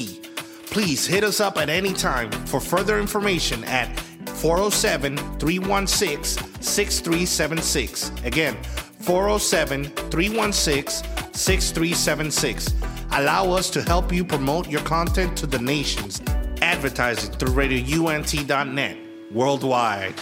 Please 0.67 1.07
hit 1.07 1.25
us 1.25 1.41
up 1.41 1.57
at 1.57 1.71
any 1.71 1.95
time 1.95 2.31
for 2.45 2.61
further 2.61 3.01
information 3.01 3.65
at 3.65 3.99
407 4.29 5.17
316 5.39 6.45
6376. 6.61 8.13
Again, 8.23 8.63
407 9.01 9.85
316 9.85 11.33
6376. 11.33 12.75
Allow 13.13 13.53
us 13.53 13.71
to 13.71 13.81
help 13.81 14.13
you 14.13 14.23
promote 14.23 14.69
your 14.69 14.83
content 14.83 15.35
to 15.39 15.47
the 15.47 15.59
nations. 15.59 16.21
Advertising 16.61 17.33
through 17.33 17.55
RadioUNT.net 17.55 19.06
worldwide. 19.37 20.15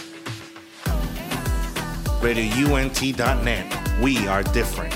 RadioUNT.net. 2.19 4.01
We 4.01 4.27
are 4.27 4.43
different. 4.43 4.93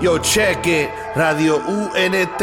Yo, 0.00 0.18
check 0.18 0.66
it. 0.66 0.90
Radio 1.16 1.56
UNT. 1.58 2.42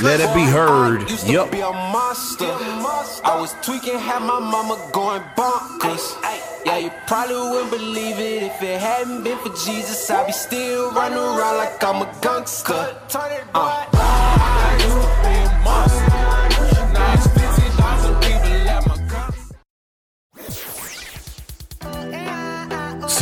Let 0.00 0.20
it 0.20 0.34
be 0.34 0.44
heard. 0.44 1.08
Used 1.08 1.26
to 1.26 1.46
be 1.50 1.60
a 1.60 1.70
monster. 1.70 2.46
I 3.24 3.36
was 3.40 3.54
tweaking, 3.62 3.98
had 3.98 4.20
my 4.20 4.40
mama 4.40 4.78
going 4.92 5.22
bonkers. 5.36 6.16
Yeah, 6.64 6.78
you 6.78 6.90
probably 7.06 7.34
wouldn't 7.36 7.70
believe 7.70 8.18
it 8.18 8.42
if 8.44 8.62
it 8.62 8.80
hadn't 8.80 9.24
been 9.24 9.38
for 9.38 9.50
Jesus. 9.50 10.10
I'd 10.10 10.26
be 10.26 10.32
still 10.32 10.92
running 10.92 11.18
around 11.18 11.56
like 11.58 11.82
I'm 11.82 12.02
a 12.02 12.14
gangster. 12.20 12.96
Uh. 13.54 13.82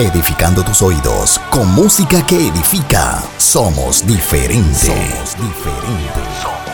Edificando 0.00 0.64
tus 0.64 0.80
oídos 0.80 1.40
con 1.50 1.66
música 1.74 2.24
que 2.24 2.36
edifica. 2.36 3.20
Somos 3.36 4.06
diferentes. 4.06 4.86
Somos 4.86 5.36
diferentes. 5.36 6.68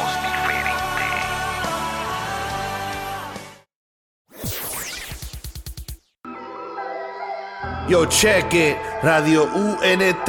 Yo, 7.88 8.04
check 8.06 8.52
it, 8.52 8.76
Radio 9.02 9.44
UNT 9.44 10.28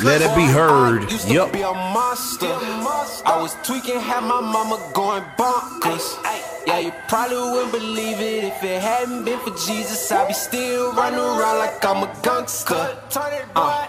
Let 0.00 0.22
it 0.22 0.34
be 0.34 0.46
heard. 0.46 1.10
Used 1.10 1.28
Yup. 1.28 1.48
to 1.48 1.52
be 1.52 1.62
a 1.62 1.72
monster. 1.72 2.46
I 2.46 3.38
was 3.40 3.54
tweaking, 3.62 4.00
had 4.00 4.22
my 4.22 4.40
mama 4.40 4.78
going 4.94 5.22
bonkers. 5.38 6.16
Yeah, 6.66 6.78
you 6.78 6.92
probably 7.08 7.36
wouldn't 7.36 7.72
believe 7.72 8.20
it 8.20 8.44
if 8.44 8.62
it 8.62 8.80
hadn't 8.80 9.24
been 9.24 9.38
for 9.40 9.50
Jesus. 9.50 10.10
I'd 10.10 10.28
be 10.28 10.34
still 10.34 10.92
running 10.92 11.18
around 11.18 11.58
like 11.58 11.84
I'm 11.84 12.02
a 12.02 12.16
gangster. 12.22 12.96
Uh. 13.54 13.88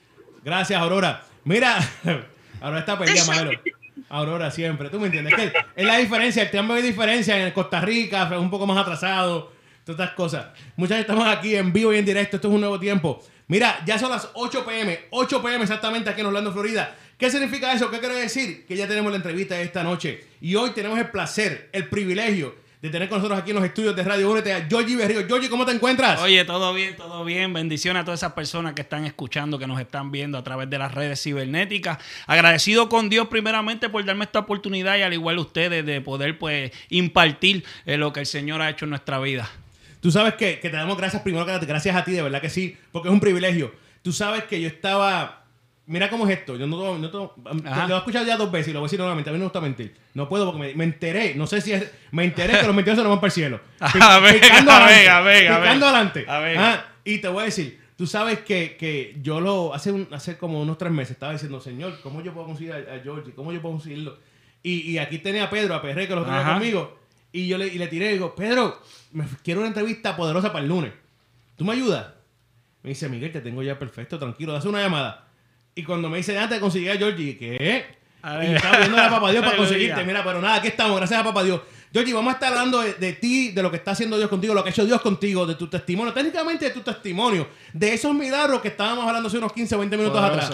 Gracias, 0.45 0.81
Aurora. 0.81 1.25
Mira, 1.45 1.79
Aurora 2.61 2.81
está 2.81 2.99
perdida, 2.99 3.25
Maelo. 3.25 3.51
Aurora 4.09 4.51
siempre, 4.51 4.89
tú 4.89 4.99
me 4.99 5.07
entiendes. 5.07 5.33
Es, 5.39 5.53
que 5.53 5.59
es 5.77 5.87
la 5.87 5.99
diferencia, 5.99 6.43
el 6.43 6.51
tiempo 6.51 6.75
de 6.75 6.83
diferencia 6.83 7.47
en 7.47 7.53
Costa 7.53 7.81
Rica, 7.81 8.29
es 8.31 8.39
un 8.39 8.51
poco 8.51 8.67
más 8.67 8.77
atrasado, 8.77 9.53
todas 9.85 10.01
estas 10.01 10.17
cosas. 10.17 10.47
Muchas 10.77 10.99
veces 10.99 11.11
estamos 11.11 11.27
aquí 11.29 11.55
en 11.55 11.73
vivo 11.73 11.93
y 11.93 11.99
en 11.99 12.05
directo, 12.05 12.37
esto 12.37 12.49
es 12.49 12.55
un 12.55 12.61
nuevo 12.61 12.81
tiempo. 12.81 13.23
Mira, 13.47 13.83
ya 13.87 13.99
son 13.99 14.11
las 14.11 14.29
8 14.35 14.65
pm, 14.65 15.07
8 15.11 15.43
pm 15.43 15.63
exactamente 15.63 16.11
aquí 16.11 16.21
en 16.21 16.27
Orlando, 16.27 16.53
Florida. 16.53 16.97
¿Qué 17.21 17.31
significa 17.31 17.71
eso? 17.75 17.91
¿Qué 17.91 18.01
quiere 18.01 18.15
decir? 18.15 18.65
Que 18.67 18.75
ya 18.75 18.89
tenemos 18.89 19.13
la 19.13 19.17
entrevista 19.19 19.61
esta 19.61 19.83
noche. 19.83 20.25
Y 20.41 20.55
hoy 20.55 20.71
tenemos 20.71 20.99
el 20.99 21.11
placer, 21.11 21.69
el 21.71 21.87
privilegio 21.87 22.55
de 22.81 22.89
tener 22.89 23.11
con 23.11 23.19
nosotros 23.19 23.39
aquí 23.39 23.51
en 23.51 23.57
los 23.57 23.65
estudios 23.67 23.95
de 23.95 24.03
Radio 24.03 24.31
Únete 24.31 24.55
a 24.55 24.67
Georgie 24.67 24.97
Berrío. 24.97 25.27
Georgie, 25.27 25.51
¿cómo 25.51 25.67
te 25.67 25.73
encuentras? 25.73 26.19
Oye, 26.23 26.43
todo 26.47 26.73
bien, 26.73 26.97
todo 26.97 27.23
bien. 27.27 27.53
Bendiciones 27.53 28.01
a 28.01 28.05
todas 28.07 28.21
esas 28.21 28.33
personas 28.33 28.73
que 28.73 28.81
están 28.81 29.05
escuchando, 29.05 29.59
que 29.59 29.67
nos 29.67 29.79
están 29.79 30.11
viendo 30.11 30.39
a 30.39 30.43
través 30.43 30.71
de 30.71 30.79
las 30.79 30.95
redes 30.95 31.23
cibernéticas. 31.23 31.99
Agradecido 32.27 32.89
con 32.89 33.11
Dios 33.11 33.29
primeramente 33.29 33.91
por 33.91 34.03
darme 34.03 34.25
esta 34.25 34.39
oportunidad 34.39 34.97
y 34.97 35.03
al 35.03 35.13
igual 35.13 35.39
ustedes 35.39 35.85
de 35.85 36.01
poder 36.01 36.39
pues 36.39 36.73
impartir 36.89 37.67
eh, 37.85 37.99
lo 37.99 38.15
que 38.15 38.21
el 38.21 38.27
Señor 38.27 38.63
ha 38.63 38.71
hecho 38.71 38.87
en 38.87 38.91
nuestra 38.91 39.19
vida. 39.21 39.47
Tú 40.01 40.11
sabes 40.11 40.37
que, 40.37 40.59
que 40.59 40.71
te 40.71 40.77
damos 40.77 40.97
gracias 40.97 41.21
primero, 41.21 41.45
gracias 41.45 41.95
a 41.95 42.03
ti, 42.03 42.13
de 42.13 42.23
verdad 42.23 42.41
que 42.41 42.49
sí, 42.49 42.79
porque 42.93 43.09
es 43.09 43.13
un 43.13 43.21
privilegio. 43.21 43.75
Tú 44.01 44.11
sabes 44.11 44.45
que 44.45 44.59
yo 44.59 44.69
estaba 44.69 45.40
Mira 45.91 46.09
cómo 46.09 46.25
es 46.29 46.39
esto. 46.39 46.55
Yo 46.55 46.69
no, 46.69 46.99
no, 46.99 47.09
lo 47.09 47.95
he 47.95 47.99
escuchado 47.99 48.25
ya 48.25 48.37
dos 48.37 48.53
veces 48.53 48.69
y 48.69 48.73
lo 48.73 48.79
voy 48.79 48.85
a 48.85 48.89
decir 48.89 49.01
nuevamente. 49.01 49.29
A 49.29 49.33
mí 49.33 49.41
no 49.41 49.43
me 49.43 49.47
gusta 49.47 49.61
mentir. 49.61 49.93
No 50.15 50.29
puedo 50.29 50.47
porque 50.53 50.73
me, 50.77 50.85
enteré. 50.85 51.35
No 51.35 51.49
sé 51.49 51.61
si 51.61 51.73
es. 51.73 51.91
Me 52.13 52.23
enteré 52.23 52.61
que 52.61 52.67
los 52.67 52.77
mentirosos 52.77 53.03
no 53.03 53.11
van 53.11 53.19
para 53.19 53.27
el 53.27 53.33
cielo. 53.33 53.61
a 53.81 54.21
ver, 54.21 54.41
a 54.45 54.87
ver, 54.87 55.09
a 55.09 55.21
ver. 55.21 55.49
Picando 55.49 55.87
adelante. 55.87 56.25
A 56.29 56.39
ver. 56.39 56.57
Ah, 56.57 56.85
y 57.05 57.19
te 57.19 57.27
voy 57.27 57.43
a 57.43 57.45
decir. 57.47 57.81
Tú 57.97 58.07
sabes 58.07 58.39
que, 58.39 58.77
que 58.79 59.17
yo 59.21 59.41
lo. 59.41 59.75
Hace, 59.75 59.91
un, 59.91 60.07
hace 60.13 60.39
como 60.39 60.63
unos 60.63 60.79
tres 60.79 60.93
meses 60.93 61.11
estaba 61.11 61.33
diciendo, 61.33 61.61
Señor, 61.61 61.99
¿cómo 62.05 62.23
yo 62.23 62.33
puedo 62.33 62.47
conseguir 62.47 62.73
a, 62.73 62.77
a 62.77 63.01
Georgie? 63.01 63.33
¿Cómo 63.35 63.53
yo 63.53 63.61
puedo 63.61 63.75
conseguirlo? 63.75 64.17
Y, 64.63 64.93
y, 64.93 64.99
aquí 64.99 65.19
tenía 65.19 65.45
a 65.45 65.51
Pedro, 65.51 65.75
a 65.75 65.83
Perre, 65.83 66.07
que 66.07 66.15
lo 66.15 66.25
tenía 66.25 66.45
conmigo. 66.45 67.01
Y 67.33 67.49
yo 67.49 67.59
le, 67.59 67.67
y 67.67 67.79
le 67.79 67.89
tiré 67.89 68.11
y 68.11 68.13
digo, 68.13 68.37
Pedro, 68.37 68.81
me 69.11 69.25
quiero 69.43 69.59
una 69.59 69.69
entrevista 69.69 70.17
poderosa 70.17 70.53
para 70.53 70.63
el 70.63 70.69
lunes. 70.69 70.93
¿Tú 71.57 71.65
me 71.65 71.73
ayudas? 71.73 72.07
Me 72.85 72.91
dice, 72.91 73.09
Miguel, 73.09 73.33
te 73.33 73.41
tengo 73.41 73.61
ya 73.65 73.77
perfecto, 73.77 74.21
tranquilo, 74.21 74.55
haz 74.55 74.65
una 74.67 74.81
llamada. 74.81 75.30
Y 75.81 75.83
cuando 75.83 76.11
me 76.11 76.19
dice, 76.19 76.37
antes 76.39 76.59
de 76.59 76.61
conseguir 76.61 76.91
a 76.91 76.97
Georgie, 76.99 77.39
¿qué? 77.39 77.87
A 78.21 78.45
y 78.45 78.55
estaba 78.55 78.77
viendo 78.77 78.99
a 78.99 79.09
Papá 79.09 79.31
Dios 79.31 79.43
para 79.45 79.57
conseguirte. 79.57 80.05
Mira, 80.05 80.23
pero 80.23 80.43
nada, 80.43 80.57
aquí 80.57 80.69
estamos, 80.69 80.95
gracias 80.95 81.19
a 81.19 81.25
Papá 81.25 81.43
Dios. 81.43 81.63
Georgie, 81.91 82.13
vamos 82.13 82.33
a 82.33 82.35
estar 82.35 82.53
hablando 82.53 82.83
de, 82.83 83.13
ti, 83.15 83.53
de 83.53 83.63
lo 83.63 83.71
que 83.71 83.79
está 83.79 83.93
haciendo 83.93 84.19
Dios 84.19 84.29
contigo, 84.29 84.53
lo 84.53 84.63
que 84.63 84.69
ha 84.69 84.73
hecho 84.73 84.85
Dios 84.85 85.01
contigo, 85.01 85.47
de 85.47 85.55
tu 85.55 85.69
testimonio, 85.69 86.13
técnicamente 86.13 86.67
de 86.67 86.71
tu 86.73 86.83
testimonio, 86.83 87.49
de 87.73 87.95
esos 87.95 88.15
milagros 88.15 88.61
que 88.61 88.69
estábamos 88.69 89.07
hablando 89.07 89.29
hace 89.29 89.39
unos 89.39 89.55
15 89.55 89.75
o 89.75 89.79
20 89.79 89.97
minutos 89.97 90.23
atrás. 90.23 90.53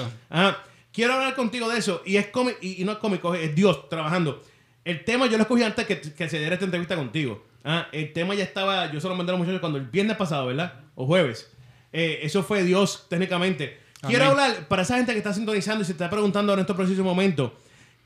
Quiero 0.92 1.14
hablar 1.14 1.34
contigo 1.34 1.68
de 1.68 1.78
eso, 1.78 2.02
y 2.06 2.18
es 2.18 2.28
cómico, 2.28 2.58
y, 2.62 2.84
no 2.84 2.92
es 2.92 2.98
cómico, 2.98 3.34
es 3.34 3.52
Dios 3.52 3.88
trabajando. 3.88 4.44
El 4.84 5.04
tema 5.04 5.26
yo 5.26 5.38
lo 5.38 5.42
escogí 5.42 5.64
antes 5.64 5.86
que, 5.86 6.00
que 6.00 6.28
se 6.28 6.38
diera 6.38 6.54
esta 6.54 6.66
entrevista 6.66 6.94
contigo. 6.94 7.44
Ah, 7.64 7.88
el 7.90 8.12
tema 8.12 8.36
ya 8.36 8.44
estaba, 8.44 8.92
yo 8.92 9.00
solo 9.00 9.16
mandé 9.16 9.32
a 9.32 9.34
los 9.34 9.40
muchachos 9.40 9.60
cuando 9.60 9.78
el 9.78 9.86
viernes 9.86 10.16
pasado, 10.16 10.46
¿verdad? 10.46 10.84
O 10.94 11.04
jueves. 11.04 11.50
Eh, 11.92 12.20
eso 12.22 12.42
fue 12.42 12.62
Dios 12.62 13.06
técnicamente. 13.08 13.85
Quiero 14.06 14.26
hablar 14.26 14.68
para 14.68 14.82
esa 14.82 14.96
gente 14.96 15.12
que 15.12 15.18
está 15.18 15.32
sintonizando 15.32 15.82
y 15.82 15.86
se 15.86 15.92
está 15.92 16.10
preguntando 16.10 16.52
en 16.54 16.60
este 16.60 16.74
preciso 16.74 17.04
momento, 17.04 17.54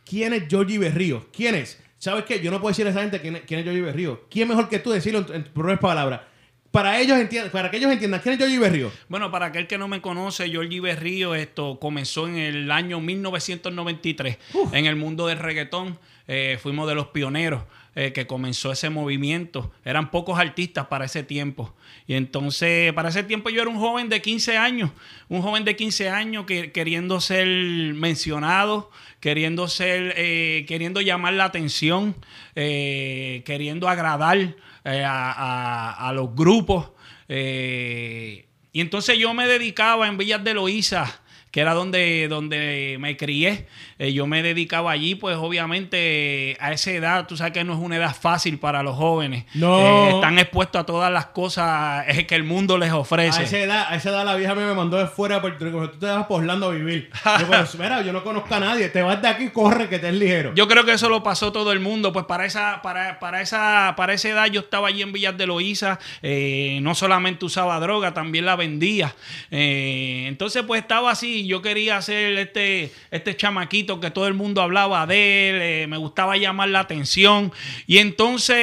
¿quién 0.05 0.33
es 0.33 0.45
Georgie 0.49 0.79
Berrío? 0.79 1.27
¿Quién 1.33 1.55
es? 1.55 1.79
¿Sabes 1.99 2.25
qué? 2.25 2.41
Yo 2.41 2.51
no 2.51 2.61
puedo 2.61 2.71
decir 2.71 2.87
a 2.87 2.91
esa 2.91 3.03
gente 3.03 3.21
quién 3.21 3.37
es, 3.37 3.43
quién 3.43 3.61
es 3.61 3.65
Georgie 3.65 3.83
Berrío. 3.83 4.23
¿Quién 4.31 4.49
mejor 4.49 4.69
que 4.69 4.79
tú 4.79 4.91
decirlo 4.91 5.19
en, 5.33 5.45
tus 5.45 5.53
propias 5.53 5.79
palabras? 5.81 6.23
Para 6.71 7.01
ellos 7.01 7.19
para 7.51 7.71
que 7.71 7.79
ellos 7.79 7.91
entiendan, 7.91 8.21
¿quién 8.21 8.35
es 8.35 8.39
Georgie 8.39 8.59
Berrío? 8.59 8.93
Bueno, 9.09 9.31
para 9.31 9.47
aquel 9.47 9.67
que 9.67 9.77
no 9.77 9.89
me 9.89 10.01
conoce, 10.01 10.49
Georgie 10.49 10.81
Berrío 10.81 11.35
esto 11.35 11.79
comenzó 11.81 12.29
en 12.29 12.37
el 12.37 12.71
año 12.71 13.01
1993 13.01 14.39
en 14.73 14.87
el 14.87 14.97
mundo 14.97 15.27
del 15.27 15.39
reggaetón. 15.39 15.99
Eh, 16.29 16.59
fuimos 16.63 16.89
de 16.89 16.95
los 16.95 17.09
pioneros. 17.09 17.65
Eh, 17.97 18.13
que 18.13 18.29
comenzó 18.29 18.71
ese 18.71 18.89
movimiento. 18.89 19.73
Eran 19.85 20.13
pocos 20.13 20.39
artistas 20.39 20.87
para 20.87 21.07
ese 21.07 21.25
tiempo. 21.25 21.75
Y 22.07 22.15
entonces, 22.15 22.93
para 22.93 23.09
ese 23.09 23.25
tiempo 23.25 23.51
yo 23.51 23.63
era 23.63 23.69
un 23.69 23.81
joven 23.81 24.09
de 24.09 24.23
15 24.23 24.57
años, 24.57 24.93
un 25.29 25.43
joven 25.43 25.65
de 25.65 25.75
15 25.75 26.09
años 26.09 26.47
que, 26.47 26.71
queriendo 26.71 27.21
ser 27.21 27.49
mencionado, 27.49 28.93
queriendo 29.19 29.67
ser, 29.67 30.15
eh, 30.17 30.67
queriendo 30.69 31.01
llamar 31.01 31.33
la 31.33 31.47
atención, 31.47 32.15
eh, 32.55 33.43
queriendo 33.45 33.89
agradar 33.89 34.55
a, 34.85 36.13
los 36.15 36.33
grupos. 36.37 36.91
y 37.29 38.81
entonces 38.81 39.19
yo 39.19 39.35
me 39.35 39.49
dedicaba 39.49 40.07
en 40.07 40.17
Villas 40.17 40.45
de 40.45 40.55
Loíza 40.55 41.20
que 41.51 41.61
era 41.61 41.75
donde, 41.75 42.29
donde 42.29 42.97
me 43.01 43.17
crié. 43.17 43.67
Eh, 43.99 44.13
yo 44.13 44.27
me 44.27 44.43
dedicaba 44.43 44.93
allí, 44.93 45.17
pues 45.17 45.37
obviamente 45.37 46.57
a 46.61 46.73
esa 46.73 46.93
edad, 46.93 47.27
tú 47.27 47.37
sabes 47.37 47.53
que 47.53 47.65
no 47.65 47.75
es 47.75 47.81
una 47.81 47.97
edad 47.97 48.15
fácil 48.15 48.59
para 48.59 48.83
los 48.83 48.97
jóvenes. 48.97 49.45
No. 49.55 49.79
Eh, 49.81 50.11
están 50.15 50.39
expuestos 50.39 50.83
a 50.83 50.87
todas 50.87 51.13
las 51.13 51.27
cosas 51.27 52.05
eh, 52.09 52.25
que 52.27 52.37
el 52.37 52.45
mundo 52.45 52.79
les 52.79 52.93
ofrece. 52.93 53.41
A 53.41 53.43
esa 53.43 53.59
edad, 53.59 53.87
a 53.89 53.97
esa 53.97 54.11
edad 54.11 54.25
la 54.25 54.37
vieja 54.37 54.55
me 54.55 54.73
mandó 54.75 54.97
de 54.97 55.09
fuera 55.09 55.37
de 55.37 55.41
Puerto 55.41 55.65
Rico. 55.65 55.91
Tú 55.91 55.99
te 55.99 56.07
vas 56.07 56.27
por 56.27 56.41
Orlando 56.41 56.69
a 56.69 56.71
vivir. 56.71 57.11
Yo, 57.25 57.79
mira, 57.79 58.03
yo 58.03 58.13
no 58.13 58.23
conozco 58.23 58.55
a 58.55 58.61
nadie. 58.61 58.89
Te 58.89 59.03
vas 59.03 59.21
de 59.21 59.29
aquí, 59.29 59.51
corre, 59.51 59.89
que 59.89 59.99
te 59.99 60.09
es 60.09 60.15
ligero. 60.15 60.55
Yo 60.55 60.69
creo 60.69 60.85
que 60.85 60.93
eso 60.93 61.09
lo 61.09 61.23
pasó 61.25 61.51
todo 61.51 61.73
el 61.73 61.81
mundo. 61.81 62.13
Pues 62.13 62.27
para 62.27 62.45
esa, 62.45 62.81
para, 62.83 63.19
para 63.19 63.43
esa, 63.43 63.95
para 63.97 64.15
esa 64.15 64.29
edad 64.29 64.47
yo 64.47 64.61
estaba 64.61 64.89
allí 64.89 65.03
en 65.03 65.13
Villas 65.13 65.37
de 65.37 65.47
Loíza. 65.47 65.99
no 66.23 66.95
solamente 66.95 67.45
usaba 67.45 67.81
droga, 67.81 68.15
también 68.15 68.47
la 68.47 68.55
vendía. 68.55 69.15
entonces, 69.51 70.63
pues 70.63 70.83
estaba 70.83 71.11
así 71.11 71.40
yo 71.47 71.63
quería 71.63 72.01
ser 72.03 72.39
este, 72.39 72.93
este 73.11 73.37
chamaquito 73.37 74.01
que 74.01 74.11
todo 74.11 74.27
el 74.27 74.35
mundo 74.35 74.63
hablaba 74.63 75.07
de 75.07 75.51
él, 75.51 75.63
eh, 75.63 75.87
me 75.87 75.97
gustaba 75.97 76.37
llamar 76.37 76.69
la 76.69 76.81
atención. 76.81 77.53
Y 77.87 77.99
entonces, 77.99 78.57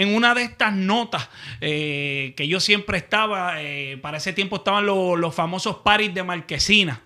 en 0.00 0.14
una 0.14 0.34
de 0.34 0.42
estas 0.42 0.74
notas 0.74 1.28
eh, 1.60 2.34
que 2.36 2.48
yo 2.48 2.60
siempre 2.60 2.98
estaba, 2.98 3.62
eh, 3.62 3.98
para 4.00 4.18
ese 4.18 4.32
tiempo 4.32 4.56
estaban 4.56 4.86
los, 4.86 5.18
los 5.18 5.34
famosos 5.34 5.76
paris 5.76 6.12
de 6.14 6.22
Marquesina 6.22 7.02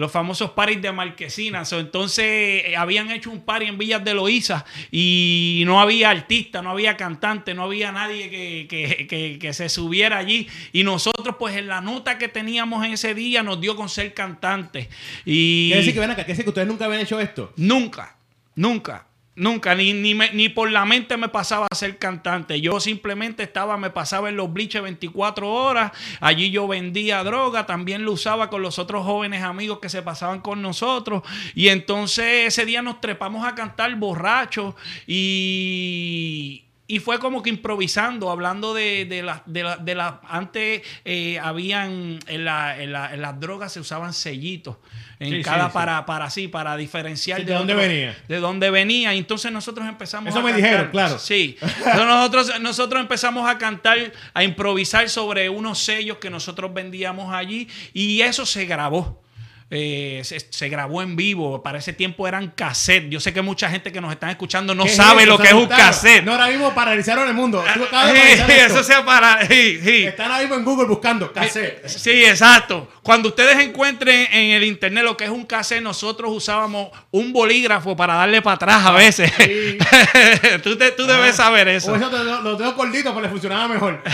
los 0.00 0.12
famosos 0.12 0.50
paris 0.50 0.80
de 0.82 0.92
Marquesinas. 0.92 1.72
Entonces 1.72 2.24
eh, 2.64 2.76
habían 2.76 3.10
hecho 3.10 3.30
un 3.30 3.40
party 3.40 3.66
en 3.66 3.78
Villas 3.78 4.04
de 4.04 4.14
Loíza 4.14 4.64
y 4.90 5.62
no 5.66 5.80
había 5.80 6.10
artista, 6.10 6.62
no 6.62 6.70
había 6.70 6.96
cantante, 6.96 7.54
no 7.54 7.64
había 7.64 7.92
nadie 7.92 8.28
que, 8.68 9.52
se 9.52 9.68
subiera 9.68 10.18
allí. 10.18 10.48
Y 10.72 10.84
nosotros, 10.84 11.36
pues 11.38 11.56
en 11.56 11.68
la 11.68 11.80
nota 11.80 12.18
que 12.18 12.28
teníamos 12.28 12.84
en 12.84 12.92
ese 12.92 13.14
día, 13.14 13.42
nos 13.42 13.60
dio 13.60 13.74
con 13.74 13.88
ser 13.88 14.12
cantantes. 14.12 14.88
Y... 15.24 15.70
¿Qué 15.70 15.76
decir 15.76 15.94
que 15.94 16.00
ven 16.00 16.10
acá? 16.10 16.24
¿Qué 16.24 16.32
decir 16.32 16.44
que 16.44 16.50
ustedes 16.50 16.68
nunca 16.68 16.84
habían 16.84 17.00
hecho 17.00 17.18
esto? 17.18 17.52
Nunca, 17.56 18.16
nunca. 18.54 19.06
Nunca, 19.36 19.74
ni, 19.74 19.92
ni, 19.92 20.14
ni, 20.14 20.48
por 20.48 20.70
la 20.70 20.86
mente 20.86 21.18
me 21.18 21.28
pasaba 21.28 21.66
a 21.70 21.74
ser 21.74 21.98
cantante. 21.98 22.58
Yo 22.62 22.80
simplemente 22.80 23.42
estaba, 23.42 23.76
me 23.76 23.90
pasaba 23.90 24.30
en 24.30 24.36
los 24.36 24.50
bliches 24.50 24.80
24 24.80 25.52
horas. 25.52 25.92
Allí 26.20 26.50
yo 26.50 26.66
vendía 26.66 27.22
droga, 27.22 27.66
también 27.66 28.06
lo 28.06 28.12
usaba 28.12 28.48
con 28.48 28.62
los 28.62 28.78
otros 28.78 29.04
jóvenes 29.04 29.42
amigos 29.42 29.78
que 29.78 29.90
se 29.90 30.00
pasaban 30.00 30.40
con 30.40 30.62
nosotros. 30.62 31.22
Y 31.54 31.68
entonces 31.68 32.46
ese 32.46 32.64
día 32.64 32.80
nos 32.80 33.02
trepamos 33.02 33.46
a 33.46 33.54
cantar 33.54 33.94
borrachos 33.96 34.74
y 35.06 36.65
y 36.88 37.00
fue 37.00 37.18
como 37.18 37.42
que 37.42 37.50
improvisando, 37.50 38.30
hablando 38.30 38.72
de, 38.72 39.04
de 39.06 39.22
la, 39.22 39.42
de 39.46 39.62
la, 39.64 39.76
de 39.76 39.94
la 39.96 40.20
antes 40.28 40.82
eh, 41.04 41.38
habían 41.42 42.18
en, 42.28 42.44
la, 42.44 42.80
en, 42.80 42.92
la, 42.92 43.12
en, 43.12 43.22
las 43.22 43.40
drogas 43.40 43.72
se 43.72 43.80
usaban 43.80 44.12
sellitos 44.14 44.76
en 45.18 45.30
Sí, 45.32 45.42
cada 45.42 45.66
sí, 45.66 45.70
para, 45.74 46.06
para 46.06 46.30
sí, 46.30 46.46
para 46.48 46.76
diferenciar 46.76 47.40
Sí, 47.40 47.44
¿de 47.46 47.54
dónde 47.54 47.72
otro- 47.74 47.88
venía? 47.88 48.16
De 48.28 48.38
dónde 48.38 48.70
venía. 48.70 49.14
Y 49.14 49.18
entonces 49.18 49.50
nosotros 49.50 49.88
empezamos 49.88 50.28
Eso 50.30 50.38
a 50.38 50.42
me 50.42 50.50
cantar. 50.50 50.70
dijeron, 50.70 50.90
claro. 50.92 51.18
Sí. 51.18 51.56
Entonces 51.60 52.06
nosotros, 52.06 52.60
nosotros 52.60 53.00
empezamos 53.00 53.48
a 53.48 53.58
cantar, 53.58 54.12
a 54.34 54.44
improvisar 54.44 55.08
sobre 55.08 55.48
unos 55.48 55.78
sellos 55.80 56.18
que 56.18 56.30
nosotros 56.30 56.72
vendíamos 56.74 57.32
allí 57.34 57.66
y 57.94 58.20
eso 58.20 58.44
se 58.46 58.66
grabó. 58.66 59.22
Eh, 59.68 60.20
se, 60.22 60.38
se 60.38 60.68
grabó 60.68 61.02
en 61.02 61.16
vivo. 61.16 61.60
Para 61.60 61.78
ese 61.78 61.92
tiempo 61.92 62.28
eran 62.28 62.52
cassette. 62.52 63.08
Yo 63.08 63.18
sé 63.18 63.32
que 63.32 63.42
mucha 63.42 63.68
gente 63.68 63.90
que 63.90 64.00
nos 64.00 64.12
están 64.12 64.30
escuchando 64.30 64.76
no 64.76 64.84
¿Qué 64.84 64.90
es 64.90 64.96
sabe 64.96 65.26
lo 65.26 65.38
que 65.38 65.48
es 65.48 65.54
un 65.54 65.66
cassette. 65.66 66.22
No, 66.24 66.32
ahora 66.32 66.46
mismo 66.48 66.72
paralizaron 66.72 67.26
el 67.26 67.34
mundo. 67.34 67.64
Tú 67.74 67.82
acabas 67.82 68.12
de 68.12 68.36
Sí, 68.46 68.52
eso 68.52 68.84
se 68.84 68.94
para. 69.02 69.44
sí. 69.48 70.04
Están 70.06 70.26
ahora 70.30 70.42
mismo 70.42 70.54
en 70.54 70.64
Google 70.64 70.86
buscando 70.86 71.32
cassette. 71.32 71.84
Sí, 71.88 72.24
exacto. 72.24 72.88
Cuando 73.02 73.30
ustedes 73.30 73.58
encuentren 73.58 74.28
en 74.32 74.50
el 74.52 74.62
internet 74.64 75.02
lo 75.02 75.16
que 75.16 75.24
es 75.24 75.30
un 75.30 75.44
cassette, 75.44 75.82
nosotros 75.82 76.30
usábamos 76.32 76.90
un 77.10 77.32
bolígrafo 77.32 77.96
para 77.96 78.14
darle 78.14 78.42
para 78.42 78.54
atrás 78.54 78.86
a 78.86 78.92
veces. 78.92 79.32
tú 80.62 80.76
te- 80.78 80.92
tú 80.92 81.06
debes 81.06 81.34
saber 81.34 81.66
eso. 81.68 81.92
O 81.92 81.96
eso 81.96 82.08
te- 82.08 82.22
lo- 82.22 82.40
los 82.42 82.56
dedos 82.58 82.74
cortitos, 82.74 83.12
pues 83.12 83.24
le 83.24 83.28
funcionaba 83.30 83.66
mejor. 83.66 84.00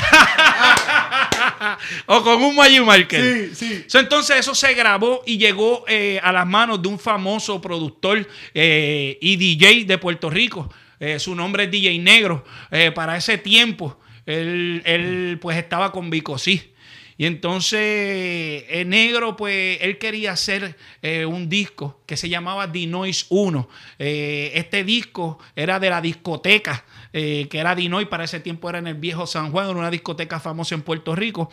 o 2.06 2.22
con 2.22 2.42
un 2.42 2.54
Magic 2.56 2.82
Marker. 2.82 3.50
Sí, 3.54 3.54
sí. 3.54 3.84
So, 3.86 3.98
entonces 3.98 4.36
eso 4.38 4.54
se 4.54 4.72
grabó 4.74 5.22
y 5.26 5.41
llegó 5.42 5.84
eh, 5.88 6.20
a 6.22 6.32
las 6.32 6.46
manos 6.46 6.80
de 6.80 6.88
un 6.88 6.98
famoso 6.98 7.60
productor 7.60 8.26
eh, 8.54 9.18
y 9.20 9.36
DJ 9.36 9.84
de 9.84 9.98
Puerto 9.98 10.30
Rico. 10.30 10.72
Eh, 10.98 11.18
su 11.18 11.34
nombre 11.34 11.64
es 11.64 11.70
DJ 11.70 11.98
Negro. 11.98 12.44
Para 12.94 13.16
ese 13.16 13.36
tiempo, 13.38 13.98
él, 14.24 14.82
él, 14.86 15.38
pues 15.40 15.58
estaba 15.58 15.92
con 15.92 16.10
Vico 16.10 16.38
Sí. 16.38 16.68
Y 17.18 17.26
entonces 17.26 18.64
el 18.68 18.88
negro, 18.88 19.36
pues 19.36 19.78
él 19.82 19.98
quería 19.98 20.32
hacer 20.32 20.76
un 21.28 21.48
disco 21.48 22.00
que 22.06 22.16
se 22.16 22.28
llamaba 22.28 22.72
The 22.72 22.86
Noise 22.86 23.26
1. 23.28 23.68
Eh, 23.98 24.52
este 24.54 24.82
disco 24.82 25.38
era 25.54 25.78
de 25.78 25.90
la 25.90 26.00
discoteca, 26.00 26.84
que 27.12 27.48
era 27.52 27.74
Dinois, 27.74 28.08
para 28.08 28.24
ese 28.24 28.40
tiempo 28.40 28.68
era 28.70 28.78
en 28.78 28.86
el 28.86 28.94
viejo 28.94 29.26
San 29.26 29.52
Juan, 29.52 29.76
una 29.76 29.90
discoteca 29.90 30.40
famosa 30.40 30.74
en 30.74 30.82
Puerto 30.82 31.14
Rico. 31.14 31.50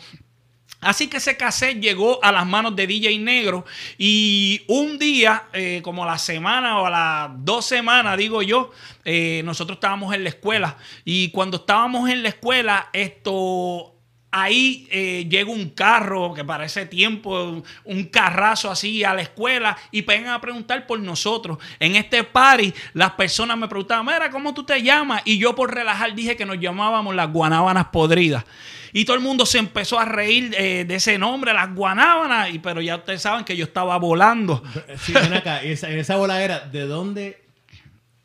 Así 0.80 1.08
que 1.08 1.18
ese 1.18 1.36
cassette 1.36 1.78
llegó 1.78 2.24
a 2.24 2.32
las 2.32 2.46
manos 2.46 2.74
de 2.74 2.86
DJ 2.86 3.18
Negro 3.18 3.66
y 3.98 4.62
un 4.66 4.98
día, 4.98 5.44
eh, 5.52 5.80
como 5.82 6.04
a 6.04 6.06
la 6.06 6.16
semana 6.16 6.78
o 6.78 6.86
a 6.86 6.90
las 6.90 7.30
dos 7.44 7.66
semanas, 7.66 8.16
digo 8.16 8.40
yo, 8.40 8.70
eh, 9.04 9.42
nosotros 9.44 9.76
estábamos 9.76 10.14
en 10.14 10.24
la 10.24 10.30
escuela 10.30 10.78
y 11.04 11.30
cuando 11.32 11.58
estábamos 11.58 12.08
en 12.08 12.22
la 12.22 12.30
escuela, 12.30 12.88
esto... 12.92 13.94
Ahí 14.32 14.86
eh, 14.92 15.26
llega 15.28 15.50
un 15.50 15.70
carro 15.70 16.32
que 16.32 16.44
para 16.44 16.64
ese 16.64 16.86
tiempo, 16.86 17.64
un 17.82 18.04
carrazo 18.04 18.70
así 18.70 19.02
a 19.02 19.12
la 19.12 19.22
escuela 19.22 19.76
y 19.90 20.02
vengan 20.02 20.34
a 20.34 20.40
preguntar 20.40 20.86
por 20.86 21.00
nosotros. 21.00 21.58
En 21.80 21.96
este 21.96 22.22
party, 22.22 22.72
las 22.94 23.10
personas 23.14 23.58
me 23.58 23.66
preguntaban, 23.66 24.06
mira, 24.06 24.30
¿cómo 24.30 24.54
tú 24.54 24.62
te 24.62 24.80
llamas? 24.80 25.22
Y 25.24 25.38
yo 25.38 25.56
por 25.56 25.74
relajar 25.74 26.14
dije 26.14 26.36
que 26.36 26.46
nos 26.46 26.60
llamábamos 26.60 27.12
las 27.16 27.32
guanábanas 27.32 27.86
podridas. 27.86 28.44
Y 28.92 29.04
todo 29.04 29.16
el 29.16 29.22
mundo 29.22 29.46
se 29.46 29.58
empezó 29.58 29.98
a 29.98 30.04
reír 30.04 30.54
eh, 30.58 30.84
de 30.86 30.94
ese 30.96 31.18
nombre, 31.18 31.52
las 31.52 31.74
guanábanas. 31.74 32.52
Y, 32.52 32.58
pero 32.58 32.80
ya 32.80 32.96
ustedes 32.96 33.22
saben 33.22 33.44
que 33.44 33.56
yo 33.56 33.64
estaba 33.64 33.96
volando. 33.98 34.62
Sí, 35.00 35.12
ven 35.12 35.32
acá. 35.34 35.64
y 35.64 35.72
Esa, 35.72 35.90
en 35.90 35.98
esa 35.98 36.16
bola 36.16 36.42
era, 36.42 36.60
¿de 36.60 36.82
dónde 36.82 37.49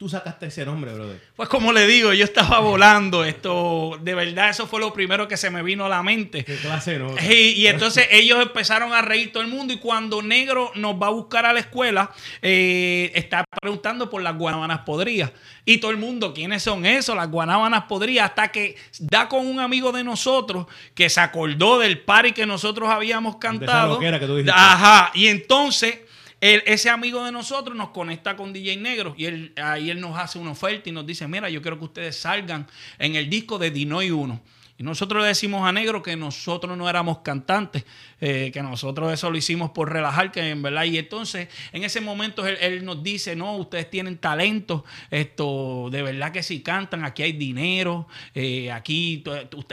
tú 0.05 0.09
sacaste 0.09 0.45
ese 0.45 0.63
nombre, 0.63 0.93
brother? 0.93 1.19
Pues 1.35 1.49
como 1.49 1.73
le 1.73 1.87
digo, 1.87 2.13
yo 2.13 2.25
estaba 2.25 2.59
volando. 2.59 3.25
Esto, 3.25 3.97
de 4.03 4.13
verdad, 4.13 4.51
eso 4.51 4.67
fue 4.67 4.79
lo 4.79 4.93
primero 4.93 5.27
que 5.27 5.35
se 5.35 5.49
me 5.49 5.63
vino 5.63 5.83
a 5.83 5.89
la 5.89 6.03
mente. 6.03 6.45
¿Qué 6.45 6.57
clase, 6.57 6.99
no? 6.99 7.15
Y, 7.27 7.53
y 7.53 7.65
entonces 7.65 8.07
ellos 8.11 8.39
empezaron 8.39 8.93
a 8.93 9.01
reír 9.01 9.31
todo 9.31 9.41
el 9.41 9.49
mundo 9.49 9.73
y 9.73 9.77
cuando 9.77 10.21
Negro 10.21 10.71
nos 10.75 10.93
va 11.01 11.07
a 11.07 11.09
buscar 11.09 11.47
a 11.47 11.53
la 11.53 11.59
escuela, 11.59 12.11
eh, 12.43 13.11
está 13.15 13.43
preguntando 13.59 14.07
por 14.07 14.21
las 14.21 14.37
guanábanas 14.37 14.81
podridas. 14.81 15.31
Y 15.65 15.79
todo 15.79 15.89
el 15.89 15.97
mundo, 15.97 16.35
¿quiénes 16.35 16.61
son 16.61 16.85
esos? 16.85 17.15
Las 17.15 17.31
guanábanas 17.31 17.85
podridas. 17.85 18.29
Hasta 18.29 18.49
que 18.49 18.75
da 18.99 19.27
con 19.27 19.47
un 19.47 19.59
amigo 19.59 19.91
de 19.91 20.03
nosotros 20.03 20.67
que 20.93 21.09
se 21.09 21.19
acordó 21.19 21.79
del 21.79 21.97
party 21.97 22.31
que 22.33 22.45
nosotros 22.45 22.89
habíamos 22.89 23.37
cantado. 23.37 23.95
loquera 23.95 24.19
que 24.19 24.27
tú 24.27 24.35
dijiste. 24.35 24.53
Ajá. 24.55 25.09
Y 25.15 25.25
entonces... 25.25 26.01
ese 26.45 26.89
amigo 26.89 27.23
de 27.23 27.31
nosotros 27.31 27.75
nos 27.75 27.89
conecta 27.89 28.35
con 28.35 28.53
DJ 28.53 28.77
Negro 28.77 29.15
y 29.17 29.25
él, 29.25 29.53
ahí 29.57 29.89
él 29.89 29.99
nos 29.99 30.17
hace 30.17 30.37
una 30.37 30.51
oferta 30.51 30.89
y 30.89 30.91
nos 30.91 31.05
dice, 31.05 31.27
mira, 31.27 31.49
yo 31.49 31.61
quiero 31.61 31.79
que 31.79 31.85
ustedes 31.85 32.17
salgan 32.17 32.67
en 32.99 33.15
el 33.15 33.29
disco 33.29 33.57
de 33.57 33.71
Dinoy 33.71 34.11
1. 34.11 34.41
Y 34.77 34.83
nosotros 34.83 35.21
le 35.21 35.29
decimos 35.29 35.65
a 35.65 35.71
Negro 35.71 36.03
que 36.03 36.17
nosotros 36.17 36.77
no 36.77 36.89
éramos 36.89 37.19
cantantes, 37.19 37.85
eh, 38.19 38.51
que 38.53 38.61
nosotros 38.61 39.13
eso 39.13 39.29
lo 39.31 39.37
hicimos 39.37 39.71
por 39.71 39.89
relajar, 39.91 40.33
que 40.33 40.49
en 40.49 40.61
verdad. 40.61 40.83
Y 40.83 40.97
entonces, 40.97 41.47
en 41.71 41.85
ese 41.85 42.01
momento, 42.01 42.45
él, 42.45 42.83
nos 42.83 43.01
dice: 43.01 43.37
No, 43.37 43.55
ustedes 43.55 43.89
tienen 43.89 44.17
talento, 44.17 44.83
esto, 45.11 45.87
de 45.91 46.01
verdad 46.01 46.33
que 46.33 46.43
si 46.43 46.61
cantan, 46.61 47.05
aquí 47.05 47.23
hay 47.23 47.31
dinero, 47.31 48.07
eh, 48.33 48.69
aquí 48.71 49.23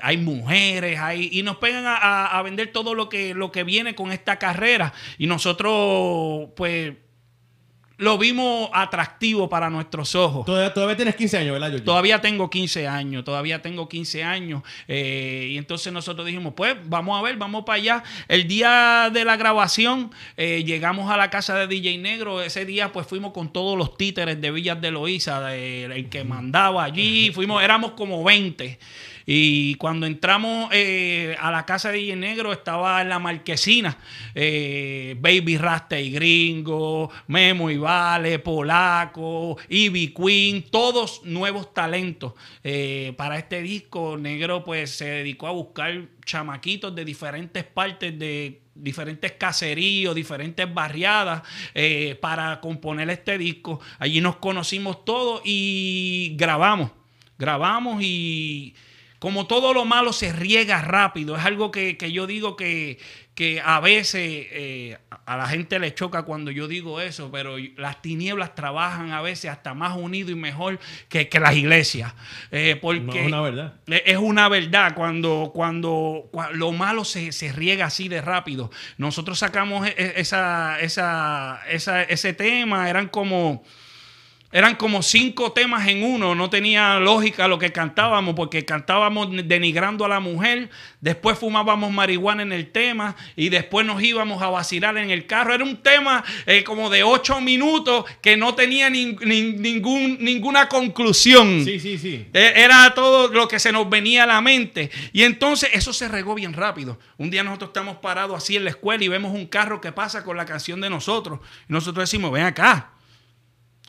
hay 0.02 0.18
mujeres, 0.18 1.00
hay. 1.00 1.30
Y 1.32 1.42
nos 1.42 1.56
pegan 1.56 1.84
a, 1.84 1.96
a- 1.96 2.38
a 2.38 2.42
vender 2.42 2.70
todo 2.70 2.94
lo 2.94 3.08
que, 3.08 3.34
lo 3.34 3.50
que 3.50 3.64
viene 3.64 3.96
con 3.96 4.12
esta 4.12 4.38
carrera. 4.38 4.92
Y 5.18 5.26
nosotros, 5.26 6.50
pues 6.54 6.94
lo 8.02 8.18
vimos 8.18 8.68
atractivo 8.72 9.48
para 9.48 9.70
nuestros 9.70 10.14
ojos. 10.16 10.44
Todavía, 10.44 10.74
todavía 10.74 10.96
tienes 10.96 11.14
15 11.14 11.38
años, 11.38 11.52
¿verdad, 11.52 11.68
Georgie? 11.68 11.84
Todavía 11.86 12.20
tengo 12.20 12.50
15 12.50 12.88
años, 12.88 13.24
todavía 13.24 13.62
tengo 13.62 13.88
15 13.88 14.24
años. 14.24 14.62
eh, 14.88 15.50
y 15.52 15.56
entonces 15.56 15.92
nosotros 15.92 16.26
dijimos, 16.26 16.54
pues 16.56 16.74
vamos 16.86 17.18
a 17.18 17.22
ver, 17.22 17.36
vamos 17.36 17.64
para 17.64 17.76
allá. 17.76 18.02
El 18.26 18.48
día 18.48 19.08
de 19.12 19.24
la 19.24 19.36
grabación 19.36 20.10
eh, 20.36 20.64
llegamos 20.66 21.10
a 21.10 21.16
la 21.16 21.30
casa 21.30 21.54
de 21.56 21.66
DJ 21.68 21.98
Negro. 21.98 22.42
Ese 22.42 22.64
día 22.64 22.90
pues 22.92 23.06
fuimos 23.06 23.32
con 23.32 23.52
todos 23.52 23.78
los 23.78 23.96
títeres 23.96 24.40
de 24.40 24.50
Villas 24.50 24.80
de 24.80 24.90
Loíza, 24.90 25.40
de- 25.40 25.84
el 25.84 26.08
que 26.08 26.24
mandaba 26.24 26.82
allí. 26.84 27.30
Fuimos, 27.32 27.62
éramos 27.62 27.92
como 27.92 28.24
20. 28.24 28.78
Y 29.26 29.74
cuando 29.76 30.06
entramos 30.06 30.68
eh, 30.72 31.36
a 31.38 31.50
la 31.50 31.64
casa 31.64 31.90
de 31.90 31.98
DJ 31.98 32.16
Negro 32.16 32.52
estaba 32.52 33.00
en 33.02 33.08
la 33.08 33.18
marquesina 33.18 33.96
eh, 34.34 35.16
Baby 35.18 35.58
Rasta 35.58 35.98
y 35.98 36.10
Gringo, 36.10 37.10
Memo 37.28 37.70
y 37.70 37.76
Vale, 37.76 38.38
Polaco, 38.38 39.56
Ivy 39.68 40.14
Queen, 40.14 40.64
todos 40.70 41.22
nuevos 41.24 41.72
talentos. 41.72 42.34
Eh, 42.64 43.14
para 43.16 43.38
este 43.38 43.62
disco, 43.62 44.16
Negro 44.16 44.64
pues 44.64 44.90
se 44.90 45.06
dedicó 45.06 45.46
a 45.46 45.52
buscar 45.52 46.08
chamaquitos 46.24 46.94
de 46.94 47.04
diferentes 47.04 47.64
partes 47.64 48.18
de 48.18 48.60
diferentes 48.74 49.32
caseríos, 49.32 50.14
diferentes 50.14 50.72
barriadas 50.72 51.42
para 52.20 52.58
componer 52.60 53.10
este 53.10 53.36
disco. 53.36 53.80
Allí 53.98 54.20
nos 54.20 54.36
conocimos 54.36 55.04
todos 55.04 55.42
y 55.44 56.34
grabamos. 56.38 56.90
Grabamos 57.38 58.02
y 58.02 58.74
como 59.22 59.46
todo 59.46 59.72
lo 59.72 59.84
malo 59.84 60.12
se 60.12 60.32
riega 60.32 60.82
rápido. 60.82 61.36
Es 61.36 61.44
algo 61.44 61.70
que, 61.70 61.96
que 61.96 62.10
yo 62.10 62.26
digo 62.26 62.56
que, 62.56 62.98
que 63.36 63.62
a 63.64 63.78
veces 63.78 64.20
eh, 64.50 64.98
a 65.26 65.36
la 65.36 65.46
gente 65.46 65.78
le 65.78 65.94
choca 65.94 66.24
cuando 66.24 66.50
yo 66.50 66.66
digo 66.66 67.00
eso, 67.00 67.30
pero 67.30 67.54
las 67.76 68.02
tinieblas 68.02 68.56
trabajan 68.56 69.12
a 69.12 69.22
veces 69.22 69.48
hasta 69.52 69.74
más 69.74 69.96
unido 69.96 70.32
y 70.32 70.34
mejor 70.34 70.80
que, 71.08 71.28
que 71.28 71.38
las 71.38 71.54
iglesias. 71.54 72.12
Eh, 72.50 72.76
porque 72.82 73.00
No, 73.00 73.12
es 73.14 73.26
una 73.28 73.40
verdad. 73.42 73.74
e- 73.86 74.02
Es 74.06 74.16
una 74.18 74.48
verdad 74.48 74.92
cuando, 74.96 75.52
cuando, 75.54 76.28
cua- 76.32 76.50
lo 76.50 76.72
malo 76.72 77.04
se, 77.04 77.30
se 77.30 77.52
riega 77.52 77.86
así 77.86 78.08
de 78.08 78.22
rápido. 78.22 78.72
Nosotros 78.98 79.38
sacamos 79.38 79.86
e- 79.86 79.94
e- 79.96 80.14
esa, 80.16 80.80
esa, 80.80 81.60
esa- 81.70 82.02
ese 82.02 82.32
tema, 82.32 82.90
eran 82.90 83.06
como... 83.06 83.62
Eran 84.52 84.74
como 84.76 85.02
cinco 85.02 85.52
temas 85.52 85.88
en 85.88 86.04
uno, 86.04 86.34
no 86.34 86.50
tenía 86.50 86.98
lógica 86.98 87.48
lo 87.48 87.58
que 87.58 87.72
cantábamos, 87.72 88.34
porque 88.34 88.66
cantábamos 88.66 89.28
denigrando 89.46 90.04
a 90.04 90.08
la 90.08 90.20
mujer, 90.20 90.68
después 91.00 91.38
fumábamos 91.38 91.90
marihuana 91.90 92.42
en 92.42 92.52
el 92.52 92.70
tema 92.70 93.16
y 93.34 93.48
después 93.48 93.86
nos 93.86 94.02
íbamos 94.02 94.42
a 94.42 94.48
vacilar 94.50 94.98
en 94.98 95.10
el 95.10 95.26
carro. 95.26 95.54
Era 95.54 95.64
un 95.64 95.78
tema 95.78 96.22
eh, 96.44 96.62
como 96.64 96.90
de 96.90 97.02
ocho 97.02 97.40
minutos 97.40 98.04
que 98.20 98.36
no 98.36 98.54
tenía 98.54 98.90
nin- 98.90 99.18
nin- 99.20 99.56
ningún, 99.56 100.18
ninguna 100.20 100.68
conclusión. 100.68 101.64
Sí, 101.64 101.80
sí, 101.80 101.96
sí. 101.98 102.26
Eh, 102.34 102.52
Era 102.56 102.92
todo 102.94 103.28
lo 103.28 103.48
que 103.48 103.58
se 103.58 103.72
nos 103.72 103.88
venía 103.88 104.24
a 104.24 104.26
la 104.26 104.40
mente. 104.42 104.90
Y 105.14 105.22
entonces 105.22 105.70
eso 105.72 105.92
se 105.92 106.08
regó 106.08 106.34
bien 106.34 106.52
rápido. 106.52 106.98
Un 107.16 107.30
día 107.30 107.42
nosotros 107.42 107.70
estamos 107.70 107.96
parados 107.96 108.36
así 108.36 108.56
en 108.56 108.64
la 108.64 108.70
escuela 108.70 109.02
y 109.02 109.08
vemos 109.08 109.34
un 109.34 109.46
carro 109.46 109.80
que 109.80 109.92
pasa 109.92 110.22
con 110.22 110.36
la 110.36 110.44
canción 110.44 110.80
de 110.80 110.90
nosotros. 110.90 111.40
Y 111.68 111.72
nosotros 111.72 112.02
decimos, 112.08 112.30
ven 112.32 112.44
acá. 112.44 112.91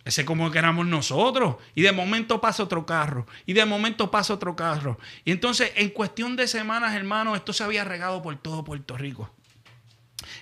Ese 0.06 0.26
como 0.26 0.52
que 0.52 0.60
éramos 0.60 0.86
nosotros. 0.86 1.56
Y 1.76 1.82
de 1.82 1.92
momento 1.92 2.42
pasa 2.42 2.64
otro 2.64 2.86
carro. 2.86 3.26
Y 3.46 3.54
de 3.54 3.66
momento 3.66 4.12
pasa 4.12 4.34
otro 4.34 4.56
carro. 4.56 5.00
Y 5.24 5.32
entonces, 5.32 5.72
en 5.76 5.90
cuestión 5.90 6.36
de 6.36 6.48
semanas, 6.48 6.94
hermano, 6.96 7.36
esto 7.36 7.54
se 7.54 7.64
había 7.64 7.84
regado 7.84 8.22
por 8.22 8.36
todo 8.38 8.64
Puerto 8.64 8.98
Rico. 8.98 9.30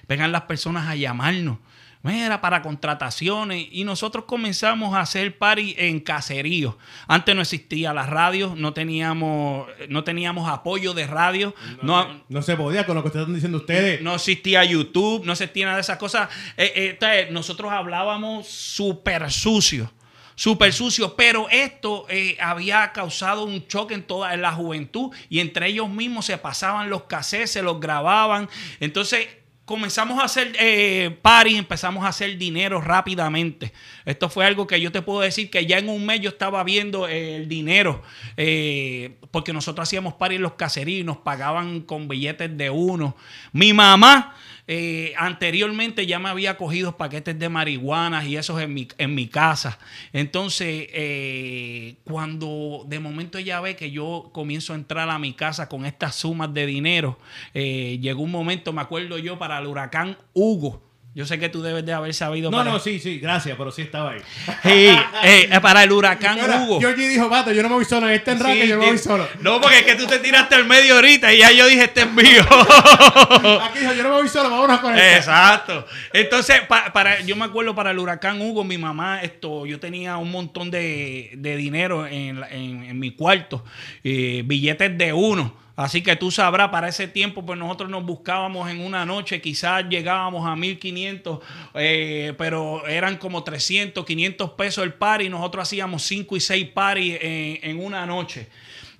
Vengan 0.07 0.31
las 0.31 0.43
personas 0.43 0.87
a 0.87 0.95
llamarnos. 0.95 1.59
Mira, 2.03 2.41
para 2.41 2.61
contrataciones. 2.61 3.67
Y 3.71 3.83
nosotros 3.83 4.25
comenzamos 4.25 4.95
a 4.95 5.01
hacer 5.01 5.37
party 5.37 5.75
en 5.77 5.99
caserío. 5.99 6.77
Antes 7.07 7.35
no 7.35 7.41
existía 7.41 7.93
la 7.93 8.05
radio, 8.07 8.53
no 8.57 8.73
teníamos, 8.73 9.67
no 9.87 10.03
teníamos 10.03 10.49
apoyo 10.49 10.93
de 10.93 11.05
radio. 11.05 11.53
No, 11.81 12.23
No 12.27 12.41
se 12.41 12.55
podía 12.55 12.85
con 12.85 12.95
lo 12.95 13.03
que 13.03 13.09
están 13.09 13.33
diciendo 13.33 13.59
ustedes. 13.59 14.01
no 14.01 14.15
existía 14.15 14.63
YouTube, 14.63 15.25
no 15.25 15.33
existía 15.33 15.65
nada 15.65 15.77
de 15.77 15.81
esas 15.81 15.97
cosas. 15.97 16.29
Eh, 16.57 16.71
eh, 16.75 16.89
entonces, 16.91 17.31
nosotros 17.31 17.71
hablábamos 17.71 18.47
súper 18.47 19.31
sucio. 19.31 19.91
Súper 20.33 20.73
sucio, 20.73 21.15
pero 21.15 21.47
esto 21.51 22.07
eh, 22.09 22.35
había 22.41 22.91
causado 22.93 23.43
un 23.43 23.67
choque 23.67 23.93
en 23.93 24.01
toda 24.01 24.33
en 24.33 24.41
la 24.41 24.53
juventud 24.53 25.11
y 25.29 25.39
entre 25.39 25.67
ellos 25.67 25.87
mismos 25.87 26.25
se 26.25 26.37
pasaban 26.39 26.89
los 26.89 27.03
cassettes, 27.03 27.51
se 27.51 27.61
los 27.61 27.79
grababan. 27.79 28.49
Entonces 28.79 29.27
comenzamos 29.71 30.19
a 30.19 30.25
hacer 30.25 30.51
eh, 30.59 31.17
empezamos 31.55 32.03
a 32.03 32.09
hacer 32.09 32.37
dinero 32.37 32.81
rápidamente. 32.81 33.71
Esto 34.03 34.27
fue 34.29 34.45
algo 34.45 34.67
que 34.67 34.81
yo 34.81 34.91
te 34.91 35.01
puedo 35.01 35.21
decir 35.21 35.49
que 35.49 35.65
ya 35.65 35.77
en 35.77 35.87
un 35.87 36.05
mes 36.05 36.19
yo 36.19 36.31
estaba 36.31 36.61
viendo 36.65 37.07
eh, 37.07 37.37
el 37.37 37.47
dinero, 37.47 38.01
eh, 38.35 39.15
porque 39.31 39.53
nosotros 39.53 39.87
hacíamos 39.87 40.15
party 40.15 40.35
en 40.35 40.41
los 40.41 40.53
caseríos 40.55 41.05
nos 41.05 41.17
pagaban 41.19 41.79
con 41.81 42.09
billetes 42.09 42.57
de 42.57 42.69
uno. 42.69 43.15
Mi 43.53 43.71
mamá 43.71 44.35
eh, 44.67 45.13
anteriormente 45.17 46.05
ya 46.05 46.19
me 46.19 46.29
había 46.29 46.57
cogido 46.57 46.97
paquetes 46.97 47.37
de 47.37 47.49
marihuana 47.49 48.25
y 48.25 48.37
esos 48.37 48.61
en 48.61 48.73
mi, 48.73 48.87
en 48.97 49.15
mi 49.15 49.27
casa. 49.27 49.79
Entonces, 50.13 50.87
eh, 50.93 51.95
cuando 52.03 52.85
de 52.87 52.99
momento 52.99 53.37
ella 53.37 53.59
ve 53.61 53.75
que 53.75 53.91
yo 53.91 54.29
comienzo 54.33 54.73
a 54.73 54.75
entrar 54.75 55.09
a 55.09 55.19
mi 55.19 55.33
casa 55.33 55.67
con 55.67 55.85
estas 55.85 56.15
sumas 56.15 56.53
de 56.53 56.65
dinero, 56.65 57.17
eh, 57.53 57.99
llegó 58.01 58.21
un 58.21 58.31
momento, 58.31 58.73
me 58.73 58.81
acuerdo 58.81 59.17
yo, 59.17 59.37
para 59.39 59.59
el 59.59 59.67
huracán 59.67 60.17
Hugo. 60.33 60.90
Yo 61.13 61.25
sé 61.25 61.37
que 61.37 61.49
tú 61.49 61.61
debes 61.61 61.85
de 61.85 61.91
haber 61.91 62.13
sabido. 62.13 62.49
No, 62.49 62.57
para- 62.59 62.71
no, 62.71 62.79
sí, 62.79 62.97
sí, 62.97 63.19
gracias, 63.19 63.57
pero 63.57 63.69
sí 63.69 63.81
estaba 63.81 64.11
ahí. 64.11 64.21
Sí, 64.63 64.87
eh, 65.23 65.49
para 65.61 65.83
el 65.83 65.91
huracán 65.91 66.35
Mira, 66.39 66.61
Hugo. 66.61 66.79
Georgie 66.79 67.09
dijo, 67.09 67.27
vato, 67.27 67.51
yo 67.51 67.61
no 67.61 67.67
me 67.67 67.75
voy 67.75 67.83
solo 67.83 68.07
en 68.07 68.13
este 68.15 68.31
enraque, 68.31 68.61
Sí, 68.61 68.67
yo 68.69 68.79
me 68.79 68.85
voy 68.85 68.97
solo. 68.97 69.27
No, 69.41 69.59
porque 69.59 69.79
es 69.79 69.83
que 69.83 69.95
tú 69.95 70.07
te 70.07 70.19
tiraste 70.19 70.55
al 70.55 70.65
medio 70.65 70.95
ahorita 70.95 71.33
y 71.33 71.39
ya 71.39 71.51
yo 71.51 71.67
dije, 71.67 71.83
este 71.83 72.01
es 72.03 72.11
mío. 72.13 72.41
Aquí 73.61 73.79
dijo, 73.79 73.93
yo 73.93 74.03
no 74.03 74.09
me 74.09 74.15
voy 74.15 74.29
solo, 74.29 74.49
vámonos 74.49 74.79
con 74.79 74.97
esto. 74.97 75.17
Exacto. 75.17 75.85
Entonces, 76.13 76.61
pa- 76.61 76.93
para, 76.93 77.19
yo 77.21 77.35
me 77.35 77.43
acuerdo 77.45 77.75
para 77.75 77.91
el 77.91 77.99
huracán 77.99 78.41
Hugo, 78.41 78.63
mi 78.63 78.77
mamá, 78.77 79.21
esto, 79.21 79.65
yo 79.65 79.79
tenía 79.79 80.15
un 80.17 80.31
montón 80.31 80.71
de, 80.71 81.31
de 81.35 81.57
dinero 81.57 82.07
en, 82.07 82.41
en- 82.51 82.83
en 82.85 82.99
mi 82.99 83.11
cuarto, 83.11 83.63
eh, 84.03 84.43
billetes 84.45 84.97
de 84.97 85.11
uno. 85.13 85.59
Así 85.81 86.01
que 86.01 86.15
tú 86.15 86.31
sabrás, 86.31 86.69
para 86.69 86.87
ese 86.87 87.07
tiempo, 87.07 87.45
pues 87.45 87.57
nosotros 87.57 87.89
nos 87.89 88.05
buscábamos 88.05 88.69
en 88.69 88.81
una 88.81 89.05
noche, 89.05 89.41
quizás 89.41 89.87
llegábamos 89.89 90.47
a 90.47 90.55
1500, 90.55 91.39
eh, 91.73 92.33
pero 92.37 92.87
eran 92.87 93.17
como 93.17 93.43
300, 93.43 94.05
500 94.05 94.51
pesos 94.51 94.83
el 94.83 94.93
par 94.93 95.21
y 95.21 95.29
nosotros 95.29 95.63
hacíamos 95.63 96.03
5 96.03 96.37
y 96.37 96.39
6 96.39 96.67
paris 96.69 97.17
en, 97.21 97.59
en 97.61 97.83
una 97.83 98.05
noche. 98.05 98.47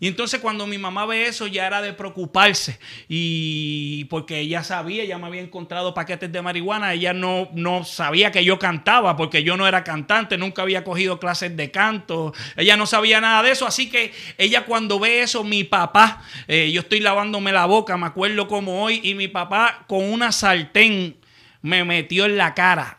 Y 0.01 0.07
entonces 0.07 0.41
cuando 0.41 0.65
mi 0.65 0.79
mamá 0.79 1.05
ve 1.05 1.27
eso 1.27 1.45
ya 1.45 1.67
era 1.67 1.79
de 1.79 1.93
preocuparse 1.93 2.79
y 3.07 4.05
porque 4.05 4.39
ella 4.39 4.63
sabía, 4.63 5.05
ya 5.05 5.19
me 5.19 5.27
había 5.27 5.41
encontrado 5.41 5.93
paquetes 5.93 6.31
de 6.31 6.41
marihuana, 6.41 6.91
ella 6.91 7.13
no, 7.13 7.49
no 7.53 7.83
sabía 7.83 8.31
que 8.31 8.43
yo 8.43 8.57
cantaba 8.57 9.15
porque 9.15 9.43
yo 9.43 9.57
no 9.57 9.67
era 9.67 9.83
cantante, 9.83 10.39
nunca 10.39 10.63
había 10.63 10.83
cogido 10.83 11.19
clases 11.19 11.55
de 11.55 11.69
canto, 11.69 12.33
ella 12.57 12.77
no 12.77 12.87
sabía 12.87 13.21
nada 13.21 13.43
de 13.43 13.51
eso, 13.51 13.67
así 13.67 13.91
que 13.91 14.11
ella 14.39 14.65
cuando 14.65 14.99
ve 14.99 15.21
eso, 15.21 15.43
mi 15.43 15.63
papá, 15.65 16.23
eh, 16.47 16.71
yo 16.71 16.81
estoy 16.81 16.99
lavándome 16.99 17.51
la 17.51 17.67
boca, 17.67 17.95
me 17.95 18.07
acuerdo 18.07 18.47
como 18.47 18.83
hoy, 18.83 19.01
y 19.03 19.13
mi 19.13 19.27
papá 19.27 19.85
con 19.87 20.03
una 20.03 20.31
sartén 20.31 21.17
me 21.61 21.83
metió 21.83 22.25
en 22.25 22.37
la 22.37 22.55
cara. 22.55 22.97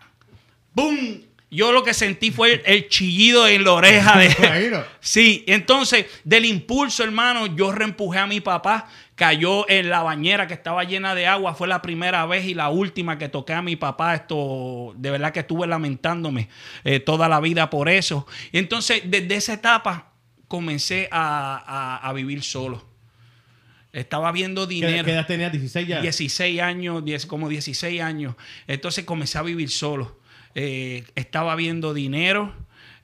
¡Bum! 0.73 1.32
Yo 1.55 1.71
lo 1.71 1.85
que 1.85 1.93
sentí 1.93 2.31
fue 2.31 2.55
el, 2.55 2.63
el 2.65 2.89
chillido 2.89 3.47
en 3.47 3.63
la 3.65 3.73
oreja 3.75 4.19
de. 4.19 4.29
Sí, 5.01 5.45
entonces 5.47 6.07
del 6.25 6.47
impulso, 6.47 7.05
hermano, 7.05 7.45
yo 7.55 7.73
reempujé 7.73 8.19
a 8.21 8.27
mi 8.27 8.41
papá, 8.41 8.89
cayó 9.15 9.69
en 9.69 9.91
la 9.91 10.03
bañera 10.03 10.47
que 10.47 10.55
estaba 10.55 10.83
llena 10.85 11.15
de 11.15 11.27
agua, 11.27 11.55
fue 11.55 11.69
la 11.69 11.83
primera 11.83 12.25
vez 12.25 12.47
y 12.47 12.55
la 12.55 12.71
última 12.71 13.19
que 13.19 13.29
toqué 13.29 13.53
a 13.53 13.61
mi 13.61 13.77
papá, 13.77 14.15
esto 14.15 14.95
de 14.97 15.11
verdad 15.11 15.31
que 15.33 15.41
estuve 15.41 15.67
lamentándome 15.67 16.49
eh, 16.85 17.01
toda 17.01 17.29
la 17.29 17.39
vida 17.39 17.69
por 17.69 17.91
eso. 17.91 18.27
Y 18.51 18.57
entonces 18.59 19.03
desde 19.05 19.35
esa 19.35 19.53
etapa 19.53 20.13
comencé 20.49 21.09
a, 21.13 21.63
a- 22.03 22.09
a 22.09 22.13
vivir 22.15 22.43
solo. 22.43 22.83
Estaba 23.93 24.33
viendo 24.33 24.67
¿Qué, 24.67 24.75
dinero. 24.77 25.05
qué 25.05 25.13
edad 25.13 25.27
tenías? 25.27 25.53
16 25.53 25.87
ya. 25.87 26.01
16 26.01 26.61
años, 26.63 27.05
10 27.05 27.27
como 27.27 27.51
16 27.51 28.01
años. 28.01 28.37
Entonces 28.67 29.05
comencé 29.05 29.37
a 29.37 29.43
vivir 29.43 29.69
solo. 29.69 30.22
Eh, 30.55 31.05
estaba 31.15 31.55
viendo 31.57 31.95
dinero, 31.95 32.53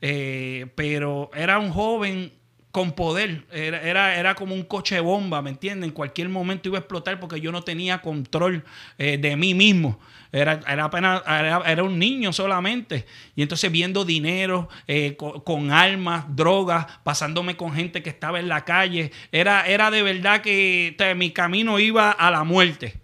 eh, 0.01 0.67
pero 0.75 1.31
era 1.35 1.59
un 1.59 1.71
joven 1.71 2.33
con 2.71 2.93
poder. 2.93 3.45
Era, 3.51 3.81
era, 3.83 4.17
era 4.17 4.35
como 4.35 4.55
un 4.55 4.63
coche 4.63 5.01
bomba, 5.01 5.41
¿me 5.43 5.51
entienden? 5.51 5.89
En 5.91 5.95
cualquier 5.95 6.29
momento 6.29 6.69
iba 6.69 6.79
a 6.79 6.81
explotar 6.81 7.19
porque 7.19 7.41
yo 7.41 7.51
no 7.51 7.63
tenía 7.63 8.03
control 8.03 8.65
eh, 8.99 9.19
de 9.19 9.37
mí 9.37 9.55
mismo. 9.55 9.99
Era, 10.31 10.61
era 10.69 10.85
apenas, 10.85 11.23
era, 11.27 11.63
era 11.67 11.83
un 11.83 11.99
niño 11.99 12.35
solamente. 12.35 13.07
Y 13.35 13.41
entonces 13.41 13.73
viendo 13.73 14.05
dinero, 14.05 14.69
co- 15.17 15.43
con, 15.43 15.71
armas, 15.73 16.27
drogas, 16.37 16.87
pasándome 17.03 17.57
con 17.57 17.73
gente 17.73 18.03
que 18.03 18.11
estaba 18.11 18.39
en 18.39 18.49
la 18.49 18.67
calle. 18.67 19.11
Era, 19.33 19.67
era 19.67 19.91
de 19.91 20.03
verdad 20.03 20.43
que 20.43 20.95
mi 21.17 21.31
camino 21.31 21.79
iba 21.81 22.11
a 22.11 22.31
la 22.31 22.45
muerte. 22.45 23.01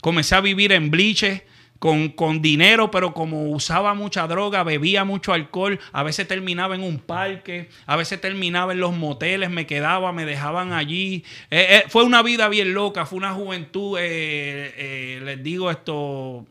Comencé 0.00 0.34
a 0.34 0.40
vivir 0.40 0.72
en 0.72 0.90
bliches. 0.90 1.42
Con, 1.84 2.08
con 2.08 2.40
dinero, 2.40 2.90
pero 2.90 3.12
como 3.12 3.50
usaba 3.50 3.92
mucha 3.92 4.26
droga, 4.26 4.62
bebía 4.62 5.04
mucho 5.04 5.34
alcohol, 5.34 5.78
a 5.92 6.02
veces 6.02 6.26
terminaba 6.26 6.74
en 6.74 6.82
un 6.82 6.98
parque, 6.98 7.68
a 7.84 7.94
veces 7.96 8.18
terminaba 8.22 8.72
en 8.72 8.80
los 8.80 8.96
moteles, 8.96 9.50
me 9.50 9.66
quedaba, 9.66 10.10
me 10.10 10.24
dejaban 10.24 10.72
allí. 10.72 11.24
Eh, 11.50 11.66
eh, 11.68 11.84
fue 11.90 12.04
una 12.04 12.22
vida 12.22 12.48
bien 12.48 12.72
loca, 12.72 13.04
fue 13.04 13.18
una 13.18 13.34
juventud, 13.34 13.98
eh, 13.98 14.72
eh, 14.78 15.20
les 15.26 15.42
digo 15.42 15.70
esto, 15.70 16.46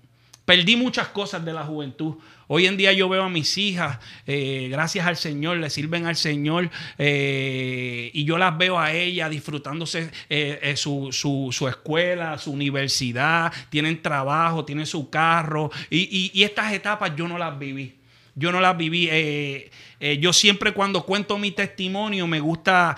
perdí 0.46 0.76
muchas 0.76 1.08
cosas 1.08 1.44
de 1.44 1.54
la 1.54 1.64
juventud. 1.64 2.14
Hoy 2.48 2.66
en 2.68 2.76
día 2.78 2.92
yo 2.94 3.08
veo 3.10 3.24
a 3.24 3.30
mis 3.30 3.58
hijas, 3.58 4.00
eh, 4.28 4.68
gracias 4.70 5.08
al 5.08 5.16
Señor, 5.18 5.58
le 5.58 5.70
sirven 5.70 6.06
al 6.06 6.16
Señor 6.16 6.70
eh, 6.98 8.12
y 8.14 8.26
yo 8.26 8.38
las 8.38 8.58
veo 8.58 8.78
a 8.80 8.92
ellas 8.92 9.30
disfrutándose 9.30 10.12
eh, 10.30 10.74
su, 10.76 11.10
su- 11.12 11.50
su 11.52 11.68
escuela, 11.68 12.38
su 12.38 12.52
universidad, 12.52 13.52
tienen 13.70 14.02
trabajo, 14.02 14.66
tienen 14.66 14.86
su 14.86 15.10
carro 15.10 15.72
y, 15.90 16.00
y- 16.02 16.32
y 16.34 16.44
estas 16.44 16.74
etapas 16.74 17.14
yo 17.16 17.28
no 17.28 17.38
las 17.38 17.58
viví. 17.58 17.96
Yo 18.36 18.52
no 18.52 18.60
las 18.60 18.76
viví. 18.76 19.10
yo 20.20 20.34
siempre 20.34 20.72
cuando 20.74 21.06
cuento 21.06 21.38
mi 21.38 21.52
testimonio 21.52 22.26
me 22.26 22.40
gusta 22.40 22.98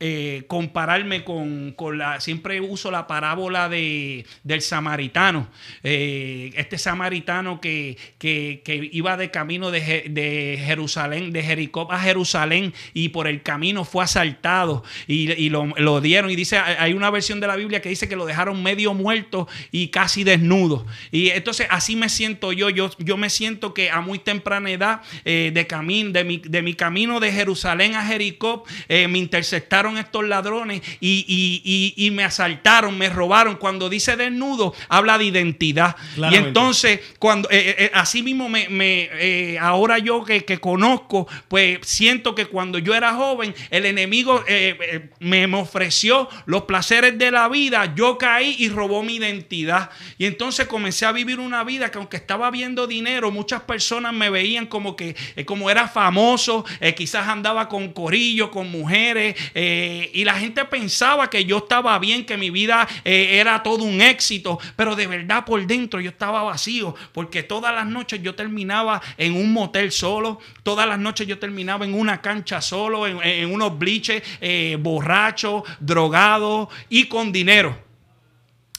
eh, 0.00 0.44
compararme 0.48 1.24
con, 1.24 1.72
con 1.72 1.98
la... 1.98 2.20
Siempre 2.20 2.60
uso 2.60 2.90
la 2.90 3.06
parábola 3.06 3.68
de, 3.68 4.26
del 4.44 4.60
samaritano. 4.62 5.48
Eh, 5.82 6.52
este 6.56 6.78
samaritano 6.78 7.60
que, 7.60 7.96
que- 8.18 8.62
que 8.64 8.88
iba 8.92 9.16
de 9.16 9.30
camino 9.30 9.70
de, 9.70 10.04
de 10.10 10.60
Jerusalén, 10.64 11.32
de 11.32 11.42
Jericó 11.42 11.90
a 11.90 11.98
Jerusalén 12.00 12.74
y 12.94 13.10
por 13.10 13.26
el 13.26 13.42
camino 13.42 13.84
fue 13.84 14.04
asaltado 14.04 14.82
y, 15.06 15.32
y 15.32 15.48
lo, 15.48 15.66
lo 15.76 16.00
dieron. 16.00 16.30
Y 16.30 16.36
dice, 16.36 16.58
hay 16.58 16.92
una 16.92 17.10
versión 17.10 17.40
de 17.40 17.46
la 17.46 17.56
Biblia 17.56 17.80
que 17.80 17.88
dice 17.88 18.08
que 18.08 18.16
lo 18.16 18.26
dejaron 18.26 18.62
medio 18.62 18.94
muerto 18.94 19.48
y 19.70 19.88
casi 19.88 20.24
desnudo. 20.24 20.86
Y 21.10 21.30
entonces 21.30 21.66
así 21.70 21.96
me 21.96 22.08
siento 22.08 22.52
yo. 22.52 22.70
Yo, 22.70 22.90
yo 22.98 23.16
me 23.16 23.30
siento 23.30 23.72
que 23.74 23.90
a 23.90 24.00
muy 24.00 24.18
temprana 24.18 24.70
edad 24.70 25.00
eh, 25.24 25.50
de, 25.54 25.66
camino, 25.66 26.10
de, 26.10 26.24
mi, 26.24 26.38
de 26.38 26.62
mi 26.62 26.74
camino 26.74 27.20
de 27.20 27.32
Jerusalén 27.32 27.94
a 27.94 28.04
Jericó 28.04 28.64
me 28.88 29.18
interceptaron 29.18 29.85
estos 29.96 30.24
ladrones 30.24 30.82
y, 31.00 31.24
y- 31.26 31.62
y- 31.96 32.06
y 32.06 32.10
me 32.10 32.24
asaltaron, 32.24 32.98
me 32.98 33.08
robaron. 33.08 33.56
Cuando 33.56 33.88
dice 33.88 34.16
desnudo, 34.16 34.74
habla 34.88 35.18
de 35.18 35.24
identidad. 35.26 35.96
Y 36.32 36.36
entonces, 36.46 37.00
cuando 37.18 37.48
eh, 37.50 37.74
eh, 37.78 37.90
así 37.94 38.22
mismo 38.22 38.48
me, 38.48 38.68
me, 38.68 39.08
eh, 39.12 39.58
ahora 39.58 39.98
yo 39.98 40.24
que, 40.24 40.44
que 40.44 40.58
conozco, 40.58 41.26
pues 41.48 41.78
siento 41.82 42.34
que 42.34 42.46
cuando 42.46 42.78
yo 42.78 42.94
era 42.94 43.14
joven, 43.14 43.54
el 43.70 43.86
enemigo 43.86 44.42
eh, 44.48 44.76
eh, 44.80 45.10
me, 45.20 45.46
me 45.46 45.58
ofreció 45.58 46.28
los 46.46 46.62
placeres 46.62 47.18
de 47.18 47.30
la 47.30 47.48
vida, 47.48 47.94
yo 47.94 48.18
caí 48.18 48.56
y 48.58 48.68
robó 48.68 49.02
mi 49.02 49.16
identidad. 49.16 49.90
Y 50.18 50.26
entonces 50.26 50.66
comencé 50.66 51.06
a 51.06 51.12
vivir 51.12 51.38
una 51.40 51.62
vida 51.64 51.90
que 51.90 51.98
aunque 51.98 52.16
estaba 52.16 52.50
viendo 52.50 52.86
dinero, 52.86 53.30
muchas 53.30 53.60
personas 53.62 54.12
me 54.14 54.30
veían 54.30 54.66
como 54.66 54.96
que 54.96 55.14
eh, 55.36 55.44
como 55.44 55.70
era 55.70 55.88
famoso, 55.88 56.64
eh, 56.80 56.94
quizás 56.94 57.28
andaba 57.28 57.68
con 57.68 57.92
corillo, 57.92 58.50
con 58.50 58.70
mujeres, 58.70 59.34
eh, 59.54 59.75
y 60.12 60.24
la 60.24 60.34
gente 60.38 60.64
pensaba 60.64 61.28
que 61.28 61.44
yo 61.44 61.58
estaba 61.58 61.98
bien, 61.98 62.24
que 62.24 62.36
mi 62.36 62.50
vida 62.50 62.86
eh, 63.04 63.38
era 63.40 63.62
todo 63.62 63.84
un 63.84 64.00
éxito, 64.00 64.58
pero 64.76 64.96
de 64.96 65.06
verdad 65.06 65.44
por 65.44 65.66
dentro 65.66 66.00
yo 66.00 66.10
estaba 66.10 66.42
vacío, 66.42 66.94
porque 67.12 67.42
todas 67.42 67.74
las 67.74 67.86
noches 67.86 68.22
yo 68.22 68.34
terminaba 68.34 69.00
en 69.16 69.34
un 69.34 69.52
motel 69.52 69.92
solo, 69.92 70.38
todas 70.62 70.86
las 70.88 70.98
noches 70.98 71.26
yo 71.26 71.38
terminaba 71.38 71.84
en 71.84 71.94
una 71.94 72.20
cancha 72.20 72.60
solo, 72.60 73.06
en, 73.06 73.22
en 73.22 73.52
unos 73.52 73.78
bliches, 73.78 74.22
eh, 74.40 74.76
borracho, 74.80 75.64
drogado 75.80 76.68
y 76.88 77.06
con 77.06 77.32
dinero 77.32 77.86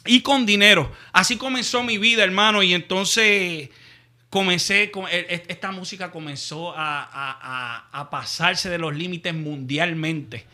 y 0.08 0.22
con 0.22 0.46
dinero. 0.46 0.92
Así 1.12 1.38
comenzó 1.38 1.84
mi 1.84 1.98
vida, 1.98 2.24
hermano. 2.24 2.64
Y 2.64 2.74
entonces 2.74 3.70
comencé, 4.30 4.84
e- 4.84 4.92
e- 5.12 5.44
esta 5.48 5.72
música 5.72 6.12
comenzó 6.12 6.74
a 6.76 8.08
pasarse 8.10 8.70
de 8.70 8.78
los 8.78 8.96
límites 8.96 9.34
mundialmente. 9.34 10.46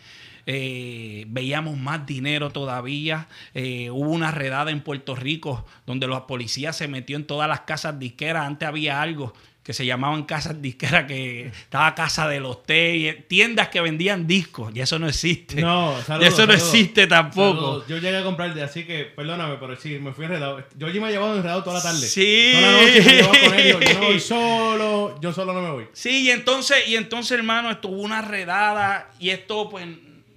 Eh, 0.46 1.26
veíamos 1.28 1.78
más 1.78 2.06
dinero 2.06 2.50
todavía. 2.52 3.28
Eh, 3.54 3.90
hubo 3.90 4.10
una 4.10 4.32
redada 4.32 4.72
en 4.72 4.82
Puerto 4.82 5.16
Rico 5.16 5.66
donde 5.86 6.08
la 6.08 6.28
policía 6.28 6.74
se 6.74 6.88
metió 6.88 7.16
en 7.18 7.26
todas 7.26 7.48
las 7.48 7.62
casas 7.62 8.00
disqueras. 8.00 8.46
Antes 8.46 8.68
había 8.68 9.02
algo 9.02 9.34
que 9.64 9.72
se 9.72 9.86
llamaban 9.86 10.24
casas 10.24 10.62
disqueras, 10.62 11.06
que 11.06 11.48
estaba 11.48 11.96
Casa 11.96 12.28
de 12.28 12.42
los 12.42 12.64
Té, 12.64 13.26
tiendas 13.30 13.70
que 13.70 13.80
vendían 13.80 14.28
discos. 14.28 14.76
Y 14.76 14.82
eso 14.82 15.00
no 15.00 15.08
existe. 15.08 15.62
No, 15.62 15.96
saludos, 16.02 16.34
eso 16.34 16.46
no 16.46 16.52
saludos. 16.54 16.74
existe 16.74 17.08
tampoco. 17.08 17.56
Saludos. 17.56 17.88
Yo 17.88 17.98
llegué 17.98 18.18
a 18.18 18.24
comprar 18.24 18.54
de 18.54 18.62
así 18.62 18.84
que, 18.84 19.06
perdóname, 19.06 19.56
pero 19.62 19.78
sí, 19.78 20.00
me 20.00 20.12
fui 20.12 20.26
enredado. 20.26 20.62
Yo 20.78 20.88
allí 20.88 21.00
me 21.00 21.08
he 21.08 21.12
llevado 21.12 21.38
enredado 21.38 21.64
toda 21.64 21.78
la 21.78 21.84
tarde. 21.84 22.06
Sí. 22.06 22.52
Toda 22.56 22.72
la 22.72 22.78
noche 22.82 23.02
me 23.02 23.12
he 23.12 23.16
llevado 23.16 23.34
con 23.42 23.60
ellos. 23.60 23.80
Yo 23.80 24.00
no 24.00 24.06
voy 24.06 24.20
solo, 24.20 25.22
yo 25.22 25.32
solo 25.34 25.54
no 25.54 25.62
me 25.62 25.72
voy. 25.72 25.86
Sí, 25.94 26.24
y 26.24 26.32
entonces, 26.32 26.86
y 26.88 26.98
entonces, 26.98 27.32
hermano, 27.32 27.72
estuvo 27.72 28.02
una 28.02 28.22
redada 28.22 29.12
y 29.18 29.30
esto, 29.30 29.70
pues, 29.70 29.88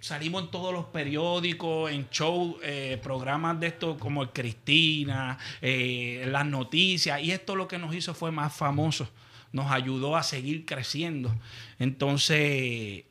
salimos 0.07 0.45
en 0.45 0.51
todos 0.53 0.73
los 0.73 0.85
periódicos, 0.85 1.91
en 1.91 2.09
show, 2.11 2.61
eh, 2.63 2.97
programas 3.03 3.59
de 3.59 3.67
esto 3.67 3.97
como 3.99 4.23
el 4.23 4.31
Cristina, 4.31 5.37
eh, 5.61 6.25
las 6.31 6.47
noticias, 6.47 7.21
y 7.21 7.33
esto 7.33 7.57
lo 7.57 7.67
que 7.67 7.77
nos 7.77 7.93
hizo 7.93 8.15
fue 8.15 8.31
más 8.31 8.55
famoso, 8.55 9.11
nos 9.51 9.69
ayudó 9.73 10.15
a 10.15 10.23
seguir 10.23 10.65
creciendo. 10.65 11.35
Entonces, 11.81 13.03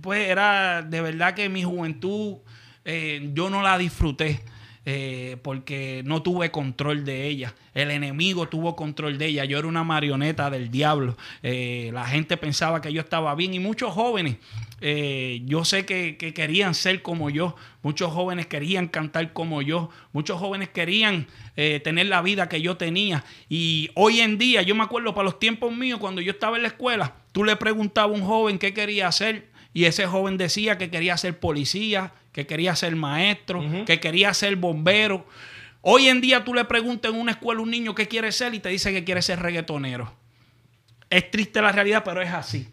pues 0.00 0.28
era 0.28 0.82
de 0.82 1.00
verdad 1.00 1.34
que 1.34 1.48
mi 1.48 1.62
juventud 1.62 2.38
eh, 2.84 3.30
yo 3.32 3.48
no 3.48 3.62
la 3.62 3.78
disfruté. 3.78 4.40
Eh, 4.86 5.36
porque 5.42 6.02
no 6.04 6.22
tuve 6.22 6.50
control 6.50 7.04
de 7.04 7.26
ella. 7.26 7.54
El 7.74 7.90
enemigo 7.90 8.48
tuvo 8.48 8.76
control 8.76 9.18
de 9.18 9.26
ella. 9.26 9.44
Yo 9.44 9.58
era 9.58 9.68
una 9.68 9.84
marioneta 9.84 10.50
del 10.50 10.70
diablo. 10.70 11.16
Eh, 11.42 11.90
la 11.92 12.06
gente 12.06 12.36
pensaba 12.36 12.80
que 12.80 12.92
yo 12.92 13.00
estaba 13.00 13.34
bien 13.34 13.54
y 13.54 13.58
muchos 13.58 13.92
jóvenes, 13.92 14.36
eh, 14.80 15.42
yo 15.44 15.64
sé 15.64 15.84
que, 15.84 16.16
que 16.16 16.32
querían 16.32 16.74
ser 16.74 17.02
como 17.02 17.30
yo. 17.30 17.56
Muchos 17.82 18.12
jóvenes 18.12 18.46
querían 18.46 18.88
cantar 18.88 19.32
como 19.32 19.62
yo. 19.62 19.90
Muchos 20.12 20.38
jóvenes 20.38 20.70
querían 20.70 21.26
eh, 21.56 21.80
tener 21.84 22.06
la 22.06 22.22
vida 22.22 22.48
que 22.48 22.62
yo 22.62 22.76
tenía. 22.76 23.24
Y 23.48 23.90
hoy 23.94 24.20
en 24.20 24.38
día, 24.38 24.62
yo 24.62 24.74
me 24.74 24.82
acuerdo 24.84 25.14
para 25.14 25.26
los 25.26 25.38
tiempos 25.38 25.76
míos, 25.76 26.00
cuando 26.00 26.20
yo 26.20 26.32
estaba 26.32 26.56
en 26.56 26.62
la 26.62 26.68
escuela, 26.68 27.16
tú 27.32 27.44
le 27.44 27.54
preguntabas 27.56 28.16
a 28.18 28.20
un 28.20 28.26
joven 28.26 28.58
qué 28.58 28.72
quería 28.72 29.08
hacer 29.08 29.50
y 29.72 29.84
ese 29.84 30.06
joven 30.06 30.36
decía 30.36 30.78
que 30.78 30.90
quería 30.90 31.16
ser 31.16 31.38
policía, 31.38 32.12
que 32.32 32.46
quería 32.46 32.76
ser 32.76 32.94
maestro, 32.96 33.62
que 33.86 34.00
quería 34.00 34.32
ser 34.34 34.56
bombero. 34.56 35.26
Hoy 35.82 36.08
en 36.08 36.20
día 36.20 36.44
tú 36.44 36.54
le 36.54 36.64
preguntas 36.64 37.12
en 37.12 37.18
una 37.18 37.32
escuela 37.32 37.60
a 37.60 37.62
un 37.62 37.70
niño 37.70 37.94
qué 37.94 38.06
quiere 38.06 38.32
ser 38.32 38.54
y 38.54 38.60
te 38.60 38.68
dice 38.68 38.92
que 38.92 39.04
quiere 39.04 39.22
ser 39.22 39.40
reggaetonero. 39.40 40.12
Es 41.08 41.30
triste 41.30 41.60
la 41.60 41.72
realidad, 41.72 42.02
pero 42.04 42.22
es 42.22 42.30
así. 42.30 42.68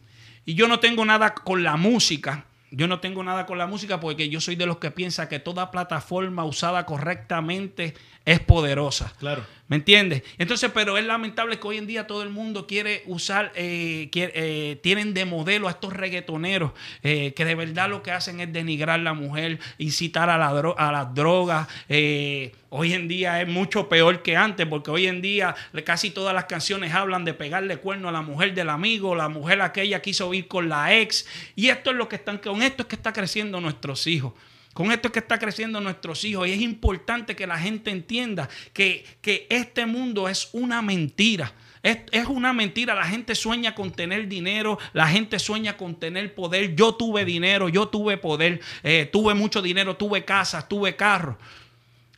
Y 0.45 0.53
yo 0.53 0.67
no 0.67 0.79
tengo 0.79 1.03
nada 1.05 1.34
con 1.34 1.63
la 1.63 1.75
música. 1.75 2.45
Yo 2.69 2.88
no 2.88 2.99
tengo 2.99 3.23
nada 3.23 3.45
con 3.45 3.57
la 3.57 3.65
música 3.65 3.99
porque 3.99 4.29
yo 4.29 4.41
soy 4.41 4.55
de 4.55 4.65
los 4.65 4.77
que 4.77 4.91
piensa 4.91 5.29
que 5.29 5.39
toda 5.39 5.71
plataforma 5.71 6.43
usada 6.43 6.85
correctamente 6.85 7.93
es 8.25 8.39
poderosa. 8.41 9.13
Claro. 9.19 9.43
¿Me 9.69 9.76
entiendes? 9.76 10.23
Entonces, 10.38 10.72
pero 10.73 10.98
es 10.98 11.03
lamentable 11.03 11.60
que 11.60 11.68
hoy 11.68 11.77
en 11.77 11.88
día 11.88 12.07
todo 12.07 12.23
el 12.23 12.30
mundo 12.30 12.68
quiere 12.68 13.03
usar, 13.06 13.52
eh, 13.53 14.07
quiere- 14.14 14.31
eh, 14.34 14.76
tienen 14.77 15.14
de 15.14 15.26
modelo 15.26 15.68
a 15.68 15.72
estos 15.72 15.91
reggaetoneros 15.91 16.72
eh, 17.03 17.34
que 17.34 17.44
de 17.44 17.53
verdad 17.53 17.89
lo 17.89 18.02
que 18.02 18.11
hacen 18.11 18.39
es 18.39 18.53
denigrar 18.53 18.98
a 19.02 19.03
la 19.03 19.14
mujer, 19.14 19.60
incitar 19.77 20.30
a, 20.30 20.38
la 20.38 20.48
a 20.77 20.91
las 20.94 21.14
drogas. 21.14 21.68
eh, 21.89 22.53
hoy 22.69 22.94
en 22.94 23.10
día 23.10 23.41
es 23.41 23.48
mucho 23.49 23.89
peor 23.89 24.22
que 24.22 24.38
antes, 24.38 24.65
porque 24.68 24.89
hoy 24.89 25.07
en 25.07 25.22
día 25.22 25.53
casi 25.85 26.11
todas 26.11 26.34
las 26.34 26.45
canciones 26.45 26.94
hablan 26.94 27.26
de 27.26 27.34
pegarle 27.34 27.76
cuerno 27.77 28.07
a 28.07 28.11
la 28.14 28.22
mujer 28.22 28.53
del 28.53 28.69
amigo, 28.69 29.15
la 29.15 29.27
mujer 29.27 29.61
aquella 29.61 30.02
quiso 30.02 30.34
ir 30.34 30.48
con 30.48 30.69
la 30.69 30.95
ex. 30.95 31.27
Y 31.57 31.68
esto 31.69 31.91
es 31.91 31.98
lo 31.98 32.07
que 32.07 32.15
están, 32.15 32.38
con 32.38 32.61
esto 32.64 32.84
es 32.84 32.88
que 32.88 32.95
está 32.95 33.11
creciendo 33.11 33.60
nuestros 33.60 34.07
hijos. 34.07 34.31
Con 34.78 34.91
esto 34.91 35.08
es 35.08 35.12
que 35.12 35.18
está 35.18 35.40
creciendo 35.40 35.82
nuestros 35.82 36.24
hijos 36.24 36.48
y 36.48 36.52
es 36.52 36.62
importante 36.62 37.36
que 37.36 37.48
la 37.48 37.58
gente 37.58 37.90
entienda 37.90 38.48
que, 38.74 39.04
que 39.22 39.48
este 39.49 39.88
mundo 39.88 40.30
es 40.30 40.49
una 40.54 40.84
mentira. 40.84 41.52
Es, 41.82 42.02
es 42.12 42.28
una 42.28 42.54
mentira. 42.54 42.94
La 42.94 43.06
gente 43.06 43.34
sueña 43.34 43.74
con 43.74 43.90
tener 43.90 44.28
dinero, 44.28 44.78
la 44.94 45.08
gente 45.08 45.40
sueña 45.40 45.78
con 45.78 45.95
tener 45.95 46.36
poder. 46.36 46.76
Yo 46.76 46.94
tuve 46.94 47.26
dinero, 47.26 47.70
yo 47.70 47.88
tuve 47.88 48.18
poder, 48.18 48.62
eh, 48.84 49.10
tuve 49.12 49.34
mucho 49.34 49.64
dinero, 49.64 49.98
tuve 49.98 50.26
casa, 50.26 50.68
tuve 50.68 50.95
carro. 50.95 51.40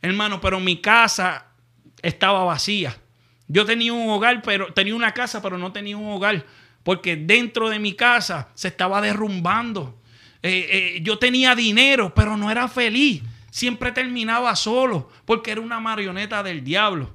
Hermano, 0.02 0.38
pero 0.42 0.60
mi 0.60 0.82
casa 0.82 1.46
estaba 2.02 2.44
vacía. 2.44 2.94
Yo 3.48 3.64
tenía 3.64 3.94
un 3.94 4.10
hogar, 4.10 4.42
pero 4.42 4.70
tenía 4.74 4.94
una 4.94 5.14
casa, 5.14 5.40
pero 5.40 5.56
no 5.56 5.72
tenía 5.72 5.96
un 5.96 6.12
hogar. 6.12 6.44
Porque 6.82 7.16
dentro 7.16 7.70
de 7.70 7.78
mi 7.78 7.94
casa 7.94 8.50
se 8.54 8.68
estaba 8.68 9.00
derrumbando. 9.00 9.98
Eh, 10.42 10.94
eh, 10.96 11.00
yo 11.02 11.18
tenía 11.18 11.54
dinero, 11.54 12.12
pero 12.14 12.36
no 12.36 12.50
era 12.50 12.68
feliz. 12.68 13.22
Siempre 13.50 13.92
terminaba 13.92 14.54
solo, 14.56 15.10
porque 15.24 15.50
era 15.50 15.60
una 15.60 15.80
marioneta 15.80 16.42
del 16.42 16.62
diablo. 16.62 17.10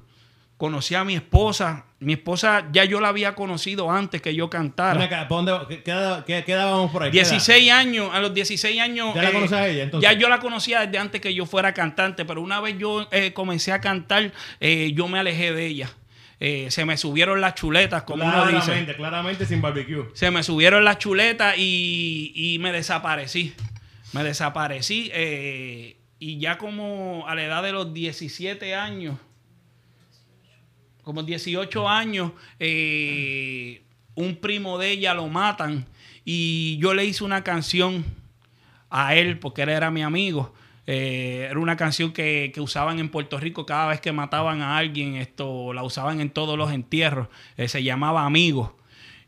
Conocí 0.56 0.94
a 0.94 1.04
mi 1.04 1.14
esposa. 1.14 1.84
Mi 1.98 2.14
esposa 2.14 2.68
ya 2.72 2.84
yo 2.84 3.00
la 3.00 3.08
había 3.08 3.34
conocido 3.34 3.90
antes 3.90 4.20
que 4.20 4.34
yo 4.34 4.48
cantara. 4.50 5.02
Acá, 5.02 5.28
¿pa' 5.28 5.34
dónde? 5.34 5.82
¿Qué, 5.82 5.82
qué 6.26 6.56
por 6.92 7.02
ahí? 7.02 7.10
¿Qué 7.10 7.20
edad? 7.20 7.30
16 7.30 7.72
años, 7.72 8.10
a 8.12 8.20
los 8.20 8.34
16 8.34 8.80
años. 8.80 9.14
¿Ya 9.14 9.22
la 9.22 9.30
eh, 9.30 9.32
conoces 9.32 9.52
a 9.58 9.68
ella, 9.68 9.82
entonces? 9.84 10.10
Ya 10.10 10.18
yo 10.18 10.28
la 10.28 10.38
conocía 10.38 10.80
desde 10.80 10.98
antes 10.98 11.20
que 11.20 11.34
yo 11.34 11.46
fuera 11.46 11.72
cantante, 11.72 12.24
pero 12.24 12.42
una 12.42 12.60
vez 12.60 12.76
yo 12.78 13.08
comencé 13.34 13.72
a 13.72 13.80
cantar, 13.80 14.32
eh, 14.60 14.92
yo 14.94 15.08
me 15.08 15.18
alejé 15.18 15.52
de 15.52 15.66
ella. 15.66 15.90
Eh, 16.38 16.70
se 16.70 16.84
me 16.84 16.96
subieron 16.96 17.40
las 17.40 17.54
chuletas, 17.54 18.02
como 18.02 18.24
uno 18.24 18.46
dice. 18.46 18.60
Claramente, 18.60 18.96
claramente 18.96 19.46
sin 19.46 19.62
barbecue. 19.62 20.04
Se 20.14 20.30
me 20.30 20.42
subieron 20.42 20.84
las 20.84 20.98
chuletas 20.98 21.54
y, 21.56 22.32
y 22.34 22.58
me 22.58 22.72
desaparecí. 22.72 23.54
Me 24.12 24.22
desaparecí. 24.22 25.10
eh, 25.14 25.96
y 26.18 26.38
ya 26.38 26.56
como 26.56 27.24
a 27.28 27.34
la 27.34 27.44
edad 27.44 27.62
de 27.62 27.72
los 27.72 27.92
17 27.92 28.74
años, 28.74 29.18
como 31.02 31.22
18 31.22 31.88
años, 31.88 32.32
eh, 32.58 33.82
un 34.14 34.36
primo 34.36 34.78
de 34.78 34.90
ella 34.90 35.14
lo 35.14 35.28
matan. 35.28 35.86
Y 36.24 36.78
yo 36.78 36.94
le 36.94 37.04
hice 37.04 37.22
una 37.22 37.44
canción 37.44 38.04
a 38.90 39.14
él 39.14 39.38
porque 39.38 39.62
él 39.62 39.68
era 39.68 39.90
mi 39.90 40.02
amigo. 40.02 40.54
Eh, 40.86 41.48
era 41.50 41.58
una 41.58 41.76
canción 41.76 42.12
que, 42.12 42.52
que 42.54 42.60
usaban 42.60 42.98
en 42.98 43.08
Puerto 43.08 43.38
Rico 43.38 43.66
cada 43.66 43.88
vez 43.88 44.00
que 44.00 44.12
mataban 44.12 44.62
a 44.62 44.76
alguien. 44.76 45.16
Esto 45.16 45.72
la 45.72 45.82
usaban 45.82 46.20
en 46.20 46.30
todos 46.30 46.56
los 46.56 46.72
entierros. 46.72 47.28
Eh, 47.56 47.68
se 47.68 47.82
llamaba 47.82 48.24
Amigo. 48.24 48.76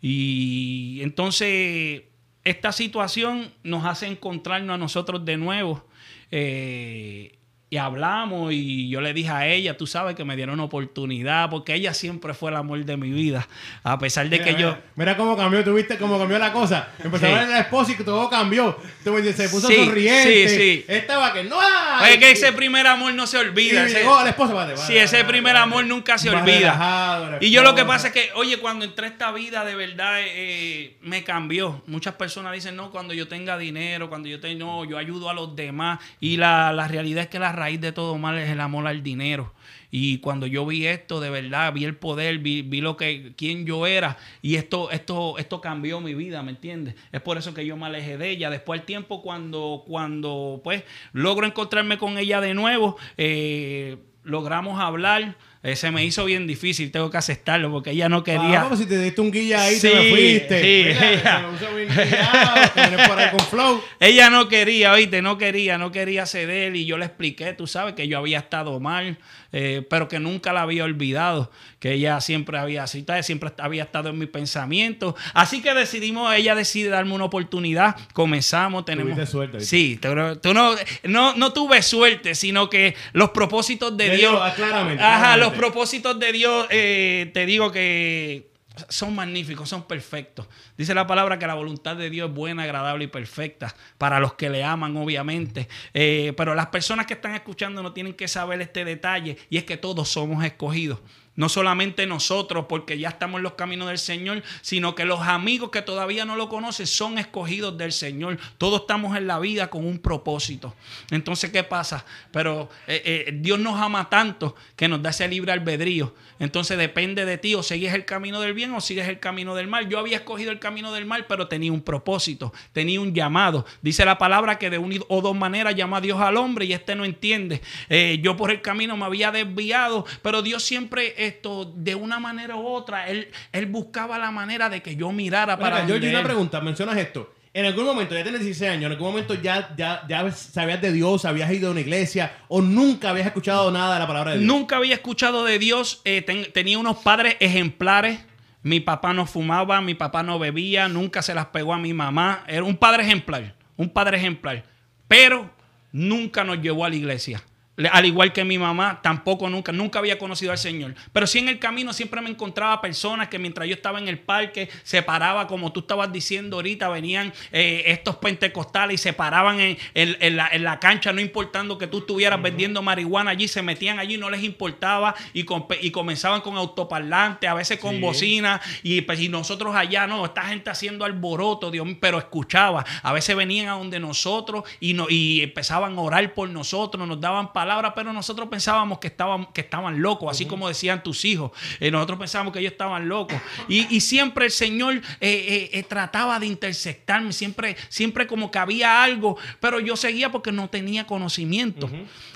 Y 0.01 1.01
entonces 1.03 2.03
esta 2.45 2.73
situación 2.73 3.53
nos 3.63 3.85
hace 3.85 4.07
encontrarnos 4.07 4.75
a 4.75 4.79
nosotros 4.79 5.25
de 5.25 5.37
nuevo. 5.37 5.87
Eh, 6.31 7.38
y 7.71 7.77
hablamos 7.77 8.53
y 8.53 8.89
yo 8.89 9.01
le 9.03 9.13
dije 9.13 9.29
a 9.29 9.47
ella, 9.47 9.77
tú 9.77 9.87
sabes 9.87 10.15
que 10.17 10.25
me 10.25 10.37
dieron 10.37 10.55
una 10.55 10.65
oportunidad 10.65 11.51
porque 11.51 11.75
ella 11.75 11.93
siempre 11.93 12.33
fue 12.33 12.51
el 12.51 12.57
amor 12.57 12.83
de 12.85 12.97
mi 12.97 13.11
vida. 13.11 13.47
A 13.83 13.99
pesar 13.99 14.29
de 14.29 14.39
Mira, 14.39 14.45
que 14.57 14.61
yo... 14.61 14.77
mira, 14.97 15.17
cómo 15.17 15.37
cambió, 15.37 15.63
tú 15.63 15.75
viste 15.75 15.99
cómo 15.99 16.19
cambió 16.19 16.39
la 16.39 16.53
cosa. 16.53 16.89
Empezó 17.03 17.27
Sí. 17.27 17.33
a 17.33 17.39
ver 17.41 17.49
la 17.49 17.61
esposa 17.61 17.93
y 17.93 18.03
todo 18.03 18.31
cambió. 18.31 18.77
Se 19.05 19.49
puso 19.51 19.69
Sí, 19.69 19.77
sonriente. 19.77 20.49
sí, 20.49 20.57
sí. 20.57 20.85
Estaba 20.89 21.33
que 21.33 21.45
no. 21.45 21.59
Es 22.07 22.17
que 22.17 22.31
ese 22.31 22.53
primer 22.53 22.87
amor 22.87 23.13
no 23.15 23.27
se 23.27 23.37
olvida. 23.39 23.83
Y 23.83 23.87
ese- 23.87 23.99
llegó 24.01 24.23
la 24.23 24.31
esposa, 24.31 24.55
vale, 24.55 24.75
vale, 24.75 24.87
Sí, 24.87 24.97
ese 24.97 25.25
primer 25.25 25.53
vale. 25.55 25.63
amor 25.65 25.85
nunca 25.87 26.17
se 26.19 26.31
olvida. 26.31 26.59
relajado, 26.59 27.37
Y 27.41 27.51
yo 27.51 27.63
lo 27.63 27.75
que 27.75 27.85
pasa 27.85 28.09
es 28.09 28.13
que, 28.15 28.31
oye, 28.35 28.57
cuando 28.59 28.85
entré 28.85 29.07
a 29.07 29.09
esta 29.11 29.31
vida, 29.33 29.65
de 29.65 29.75
verdad, 29.75 30.15
eh, 30.21 30.97
me 31.03 31.23
cambió. 31.25 31.83
Muchas 31.87 32.15
personas 32.15 32.53
dicen, 32.55 32.77
no, 32.77 32.91
cuando 32.91 33.13
yo 33.15 33.29
tenga 33.29 33.59
dinero, 33.59 34.09
cuando 34.09 34.29
yo 34.29 34.41
tenga, 34.41 34.59
no, 34.65 34.85
yo 34.85 34.97
ayudo 34.99 35.29
a 35.29 35.35
los 35.35 35.55
demás. 35.55 35.99
Y 36.21 36.37
la, 36.39 36.73
la 36.73 36.89
realidad 36.89 37.25
es 37.25 37.29
que 37.29 37.39
la 37.39 37.53
raíz 37.59 37.81
de 37.81 37.93
todo 37.93 38.17
mal 38.19 38.39
es 38.39 38.49
el 38.51 38.61
amor 38.61 38.87
al 38.87 39.03
dinero. 39.03 39.53
Y 39.91 40.19
cuando 40.19 40.47
yo 40.47 40.67
vi 40.67 40.87
esto, 40.87 41.21
de 41.21 41.31
verdad, 41.31 41.73
vi 41.73 41.85
el 41.85 41.97
poder, 41.97 42.39
vi, 42.39 42.63
vi 42.63 42.81
lo 42.81 42.97
que, 42.97 43.33
quién 43.37 43.65
yo 43.65 43.87
era. 43.87 44.19
Y 44.43 44.57
esto, 44.57 44.91
esto, 44.91 45.39
esto 45.39 45.61
cambió 45.61 46.01
mi 46.01 46.15
vida, 46.15 46.43
¿me 46.43 46.51
entiendes? 46.51 46.95
Es 47.11 47.21
por 47.23 47.39
eso 47.39 47.55
que 47.55 47.65
yo 47.65 47.77
me 47.77 47.87
alejé 47.87 48.19
de 48.19 48.31
ella. 48.31 48.51
Después 48.51 48.81
al 48.81 48.87
tiempo, 48.87 49.23
cuando, 49.23 49.85
cuando 49.87 50.61
pues 50.63 50.85
logro 51.13 51.47
encontrarme 51.47 51.97
con 51.97 52.19
ella 52.19 52.41
de 52.41 52.55
nuevo, 52.55 52.97
eh, 53.17 53.97
logramos 54.25 54.81
hablar. 54.81 55.37
Eh, 55.63 55.75
se 55.75 55.91
me 55.91 56.05
hizo 56.05 56.25
bien 56.25 56.47
difícil, 56.47 56.93
tengo 56.93 57.11
que 57.11 57.17
aceptarlo, 57.19 57.71
porque 57.73 57.91
ella 57.91 58.09
no 58.09 58.23
quería. 58.23 58.69
Ah, 58.71 58.77
si 58.77 58.87
te 58.87 58.97
diste 58.97 59.21
un 59.21 59.33
guilla 59.33 59.63
ahí, 59.63 59.75
Sí, 59.75 59.89
te 59.89 59.95
me 59.95 60.11
fuiste. 60.11 60.61
sí, 60.63 60.85
Mira, 60.95 61.11
ella- 61.13 61.45
se 61.59 61.69
me 61.69 61.85
bien 61.85 61.89
guillado, 61.89 63.09
por 63.09 63.19
ahí 63.19 63.31
con 63.31 63.41
flow. 63.41 63.83
Ella 63.99 64.31
no 64.31 64.49
quería, 64.49 64.93
oíste, 64.93 65.21
no 65.21 65.37
quería, 65.37 65.77
no 65.77 65.91
quería 65.91 66.27
ceder 66.27 66.77
y 66.77 66.87
yo 66.87 66.97
le 66.97 67.07
expliqué, 67.07 67.55
tú 67.55 67.67
sabes, 67.67 67.95
que 67.95 68.07
yo 68.07 68.19
había 68.19 68.39
estado 68.39 68.79
mal, 68.79 69.19
eh, 69.53 69.87
pero 69.89 70.09
que 70.09 70.19
nunca 70.21 70.53
la 70.53 70.63
había 70.63 70.85
olvidado, 70.85 71.51
que 71.79 71.93
ella 71.93 72.21
siempre 72.21 72.59
había 72.59 72.87
citado, 72.87 73.23
siempre 73.23 73.51
había 73.59 73.85
estado 73.85 74.11
en 74.11 74.19
mi 74.19 74.27
pensamiento. 74.27 75.17
Así 75.35 75.63
que 75.63 75.73
decidimos, 75.75 76.35
ella 76.35 76.55
decide 76.55 76.91
darme 76.91 77.15
una 77.15 77.25
oportunidad, 77.25 77.97
comenzamos, 78.13 78.85
tenemos... 78.85 79.15
Tuviste 79.15 79.31
suerte, 79.31 79.59
¿viste? 79.59 79.71
Sí, 79.71 79.99
tú, 80.01 80.09
tú 80.43 80.53
no, 80.53 80.75
no, 81.05 81.35
no 81.35 81.53
tuve 81.53 81.83
suerte, 81.83 82.35
sino 82.35 82.69
que 82.69 82.95
los 83.13 83.31
propósitos 83.31 83.97
de 83.97 84.11
De 84.11 84.17
Dios... 84.17 84.33
Dios, 84.33 84.43
ah, 84.45 84.53
claramente, 84.55 85.03
Ajá, 85.03 85.19
claramente. 85.19 85.47
los 85.47 85.55
propósitos 85.59 86.19
de 86.19 86.33
Dios, 86.33 86.67
eh, 86.71 87.31
te 87.33 87.47
digo 87.47 87.73
que 87.73 88.49
son 88.89 89.15
magníficos, 89.15 89.69
son 89.69 89.85
perfectos. 89.85 90.47
Dice 90.77 90.95
la 90.95 91.07
palabra 91.07 91.39
que 91.39 91.47
la 91.47 91.55
voluntad 91.55 91.97
de 91.97 92.11
Dios 92.11 92.29
es 92.29 92.35
buena, 92.35 92.65
agradable 92.65 93.05
y 93.05 93.09
perfecta 93.09 93.75
para 93.99 94.21
los 94.21 94.35
que 94.35 94.51
le 94.51 94.65
aman, 94.65 94.97
obviamente. 94.97 95.69
Eh, 95.95 96.33
pero 96.37 96.55
las 96.55 96.67
personas 96.67 97.07
que 97.07 97.15
están 97.15 97.35
escuchando 97.35 97.83
no 97.83 97.93
tienen 97.93 98.15
que 98.15 98.29
saber 98.29 98.61
este 98.61 98.85
detalle 98.85 99.37
y 99.51 99.57
es 99.57 99.65
que 99.65 99.77
todos 99.77 100.09
somos 100.09 100.45
escogidos. 100.45 100.99
No 101.39 101.49
solamente 101.49 102.05
nosotros, 102.05 102.67
porque 102.69 102.99
ya 102.99 103.11
estamos 103.11 103.39
en 103.39 103.45
los 103.45 103.53
caminos 103.53 103.87
del 103.87 103.99
Señor, 103.99 104.43
sino 104.61 104.97
que 104.97 105.05
los 105.05 105.21
amigos 105.21 105.71
que 105.71 105.83
todavía 105.83 106.25
no 106.25 106.35
lo 106.35 106.49
conocen 106.49 106.89
son 106.89 107.17
escogidos 107.17 107.79
del 107.79 107.93
Señor. 107.93 108.39
Todos 108.59 108.81
estamos 108.81 109.17
en 109.17 109.29
la 109.29 109.39
vida 109.39 109.71
con 109.71 109.87
un 109.87 110.01
propósito. 110.01 110.75
Entonces, 111.13 111.53
¿qué 111.53 111.63
pasa? 111.63 112.05
Pero 112.33 112.69
eh, 112.89 113.03
eh, 113.29 113.33
Dios 113.35 113.61
nos 113.61 113.81
ama 113.81 114.11
tanto 114.11 114.57
que 114.75 114.89
nos 114.89 115.01
da 115.01 115.11
ese 115.11 115.29
libre 115.29 115.53
albedrío. 115.53 116.13
Entonces 116.39 116.79
depende 116.79 117.25
de 117.25 117.39
ti 117.39 117.55
o 117.55 117.63
sigues 117.63 117.95
el 117.95 118.05
camino 118.05 118.41
del 118.41 118.55
bien 118.55 118.73
o 118.75 118.81
sigues 118.81 119.09
el 119.09 119.19
camino 119.19 119.55
del 119.55 119.67
mal. 119.67 119.89
Yo 119.89 119.99
había 119.99 120.17
escogido 120.19 120.51
el 120.51 120.59
camino 120.59 120.93
del 120.93 121.07
mal, 121.07 121.27
pero 121.27 121.49
tenía 121.49 121.73
un 121.73 121.83
propósito, 121.83 122.53
tenía 122.73 123.01
un 123.01 123.15
llamado. 123.15 123.67
Dice 123.83 124.05
la 124.05 124.19
palabra 124.19 124.59
que 124.59 124.71
de 124.71 124.79
una 124.79 124.97
o 125.09 125.21
dos 125.21 125.37
maneras 125.37 125.75
llama 125.75 125.99
a 125.99 126.01
Dios 126.01 126.21
al 126.21 126.37
hombre 126.37 126.65
y 126.65 126.73
este 126.73 126.95
no 126.95 127.05
entiende. 127.05 127.61
Eh, 127.89 128.19
yo 128.23 128.37
por 128.37 128.51
el 128.51 128.63
camino 128.63 128.97
me 128.97 129.05
había 129.05 129.31
desviado, 129.31 130.05
pero 130.23 130.43
Dios 130.43 130.63
siempre 130.63 131.15
esto, 131.17 131.73
de 131.77 131.95
una 131.95 132.19
manera 132.19 132.57
u 132.57 132.67
otra, 132.67 133.09
él, 133.09 133.29
él 133.53 133.67
buscaba 133.67 134.19
la 134.19 134.31
manera 134.31 134.69
de 134.69 134.83
que 134.83 134.97
yo 134.97 135.13
mirara 135.13 135.59
para... 135.59 135.87
Yo 135.87 135.97
una 135.97 136.23
pregunta, 136.23 136.61
mencionas 136.61 136.97
esto. 136.97 137.35
En 137.59 137.67
algún 137.67 137.87
momento, 137.87 138.15
ya 138.15 138.23
tienes 138.23 138.43
16 138.43 138.71
años, 138.71 138.85
en 138.85 138.93
algún 138.93 139.09
momento 139.09 139.35
ya, 139.35 139.75
ya, 139.77 140.05
ya 140.09 140.31
sabías 140.31 140.81
de 140.81 140.93
Dios, 140.93 141.25
habías 141.25 141.51
ido 141.51 141.67
a 141.67 141.71
una 141.73 141.81
iglesia 141.81 142.31
o 142.47 142.63
nunca 142.63 143.11
habías 143.11 143.27
escuchado 143.27 143.73
nada 143.73 143.95
de 143.95 143.99
la 143.99 144.07
palabra 144.07 144.31
de 144.31 144.39
Dios. 144.39 144.47
Nunca 144.47 144.77
había 144.77 144.95
escuchado 144.95 145.43
de 145.43 145.59
Dios. 145.59 146.01
Eh, 146.05 146.23
tenía 146.23 146.79
unos 146.79 146.99
padres 146.99 147.35
ejemplares. 147.41 148.21
Mi 148.63 148.79
papá 148.79 149.13
no 149.13 149.27
fumaba, 149.27 149.81
mi 149.81 149.97
papá 149.97 150.23
no 150.23 150.39
bebía, 150.39 150.89
nunca 150.89 151.21
se 151.21 151.35
las 151.35 151.47
pegó 151.47 151.75
a 151.75 151.79
mi 151.79 151.93
mamá. 151.93 152.45
Era 152.47 152.63
un 152.63 152.77
padre 152.77 153.03
ejemplar, 153.03 153.57
un 153.77 153.89
padre 153.89 154.19
ejemplar. 154.19 154.63
Pero 155.09 155.51
nunca 155.91 156.45
nos 156.45 156.63
llevó 156.63 156.85
a 156.85 156.91
la 156.91 156.95
iglesia. 156.95 157.43
Al 157.93 158.07
igual 158.07 158.33
que 158.33 158.45
mi 158.45 158.59
mamá, 158.59 159.01
tampoco 159.03 159.49
nunca, 159.49 159.71
nunca 159.71 160.01
había 160.01 160.19
conocido 160.19 160.51
al 160.51 160.59
Señor. 160.59 160.97
Pero 161.13 161.29
sí 161.29 161.39
en 161.39 161.49
el 161.49 161.61
camino 161.61 161.93
siempre 161.93 162.21
me 162.21 162.29
encontraba 162.29 162.81
personas 162.81 163.29
que 163.29 163.39
mientras 163.39 163.69
yo 163.69 163.75
estaba 163.75 164.01
en 164.01 164.09
el 164.09 164.19
parque, 164.19 164.69
se 164.83 165.03
paraba, 165.03 165.47
como 165.47 165.73
tú 165.73 165.81
estabas 165.81 166.13
diciendo 166.13 166.57
ahorita, 166.57 166.89
venían 166.89 167.33
eh, 167.53 167.85
estos 167.87 168.17
pentecostales 168.17 169.01
y 169.01 169.03
se 169.03 169.13
paraban 169.13 169.59
en, 169.61 170.37
la, 170.37 170.81
cancha, 170.81 171.13
no 171.13 171.21
importando 171.21 171.79
que 171.79 171.87
tú 171.87 171.99
estuvieras 171.99 172.43
vendiendo 172.43 172.83
marihuana 172.83 173.31
allí, 173.31 173.47
se 173.47 173.63
metían 173.63 174.01
allí, 174.01 174.17
no 174.17 174.29
les 174.29 174.43
importaba 174.43 175.15
y, 175.33 175.47
y 175.81 175.91
comenzaban 175.93 176.41
con 176.41 176.57
autoparlante, 176.57 177.47
a 177.47 177.55
veces 177.55 177.79
con 177.79 178.01
bocina, 178.01 178.61
y, 178.83 179.03
pues, 179.03 179.21
y 179.21 179.29
nosotros 179.29 179.77
allá, 179.77 180.07
no, 180.09 180.25
esta 180.25 180.43
gente 180.43 180.71
haciendo 180.71 181.05
alboroto, 181.05 181.71
Dios 181.71 181.87
mío, 181.87 181.97
pero 182.01 182.19
escuchaba. 182.19 182.85
A 183.03 183.13
veces 183.13 183.37
venían 183.37 183.69
a 183.69 183.73
donde 183.73 184.01
nosotros 184.01 184.65
y, 184.81 184.95
no, 184.95 185.07
y 185.09 185.43
empezaban 185.43 185.97
a 185.97 186.01
orar 186.01 186.35
por 186.35 186.49
nosotros, 186.49 187.07
nos 187.07 187.21
daban 187.21 187.53
palabras 187.53 187.68
pero 187.95 188.13
nosotros 188.13 188.49
pensábamos 188.49 188.99
que 188.99 189.09
estaban, 189.09 189.47
que 189.53 189.61
estaban 189.61 190.01
locos, 190.01 190.31
así 190.31 190.47
como 190.47 190.69
decían 190.69 191.03
tus 191.03 191.25
hijos. 191.25 191.53
Eh, 191.81 191.91
nosotros 191.91 192.19
pensábamos 192.19 192.53
que 192.53 192.61
ellos 192.61 192.73
estaban 192.73 193.09
locos. 193.09 193.41
Y, 193.69 194.01
siempre 194.01 194.47
el 194.47 194.51
Señor 194.51 194.97
eh, 195.21 195.71
eh, 195.73 195.83
trataba 195.83 196.39
de 196.39 196.47
intersectarme, 196.47 197.33
siempre, 197.33 197.77
siempre 197.89 198.27
como 198.27 198.51
que 198.51 198.59
había 198.59 199.03
algo, 199.03 199.37
pero 199.61 199.81
yo 199.81 199.97
seguía 199.97 200.31
porque 200.31 200.53
no 200.53 200.69
tenía 200.69 201.07
conocimiento. 201.07 201.91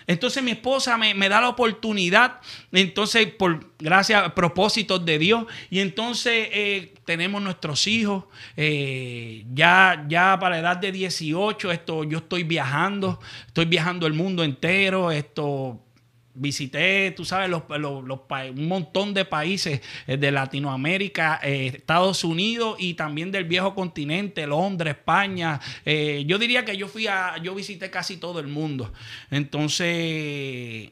Entonces 0.06 0.42
mi 0.42 0.50
esposa 0.50 0.98
me, 0.98 1.28
da 1.28 1.40
la 1.40 1.48
oportunidad, 1.48 2.40
entonces 2.72 3.26
por 3.26 3.71
gracias 3.82 4.24
a 4.24 4.34
propósitos 4.34 5.04
de 5.04 5.18
Dios, 5.18 5.46
y 5.70 5.80
entonces 5.80 6.48
tenemos 7.04 7.42
nuestros 7.42 7.86
hijos, 7.86 8.24
ya, 8.56 10.04
ya 10.08 10.38
para 10.40 10.56
la 10.56 10.58
edad 10.60 10.76
de 10.78 10.92
18, 10.92 11.72
esto, 11.72 12.04
yo 12.04 12.18
estoy 12.18 12.44
viajando, 12.44 13.18
estoy 13.46 13.66
viajando 13.66 14.06
el 14.06 14.14
mundo 14.14 14.44
entero, 14.44 15.10
esto 15.10 15.80
visité, 16.34 17.10
tú 17.12 17.24
sabes, 17.24 17.50
los, 17.50 17.62
un 17.68 18.68
montón 18.68 19.14
de 19.14 19.24
países 19.24 19.80
eh, 20.06 20.16
de 20.16 20.30
Latinoamérica, 20.30 21.40
eh, 21.42 21.72
Estados 21.74 22.24
Unidos 22.24 22.76
y 22.78 22.94
también 22.94 23.30
del 23.30 23.44
viejo 23.44 23.74
continente, 23.74 24.46
Londres, 24.46 24.96
España. 24.96 25.60
Eh, 25.84 26.24
yo 26.26 26.38
diría 26.38 26.64
que 26.64 26.76
yo 26.76 26.88
fui 26.88 27.06
a, 27.06 27.36
yo 27.42 27.54
visité 27.54 27.90
casi 27.90 28.16
todo 28.16 28.40
el 28.40 28.46
mundo. 28.46 28.92
Entonces, 29.30 30.90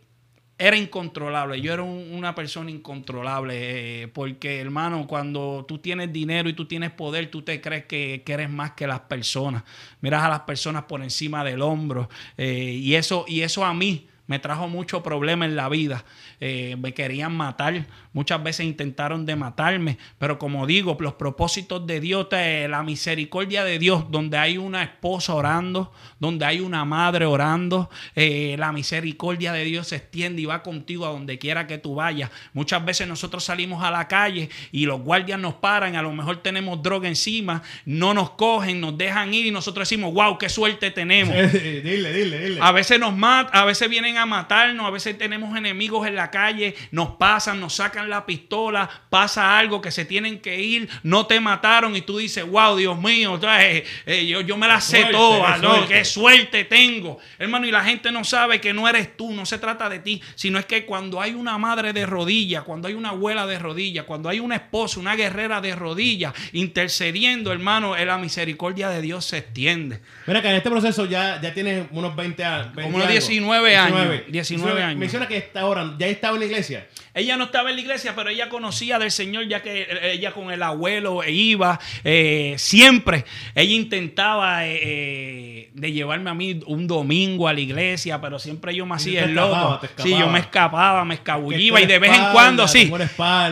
era 0.60 0.76
incontrolable. 0.76 1.58
Yo 1.62 1.72
era 1.72 1.82
una 1.82 2.34
persona 2.34 2.70
incontrolable. 2.70 4.08
porque, 4.08 4.60
hermano, 4.60 5.06
cuando 5.06 5.64
tú 5.66 5.78
tienes 5.78 6.12
dinero 6.12 6.50
y 6.50 6.52
tú 6.52 6.66
tienes 6.66 6.90
poder, 6.90 7.30
tú 7.30 7.40
te 7.40 7.62
crees 7.62 7.86
que, 7.86 8.22
eres 8.26 8.50
más 8.50 8.72
que 8.72 8.86
las 8.86 9.00
personas. 9.00 9.64
Miras 10.02 10.22
a 10.22 10.28
las 10.28 10.40
personas 10.40 10.84
por 10.84 11.02
encima 11.02 11.42
del 11.44 11.62
hombro. 11.62 12.10
y, 12.36 12.94
eso, 12.94 13.24
y 13.26 13.40
eso 13.40 13.64
a 13.64 13.72
mí 13.72 14.06
me 14.26 14.38
trajo 14.38 14.68
mucho 14.68 15.02
problema 15.02 15.46
en 15.46 15.56
la 15.56 15.70
vida. 15.70 16.04
Eh, 16.42 16.76
me 16.78 16.94
querían 16.94 17.36
matar, 17.36 17.84
muchas 18.14 18.42
veces 18.42 18.64
intentaron 18.64 19.26
de 19.26 19.36
matarme, 19.36 19.98
pero 20.18 20.38
como 20.38 20.66
digo, 20.66 20.96
los 20.98 21.12
propósitos 21.14 21.86
de 21.86 22.00
Dios, 22.00 22.28
la 22.30 22.82
misericordia 22.82 23.62
de 23.62 23.78
Dios, 23.78 24.10
donde 24.10 24.38
hay 24.38 24.56
una 24.56 24.82
esposa 24.82 25.34
orando, 25.34 25.92
donde 26.18 26.46
hay 26.46 26.60
una 26.60 26.86
madre 26.86 27.26
orando, 27.26 27.90
eh, 28.14 28.56
la 28.58 28.72
misericordia 28.72 29.52
de 29.52 29.64
Dios 29.64 29.88
se 29.88 29.96
extiende 29.96 30.40
y 30.40 30.46
va 30.46 30.62
contigo 30.62 31.04
a 31.04 31.10
donde 31.10 31.38
quiera 31.38 31.66
que 31.66 31.76
tú 31.76 31.96
vayas. 31.96 32.30
Muchas 32.54 32.82
veces 32.86 33.06
nosotros 33.06 33.44
salimos 33.44 33.84
a 33.84 33.90
la 33.90 34.08
calle 34.08 34.48
y 34.72 34.86
los 34.86 35.02
guardias 35.02 35.38
nos 35.38 35.56
paran, 35.56 35.94
a 35.94 36.00
lo 36.00 36.12
mejor 36.12 36.38
tenemos 36.38 36.82
droga 36.82 37.06
encima, 37.06 37.62
no 37.84 38.14
nos 38.14 38.30
cogen, 38.30 38.80
nos 38.80 38.96
dejan 38.96 39.34
ir 39.34 39.44
y 39.44 39.50
nosotros 39.50 39.86
decimos, 39.86 40.14
wow, 40.14 40.38
qué 40.38 40.48
suerte 40.48 40.90
tenemos. 40.90 41.34
dile, 41.52 42.12
dile, 42.14 42.38
dile. 42.38 42.60
A 42.62 42.72
veces 42.72 42.98
nos 42.98 43.14
matan, 43.14 43.54
a 43.54 43.66
veces 43.66 43.90
vienen 43.90 44.16
a 44.16 44.24
matarnos, 44.24 44.86
a 44.86 44.90
veces 44.90 45.18
tenemos 45.18 45.54
enemigos 45.54 46.06
en 46.06 46.14
la 46.14 46.29
calle, 46.30 46.74
nos 46.90 47.10
pasan, 47.10 47.60
nos 47.60 47.74
sacan 47.74 48.10
la 48.10 48.26
pistola, 48.26 48.88
pasa 49.08 49.58
algo 49.58 49.80
que 49.80 49.90
se 49.90 50.04
tienen 50.04 50.40
que 50.40 50.60
ir, 50.60 50.88
no 51.02 51.26
te 51.26 51.40
mataron 51.40 51.96
y 51.96 52.02
tú 52.02 52.18
dices, 52.18 52.46
wow, 52.46 52.76
Dios 52.76 53.00
mío, 53.00 53.38
eh, 53.42 53.84
eh, 54.06 54.26
yo, 54.26 54.40
yo, 54.40 54.56
me 54.56 54.68
la 54.68 54.80
sé 54.80 55.06
toda, 55.06 55.58
¿no? 55.58 55.86
qué 55.88 56.04
suerte 56.04 56.64
tengo. 56.64 57.18
Hermano, 57.38 57.66
y 57.66 57.70
la 57.70 57.84
gente 57.84 58.12
no 58.12 58.24
sabe 58.24 58.60
que 58.60 58.72
no 58.72 58.88
eres 58.88 59.16
tú, 59.16 59.32
no 59.32 59.46
se 59.46 59.58
trata 59.58 59.88
de 59.88 60.00
ti, 60.00 60.22
sino 60.34 60.58
es 60.58 60.66
que 60.66 60.84
cuando 60.84 61.20
hay 61.20 61.34
una 61.34 61.58
madre 61.58 61.92
de 61.92 62.06
rodillas, 62.06 62.64
cuando 62.64 62.88
hay 62.88 62.94
una 62.94 63.10
abuela 63.10 63.46
de 63.46 63.58
rodillas, 63.58 64.04
cuando 64.04 64.28
hay 64.28 64.40
una 64.40 64.56
esposa, 64.56 65.00
una 65.00 65.16
guerrera 65.16 65.60
de 65.60 65.74
rodillas, 65.74 66.34
intercediendo, 66.52 67.52
hermano, 67.52 67.96
la 67.96 68.18
misericordia 68.18 68.88
de 68.88 69.02
Dios 69.02 69.24
se 69.24 69.38
extiende. 69.38 70.00
Mira 70.26 70.42
que 70.42 70.48
en 70.48 70.56
este 70.56 70.70
proceso 70.70 71.06
ya, 71.06 71.40
ya 71.40 71.52
tienes 71.54 71.86
unos 71.90 72.14
20 72.16 72.44
años. 72.44 72.68
Como 72.74 72.96
unos 72.96 73.08
19 73.08 73.76
años. 73.76 74.22
19 74.28 74.82
años. 74.82 74.98
Menciona 74.98 75.26
que 75.26 75.36
esta 75.36 75.66
hora 75.66 75.94
ya 75.98 76.06
estaba 76.20 76.34
en 76.34 76.40
la 76.40 76.46
iglesia. 76.46 76.86
Ella 77.14 77.36
no 77.36 77.44
estaba 77.44 77.70
en 77.70 77.76
la 77.76 77.82
iglesia, 77.82 78.14
pero 78.14 78.28
ella 78.28 78.48
conocía 78.48 78.98
del 78.98 79.10
Señor, 79.10 79.48
ya 79.48 79.62
que 79.62 79.86
ella 80.12 80.32
con 80.32 80.50
el 80.50 80.62
abuelo 80.62 81.22
iba 81.26 81.80
eh, 82.04 82.54
siempre. 82.58 83.24
Ella 83.54 83.74
intentaba 83.74 84.66
eh, 84.66 84.80
eh, 84.82 85.70
de 85.72 85.92
llevarme 85.92 86.30
a 86.30 86.34
mí 86.34 86.60
un 86.66 86.86
domingo 86.86 87.48
a 87.48 87.54
la 87.54 87.60
iglesia, 87.60 88.20
pero 88.20 88.38
siempre 88.38 88.74
yo 88.74 88.86
me 88.86 88.94
hacía 88.94 89.24
el 89.24 89.34
loco. 89.34 89.80
Sí, 89.96 90.10
yo 90.10 90.28
me 90.28 90.40
escapaba, 90.40 91.04
me 91.04 91.14
escabullía 91.14 91.80
y 91.80 91.86
de 91.86 91.98
vez 91.98 92.16
en 92.16 92.32
cuando, 92.32 92.68
sí. 92.68 92.92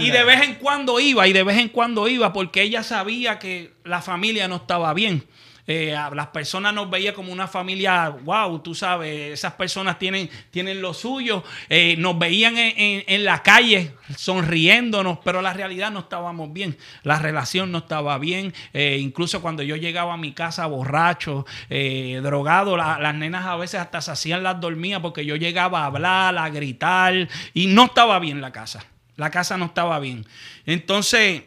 Y 0.01 0.11
de 0.11 0.25
vez 0.25 0.43
en 0.43 0.55
cuando 0.57 1.01
iba, 1.01 1.27
y 1.27 1.33
de 1.33 1.43
vez 1.43 1.59
en 1.59 1.71
cuando 1.71 2.07
iba, 2.07 2.33
porque 2.33 2.63
ella 2.63 2.83
sabía 2.83 3.39
que 3.39 3.73
la 3.85 4.03
familia 4.03 4.47
no 4.47 4.57
estaba 4.57 4.93
bien. 4.95 5.25
Eh, 5.71 5.95
las 6.15 6.29
personas 6.29 6.73
nos 6.73 6.89
veían 6.89 7.15
como 7.15 7.31
una 7.31 7.47
familia, 7.47 8.09
wow, 8.09 8.59
tú 8.61 8.75
sabes, 8.75 9.35
esas 9.35 9.53
personas 9.53 9.99
tienen, 9.99 10.31
tienen 10.51 10.81
lo 10.81 10.95
suyo, 10.95 11.45
eh, 11.69 11.95
nos 11.99 12.19
veían 12.19 12.55
en, 12.57 13.25
la 13.25 13.43
calle 13.43 13.93
sonriéndonos, 14.17 15.19
pero 15.23 15.43
la 15.43 15.53
realidad 15.53 15.91
no 15.91 15.99
estábamos 16.01 16.55
bien, 16.55 16.79
la 17.03 17.19
relación 17.19 17.71
no 17.71 17.79
estaba 17.79 18.17
bien, 18.17 18.55
eh, 18.73 18.97
incluso 18.99 19.43
cuando 19.43 19.63
yo 19.63 19.77
llegaba 19.77 20.15
a 20.15 20.17
mi 20.17 20.33
casa 20.33 20.65
borracho, 20.65 21.45
drogado, 22.23 22.79
las 22.79 23.15
nenas 23.15 23.45
a 23.45 23.57
veces 23.57 23.79
hasta 23.79 24.01
se 24.01 24.13
hacían 24.13 24.43
las 24.43 24.59
dormidas 24.59 25.03
porque 25.03 25.27
yo 25.27 25.37
llegaba 25.37 25.83
a 25.83 25.87
hablar, 25.87 26.39
a 26.39 26.49
gritar 26.49 27.29
y 27.53 27.67
no 27.67 27.85
estaba 27.85 28.19
bien 28.21 28.41
la 28.41 28.53
casa, 28.53 28.87
la 29.17 29.31
casa 29.31 29.59
no 29.59 29.67
estaba 29.67 29.99
bien. 29.99 30.25
Entonces 30.65 31.43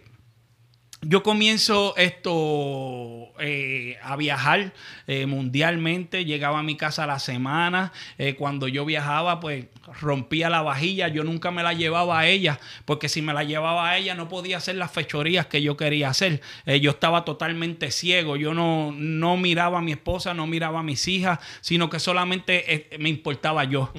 yo 1.03 1.23
comienzo 1.23 1.95
esto 1.97 3.33
eh, 3.39 3.97
a 4.03 4.15
viajar 4.15 4.71
eh, 5.07 5.25
mundialmente, 5.25 6.25
llegaba 6.25 6.59
a 6.59 6.63
mi 6.63 6.77
casa 6.77 7.05
a 7.05 7.07
la 7.07 7.17
semana, 7.17 7.91
eh, 8.19 8.35
cuando 8.35 8.67
yo 8.67 8.85
viajaba 8.85 9.39
pues 9.39 9.65
rompía 9.99 10.51
la 10.51 10.61
vajilla, 10.61 11.07
yo 11.07 11.23
nunca 11.23 11.49
me 11.49 11.63
la 11.63 11.73
llevaba 11.73 12.19
a 12.19 12.27
ella, 12.27 12.59
porque 12.85 13.09
si 13.09 13.23
me 13.23 13.33
la 13.33 13.43
llevaba 13.43 13.89
a 13.89 13.97
ella 13.97 14.13
no 14.13 14.29
podía 14.29 14.57
hacer 14.57 14.75
las 14.75 14.91
fechorías 14.91 15.47
que 15.47 15.63
yo 15.63 15.75
quería 15.75 16.09
hacer, 16.09 16.41
yo 16.81 16.91
estaba 16.91 17.25
totalmente 17.25 17.89
ciego, 17.89 18.37
yo 18.37 18.53
no, 18.53 18.93
no 18.95 19.37
miraba 19.37 19.79
a 19.79 19.81
mi 19.81 19.93
esposa, 19.93 20.35
no 20.35 20.45
miraba 20.45 20.81
a 20.81 20.83
mis 20.83 21.07
hijas, 21.07 21.39
sino 21.61 21.89
que 21.89 21.99
solamente 21.99 22.89
me 22.99 23.09
importaba 23.09 23.63
yo, 23.63 23.91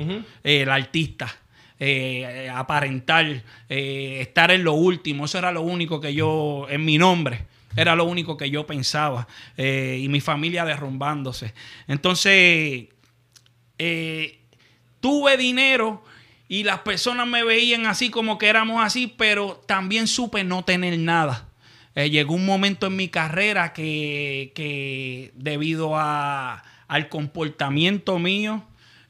el 0.45 0.71
artista. 0.71 1.42
Eh, 1.85 2.49
aparentar, 2.49 3.43
eh, 3.69 4.19
estar 4.21 4.53
en 4.53 4.63
lo 4.63 4.75
último. 4.75 5.25
Eso 5.25 5.39
era 5.39 5.51
lo 5.51 5.63
único 5.63 6.01
que 6.01 6.15
yo, 6.15 6.69
en 6.71 6.85
mi 6.85 6.97
nombre, 6.97 7.45
era 7.75 7.97
lo 7.97 8.05
único 8.05 8.37
que 8.37 8.49
yo 8.51 8.65
pensaba. 8.65 9.27
eh, 9.57 9.99
y 10.01 10.09
mi 10.09 10.21
familia 10.21 10.65
derrumbándose. 10.65 11.55
Entonces, 11.89 12.87
tuve 15.01 15.37
dinero 15.37 16.05
y 16.47 16.63
las 16.63 16.79
personas 16.81 17.27
me 17.27 17.43
veían 17.43 17.87
así 17.87 18.11
como 18.11 18.39
que 18.39 18.47
éramos 18.47 18.81
así, 18.81 19.09
pero 19.09 19.61
también 19.67 20.07
supe 20.07 20.45
no 20.45 20.65
tener 20.65 20.97
nada. 21.01 21.49
Llegó 21.97 22.35
un 22.35 22.47
momento 22.47 22.87
en 22.87 22.95
mi 22.95 23.09
carrera 23.09 23.73
que, 23.73 24.53
que 24.55 25.33
debido 25.35 25.97
a, 25.97 26.63
al 26.87 27.09
comportamiento 27.09 28.21
mío, 28.21 28.63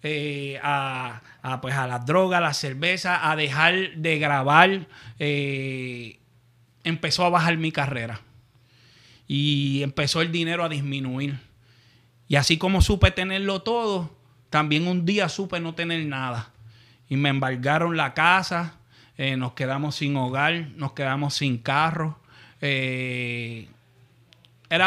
eh, 0.05 0.59
a, 0.65 1.23
a, 1.43 1.61
pues 1.61 1.75
a 1.77 1.87
las 1.87 2.05
drogas, 2.05 2.39
a 2.39 2.41
la 2.41 2.55
cerveza, 2.55 3.31
a 3.31 3.37
dejar 3.37 3.93
de 3.95 4.19
grabar, 4.19 4.89
eh, 5.21 6.19
empezó 6.83 7.25
a 7.25 7.31
bajar 7.31 7.57
mi 7.57 7.71
carrera. 7.71 8.21
Y 9.29 9.83
empezó 9.83 10.21
el 10.21 10.33
dinero 10.33 10.65
a 10.65 10.69
disminuir. 10.69 11.39
Y 12.27 12.35
así 12.35 12.59
como 12.59 12.83
supe 12.83 13.13
tenerlo 13.13 13.63
todo, 13.63 14.11
también 14.51 14.89
un 14.89 15.07
día 15.07 15.29
supe 15.29 15.61
no 15.61 15.75
tener 15.75 16.05
nada. 16.05 16.51
Y 17.09 17.17
me 17.17 17.29
embargaron 17.29 17.97
la 17.97 18.13
casa, 18.13 18.79
eh, 19.17 19.37
nos 19.37 19.53
quedamos 19.53 19.95
sin 19.95 20.17
hogar, 20.17 20.69
nos 20.75 20.95
quedamos 20.95 21.35
sin 21.35 21.59
carro. 21.59 22.19
Era, 22.61 23.69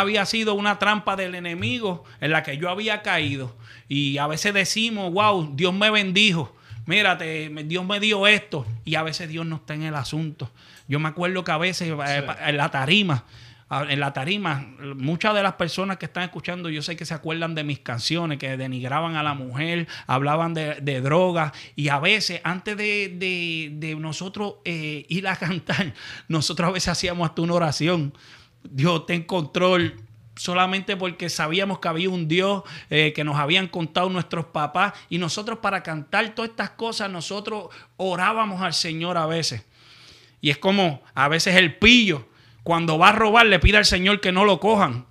había 0.02 0.26
sido 0.26 0.56
una 0.56 0.78
trampa 0.78 1.16
del 1.16 1.36
enemigo 1.36 2.04
en 2.20 2.32
la 2.32 2.44
que 2.44 2.58
yo 2.58 2.70
había 2.70 3.02
caído. 3.02 3.56
Y 3.88 4.18
a 4.18 4.28
veces 4.28 4.54
decimos, 4.54 5.12
wow, 5.14 5.56
Dios 5.56 5.74
me 5.74 5.90
bendijo. 5.90 6.56
Mírate, 6.86 7.50
Dios 7.66 7.86
me 7.86 8.00
dio 8.00 8.28
esto. 8.28 8.66
Y 8.84 8.96
a 8.96 9.04
veces 9.04 9.30
Dios 9.30 9.46
no 9.46 9.58
está 9.58 9.74
en 9.74 9.84
el 9.84 9.96
asunto. 9.96 10.52
Yo 10.88 11.00
me 11.00 11.10
acuerdo 11.10 11.44
que 11.44 11.52
a 11.52 11.58
veces 11.58 11.90
eh, 11.90 12.28
en 12.46 12.58
la 12.58 12.70
tarima, 12.70 13.26
en 13.90 14.00
la 14.00 14.14
tarima, 14.14 14.68
muchas 14.96 15.34
de 15.34 15.42
las 15.42 15.54
personas 15.54 15.98
que 15.98 16.06
están 16.06 16.24
escuchando, 16.24 16.70
yo 16.70 16.84
sé 16.84 16.96
que 16.96 17.04
se 17.06 17.16
acuerdan 17.16 17.56
de 17.56 17.64
mis 17.64 17.80
canciones, 17.80 18.38
que 18.38 18.56
denigraban 18.58 19.16
a 19.16 19.24
la 19.24 19.34
mujer, 19.34 19.88
hablaban 20.06 20.54
de, 20.54 20.76
de 20.76 21.02
drogas, 21.02 21.52
y 21.76 21.90
a 21.90 22.00
veces, 22.00 22.40
antes 22.44 22.78
de, 22.78 23.10
de- 23.18 23.72
de 23.74 23.96
nosotros 23.96 24.56
eh, 24.66 25.06
ir 25.10 25.28
a 25.28 25.36
cantar, 25.38 25.94
nosotros 26.28 26.70
a 26.70 26.72
veces 26.72 26.90
hacíamos 26.90 27.28
hasta 27.28 27.42
una 27.42 27.56
oración. 27.56 28.14
Dios, 28.64 29.08
ten 29.08 29.24
control. 29.24 29.96
Solamente 30.36 30.98
porque 30.98 31.30
sabíamos 31.30 31.80
que 31.80 31.88
había 31.88 32.10
un 32.10 32.28
Dios 32.28 32.64
eh, 32.90 33.14
que 33.16 33.24
nos 33.24 33.38
habían 33.38 33.68
contado 33.68 34.10
nuestros 34.10 34.46
papás. 34.46 34.94
Y 35.10 35.18
nosotros 35.18 35.60
para 35.60 35.82
cantar 35.82 36.36
todas 36.36 36.52
estas 36.52 36.72
cosas, 36.72 37.10
nosotros 37.10 37.70
orábamos 37.98 38.62
al 38.62 38.74
Señor 38.74 39.18
a 39.18 39.26
veces. 39.26 39.64
Y 40.42 40.50
es 40.50 40.58
como 40.58 41.02
a 41.14 41.28
veces 41.28 41.56
el 41.56 41.78
pillo, 41.78 42.28
cuando 42.64 42.98
va 42.98 43.10
a 43.10 43.12
robar, 43.14 43.46
le 43.46 43.60
pide 43.60 43.78
al 43.78 43.86
Señor 43.86 44.20
que 44.20 44.32
no 44.32 44.44
lo 44.44 44.60
cojan. 44.60 45.06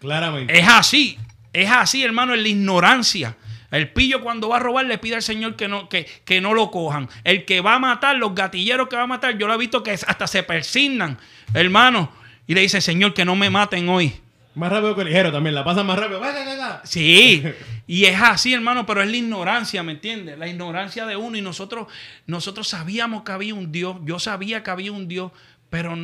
Claramente. 0.00 0.58
Es 0.58 0.68
así, 0.68 1.18
es 1.52 1.70
así, 1.70 2.04
hermano, 2.04 2.34
en 2.34 2.42
la 2.42 2.48
ignorancia. 2.48 3.36
El 3.70 3.90
pillo 3.90 4.22
cuando 4.22 4.48
va 4.48 4.56
a 4.56 4.60
robar 4.60 4.86
le 4.86 4.98
pide 4.98 5.16
al 5.16 5.22
Señor 5.22 5.56
que 5.56 5.68
no, 5.68 5.88
que, 5.88 6.06
que 6.24 6.40
no 6.40 6.54
lo 6.54 6.70
cojan. 6.70 7.08
El 7.24 7.44
que 7.44 7.60
va 7.60 7.74
a 7.74 7.78
matar, 7.78 8.16
los 8.16 8.34
gatilleros 8.34 8.88
que 8.88 8.96
va 8.96 9.02
a 9.02 9.06
matar, 9.06 9.36
yo 9.36 9.46
lo 9.46 9.54
he 9.54 9.58
visto 9.58 9.82
que 9.82 9.92
hasta 9.92 10.26
se 10.26 10.42
persignan, 10.42 11.18
hermano, 11.52 12.10
y 12.46 12.54
le 12.54 12.62
dice, 12.62 12.80
Señor, 12.80 13.12
que 13.14 13.24
no 13.24 13.36
me 13.36 13.50
maten 13.50 13.88
hoy. 13.88 14.14
Más 14.54 14.72
rápido 14.72 14.96
que 14.96 15.04
ligero 15.04 15.30
también, 15.30 15.54
la 15.54 15.64
pasan 15.64 15.86
más 15.86 15.98
rápido. 15.98 16.20
Sí, 16.84 17.44
y 17.86 18.04
es 18.06 18.20
así, 18.20 18.54
hermano, 18.54 18.86
pero 18.86 19.02
es 19.02 19.10
la 19.10 19.16
ignorancia, 19.16 19.82
¿me 19.82 19.92
entiendes? 19.92 20.38
La 20.38 20.48
ignorancia 20.48 21.06
de 21.06 21.16
uno 21.16 21.36
y 21.36 21.42
nosotros, 21.42 21.86
nosotros 22.26 22.66
sabíamos 22.68 23.22
que 23.22 23.32
había 23.32 23.54
un 23.54 23.70
Dios, 23.70 23.98
yo 24.04 24.18
sabía 24.18 24.62
que 24.62 24.70
había 24.70 24.90
un 24.90 25.06
Dios, 25.06 25.30
pero 25.70 25.94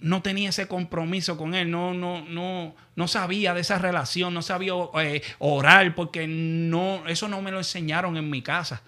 no 0.00 0.22
tenía 0.22 0.50
ese 0.50 0.68
compromiso 0.68 1.36
con 1.36 1.54
Él, 1.54 1.70
no, 1.70 1.94
no, 1.94 2.24
no, 2.24 2.76
no 2.94 3.08
sabía 3.08 3.54
de 3.54 3.62
esa 3.62 3.78
relación, 3.78 4.34
no 4.34 4.42
sabía 4.42 4.72
eh, 5.00 5.22
orar, 5.38 5.94
porque 5.94 6.26
no, 6.28 7.02
eso 7.08 7.28
no 7.28 7.42
me 7.42 7.50
lo 7.50 7.58
enseñaron 7.58 8.16
en 8.16 8.30
mi 8.30 8.42
casa. 8.42 8.82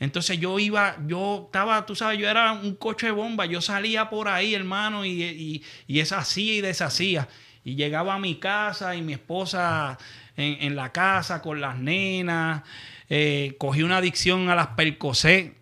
Entonces 0.00 0.40
yo 0.40 0.58
iba, 0.58 0.96
yo 1.06 1.44
estaba, 1.46 1.84
tú 1.86 1.94
sabes, 1.94 2.18
yo 2.18 2.28
era 2.28 2.52
un 2.52 2.74
coche 2.74 3.06
de 3.06 3.12
bomba, 3.12 3.46
yo 3.46 3.60
salía 3.60 4.08
por 4.08 4.28
ahí, 4.28 4.54
hermano, 4.54 5.04
y, 5.04 5.22
y, 5.22 5.62
y 5.86 6.00
es 6.00 6.12
hacía 6.12 6.54
y 6.54 6.60
deshacía. 6.60 7.28
Y 7.64 7.76
llegaba 7.76 8.14
a 8.14 8.18
mi 8.18 8.36
casa 8.36 8.96
y 8.96 9.02
mi 9.02 9.12
esposa 9.12 9.98
en, 10.36 10.74
la 10.74 10.90
casa 10.92 11.40
con 11.42 11.60
las 11.60 11.78
nenas, 11.78 12.62
eh, 13.08 13.54
cogí 13.58 13.82
una 13.82 13.98
adicción 13.98 14.48
a 14.50 14.54
las 14.54 14.68
percocet 14.68 15.54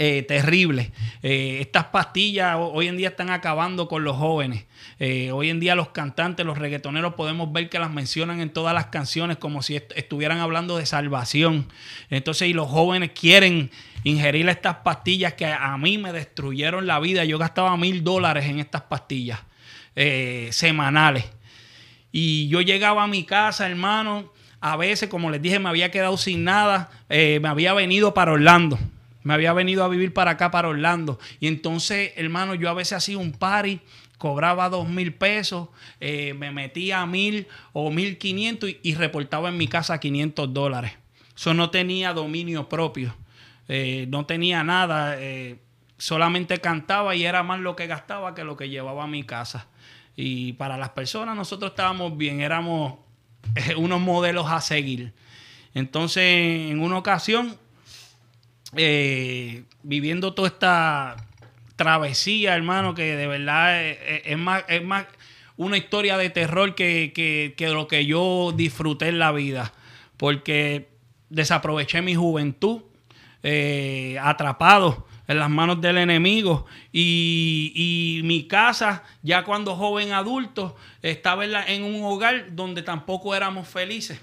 eh, 0.00 0.22
terrible. 0.22 0.92
Eh, 1.22 1.58
estas 1.60 1.86
pastillas 1.86 2.54
ho- 2.54 2.70
hoy 2.72 2.86
en 2.86 2.96
día 2.96 3.08
están 3.08 3.30
acabando 3.30 3.88
con 3.88 4.04
los 4.04 4.16
jóvenes. 4.16 4.66
Eh, 5.00 5.32
hoy 5.32 5.50
en 5.50 5.58
día 5.58 5.74
los 5.74 5.88
cantantes, 5.88 6.46
los 6.46 6.56
reggaetoneros, 6.58 7.14
podemos 7.14 7.52
ver 7.52 7.68
que 7.68 7.80
las 7.80 7.90
mencionan 7.90 8.40
en 8.40 8.50
todas 8.50 8.74
las 8.74 8.86
canciones 8.86 9.38
como 9.38 9.60
si 9.62 9.74
est- 9.74 9.90
estuvieran 9.96 10.38
hablando 10.38 10.76
de 10.76 10.86
salvación. 10.86 11.66
Entonces, 12.10 12.46
y 12.48 12.52
los 12.52 12.68
jóvenes 12.68 13.10
quieren 13.18 13.72
ingerir 14.04 14.48
estas 14.48 14.76
pastillas 14.76 15.34
que 15.34 15.46
a 15.46 15.76
mí 15.78 15.98
me 15.98 16.12
destruyeron 16.12 16.86
la 16.86 17.00
vida. 17.00 17.24
Yo 17.24 17.38
gastaba 17.38 17.76
mil 17.76 18.04
dólares 18.04 18.44
en 18.46 18.60
estas 18.60 18.82
pastillas 18.82 19.40
eh, 20.00 20.50
semanales. 20.52 21.24
Y 22.12 22.46
yo 22.46 22.60
llegaba 22.60 23.02
a 23.02 23.08
mi 23.08 23.24
casa, 23.24 23.68
hermano. 23.68 24.32
A 24.60 24.76
veces, 24.76 25.08
como 25.08 25.28
les 25.28 25.42
dije, 25.42 25.58
me 25.58 25.68
había 25.68 25.90
quedado 25.90 26.16
sin 26.16 26.44
nada. 26.44 26.88
eh, 27.08 27.40
me 27.42 27.48
había 27.48 27.74
venido 27.74 28.14
para 28.14 28.30
Orlando. 28.30 28.78
Me 29.24 29.34
había 29.34 29.52
venido 29.52 29.82
a 29.82 29.88
vivir 29.88 30.14
para 30.14 30.30
acá, 30.32 30.52
para 30.52 30.68
Orlando. 30.68 31.18
Y 31.40 31.48
entonces, 31.48 32.12
hermano, 32.14 32.54
yo 32.54 32.70
a 32.70 32.74
veces 32.74 32.92
hacía 32.92 33.18
un 33.18 33.32
party, 33.32 33.80
cobraba 34.18 34.68
dos 34.68 34.88
mil 34.88 35.12
pesos, 35.14 35.68
eh, 35.98 36.32
me 36.34 36.52
metía 36.52 37.00
a 37.00 37.06
mil 37.06 37.48
o 37.72 37.90
mil 37.90 38.18
quinientos 38.18 38.70
y, 38.80 38.94
reportaba 38.94 39.48
en 39.48 39.56
mi 39.56 39.66
casa 39.66 39.98
500 39.98 40.54
dólares. 40.54 40.92
Eso 41.36 41.54
no 41.54 41.70
tenía 41.70 42.12
dominio 42.12 42.68
propio. 42.68 43.16
No 43.66 44.26
tenía 44.26 44.62
nada. 44.62 45.18
solamente 45.98 46.58
cantaba 46.58 47.16
y 47.16 47.24
era 47.24 47.42
más 47.42 47.58
lo 47.58 47.74
que 47.74 47.88
gastaba 47.88 48.36
que 48.36 48.44
lo 48.44 48.56
que 48.56 48.68
llevaba 48.68 49.02
a 49.02 49.08
mi 49.08 49.24
casa. 49.24 49.66
Y 50.20 50.54
para 50.54 50.76
las 50.76 50.88
personas 50.90 51.36
nosotros 51.36 51.70
estábamos 51.70 52.16
bien, 52.18 52.40
éramos 52.40 52.94
eh, 53.54 53.76
unos 53.76 54.00
modelos 54.00 54.50
a 54.50 54.60
seguir. 54.60 55.12
Entonces, 55.74 56.24
en 56.72 56.80
una 56.80 56.98
ocasión, 56.98 57.56
eh, 58.76 59.62
viviendo 59.82 60.34
toda 60.34 60.48
esta 60.48 61.16
travesía, 61.76 62.54
hermano, 62.56 62.94
que 62.94 63.14
de 63.16 63.26
verdad 63.26 63.84
es, 63.84 63.98
es- 64.24 64.38
más, 64.38 64.64
es 64.68 64.82
más 64.82 65.06
una 65.56 65.76
historia 65.76 66.16
de 66.16 66.30
terror 66.30 66.74
que, 66.74 67.12
que- 67.14 67.54
que 67.56 67.68
lo 67.68 67.88
que 67.88 68.04
yo 68.06 68.52
disfruté 68.54 69.08
en 69.08 69.18
la 69.18 69.32
vida. 69.32 69.72
Porque 70.16 70.88
desaproveché 71.30 72.02
mi 72.02 72.14
juventud, 72.16 72.82
eh, 73.44 74.18
atrapado 74.20 75.06
en 75.28 75.38
las 75.38 75.50
manos 75.50 75.80
del 75.80 75.98
enemigo. 75.98 76.66
Y, 76.90 77.72
y 77.74 78.22
mi 78.24 78.48
casa, 78.48 79.04
ya 79.22 79.44
cuando 79.44 79.76
joven 79.76 80.12
adulto, 80.12 80.76
estaba 81.02 81.44
en, 81.44 81.84
un 81.84 82.02
hogar 82.02 82.56
donde 82.56 82.82
tampoco 82.82 83.34
éramos 83.34 83.68
felices. 83.68 84.18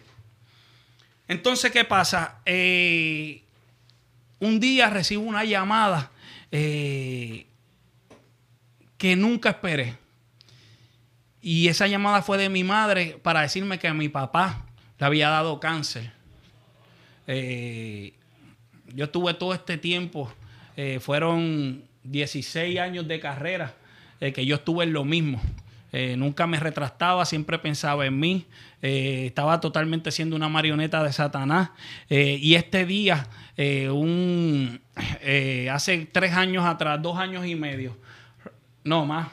Entonces, 1.28 1.72
¿qué 1.72 1.86
pasa? 1.86 2.40
Eh, 2.46 3.44
un 4.40 4.60
día 4.60 4.90
recibo 4.90 5.24
una 5.24 5.44
llamada 5.44 6.12
eh, 6.52 7.46
que 8.98 9.16
nunca 9.16 9.50
esperé. 9.50 9.98
Y 11.42 11.68
esa 11.68 11.86
llamada 11.86 12.24
fue 12.24 12.40
de 12.40 12.50
mi 12.50 12.64
madre 12.64 13.20
para 13.22 13.42
decirme 13.42 13.78
que 13.78 13.88
a 13.88 13.94
mi 13.94 14.10
papá 14.10 14.66
le 14.98 15.06
había 15.06 15.30
dado 15.30 15.60
cáncer. 15.60 16.12
Eh, 17.28 18.14
yo 18.88 19.10
tuve 19.10 19.34
todo 19.36 19.54
este 19.54 19.78
tiempo, 19.78 20.32
eh, 20.78 21.00
fueron 21.00 21.84
16 22.04 22.80
años 22.80 23.08
de 23.08 23.20
carrera, 23.20 23.74
eh, 24.20 24.34
que 24.34 24.46
yo 24.46 24.56
estuve 24.56 24.84
en 24.84 24.94
lo 24.94 25.06
mismo. 25.06 25.42
Eh, 25.92 26.16
nunca 26.18 26.46
me 26.48 26.60
retractaba, 26.60 27.26
siempre 27.26 27.58
pensaba 27.60 28.06
en 28.06 28.20
mí. 28.20 28.46
Estaba 28.82 29.60
totalmente 29.62 30.12
siendo 30.12 30.36
una 30.36 30.50
marioneta 30.50 31.02
de 31.04 31.12
Satanás. 31.12 31.70
Y 32.10 32.54
este 32.54 32.86
día, 32.86 33.28
un, 33.58 34.80
hace 35.72 36.06
tres 36.12 36.34
años 36.34 36.66
atrás, 36.66 37.02
dos 37.02 37.18
años 37.18 37.48
y 37.48 37.56
medio, 37.56 37.98
no 38.84 39.06
más, 39.06 39.30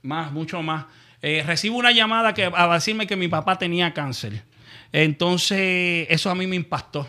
más, 0.00 0.32
mucho 0.32 0.62
más. 0.62 0.86
Recibo 1.20 1.76
una 1.76 1.92
llamada 1.92 2.32
que, 2.32 2.50
a 2.54 2.72
decirme 2.72 3.06
que 3.06 3.16
mi 3.16 3.28
papá 3.28 3.58
tenía 3.58 3.92
cáncer. 3.92 4.44
Entonces, 4.92 6.06
eso 6.08 6.30
a 6.30 6.34
mí 6.34 6.46
me 6.46 6.56
impactó. 6.56 7.06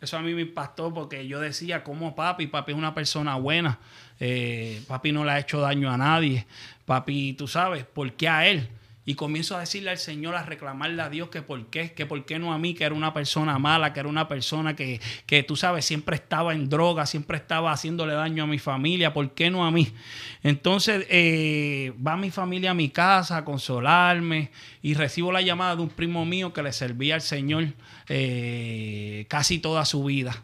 Eso 0.00 0.16
a 0.16 0.22
mí 0.22 0.32
me 0.32 0.42
impactó 0.42 0.94
porque 0.94 1.26
yo 1.26 1.40
decía, 1.40 1.82
como 1.82 2.14
papi? 2.14 2.46
Papi 2.46 2.72
es 2.72 2.78
una 2.78 2.94
persona 2.94 3.34
buena. 3.36 3.78
Eh, 4.20 4.82
papi 4.86 5.12
no 5.12 5.24
le 5.24 5.32
ha 5.32 5.38
hecho 5.38 5.60
daño 5.60 5.90
a 5.90 5.96
nadie. 5.96 6.46
Papi, 6.84 7.32
tú 7.32 7.48
sabes, 7.48 7.84
¿por 7.84 8.12
qué 8.12 8.28
a 8.28 8.46
él? 8.46 8.68
Y 9.08 9.14
comienzo 9.14 9.56
a 9.56 9.60
decirle 9.60 9.88
al 9.88 9.96
Señor, 9.96 10.34
a 10.34 10.42
reclamarle 10.42 11.00
a 11.00 11.08
Dios 11.08 11.30
que 11.30 11.40
por 11.40 11.64
qué, 11.68 11.92
que 11.94 12.04
por 12.04 12.26
qué 12.26 12.38
no 12.38 12.52
a 12.52 12.58
mí, 12.58 12.74
que 12.74 12.84
era 12.84 12.94
una 12.94 13.14
persona 13.14 13.58
mala, 13.58 13.94
que 13.94 14.00
era 14.00 14.08
una 14.10 14.28
persona 14.28 14.76
que, 14.76 15.00
que 15.24 15.42
tú 15.42 15.56
sabes, 15.56 15.86
siempre 15.86 16.16
estaba 16.16 16.52
en 16.52 16.68
droga, 16.68 17.06
siempre 17.06 17.38
estaba 17.38 17.72
haciéndole 17.72 18.12
daño 18.12 18.44
a 18.44 18.46
mi 18.46 18.58
familia, 18.58 19.14
¿por 19.14 19.30
qué 19.30 19.48
no 19.48 19.64
a 19.64 19.70
mí? 19.70 19.94
Entonces 20.42 21.06
eh, 21.08 21.94
va 22.06 22.18
mi 22.18 22.30
familia 22.30 22.72
a 22.72 22.74
mi 22.74 22.90
casa 22.90 23.38
a 23.38 23.46
consolarme 23.46 24.50
y 24.82 24.92
recibo 24.92 25.32
la 25.32 25.40
llamada 25.40 25.76
de 25.76 25.80
un 25.80 25.88
primo 25.88 26.26
mío 26.26 26.52
que 26.52 26.62
le 26.62 26.74
servía 26.74 27.14
al 27.14 27.22
Señor 27.22 27.68
eh, 28.10 29.24
casi 29.30 29.58
toda 29.58 29.86
su 29.86 30.04
vida. 30.04 30.36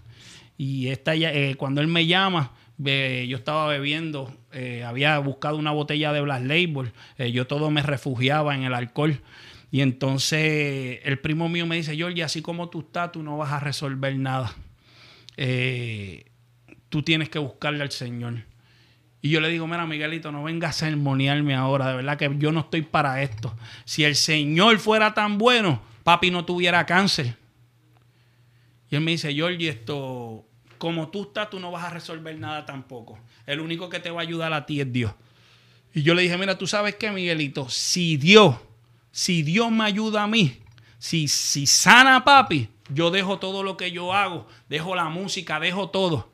Y 0.56 0.88
esta, 0.88 1.14
eh, 1.14 1.54
cuando 1.58 1.82
él 1.82 1.88
me 1.88 2.06
llama, 2.06 2.52
yo 2.78 3.36
estaba 3.36 3.68
bebiendo, 3.68 4.34
eh, 4.52 4.84
había 4.84 5.18
buscado 5.18 5.56
una 5.56 5.70
botella 5.70 6.12
de 6.12 6.20
Black 6.20 6.42
Label, 6.42 6.92
eh, 7.18 7.30
yo 7.30 7.46
todo 7.46 7.70
me 7.70 7.82
refugiaba 7.82 8.54
en 8.54 8.64
el 8.64 8.74
alcohol. 8.74 9.20
Y 9.70 9.80
entonces 9.80 11.00
el 11.02 11.18
primo 11.18 11.48
mío 11.48 11.66
me 11.66 11.76
dice, 11.76 11.96
George, 11.96 12.22
así 12.22 12.42
como 12.42 12.68
tú 12.68 12.80
estás, 12.80 13.12
tú 13.12 13.22
no 13.22 13.36
vas 13.36 13.52
a 13.52 13.60
resolver 13.60 14.14
nada. 14.16 14.54
Eh, 15.36 16.26
tú 16.88 17.02
tienes 17.02 17.28
que 17.28 17.40
buscarle 17.40 17.82
al 17.82 17.90
Señor. 17.90 18.44
Y 19.20 19.30
yo 19.30 19.40
le 19.40 19.48
digo, 19.48 19.66
mira, 19.66 19.86
Miguelito, 19.86 20.30
no 20.30 20.44
vengas 20.44 20.76
a 20.76 20.86
sermonearme 20.86 21.54
ahora, 21.54 21.88
de 21.88 21.96
verdad 21.96 22.18
que 22.18 22.30
yo 22.38 22.52
no 22.52 22.60
estoy 22.60 22.82
para 22.82 23.22
esto. 23.22 23.56
Si 23.84 24.04
el 24.04 24.16
Señor 24.16 24.78
fuera 24.78 25.14
tan 25.14 25.38
bueno, 25.38 25.82
papi 26.04 26.30
no 26.30 26.44
tuviera 26.44 26.86
cáncer. 26.86 27.34
Y 28.90 28.96
él 28.96 29.00
me 29.00 29.12
dice, 29.12 29.32
George, 29.34 29.66
esto, 29.68 30.46
como 30.84 31.08
tú 31.08 31.22
estás, 31.22 31.48
tú 31.48 31.58
no 31.58 31.70
vas 31.70 31.84
a 31.84 31.88
resolver 31.88 32.38
nada 32.38 32.66
tampoco. 32.66 33.18
El 33.46 33.60
único 33.60 33.88
que 33.88 34.00
te 34.00 34.10
va 34.10 34.20
a 34.20 34.22
ayudar 34.22 34.52
a 34.52 34.66
ti 34.66 34.82
es 34.82 34.92
Dios. 34.92 35.14
Y 35.94 36.02
yo 36.02 36.12
le 36.12 36.20
dije, 36.20 36.36
mira, 36.36 36.58
tú 36.58 36.66
sabes 36.66 36.96
qué, 36.96 37.10
Miguelito, 37.10 37.70
si 37.70 38.18
Dios, 38.18 38.56
si 39.10 39.42
Dios 39.42 39.72
me 39.72 39.84
ayuda 39.84 40.24
a 40.24 40.26
mí, 40.26 40.60
si, 40.98 41.26
si 41.26 41.66
sana 41.66 42.16
a 42.16 42.24
papi, 42.26 42.68
yo 42.90 43.10
dejo 43.10 43.38
todo 43.38 43.62
lo 43.62 43.78
que 43.78 43.92
yo 43.92 44.12
hago, 44.12 44.46
dejo 44.68 44.94
la 44.94 45.08
música, 45.08 45.58
dejo 45.58 45.88
todo 45.88 46.30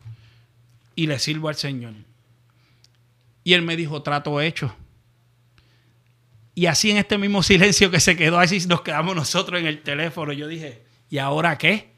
y 0.97 1.07
le 1.07 1.21
sirvo 1.21 1.49
al 1.49 1.55
Señor. 1.55 1.93
Y 3.45 3.53
él 3.53 3.63
me 3.63 3.77
dijo, 3.77 4.03
trato 4.03 4.41
hecho. 4.41 4.75
Y 6.57 6.67
así 6.67 6.91
en 6.91 6.97
este 6.97 7.19
mismo 7.19 7.45
silencio 7.45 7.89
que 7.93 8.01
se 8.01 8.17
quedó, 8.17 8.41
así 8.41 8.59
nos 8.67 8.83
quedamos 8.83 9.15
nosotros 9.15 9.61
en 9.61 9.69
el 9.69 9.81
teléfono. 9.85 10.33
Yo 10.33 10.49
dije, 10.49 10.83
¿y 11.09 11.19
ahora 11.19 11.57
qué? 11.57 11.93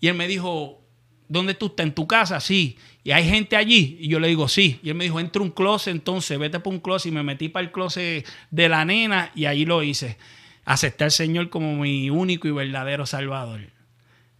Y 0.00 0.08
él 0.08 0.14
me 0.16 0.28
dijo, 0.28 0.85
¿Dónde 1.28 1.54
tú 1.54 1.66
estás? 1.66 1.86
¿En 1.86 1.94
tu 1.94 2.06
casa? 2.06 2.40
Sí. 2.40 2.78
¿Y 3.02 3.12
hay 3.12 3.28
gente 3.28 3.56
allí? 3.56 3.96
Y 4.00 4.08
yo 4.08 4.20
le 4.20 4.28
digo, 4.28 4.48
sí. 4.48 4.80
Y 4.82 4.90
él 4.90 4.94
me 4.94 5.04
dijo, 5.04 5.20
entra 5.20 5.42
un 5.42 5.50
closet 5.50 5.92
entonces, 5.92 6.38
vete 6.38 6.60
por 6.60 6.72
un 6.72 6.80
closet. 6.80 7.10
Y 7.10 7.14
me 7.14 7.22
metí 7.22 7.48
para 7.48 7.64
el 7.64 7.72
closet 7.72 8.26
de 8.50 8.68
la 8.68 8.84
nena 8.84 9.30
y 9.34 9.44
ahí 9.44 9.64
lo 9.64 9.82
hice. 9.82 10.16
Acepté 10.64 11.04
al 11.04 11.12
Señor 11.12 11.48
como 11.48 11.76
mi 11.76 12.10
único 12.10 12.48
y 12.48 12.50
verdadero 12.50 13.06
Salvador. 13.06 13.60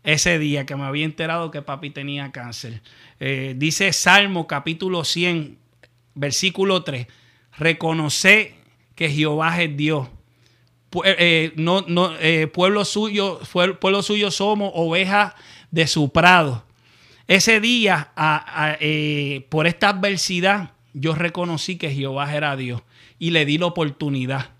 Ese 0.02 0.38
día 0.38 0.66
que 0.66 0.76
me 0.76 0.84
había 0.84 1.04
enterado 1.04 1.50
que 1.50 1.62
papi 1.62 1.90
tenía 1.90 2.30
cáncer. 2.30 2.82
Eh, 3.18 3.54
dice 3.56 3.92
Salmo 3.92 4.46
capítulo 4.46 5.04
100, 5.04 5.58
versículo 6.14 6.82
3. 6.84 7.06
Reconoce 7.58 8.54
que 8.94 9.10
Jehová 9.10 9.62
es 9.62 9.76
Dios. 9.76 10.08
Eh, 11.04 11.52
eh, 11.56 12.46
pueblo, 12.52 12.84
suyo, 12.84 13.40
pueblo 13.80 14.02
suyo 14.02 14.30
somos 14.30 14.72
ovejas 14.74 15.34
de 15.70 15.86
su 15.86 16.10
prado. 16.10 16.65
Ese 17.28 17.60
día, 17.60 18.12
eh, 18.80 19.46
por 19.48 19.66
esta 19.66 19.88
adversidad, 19.88 20.72
yo 20.92 21.14
reconocí 21.14 21.76
que 21.76 21.90
Jehová 21.90 22.34
era 22.34 22.56
Dios 22.56 22.82
y 23.18 23.30
le 23.30 23.44
di 23.44 23.58
la 23.58 23.66
oportunidad. 23.66 24.50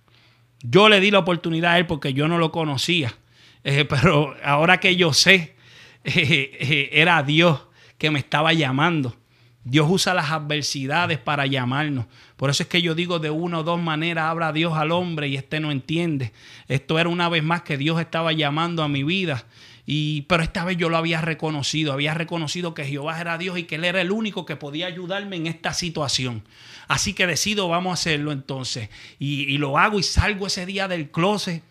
Yo 0.63 0.89
le 0.89 1.01
di 1.01 1.13
la 1.13 1.21
oportunidad 1.21 1.73
a 1.73 1.79
él 1.79 1.87
porque 1.87 2.13
yo 2.13 2.27
no 2.27 2.39
lo 2.39 2.51
conocía. 2.51 3.15
Eh, 3.63 3.85
pero 3.85 4.35
ahora 4.45 4.81
que 4.81 4.97
yo 4.97 5.13
sé, 5.13 5.55
eh, 6.05 6.91
era 6.93 7.23
Dios 7.23 7.61
que 7.99 8.11
me 8.11 8.19
estaba 8.19 8.53
llamando. 8.53 9.17
Dios 9.63 9.87
usa 9.89 10.15
las 10.15 10.31
adversidades 10.31 11.19
para 11.19 11.47
llamarnos. 11.47 12.07
Por 12.37 12.51
eso 12.51 12.63
es 12.63 12.69
que 12.69 12.83
yo 12.83 12.95
digo 12.95 13.19
de 13.19 13.31
una 13.31 13.61
o 13.61 13.63
dos 13.65 13.81
maneras 13.81 14.27
habla 14.27 14.53
Dios 14.53 14.75
al 14.75 14.93
hombre 14.93 15.29
y 15.29 15.37
este 15.37 15.59
no 15.61 15.71
entiende. 15.73 16.33
Esto 16.69 16.99
era 16.99 17.09
una 17.09 17.29
vez 17.29 17.43
más 17.43 17.63
que 17.63 17.77
Dios 17.77 18.01
estaba 18.01 18.33
llamando 18.33 18.83
a 18.83 18.89
mi 18.89 19.03
vida 19.03 19.45
y, 19.89 20.23
pero 20.23 20.43
esta 20.43 20.65
vez 20.65 20.77
yo 20.77 20.89
lo 20.89 20.97
había 20.97 21.21
reconocido, 21.21 21.93
había 21.93 22.13
reconocido 22.13 22.75
que 22.75 22.85
Jehová 22.85 23.21
era 23.21 23.39
Dios 23.39 23.57
y 23.57 23.65
que 23.65 23.77
Él 23.77 23.85
era 23.85 24.01
el 24.01 24.11
único 24.11 24.45
que 24.45 24.57
podía 24.57 24.89
ayudarme 24.89 25.37
en 25.37 25.47
esta 25.47 25.73
situación. 25.73 26.43
Así 26.89 27.15
que 27.15 27.29
decido, 27.29 27.69
vamos 27.69 27.91
a 27.91 27.95
hacerlo 27.95 28.33
entonces. 28.33 28.91
Y, 29.21 29.57
lo 29.59 29.79
hago 29.79 30.01
y 30.01 30.03
salgo 30.03 30.49
ese 30.49 30.67
día 30.67 30.89
del 30.89 31.13
closet. 31.13 31.63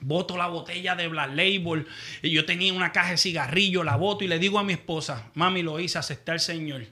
Boto 0.00 0.36
la 0.36 0.46
botella 0.46 0.94
de 0.94 1.08
Black 1.08 1.30
Label. 1.30 1.88
Y 2.22 2.30
yo 2.30 2.44
tenía 2.46 2.72
una 2.72 2.92
caja 2.92 3.10
de 3.10 3.18
cigarrillo, 3.18 3.82
la 3.82 3.96
boto 3.96 4.22
y 4.22 4.28
le 4.28 4.38
digo 4.38 4.60
a 4.60 4.64
mi 4.64 4.74
esposa, 4.74 5.30
mami, 5.34 5.62
lo 5.62 5.80
hice, 5.80 5.98
aceptar 5.98 6.34
al 6.34 6.40
Señor. 6.40 6.86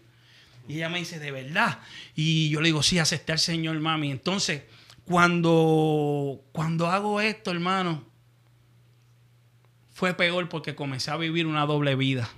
Y 0.66 0.76
ella 0.76 0.88
me 0.88 0.98
dice, 0.98 1.20
¿de 1.20 1.30
verdad? 1.30 1.78
Y 2.16 2.48
yo 2.48 2.60
le 2.60 2.68
digo, 2.68 2.82
sí, 2.82 2.98
aceptar 2.98 3.34
al 3.34 3.40
Señor, 3.40 3.78
mami. 3.78 4.10
Entonces, 4.10 4.62
cuando, 5.04 6.42
cuando 6.50 6.88
hago 6.88 7.20
esto, 7.20 7.52
hermano, 7.52 8.13
fue 9.94 10.12
peor 10.14 10.48
porque 10.48 10.74
comencé 10.74 11.12
a 11.12 11.16
vivir 11.16 11.46
una 11.46 11.64
doble 11.66 11.94
vida. 11.94 12.28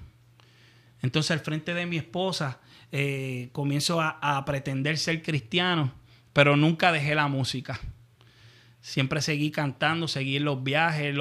Entonces 1.01 1.31
al 1.31 1.41
frente 1.41 1.73
de 1.73 1.87
mi 1.87 1.97
esposa 1.97 2.61
eh, 2.93 3.49
comienzo 3.53 4.01
a, 4.01 4.45
pretender 4.45 4.99
ser 4.99 5.23
cristiano, 5.23 5.93
pero 6.35 6.57
nunca 6.57 6.93
dejé 6.93 7.15
la 7.15 7.29
música. 7.29 7.81
Siempre 8.83 9.23
seguí 9.23 9.51
cantando, 9.51 10.07
seguí 10.07 10.39
los 10.39 10.63
viajes, 10.63 11.17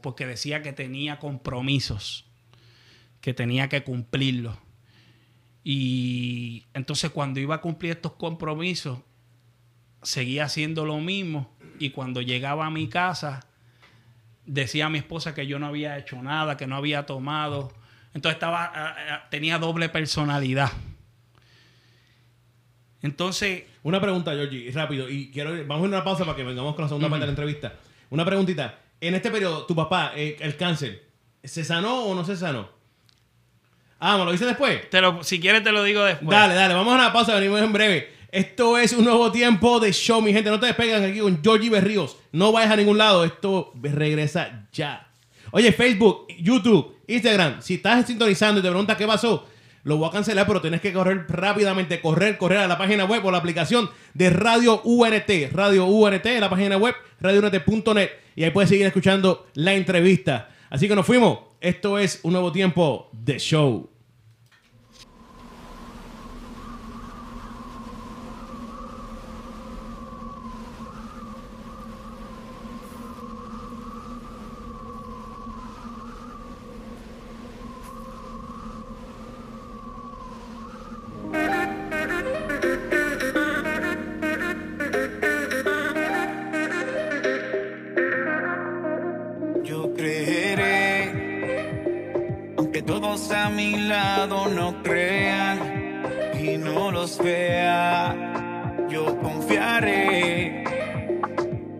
porque 0.00 0.26
decía 0.26 0.62
que 0.62 0.72
tenía 0.72 1.18
compromisos, 1.18 2.24
que 3.20 3.34
tenía 3.34 3.68
que 3.68 3.82
cumplirlos. 3.82 4.56
Y 5.64 6.66
entonces 6.72 7.10
cuando 7.10 7.40
iba 7.40 7.56
a 7.56 7.60
cumplir 7.60 7.92
estos 7.92 8.12
compromisos, 8.12 9.00
seguía 10.02 10.44
haciendo 10.44 10.86
lo 10.86 11.00
mismo. 11.00 11.54
Y 11.80 11.90
cuando 11.90 12.22
llegaba 12.22 12.66
a 12.66 12.70
mi 12.70 12.88
casa, 12.88 13.49
decía 14.50 14.86
a 14.86 14.90
mi 14.90 14.98
esposa 14.98 15.32
que 15.32 15.46
yo 15.46 15.58
no 15.58 15.66
había 15.66 15.96
hecho 15.96 16.20
nada, 16.22 16.56
que 16.56 16.66
no 16.66 16.76
había 16.76 17.06
tomado. 17.06 17.72
Entonces 18.12 18.34
estaba, 18.34 19.28
tenía 19.30 19.58
doble 19.58 19.88
personalidad. 19.88 20.72
Entonces. 23.00 23.64
Una 23.82 24.00
pregunta, 24.00 24.32
Georgie, 24.32 24.70
rápido. 24.72 25.08
Y 25.08 25.30
quiero. 25.30 25.52
Vamos 25.66 25.84
a 25.84 25.88
una 25.88 26.04
pausa 26.04 26.24
para 26.24 26.36
que 26.36 26.44
vengamos 26.44 26.74
con 26.74 26.82
la 26.82 26.88
segunda 26.88 27.08
parte 27.08 27.20
de 27.20 27.26
la 27.26 27.32
entrevista. 27.32 27.74
Una 28.10 28.24
preguntita. 28.24 28.78
En 29.00 29.14
este 29.14 29.30
periodo, 29.30 29.64
tu 29.64 29.74
papá, 29.74 30.12
eh, 30.14 30.36
el 30.40 30.56
cáncer, 30.56 31.06
¿se 31.42 31.64
sanó 31.64 32.04
o 32.04 32.14
no 32.14 32.24
se 32.24 32.36
sanó? 32.36 32.68
Ah, 33.98 34.18
¿me 34.18 34.24
lo 34.24 34.32
dice 34.32 34.44
después? 34.44 34.82
si 35.22 35.40
quieres, 35.40 35.62
te 35.62 35.72
lo 35.72 35.82
digo 35.82 36.02
después. 36.02 36.28
Dale, 36.28 36.54
dale. 36.54 36.74
Vamos 36.74 36.92
a 36.92 36.96
una 36.96 37.12
pausa, 37.12 37.34
venimos 37.34 37.60
en 37.62 37.72
breve. 37.72 38.12
Esto 38.32 38.78
es 38.78 38.92
un 38.92 39.04
nuevo 39.04 39.32
tiempo 39.32 39.80
de 39.80 39.92
show, 39.92 40.22
mi 40.22 40.32
gente. 40.32 40.50
No 40.50 40.60
te 40.60 40.66
despegan 40.66 41.02
aquí 41.02 41.18
con 41.18 41.42
Georgie 41.42 41.68
Berríos. 41.68 42.16
No 42.30 42.52
vayas 42.52 42.70
a 42.72 42.76
ningún 42.76 42.96
lado. 42.96 43.24
Esto 43.24 43.72
regresa 43.82 44.68
ya. 44.72 45.08
Oye, 45.50 45.72
Facebook, 45.72 46.28
YouTube, 46.38 46.94
Instagram. 47.08 47.60
Si 47.60 47.74
estás 47.74 48.06
sintonizando 48.06 48.60
y 48.60 48.62
te 48.62 48.68
preguntas 48.68 48.96
qué 48.96 49.04
pasó, 49.04 49.48
lo 49.82 49.96
voy 49.96 50.08
a 50.08 50.12
cancelar, 50.12 50.46
pero 50.46 50.60
tienes 50.60 50.80
que 50.80 50.92
correr 50.92 51.26
rápidamente. 51.28 52.00
Correr, 52.00 52.38
correr 52.38 52.58
a 52.58 52.68
la 52.68 52.78
página 52.78 53.04
web 53.04 53.24
o 53.26 53.32
la 53.32 53.38
aplicación 53.38 53.90
de 54.14 54.30
Radio 54.30 54.80
UNT. 54.84 55.52
Radio 55.52 55.86
UNT, 55.86 56.26
la 56.38 56.48
página 56.48 56.76
web, 56.76 56.94
radioUNT.net. 57.20 58.10
Y 58.36 58.44
ahí 58.44 58.50
puedes 58.50 58.70
seguir 58.70 58.86
escuchando 58.86 59.48
la 59.54 59.74
entrevista. 59.74 60.50
Así 60.70 60.86
que 60.86 60.94
nos 60.94 61.04
fuimos. 61.04 61.40
Esto 61.60 61.98
es 61.98 62.20
un 62.22 62.32
nuevo 62.32 62.52
tiempo 62.52 63.10
de 63.12 63.38
show. 63.40 63.89
no 93.90 94.82
crean 94.84 95.58
y 96.40 96.56
no 96.56 96.92
los 96.92 97.18
vea, 97.18 98.14
yo 98.88 99.18
confiaré. 99.20 100.62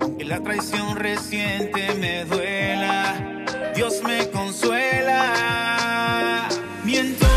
Aunque 0.01 0.25
la 0.25 0.41
traición 0.41 0.97
reciente 0.97 1.95
me 2.01 2.25
duela, 2.25 3.45
Dios 3.77 4.03
me 4.03 4.29
consuela. 4.31 5.29
Mientras 6.85 7.30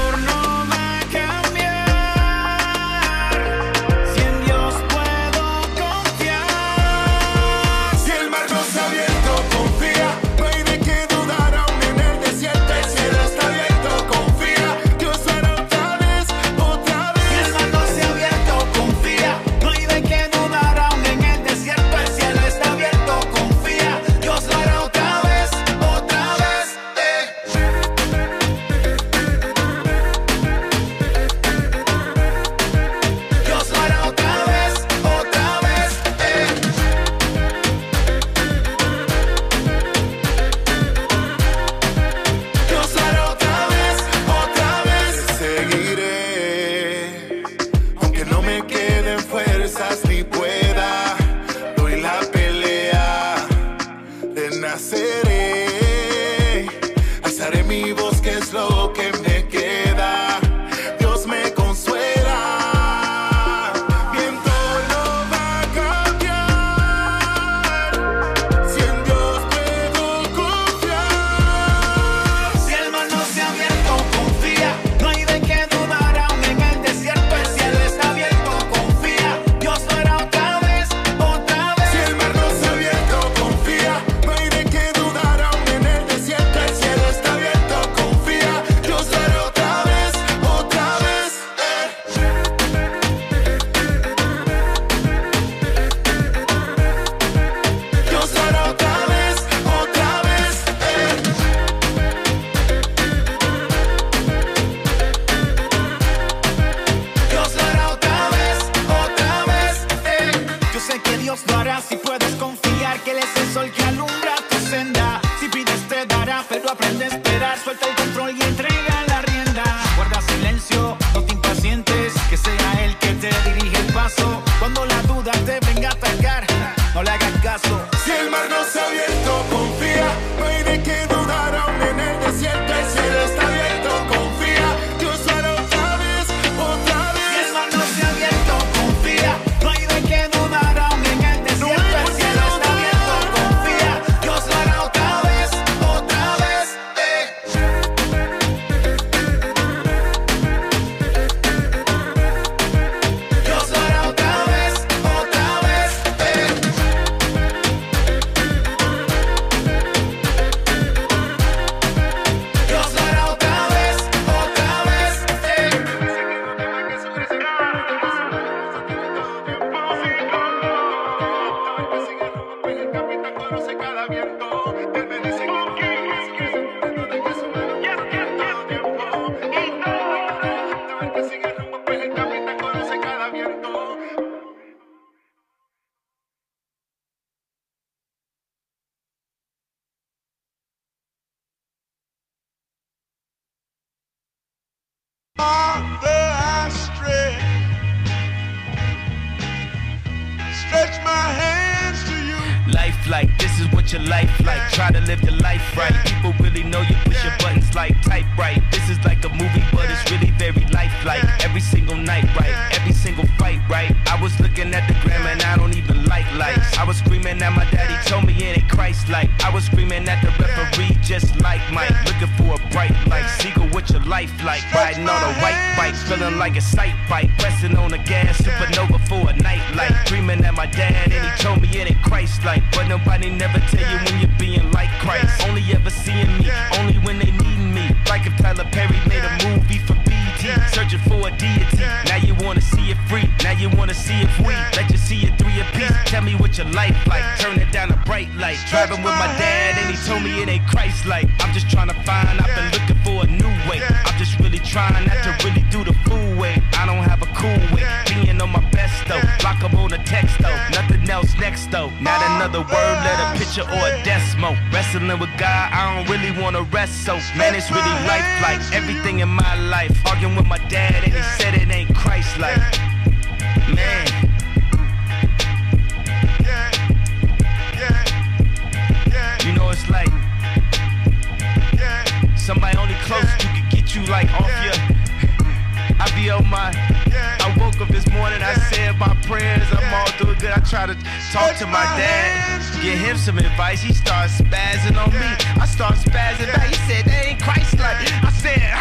talk 291.32 291.58
to 291.58 291.66
my 291.68 291.84
dad, 291.98 292.62
get 292.82 292.98
him 292.98 293.18
some 293.18 293.38
advice. 293.38 293.82
He 293.82 293.94
starts 293.94 294.42
spazzing 294.42 294.98
on 294.98 295.12
me. 295.14 295.26
I 295.62 295.66
start 295.66 295.96
spazzing 295.96 296.52
back. 296.54 296.68
He 296.70 296.76
said, 296.88 297.08
ain't 297.08 297.42
Christ 297.42 297.80
like. 297.80 297.98
I 298.24 298.32
said! 298.32 298.74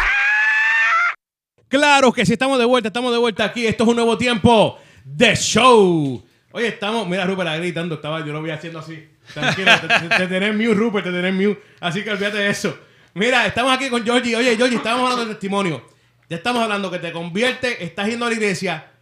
Claro 1.67 2.11
que 2.11 2.25
sí, 2.25 2.33
estamos 2.33 2.59
de 2.59 2.65
vuelta, 2.65 2.89
estamos 2.89 3.11
de 3.11 3.17
vuelta 3.17 3.45
aquí. 3.45 3.65
Esto 3.65 3.83
es 3.83 3.89
un 3.89 3.95
nuevo 3.95 4.17
tiempo 4.17 4.77
de 5.03 5.35
show. 5.35 6.23
Oye, 6.51 6.67
estamos, 6.67 7.07
mira, 7.07 7.25
Rupert 7.25 7.49
ahí 7.49 7.59
gritando, 7.59 7.95
estaba, 7.95 8.19
yo 8.23 8.31
lo 8.31 8.41
voy 8.41 8.51
haciendo 8.51 8.79
así. 8.79 9.09
Tranquilo, 9.33 9.71
te, 9.79 9.87
te, 9.87 10.15
te 10.17 10.27
tenés 10.27 10.53
mute, 10.53 10.75
Rupert, 10.75 11.05
te 11.05 11.11
tenés 11.11 11.33
mute. 11.33 11.59
Así 11.79 12.03
que 12.03 12.11
olvídate 12.11 12.37
de 12.37 12.49
eso. 12.49 12.77
Mira, 13.15 13.47
estamos 13.47 13.73
aquí 13.73 13.89
con 13.89 14.03
Georgie. 14.03 14.35
Oye, 14.35 14.55
Georgie, 14.55 14.77
estábamos 14.77 15.05
hablando 15.05 15.25
de 15.25 15.33
testimonio. 15.33 15.83
Ya 16.29 16.37
estamos 16.37 16.63
hablando 16.63 16.89
que 16.89 16.99
te 16.99 17.11
convierte, 17.11 17.83
estás 17.83 18.07
yendo 18.07 18.25
a 18.25 18.29
la 18.29 18.35
iglesia, 18.35 18.92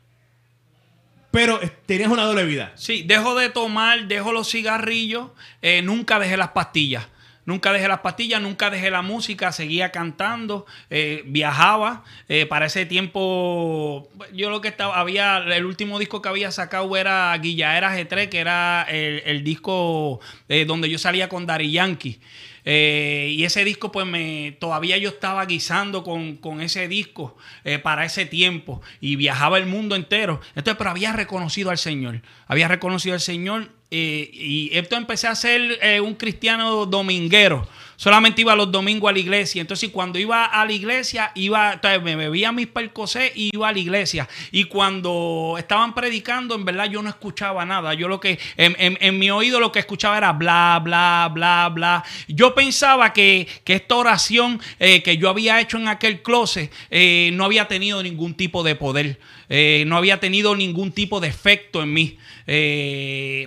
pero 1.32 1.60
tenías 1.86 2.12
una 2.12 2.24
doble 2.24 2.44
vida. 2.44 2.74
Sí, 2.76 3.03
dejo 3.03 3.36
de 3.36 3.49
tomar, 3.49 4.08
dejo 4.08 4.34
los 4.34 4.52
cigarrillos, 4.52 5.30
eh, 5.62 5.82
nunca 5.82 6.20
dejé 6.20 6.38
las 6.38 6.49
pastillas. 6.49 7.08
Nunca 7.44 7.74
dejé 7.74 7.88
las 7.88 8.02
pastillas, 8.02 8.40
nunca 8.40 8.70
dejé 8.70 8.91
la 8.91 9.02
música, 9.02 9.52
seguía 9.52 9.91
cantando, 9.91 10.68
eh, 10.91 11.24
viajaba. 11.26 12.03
Eh, 12.30 12.45
para 12.45 12.68
ese 12.68 12.86
tiempo, 12.86 14.08
yo 14.32 14.52
lo 14.52 14.62
que 14.62 14.68
estaba, 14.68 14.99
había, 14.99 15.38
el 15.38 15.66
último 15.66 15.98
disco 15.98 16.22
que 16.22 16.30
había 16.30 16.52
sacado 16.52 16.95
era 16.95 17.36
Guillaera 17.40 17.98
G3, 17.98 18.30
que 18.30 18.40
era 18.40 18.84
el, 18.84 19.44
disco 19.44 20.20
donde 20.68 20.88
yo 20.88 20.99
salía 20.99 21.30
con 21.30 21.48
Dari 21.48 21.72
Yankee. 21.72 22.20
Eh, 22.66 23.34
y 23.36 23.44
ese 23.44 23.64
disco, 23.64 23.92
pues 23.92 24.06
me 24.06 24.56
todavía 24.60 24.98
yo 24.98 25.10
estaba 25.10 25.46
guisando 25.46 26.04
con, 26.04 26.38
con 26.38 26.62
ese 26.62 26.88
disco 26.88 27.38
eh, 27.64 27.80
para 27.80 28.06
ese 28.06 28.26
tiempo 28.26 28.82
y 29.00 29.16
viajaba 29.16 29.58
el 29.58 29.66
mundo 29.66 29.96
entero. 29.96 30.42
Entonces, 30.56 30.76
pero 30.78 30.90
había 30.90 31.14
reconocido 31.14 31.70
al 31.70 31.78
Señor. 31.78 32.22
Había 32.48 32.68
reconocido 32.68 33.16
al 33.16 33.22
Señor 33.22 33.70
eh, 33.90 34.30
y 34.34 34.70
esto 34.74 34.96
empecé 34.96 35.28
a 35.28 35.36
ser 35.36 35.80
un 36.02 36.16
cristiano 36.16 36.86
dominguero. 36.86 37.68
Solamente 38.02 38.41
iba 38.41 38.56
los 38.56 38.72
domingos 38.72 39.11
a 39.11 39.14
la 39.14 39.19
iglesia. 39.19 39.61
Entonces, 39.61 39.91
cuando 39.91 40.18
iba 40.18 40.45
a 40.45 40.65
la 40.65 40.73
iglesia, 40.73 41.32
iba, 41.36 41.73
entonces 41.73 42.02
me 42.02 42.15
bebía 42.15 42.52
mis 42.52 42.65
percocés 42.65 43.32
y 43.36 43.52
iba 43.53 43.69
a 43.69 43.72
la 43.72 43.78
iglesia. 43.78 44.28
Y 44.52 44.64
cuando 44.64 45.53
estaban 45.60 45.94
predicando, 45.94 46.56
en 46.56 46.65
verdad 46.65 46.90
yo 46.90 47.03
no 47.03 47.10
escuchaba 47.10 47.64
nada. 47.64 47.94
Yo 47.94 48.07
lo 48.07 48.19
que, 48.19 48.40
en, 48.57 49.19
mi 49.19 49.30
oído 49.30 49.60
lo 49.60 49.72
que 49.72 49.78
escuchaba 49.78 50.18
era 50.18 50.34
bla, 50.34 50.82
bla, 50.84 51.30
bla, 51.32 51.69
bla. 51.72 52.03
Yo 52.28 52.56
pensaba 52.56 53.14
que, 53.14 53.48
que 53.64 53.76
esta 53.76 53.95
oración 53.98 54.60
eh, 54.80 55.03
que 55.03 55.18
yo 55.18 55.30
había 55.30 55.61
hecho 55.61 55.78
en 55.78 55.88
aquel 55.88 56.23
closet 56.23 56.72
eh, 56.90 57.30
no 57.34 57.45
había 57.45 57.68
tenido 57.68 58.02
ningún 58.02 58.34
tipo 58.34 58.64
de 58.64 58.73
poder. 58.73 59.19
Eh, 59.48 59.84
no 59.86 59.95
había 59.95 60.19
tenido 60.19 60.56
ningún 60.56 60.91
tipo 60.91 61.19
de 61.19 61.28
efecto 61.28 61.84
en 61.84 61.94
mí. 61.94 62.18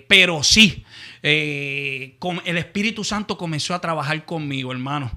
Pero 0.07 0.45
sí, 0.45 0.85
eh, 1.27 2.17
con- 2.19 2.43
el 2.45 2.59
Espíritu 2.59 3.03
Santo 3.03 3.39
comenzó 3.39 3.75
a 3.75 3.81
trabajar 3.81 4.27
conmigo, 4.27 4.71
hermano. 4.73 5.11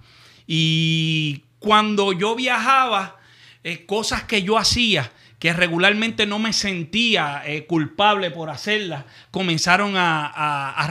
Y 0.47 1.43
cuando 1.59 2.13
yo 2.13 2.33
viajaba, 2.33 3.17
eh, 3.65 3.85
cosas 3.85 4.23
que 4.23 4.41
yo 4.41 4.57
hacía, 4.57 5.11
que 5.37 5.51
regularmente 5.51 6.25
no 6.25 6.39
me 6.39 6.53
sentía 6.53 7.43
eh, 7.45 7.65
culpable 7.65 8.31
por 8.31 8.49
hacerlas, 8.49 9.03
comenzaron 9.31 9.97
a, 9.97 10.25
a. 10.25 10.87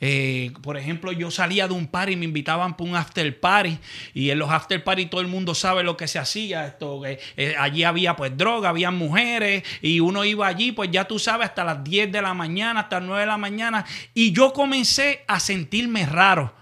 Eh, 0.00 0.52
por 0.62 0.76
ejemplo, 0.76 1.10
yo 1.12 1.30
salía 1.30 1.66
de 1.66 1.74
un 1.74 1.86
party 1.86 2.16
me 2.16 2.26
invitaban 2.26 2.76
para 2.76 2.90
un 2.90 2.96
after 2.96 3.40
party 3.40 3.78
y 4.12 4.30
en 4.30 4.38
los 4.38 4.50
after 4.50 4.82
party 4.84 5.06
todo 5.06 5.22
el 5.22 5.26
mundo 5.26 5.54
sabe 5.54 5.82
lo 5.82 5.96
que 5.96 6.06
se 6.06 6.18
hacía. 6.18 6.66
Esto, 6.66 7.02
eh, 7.06 7.18
allí 7.58 7.84
había 7.84 8.14
pues 8.14 8.36
droga, 8.36 8.68
había 8.68 8.90
mujeres 8.90 9.62
y 9.80 10.00
uno 10.00 10.24
iba 10.24 10.46
allí 10.46 10.72
pues 10.72 10.90
ya 10.90 11.06
tú 11.06 11.18
sabes 11.18 11.48
hasta 11.48 11.64
las 11.64 11.82
10 11.82 12.12
de 12.12 12.22
la 12.22 12.34
mañana, 12.34 12.80
hasta 12.80 13.00
las 13.00 13.08
9 13.08 13.20
de 13.22 13.26
la 13.26 13.38
mañana 13.38 13.84
y 14.12 14.32
yo 14.32 14.52
comencé 14.52 15.24
a 15.26 15.40
sentirme 15.40 16.04
raro. 16.06 16.54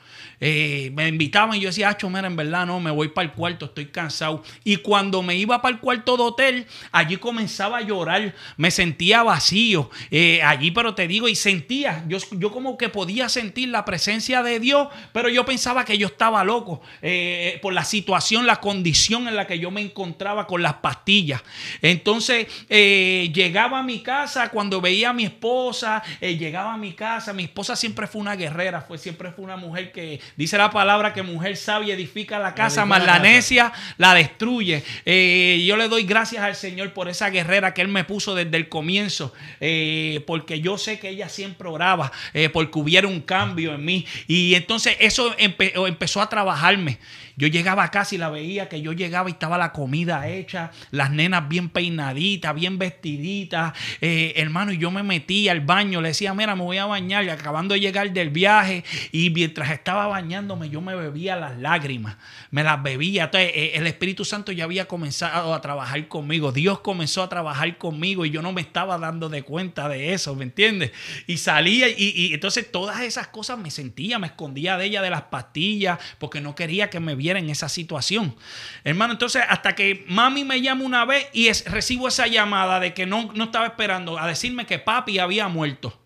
Eh, 0.46 0.90
me 0.92 1.08
invitaban 1.08 1.56
y 1.56 1.60
yo 1.60 1.70
decía, 1.70 1.88
Acho, 1.88 2.10
mira, 2.10 2.26
en 2.26 2.36
verdad 2.36 2.66
no, 2.66 2.78
me 2.78 2.90
voy 2.90 3.08
para 3.08 3.26
el 3.26 3.32
cuarto, 3.32 3.64
estoy 3.64 3.86
cansado. 3.86 4.42
Y 4.62 4.76
cuando 4.76 5.22
me 5.22 5.36
iba 5.36 5.62
para 5.62 5.74
el 5.74 5.80
cuarto 5.80 6.18
de 6.18 6.22
hotel, 6.22 6.66
allí 6.92 7.16
comenzaba 7.16 7.78
a 7.78 7.80
llorar, 7.80 8.34
me 8.58 8.70
sentía 8.70 9.22
vacío. 9.22 9.88
Eh, 10.10 10.42
allí, 10.42 10.70
pero 10.70 10.94
te 10.94 11.08
digo, 11.08 11.28
y 11.28 11.34
sentía, 11.34 12.04
yo, 12.08 12.18
yo 12.32 12.52
como 12.52 12.76
que 12.76 12.90
podía 12.90 13.30
sentir 13.30 13.70
la 13.70 13.86
presencia 13.86 14.42
de 14.42 14.60
Dios, 14.60 14.88
pero 15.14 15.30
yo 15.30 15.46
pensaba 15.46 15.86
que 15.86 15.96
yo 15.96 16.08
estaba 16.08 16.44
loco 16.44 16.82
eh, 17.00 17.58
por 17.62 17.72
la 17.72 17.84
situación, 17.84 18.46
la 18.46 18.56
condición 18.56 19.28
en 19.28 19.36
la 19.36 19.46
que 19.46 19.58
yo 19.58 19.70
me 19.70 19.80
encontraba 19.80 20.46
con 20.46 20.60
las 20.60 20.74
pastillas. 20.74 21.42
Entonces, 21.80 22.48
llegaba 22.68 23.78
a 23.78 23.82
mi 23.82 24.02
casa 24.02 24.50
cuando 24.50 24.82
veía 24.82 25.08
a 25.08 25.12
mi 25.14 25.24
esposa, 25.24 26.02
llegaba 26.20 26.74
a 26.74 26.76
mi 26.76 26.92
casa, 26.92 27.32
mi 27.32 27.44
esposa 27.44 27.76
siempre 27.76 28.06
fue 28.06 28.20
una 28.20 28.36
guerrera, 28.36 28.82
fue, 28.82 28.98
siempre 28.98 29.32
fue 29.32 29.42
una 29.42 29.56
mujer 29.56 29.90
que 29.90 30.20
dice 30.36 30.58
la 30.58 30.70
palabra 30.70 31.12
que 31.12 31.22
mujer 31.22 31.56
sabia 31.56 31.94
edifica 31.94 32.38
la 32.38 32.54
casa, 32.54 32.84
más 32.86 33.04
la 33.06 33.18
necia 33.18 33.72
la 33.98 34.14
destruye. 34.14 34.82
Eh, 35.04 35.64
yo 35.66 35.76
le 35.76 35.88
doy 35.88 36.04
gracias 36.04 36.42
al 36.42 36.54
Señor 36.56 36.92
por 36.92 37.08
esa 37.08 37.30
guerrera 37.30 37.74
que 37.74 37.82
Él 37.82 37.88
me 37.88 38.04
puso 38.04 38.34
desde 38.34 38.56
el 38.56 38.68
comienzo, 38.68 39.32
eh, 39.60 40.22
porque 40.26 40.60
yo 40.60 40.78
sé 40.78 40.98
que 40.98 41.08
ella 41.10 41.28
siempre 41.28 41.68
oraba, 41.68 42.12
eh, 42.32 42.48
porque 42.48 42.78
hubiera 42.78 43.08
un 43.08 43.20
cambio 43.20 43.74
en 43.74 43.84
mí. 43.84 44.06
Y 44.26 44.54
entonces 44.54 44.96
eso 45.00 45.36
empe- 45.36 45.72
empezó 45.88 46.20
a 46.20 46.28
trabajarme. 46.28 46.98
Yo 47.36 47.48
llegaba 47.48 47.84
a 47.84 47.90
casa 47.90 48.14
y 48.14 48.18
la 48.18 48.30
veía 48.30 48.68
que 48.68 48.80
yo 48.80 48.92
llegaba 48.92 49.28
y 49.28 49.32
estaba 49.32 49.58
la 49.58 49.72
comida 49.72 50.28
hecha, 50.28 50.70
las 50.90 51.10
nenas 51.10 51.48
bien 51.48 51.68
peinaditas, 51.68 52.54
bien 52.54 52.78
vestiditas, 52.78 53.72
eh, 54.00 54.34
hermano, 54.36 54.72
y 54.72 54.78
yo 54.78 54.90
me 54.90 55.02
metía 55.02 55.52
al 55.52 55.60
baño, 55.60 56.00
le 56.00 56.08
decía, 56.08 56.32
mira, 56.34 56.54
me 56.54 56.62
voy 56.62 56.78
a 56.78 56.86
bañar, 56.86 57.24
y 57.24 57.30
acabando 57.30 57.74
de 57.74 57.80
llegar 57.80 58.12
del 58.12 58.30
viaje, 58.30 58.84
y 59.10 59.30
mientras 59.30 59.70
estaba 59.70 60.06
bañándome, 60.06 60.70
yo 60.70 60.80
me 60.80 60.94
bebía 60.94 61.34
las 61.36 61.58
lágrimas, 61.58 62.16
me 62.50 62.62
las 62.62 62.82
bebía. 62.82 63.24
Entonces, 63.24 63.50
eh, 63.54 63.72
el 63.74 63.86
Espíritu 63.86 64.24
Santo 64.24 64.52
ya 64.52 64.64
había 64.64 64.86
comenzado 64.86 65.54
a 65.54 65.60
trabajar 65.60 66.06
conmigo, 66.08 66.52
Dios 66.52 66.80
comenzó 66.80 67.22
a 67.22 67.28
trabajar 67.28 67.78
conmigo 67.78 68.24
y 68.24 68.30
yo 68.30 68.42
no 68.42 68.52
me 68.52 68.60
estaba 68.60 68.98
dando 68.98 69.28
de 69.28 69.42
cuenta 69.42 69.88
de 69.88 70.12
eso, 70.12 70.36
¿me 70.36 70.44
entiendes? 70.44 70.92
Y 71.26 71.38
salía 71.38 71.88
y, 71.88 72.12
y 72.14 72.34
entonces 72.34 72.70
todas 72.70 73.00
esas 73.00 73.28
cosas 73.28 73.58
me 73.58 73.70
sentía, 73.70 74.18
me 74.18 74.28
escondía 74.28 74.76
de 74.76 74.86
ella 74.86 75.02
de 75.02 75.10
las 75.10 75.22
pastillas, 75.22 75.98
porque 76.18 76.40
no 76.40 76.54
quería 76.54 76.90
que 76.90 77.00
me 77.00 77.14
en 77.30 77.50
esa 77.50 77.68
situación. 77.68 78.36
Hermano, 78.84 79.12
entonces 79.14 79.42
hasta 79.48 79.74
que 79.74 80.04
mami 80.08 80.44
me 80.44 80.60
llama 80.60 80.84
una 80.84 81.04
vez 81.04 81.26
y 81.32 81.48
es- 81.48 81.64
recibo 81.70 82.08
esa 82.08 82.26
llamada 82.26 82.78
de 82.80 82.94
que 82.94 83.06
no, 83.06 83.32
no 83.34 83.44
estaba 83.44 83.66
esperando 83.66 84.18
a 84.18 84.26
decirme 84.26 84.66
que 84.66 84.78
papi 84.78 85.18
había 85.18 85.48
muerto. 85.48 86.00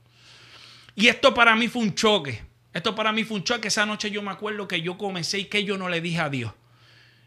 Y 0.94 1.08
esto 1.08 1.34
para 1.34 1.54
mí 1.56 1.68
fue 1.68 1.82
un 1.82 1.94
choque. 1.94 2.42
Esto 2.72 2.94
para 2.94 3.12
mí 3.12 3.24
fue 3.24 3.36
un 3.38 3.44
choque. 3.44 3.68
Esa 3.68 3.86
noche 3.86 4.10
yo 4.10 4.22
me 4.22 4.30
acuerdo 4.30 4.66
que 4.68 4.80
yo 4.82 4.96
comencé 4.98 5.40
y 5.40 5.44
que 5.44 5.64
yo 5.64 5.76
no 5.78 5.88
le 5.88 6.00
dije 6.00 6.18
a 6.20 6.28
Dios. 6.28 6.52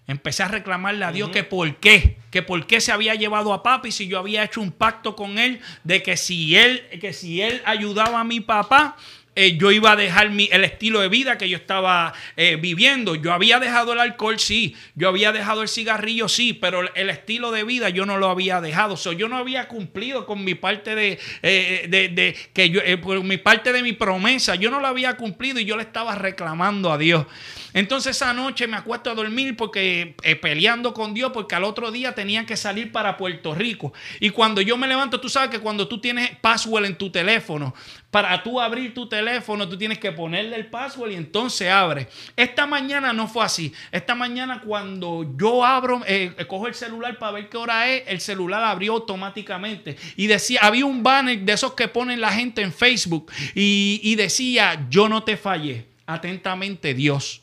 Empecé 0.07 0.43
a 0.43 0.47
reclamarle 0.49 1.05
a 1.05 1.11
Dios 1.11 1.29
que 1.29 1.43
por 1.43 1.73
qué, 1.77 2.17
que 2.31 2.41
por 2.41 2.65
qué 2.67 2.81
se 2.81 2.91
había 2.91 3.15
llevado 3.15 3.53
a 3.53 3.63
papi 3.63 3.91
si 3.91 4.07
yo 4.07 4.19
había 4.19 4.43
hecho 4.43 4.59
un 4.59 4.71
pacto 4.71 5.15
con 5.15 5.37
él 5.37 5.61
de 5.85 6.03
que 6.03 6.17
si 6.17 6.55
él, 6.57 6.81
que 6.99 7.13
si 7.13 7.41
él 7.41 7.61
ayudaba 7.65 8.19
a 8.19 8.23
mi 8.25 8.41
papá, 8.41 8.97
eh, 9.33 9.55
yo 9.57 9.71
iba 9.71 9.93
a 9.93 9.95
dejar 9.95 10.29
mi, 10.29 10.49
el 10.51 10.65
estilo 10.65 10.99
de 10.99 11.07
vida 11.07 11.37
que 11.37 11.47
yo 11.47 11.55
estaba 11.55 12.13
eh, 12.35 12.57
viviendo. 12.57 13.15
Yo 13.15 13.31
había 13.31 13.59
dejado 13.59 13.93
el 13.93 13.99
alcohol, 13.99 14.37
sí. 14.39 14.75
Yo 14.95 15.07
había 15.07 15.31
dejado 15.31 15.61
el 15.61 15.69
cigarrillo, 15.69 16.27
sí. 16.27 16.51
Pero 16.51 16.93
el 16.95 17.09
estilo 17.09 17.51
de 17.51 17.63
vida 17.63 17.87
yo 17.87 18.05
no 18.05 18.17
lo 18.17 18.29
había 18.29 18.59
dejado. 18.59 18.97
So, 18.97 19.13
yo 19.13 19.29
no 19.29 19.37
había 19.37 19.69
cumplido 19.69 20.25
con 20.25 20.43
mi 20.43 20.53
parte 20.55 20.95
de, 20.95 21.17
eh, 21.43 21.87
de, 21.89 22.35
que 22.51 22.69
yo, 22.69 22.81
por 23.01 23.23
mi 23.23 23.37
parte 23.37 23.71
de 23.71 23.81
mi 23.81 23.93
promesa. 23.93 24.55
Yo 24.55 24.69
no 24.69 24.81
lo 24.81 24.87
había 24.87 25.15
cumplido 25.15 25.61
y 25.61 25.65
yo 25.65 25.77
le 25.77 25.83
estaba 25.83 26.13
reclamando 26.15 26.91
a 26.91 26.97
Dios. 26.97 27.25
Entonces 27.73 28.17
esa 28.17 28.33
noche 28.33 28.67
me 28.67 28.75
acuesto 28.75 29.11
a 29.11 29.15
dormir 29.15 29.55
porque 29.55 30.13
peleando 30.41 30.93
con 30.93 31.13
Dios 31.13 31.31
porque 31.33 31.55
al 31.55 31.63
otro 31.63 31.89
día 31.89 32.13
tenía 32.13 32.45
que 32.45 32.57
salir 32.57 32.91
para 32.91 33.15
Puerto 33.15 33.55
Rico. 33.55 33.93
Y 34.19 34.31
cuando 34.31 34.59
yo 34.59 34.75
me 34.75 34.89
levanto, 34.89 35.21
tú 35.21 35.29
sabes 35.29 35.49
que 35.49 35.59
cuando 35.59 35.87
tú 35.87 36.01
tienes 36.01 36.31
password 36.41 36.83
en 36.83 36.95
tu 36.97 37.09
teléfono, 37.09 37.73
para 38.11 38.43
tú 38.43 38.59
abrir 38.59 38.93
tu 38.93 39.07
teléfono, 39.07 39.67
tú 39.67 39.77
tienes 39.77 39.97
que 39.97 40.11
ponerle 40.11 40.57
el 40.57 40.67
password 40.67 41.11
y 41.11 41.15
entonces 41.15 41.69
abre. 41.71 42.09
Esta 42.35 42.67
mañana 42.67 43.13
no 43.13 43.27
fue 43.27 43.45
así. 43.45 43.73
Esta 43.91 44.15
mañana 44.15 44.61
cuando 44.61 45.33
yo 45.37 45.65
abro, 45.65 46.01
eh, 46.05 46.35
cojo 46.47 46.67
el 46.67 46.75
celular 46.75 47.17
para 47.17 47.31
ver 47.31 47.49
qué 47.49 47.55
hora 47.55 47.89
es, 47.89 48.03
el 48.07 48.19
celular 48.19 48.63
abrió 48.65 48.93
automáticamente. 48.93 49.95
Y 50.17 50.27
decía, 50.27 50.59
había 50.61 50.85
un 50.85 51.01
banner 51.01 51.39
de 51.39 51.53
esos 51.53 51.73
que 51.73 51.87
ponen 51.87 52.19
la 52.19 52.33
gente 52.33 52.61
en 52.61 52.73
Facebook 52.73 53.31
y, 53.55 54.01
y 54.03 54.15
decía, 54.15 54.85
yo 54.89 55.07
no 55.07 55.23
te 55.23 55.37
fallé. 55.37 55.87
Atentamente 56.05 56.93
Dios. 56.93 57.41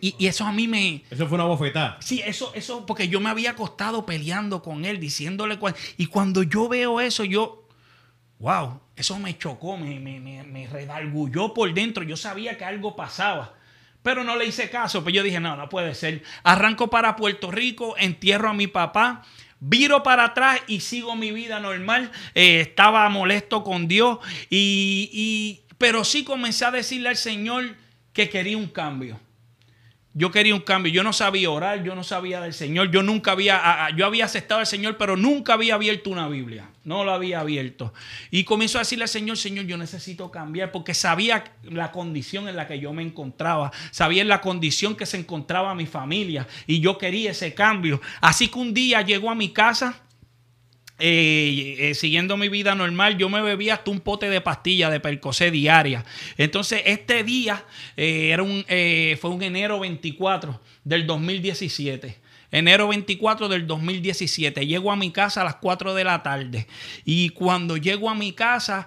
Y, 0.00 0.14
y, 0.18 0.26
eso 0.28 0.46
a 0.46 0.52
mí 0.52 0.66
me. 0.66 1.04
Eso 1.10 1.26
fue 1.26 1.34
una 1.34 1.44
bofetada. 1.44 1.98
Sí, 2.00 2.22
eso, 2.24 2.52
eso, 2.54 2.86
porque 2.86 3.08
yo 3.08 3.20
me 3.20 3.28
había 3.28 3.50
acostado 3.50 4.06
peleando 4.06 4.62
con 4.62 4.86
él, 4.86 4.98
diciéndole. 4.98 5.58
Cuál, 5.58 5.74
y 5.98 6.06
cuando 6.06 6.42
yo 6.42 6.70
veo 6.70 7.02
eso, 7.02 7.22
yo. 7.22 7.68
¡Wow! 8.38 8.80
Eso 8.96 9.18
me 9.18 9.36
chocó, 9.36 9.76
me, 9.76 9.98
me, 9.98 10.20
me, 10.20 10.44
me 10.44 10.68
por 11.54 11.74
dentro. 11.74 12.04
Yo 12.04 12.16
sabía 12.16 12.56
que 12.56 12.64
algo 12.64 12.94
pasaba. 12.94 13.54
Pero 14.02 14.22
no 14.22 14.36
le 14.36 14.46
hice 14.46 14.70
caso. 14.70 15.02
Pues 15.02 15.14
yo 15.14 15.22
dije, 15.22 15.40
no, 15.40 15.56
no 15.56 15.68
puede 15.68 15.94
ser. 15.94 16.22
Arranco 16.42 16.90
para 16.90 17.16
Puerto 17.16 17.50
Rico, 17.50 17.96
entierro 17.98 18.50
a 18.50 18.54
mi 18.54 18.66
papá. 18.66 19.22
Viro 19.60 20.02
para 20.02 20.24
atrás 20.24 20.60
y 20.66 20.80
sigo 20.80 21.16
mi 21.16 21.32
vida 21.32 21.58
normal. 21.58 22.12
Eh, 22.34 22.60
estaba 22.60 23.08
molesto 23.08 23.64
con 23.64 23.88
Dios. 23.88 24.18
Y, 24.50 25.10
y, 25.12 25.74
pero 25.78 26.04
sí 26.04 26.22
comencé 26.22 26.66
a 26.66 26.70
decirle 26.70 27.08
al 27.08 27.16
Señor 27.16 27.74
que 28.12 28.28
quería 28.28 28.58
un 28.58 28.68
cambio. 28.68 29.18
Yo 30.16 30.30
quería 30.30 30.54
un 30.54 30.60
cambio. 30.60 30.92
Yo 30.92 31.02
no 31.02 31.12
sabía 31.12 31.50
orar, 31.50 31.82
yo 31.82 31.96
no 31.96 32.04
sabía 32.04 32.40
del 32.40 32.54
Señor. 32.54 32.90
Yo 32.92 33.02
nunca 33.02 33.32
había, 33.32 33.88
yo 33.96 34.06
había 34.06 34.26
aceptado 34.26 34.60
al 34.60 34.66
Señor, 34.66 34.96
pero 34.96 35.16
nunca 35.16 35.54
había 35.54 35.74
abierto 35.74 36.08
una 36.10 36.28
Biblia. 36.28 36.70
No 36.84 37.02
lo 37.02 37.12
había 37.12 37.40
abierto. 37.40 37.92
Y 38.30 38.44
comenzó 38.44 38.78
a 38.78 38.82
decirle 38.82 39.04
al 39.04 39.08
Señor, 39.08 39.36
Señor, 39.36 39.66
yo 39.66 39.76
necesito 39.76 40.30
cambiar 40.30 40.70
porque 40.70 40.94
sabía 40.94 41.42
la 41.64 41.90
condición 41.90 42.48
en 42.48 42.54
la 42.54 42.68
que 42.68 42.78
yo 42.78 42.92
me 42.92 43.02
encontraba. 43.02 43.72
Sabía 43.90 44.24
la 44.24 44.40
condición 44.40 44.94
que 44.94 45.04
se 45.04 45.18
encontraba 45.18 45.74
mi 45.74 45.86
familia. 45.86 46.46
Y 46.68 46.78
yo 46.78 46.96
quería 46.96 47.32
ese 47.32 47.52
cambio. 47.52 48.00
Así 48.20 48.46
que 48.46 48.58
un 48.60 48.72
día 48.72 49.02
llegó 49.02 49.30
a 49.30 49.34
mi 49.34 49.52
casa 49.52 50.00
eh, 50.96 51.92
siguiendo 51.96 52.36
mi 52.36 52.48
vida 52.48 52.74
normal, 52.76 53.18
yo 53.18 53.28
me 53.28 53.42
bebía 53.42 53.74
hasta 53.74 53.90
un 53.90 54.00
pote 54.00 54.30
de 54.30 54.40
pastillas 54.40 54.92
de 54.92 55.00
percocé 55.00 55.50
diaria. 55.50 56.04
Entonces, 56.38 56.82
este 56.86 57.24
día 57.24 57.64
eh, 57.96 58.30
era 58.30 58.42
un, 58.42 58.64
eh, 58.68 59.18
fue 59.20 59.30
un 59.30 59.42
enero 59.42 59.80
24 59.80 60.60
del 60.84 61.06
2017. 61.06 62.18
Enero 62.52 62.86
24 62.88 63.48
del 63.48 63.66
2017. 63.66 64.64
Llego 64.66 64.92
a 64.92 64.96
mi 64.96 65.10
casa 65.10 65.40
a 65.40 65.44
las 65.44 65.56
4 65.56 65.94
de 65.94 66.04
la 66.04 66.22
tarde. 66.22 66.68
Y 67.04 67.30
cuando 67.30 67.76
llego 67.76 68.08
a 68.08 68.14
mi 68.14 68.32
casa, 68.32 68.86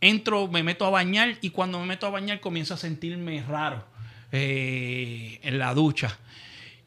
entro, 0.00 0.48
me 0.48 0.62
meto 0.62 0.86
a 0.86 0.90
bañar. 0.90 1.36
Y 1.42 1.50
cuando 1.50 1.78
me 1.78 1.84
meto 1.84 2.06
a 2.06 2.10
bañar, 2.10 2.40
comienzo 2.40 2.72
a 2.72 2.78
sentirme 2.78 3.44
raro 3.46 3.84
en 4.32 5.58
la 5.58 5.74
ducha. 5.74 6.18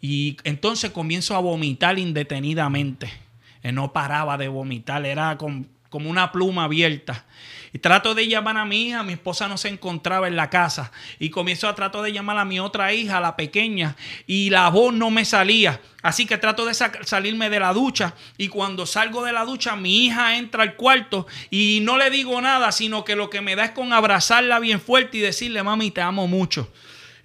Y 0.01 0.37
entonces 0.43 0.89
comienzo 0.89 1.35
a 1.35 1.39
vomitar 1.39 1.99
indetenidamente 1.99 3.22
no 3.71 3.93
paraba 3.93 4.37
de 4.37 4.47
vomitar, 4.47 5.05
era 5.05 5.37
con, 5.37 5.69
como 5.89 6.09
una 6.09 6.31
pluma 6.31 6.65
abierta. 6.65 7.25
Y 7.71 7.79
trato 7.79 8.13
de 8.13 8.27
llamar 8.27 8.57
a 8.57 8.65
mi 8.65 8.87
hija, 8.87 9.03
mi 9.03 9.13
esposa 9.13 9.47
no 9.47 9.57
se 9.57 9.67
encontraba 9.67 10.27
en 10.27 10.35
la 10.35 10.51
casa. 10.51 10.91
Y 11.17 11.31
comienzo 11.31 11.67
a 11.67 11.73
tratar 11.73 12.03
de 12.03 12.13
llamar 12.13 12.37
a 12.37 12.45
mi 12.45 12.59
otra 12.59 12.93
hija, 12.93 13.19
la 13.19 13.35
pequeña, 13.35 13.95
y 14.27 14.51
la 14.51 14.69
voz 14.69 14.93
no 14.93 15.09
me 15.09 15.25
salía. 15.25 15.81
Así 16.03 16.27
que 16.27 16.37
trato 16.37 16.65
de 16.65 16.73
salirme 16.73 17.49
de 17.49 17.59
la 17.59 17.73
ducha. 17.73 18.13
Y 18.37 18.47
cuando 18.49 18.85
salgo 18.85 19.23
de 19.23 19.33
la 19.33 19.43
ducha, 19.43 19.75
mi 19.75 20.05
hija 20.05 20.37
entra 20.37 20.61
al 20.61 20.75
cuarto 20.75 21.25
y 21.49 21.79
no 21.81 21.97
le 21.97 22.11
digo 22.11 22.39
nada, 22.41 22.71
sino 22.71 23.03
que 23.03 23.15
lo 23.15 23.31
que 23.31 23.41
me 23.41 23.55
da 23.55 23.65
es 23.65 23.71
con 23.71 23.91
abrazarla 23.91 24.59
bien 24.59 24.79
fuerte 24.79 25.17
y 25.17 25.21
decirle, 25.21 25.63
mami, 25.63 25.89
te 25.89 26.01
amo 26.01 26.27
mucho. 26.27 26.71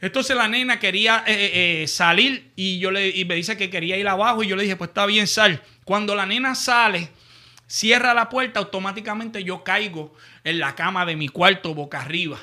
Entonces 0.01 0.36
la 0.36 0.47
nena 0.47 0.78
quería 0.78 1.24
eh, 1.27 1.82
eh, 1.82 1.89
salir 1.89 2.52
y, 2.55 2.78
yo 2.78 2.90
le, 2.90 3.09
y 3.09 3.24
me 3.24 3.35
dice 3.35 3.56
que 3.56 3.69
quería 3.69 3.97
ir 3.97 4.06
abajo 4.06 4.43
y 4.43 4.47
yo 4.47 4.56
le 4.56 4.62
dije, 4.62 4.77
pues 4.77 4.89
está 4.89 5.06
bien, 5.06 5.27
sal. 5.27 5.62
Cuando 5.89 6.15
la 6.15 6.27
nena 6.27 6.55
sale, 6.55 7.09
cierra 7.66 8.12
la 8.12 8.28
puerta, 8.28 8.60
automáticamente 8.60 9.43
yo 9.43 9.65
caigo 9.65 10.15
en 10.44 10.59
la 10.59 10.74
cama 10.74 11.06
de 11.06 11.16
mi 11.16 11.28
cuarto 11.28 11.73
boca 11.73 12.02
arriba. 12.02 12.39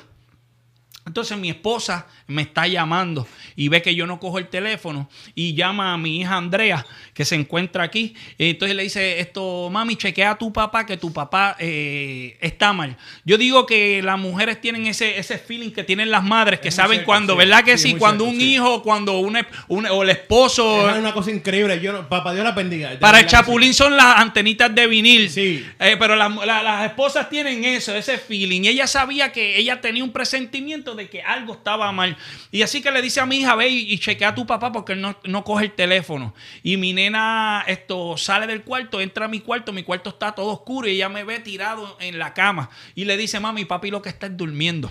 Entonces 1.06 1.38
mi 1.38 1.50
esposa 1.50 2.08
me 2.26 2.42
está 2.42 2.66
llamando 2.66 3.28
y 3.54 3.68
ve 3.68 3.80
que 3.80 3.94
yo 3.94 4.08
no 4.08 4.18
cojo 4.18 4.38
el 4.38 4.48
teléfono 4.48 5.08
y 5.36 5.54
llama 5.54 5.94
a 5.94 5.96
mi 5.96 6.20
hija 6.20 6.36
Andrea 6.36 6.84
que 7.14 7.24
se 7.24 7.36
encuentra 7.36 7.84
aquí. 7.84 8.14
Entonces 8.38 8.76
le 8.76 8.82
dice 8.82 9.20
esto, 9.20 9.70
mami, 9.70 9.94
chequea 9.94 10.32
a 10.32 10.38
tu 10.38 10.52
papá 10.52 10.84
que 10.84 10.96
tu 10.96 11.12
papá 11.12 11.54
eh, 11.60 12.36
está 12.40 12.72
mal. 12.72 12.96
Yo 13.24 13.38
digo 13.38 13.66
que 13.66 14.02
las 14.02 14.18
mujeres 14.18 14.60
tienen 14.60 14.88
ese, 14.88 15.16
ese 15.16 15.38
feeling 15.38 15.70
que 15.70 15.84
tienen 15.84 16.10
las 16.10 16.24
madres, 16.24 16.58
que 16.58 16.72
saben 16.72 17.04
cuando, 17.04 17.34
sí, 17.34 17.38
¿verdad 17.38 17.62
que 17.62 17.78
sí? 17.78 17.92
sí 17.92 17.94
cuando 17.94 18.24
cierto, 18.24 18.36
un 18.36 18.42
hijo, 18.42 18.82
cuando 18.82 19.18
un, 19.20 19.38
un, 19.68 19.86
o 19.86 20.02
el 20.02 20.10
esposo... 20.10 20.90
Es 20.90 20.98
una 20.98 21.14
cosa 21.14 21.30
increíble. 21.30 21.80
Yo 21.80 21.92
no, 21.92 22.08
papá 22.08 22.34
Dios 22.34 22.44
la 22.44 22.50
bendiga. 22.50 22.98
Para 22.98 23.20
el 23.20 23.26
chapulín 23.26 23.74
son 23.74 23.96
las 23.96 24.18
antenitas 24.18 24.74
de 24.74 24.88
vinil. 24.88 25.30
Sí. 25.30 25.64
Eh, 25.78 25.96
pero 26.00 26.16
la, 26.16 26.28
la, 26.28 26.64
las 26.64 26.86
esposas 26.86 27.30
tienen 27.30 27.64
eso, 27.64 27.94
ese 27.94 28.18
feeling. 28.18 28.62
Y 28.62 28.68
ella 28.68 28.88
sabía 28.88 29.30
que 29.30 29.56
ella 29.56 29.80
tenía 29.80 30.02
un 30.02 30.10
presentimiento 30.10 30.95
de 30.96 31.08
que 31.08 31.22
algo 31.22 31.54
estaba 31.54 31.92
mal. 31.92 32.16
Y 32.50 32.62
así 32.62 32.82
que 32.82 32.90
le 32.90 33.02
dice 33.02 33.20
a 33.20 33.26
mi 33.26 33.36
hija, 33.36 33.54
ve 33.54 33.68
y, 33.68 33.98
chequea 33.98 34.30
a 34.30 34.34
tu 34.34 34.46
papá 34.46 34.72
porque 34.72 34.94
él 34.94 35.00
no, 35.00 35.16
no, 35.24 35.44
coge 35.44 35.66
el 35.66 35.72
teléfono. 35.72 36.34
Y 36.62 36.76
mi 36.76 36.92
nena 36.92 37.64
esto 37.66 38.16
sale 38.16 38.46
del 38.46 38.62
cuarto, 38.62 39.00
entra 39.00 39.26
a 39.26 39.28
mi 39.28 39.40
cuarto, 39.40 39.72
mi 39.72 39.82
cuarto 39.82 40.10
está 40.10 40.34
todo 40.34 40.48
oscuro 40.52 40.88
y 40.88 40.92
ella 40.92 41.08
me 41.08 41.24
ve 41.24 41.38
tirado 41.38 41.96
en 42.00 42.18
la 42.18 42.34
cama. 42.34 42.70
Y 42.94 43.04
le 43.04 43.16
dice, 43.16 43.38
mami, 43.38 43.64
papi 43.64 43.90
lo 43.90 44.02
que 44.02 44.08
está 44.08 44.26
es 44.26 44.36
durmiendo. 44.36 44.90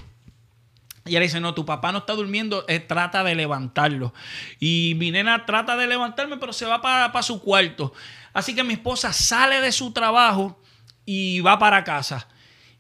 Y 1.06 1.11
ella 1.11 1.19
dice, 1.19 1.40
no, 1.40 1.53
tu 1.53 1.65
papá 1.65 1.91
no 1.91 1.99
está 1.99 2.14
durmiendo, 2.14 2.65
eh, 2.68 2.80
trata 2.80 3.23
de 3.23 3.36
levantarlo. 3.36 4.11
Y 4.60 4.94
mi 4.98 5.11
nena 5.11 5.45
trata 5.45 5.77
de 5.77 5.86
levantarme, 5.86 6.38
pero 6.38 6.52
se 6.52 6.65
va 6.65 6.82
para, 6.82 7.11
para 7.11 7.22
su 7.22 7.41
cuarto. 7.41 7.94
Así 8.34 8.56
que 8.56 8.64
mi 8.64 8.73
esposa 8.73 9.14
sale 9.14 9.61
de 9.61 9.72
su 9.72 9.94
trabajo 9.94 10.60
y 11.06 11.41
va 11.41 11.60
para 11.60 11.84
casa. 11.84 12.27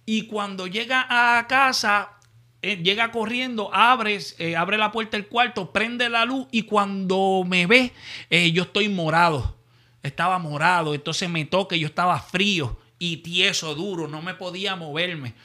Y 0.07 0.23
cuando 0.27 0.65
llega 0.65 1.05
a 1.09 1.47
casa, 1.47 2.14
eh, 2.67 2.81
llega 2.81 3.11
corriendo, 3.11 3.69
abre, 3.71 4.17
eh, 4.39 4.55
abre 4.55 4.79
la 4.79 4.91
puerta 4.91 5.17
del 5.17 5.27
cuarto, 5.27 5.71
prende 5.71 6.09
la 6.09 6.25
luz 6.25 6.47
y 6.49 6.63
cuando 6.63 7.43
me 7.45 7.67
ve, 7.67 7.91
eh, 8.31 8.51
yo 8.53 8.63
estoy 8.63 8.89
morado. 8.89 9.55
Estaba 10.01 10.39
morado, 10.39 10.95
entonces 10.95 11.29
me 11.29 11.45
toca, 11.45 11.75
yo 11.75 11.85
estaba 11.85 12.19
frío 12.19 12.79
y 12.97 13.17
tieso, 13.17 13.75
duro, 13.75 14.07
no 14.07 14.23
me 14.23 14.33
podía 14.33 14.75
moverme. 14.75 15.35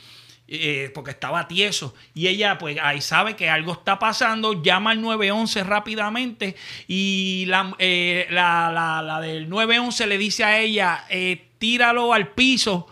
Porque 0.95 1.13
estaba 1.13 1.47
tieso. 1.47 1.95
Y 2.13 2.27
ella, 2.27 2.59
pues 2.59 2.77
ahí 2.83 3.01
sabe 3.01 3.37
que 3.37 3.49
algo 3.49 3.73
está 3.73 3.99
pasando, 3.99 4.63
llama 4.63 4.91
al 4.91 5.01
911 5.01 5.63
rápidamente 5.63 6.57
y 6.89 7.45
la, 7.47 7.73
la, 7.79 8.73
la, 8.73 9.03
la, 9.03 9.21
del 9.21 9.49
911 9.49 10.07
le 10.09 10.19
dice 10.19 10.43
a 10.43 10.59
ella, 10.59 11.05
tíralo 11.59 12.13
al 12.13 12.33
piso 12.33 12.89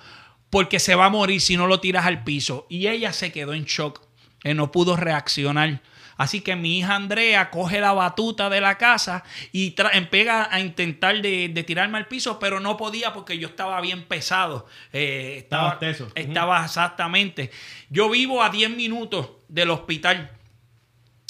porque 0.50 0.78
se 0.78 0.94
va 0.94 1.06
a 1.06 1.10
morir 1.10 1.40
si 1.40 1.56
no 1.56 1.66
lo 1.66 1.80
tiras 1.80 2.06
al 2.06 2.22
piso. 2.22 2.66
Y 2.68 2.86
ella 2.86 3.12
se 3.12 3.32
quedó 3.32 3.54
en 3.54 3.64
shock, 3.64 4.07
no 4.44 4.70
pudo 4.72 4.96
reaccionar. 4.96 5.80
Así 6.18 6.40
que 6.40 6.56
mi 6.56 6.78
hija 6.78 6.96
Andrea 6.96 7.48
coge 7.48 7.80
la 7.80 7.92
batuta 7.92 8.50
de 8.50 8.60
la 8.60 8.76
casa 8.76 9.22
y 9.52 9.76
pega 10.10 10.48
a 10.52 10.58
intentar 10.58 11.22
de, 11.22 11.48
de, 11.48 11.62
tirarme 11.62 11.96
al 11.96 12.08
piso, 12.08 12.40
pero 12.40 12.58
no 12.58 12.76
podía 12.76 13.12
porque 13.12 13.38
yo 13.38 13.46
estaba 13.48 13.80
bien 13.80 14.02
pesado. 14.02 14.66
Eh, 14.92 15.36
estaba, 15.38 15.78
teso. 15.78 16.08
estaba 16.16 16.64
exactamente. 16.64 17.52
Yo 17.88 18.10
vivo 18.10 18.42
a 18.42 18.50
10 18.50 18.70
minutos 18.70 19.30
del 19.48 19.70
hospital. 19.70 20.32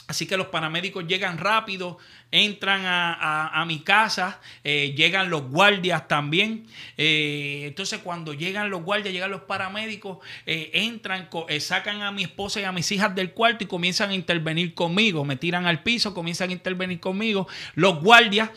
Así 0.07 0.27
que 0.27 0.39
los 0.39 0.47
paramédicos 0.47 1.07
llegan 1.07 1.37
rápido, 1.37 1.99
entran 2.31 2.83
a, 2.85 3.65
mi 3.67 3.81
casa, 3.81 4.41
eh, 4.65 4.95
llegan 4.97 5.31
los 5.31 5.49
guardias 5.51 6.09
también. 6.09 6.67
Eh, 6.97 7.65
entonces 7.67 8.01
cuando 8.01 8.35
llegan 8.35 8.71
los 8.71 8.83
guardias, 8.83 9.13
llegan 9.13 9.31
los 9.31 9.43
paramédicos, 9.43 10.19
eh, 10.47 10.71
entran, 10.75 11.29
sacan 11.61 12.03
a 12.03 12.13
mi 12.13 12.23
esposa 12.25 12.61
y 12.61 12.65
a 12.65 12.73
mis 12.73 12.91
hijas 12.93 13.15
del 13.15 13.33
cuarto 13.33 13.65
y 13.65 13.67
comienzan 13.67 14.11
a 14.11 14.15
intervenir 14.15 14.75
conmigo. 14.75 15.25
Me 15.25 15.37
tiran 15.37 15.67
al 15.67 15.83
piso, 15.83 16.15
comienzan 16.15 16.51
a 16.51 16.53
intervenir 16.53 17.01
conmigo. 17.01 17.49
Los 17.75 18.03
guardias 18.03 18.51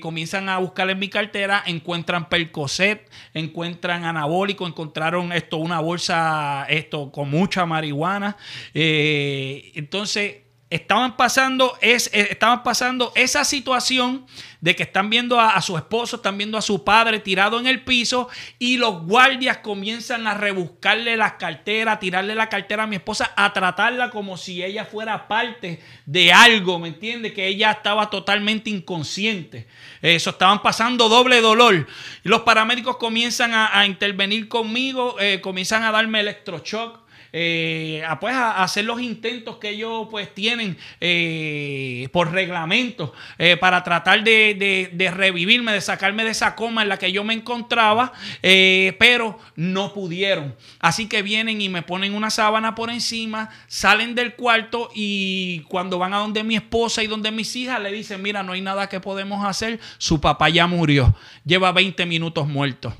comienzan 0.00 0.48
a 0.48 0.58
buscar 0.58 0.88
en 0.90 0.98
mi 0.98 1.08
cartera, 1.08 1.62
encuentran 1.66 2.28
percocet, 2.28 3.10
encuentran 3.34 4.04
anabólico, 4.04 4.66
encontraron 4.66 5.32
esto, 5.32 5.58
una 5.58 5.80
bolsa 5.80 6.66
esto 6.68 7.10
con 7.12 7.30
mucha 7.30 7.66
marihuana. 7.66 8.36
entonces 8.74 10.49
estaban 10.70 11.16
pasando, 11.16 11.76
es, 11.80 12.06
eh, 12.14 12.28
estaban 12.30 12.62
pasando 12.62 13.12
esa 13.16 13.44
situación 13.44 14.24
de 14.60 14.76
que 14.76 14.84
están 14.84 15.10
viendo 15.10 15.40
a, 15.40 15.60
su 15.62 15.76
esposo, 15.76 16.16
están 16.16 16.38
viendo 16.38 16.56
a 16.56 16.62
su 16.62 16.84
padre 16.84 17.18
tirado 17.18 17.58
en 17.58 17.66
el 17.66 17.82
piso 17.82 18.28
y 18.58 18.76
los 18.76 19.02
guardias 19.02 19.58
comienzan 19.58 20.26
a 20.26 20.34
rebuscarle 20.34 21.16
las 21.16 21.34
carteras, 21.34 21.96
a 21.96 21.98
tirarle 21.98 22.34
la 22.34 22.48
cartera 22.48 22.84
a 22.84 22.86
mi 22.86 22.96
esposa, 22.96 23.32
a 23.36 23.52
tratarla 23.52 24.10
como 24.10 24.36
si 24.36 24.62
ella 24.62 24.84
fuera 24.84 25.26
parte 25.26 25.80
de 26.06 26.32
algo, 26.32 26.78
¿me 26.78 26.88
entiendes? 26.88 27.32
Que 27.32 27.48
ella 27.48 27.72
estaba 27.72 28.10
totalmente 28.10 28.70
inconsciente. 28.70 29.66
Eso, 30.02 30.30
estaban 30.30 30.62
pasando 30.62 31.08
doble 31.08 31.40
dolor. 31.40 31.86
Los 32.22 32.42
paramédicos 32.42 32.98
comienzan 32.98 33.52
a, 33.54 33.86
intervenir 33.86 34.48
conmigo, 34.48 35.16
eh, 35.18 35.40
comienzan 35.40 35.82
a 35.82 35.90
darme 35.90 36.20
electroshock 36.20 36.99
eh, 37.32 38.02
a, 38.06 38.18
pues, 38.18 38.34
a 38.34 38.62
hacer 38.62 38.84
los 38.84 39.00
intentos 39.00 39.56
que 39.58 39.70
ellos 39.70 40.08
pues 40.10 40.34
tienen 40.34 40.76
eh, 41.00 42.08
por 42.12 42.32
reglamento 42.32 43.12
eh, 43.38 43.56
para 43.56 43.84
tratar 43.84 44.24
de, 44.24 45.10
revivirme, 45.14 45.72
de 45.72 45.80
sacarme 45.80 46.24
de 46.24 46.30
esa 46.30 46.56
coma 46.56 46.82
en 46.82 46.88
la 46.88 46.98
que 46.98 47.12
yo 47.12 47.24
me 47.24 47.34
encontraba, 47.34 48.12
pero 48.42 49.38
no 49.56 49.92
pudieron. 49.92 50.54
Así 50.80 51.08
que 51.08 51.22
vienen 51.22 51.60
y 51.60 51.68
me 51.68 51.82
ponen 51.82 52.14
una 52.14 52.30
sábana 52.30 52.74
por 52.74 52.90
encima, 52.90 53.50
salen 53.66 54.14
del 54.14 54.34
cuarto 54.34 54.90
y 54.94 55.60
cuando 55.68 55.98
van 55.98 56.14
a 56.14 56.18
donde 56.18 56.42
mi 56.42 56.56
esposa 56.56 57.02
y 57.02 57.06
donde 57.06 57.30
mis 57.30 57.54
hijas 57.56 57.80
le 57.80 57.92
dicen, 57.92 58.22
mira, 58.22 58.42
no 58.42 58.52
hay 58.52 58.60
nada 58.60 58.88
que 58.88 59.00
podemos 59.00 59.44
hacer, 59.44 59.80
su 59.98 60.20
papá 60.20 60.48
ya 60.48 60.66
murió, 60.66 61.14
lleva 61.44 61.72
20 61.72 62.06
minutos 62.06 62.46
muerto. 62.46 62.94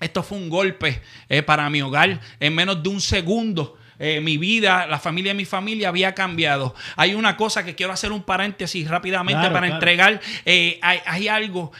Esto 0.00 0.22
fue 0.22 0.38
un 0.38 0.48
golpe 0.48 1.02
eh, 1.28 1.42
para 1.42 1.68
mi 1.70 1.82
hogar. 1.82 2.20
En 2.40 2.54
menos 2.54 2.82
de 2.82 2.88
un 2.88 3.00
segundo, 3.00 3.78
eh, 3.98 4.20
mi 4.20 4.38
vida, 4.38 4.86
la 4.86 4.98
familia 4.98 5.32
de 5.32 5.36
mi 5.36 5.44
familia 5.44 5.90
había 5.90 6.14
cambiado. 6.14 6.74
Hay 6.96 7.14
una 7.14 7.36
cosa 7.36 7.64
que 7.64 7.74
quiero 7.74 7.92
hacer 7.92 8.10
un 8.10 8.22
paréntesis 8.22 8.88
rápidamente 8.88 9.50
para 9.50 9.68
entregar. 9.68 10.20
Eh, 10.46 10.80
hay, 10.82 11.28
algo. 11.28 11.72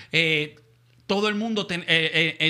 todo 1.06 1.28
el 1.28 1.34
mundo, 1.34 1.66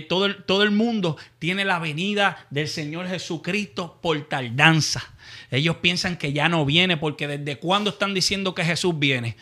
todo, 0.08 0.36
todo 0.44 0.62
el 0.64 0.72
mundo 0.72 1.16
tiene 1.38 1.64
la 1.64 1.78
venida 1.78 2.46
del 2.50 2.68
Señor 2.68 3.08
Jesucristo 3.08 3.98
por 4.02 4.20
tardanza. 4.28 5.14
Ellos 5.50 5.76
piensan 5.76 6.16
que 6.16 6.32
ya 6.32 6.48
no 6.48 6.64
viene 6.64 6.96
porque 6.96 7.26
desde 7.26 7.58
cuándo 7.58 7.90
están 7.90 8.14
diciendo 8.14 8.54
que 8.54 8.64
Jesús 8.64 8.96
viene. 8.98 9.36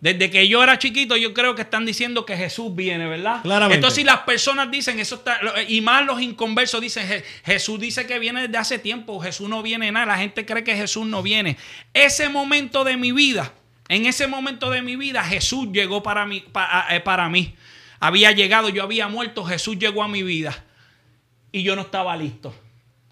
Desde 0.00 0.30
que 0.30 0.48
yo 0.48 0.62
era 0.62 0.78
chiquito 0.78 1.16
yo 1.16 1.34
creo 1.34 1.54
que 1.54 1.62
están 1.62 1.84
diciendo 1.84 2.24
que 2.24 2.36
Jesús 2.36 2.74
viene, 2.74 3.06
¿verdad? 3.06 3.42
Entonces 3.74 3.96
si 3.96 4.04
las 4.04 4.20
personas 4.20 4.70
dicen 4.70 4.98
eso 4.98 5.16
está, 5.16 5.38
y 5.68 5.82
más 5.82 6.06
los 6.06 6.22
inconversos 6.22 6.80
dicen 6.80 7.22
Jesús 7.44 7.78
dice 7.78 8.06
que 8.06 8.18
viene 8.18 8.42
desde 8.42 8.56
hace 8.56 8.78
tiempo, 8.78 9.20
Jesús 9.20 9.48
no 9.50 9.62
viene 9.62 9.92
nada, 9.92 10.06
la 10.06 10.18
gente 10.18 10.46
cree 10.46 10.64
que 10.64 10.74
Jesús 10.74 11.06
no 11.06 11.22
viene. 11.22 11.58
Ese 11.92 12.30
momento 12.30 12.82
de 12.82 12.96
mi 12.96 13.12
vida, 13.12 13.52
en 13.88 14.06
ese 14.06 14.26
momento 14.26 14.70
de 14.70 14.80
mi 14.80 14.96
vida 14.96 15.22
Jesús 15.22 15.68
llegó 15.72 16.02
para 16.02 16.24
mí, 16.24 16.42
eh, 16.90 17.00
para 17.00 17.28
mí. 17.28 17.54
Había 18.02 18.32
llegado, 18.32 18.70
yo 18.70 18.82
había 18.82 19.08
muerto, 19.08 19.44
Jesús 19.44 19.78
llegó 19.78 20.02
a 20.02 20.08
mi 20.08 20.22
vida 20.22 20.64
y 21.52 21.62
yo 21.62 21.76
no 21.76 21.82
estaba 21.82 22.16
listo. 22.16 22.54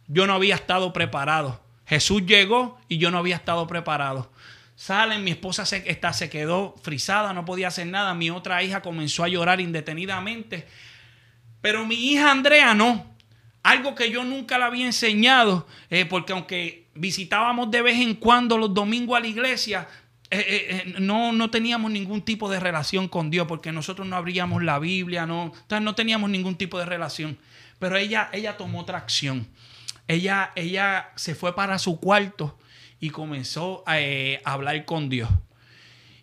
Yo 0.06 0.26
no 0.26 0.32
había 0.32 0.54
estado 0.54 0.94
preparado. 0.94 1.67
Jesús 1.88 2.26
llegó 2.26 2.78
y 2.86 2.98
yo 2.98 3.10
no 3.10 3.18
había 3.18 3.36
estado 3.36 3.66
preparado. 3.66 4.30
Salen, 4.76 5.24
mi 5.24 5.30
esposa 5.32 5.64
se, 5.64 5.98
se 6.12 6.30
quedó 6.30 6.74
frisada, 6.82 7.32
no 7.32 7.44
podía 7.44 7.68
hacer 7.68 7.86
nada. 7.86 8.14
Mi 8.14 8.30
otra 8.30 8.62
hija 8.62 8.82
comenzó 8.82 9.24
a 9.24 9.28
llorar 9.28 9.60
indetenidamente. 9.60 10.68
Pero 11.62 11.86
mi 11.86 11.94
hija 11.94 12.30
Andrea 12.30 12.74
no. 12.74 13.06
Algo 13.62 13.94
que 13.94 14.10
yo 14.10 14.22
nunca 14.22 14.58
le 14.58 14.64
había 14.64 14.86
enseñado, 14.86 15.66
eh, 15.90 16.04
porque 16.04 16.32
aunque 16.32 16.86
visitábamos 16.94 17.70
de 17.70 17.82
vez 17.82 17.98
en 18.00 18.14
cuando 18.14 18.56
los 18.56 18.72
domingos 18.72 19.16
a 19.16 19.20
la 19.20 19.26
iglesia, 19.26 19.88
eh, 20.30 20.84
eh, 20.86 20.94
no, 21.00 21.32
no 21.32 21.50
teníamos 21.50 21.90
ningún 21.90 22.22
tipo 22.22 22.50
de 22.50 22.60
relación 22.60 23.08
con 23.08 23.30
Dios, 23.30 23.46
porque 23.48 23.72
nosotros 23.72 24.06
no 24.06 24.14
abríamos 24.14 24.62
la 24.62 24.78
Biblia, 24.78 25.26
no, 25.26 25.52
no 25.68 25.94
teníamos 25.94 26.30
ningún 26.30 26.54
tipo 26.56 26.78
de 26.78 26.84
relación. 26.84 27.38
Pero 27.78 27.96
ella, 27.96 28.28
ella 28.32 28.56
tomó 28.56 28.80
otra 28.80 28.98
acción 28.98 29.48
ella, 30.08 30.52
ella 30.56 31.12
se 31.16 31.34
fue 31.34 31.54
para 31.54 31.78
su 31.78 32.00
cuarto 32.00 32.58
y 32.98 33.10
comenzó 33.10 33.84
eh, 33.92 34.40
a, 34.44 34.54
hablar 34.54 34.84
con 34.84 35.08
Dios. 35.08 35.28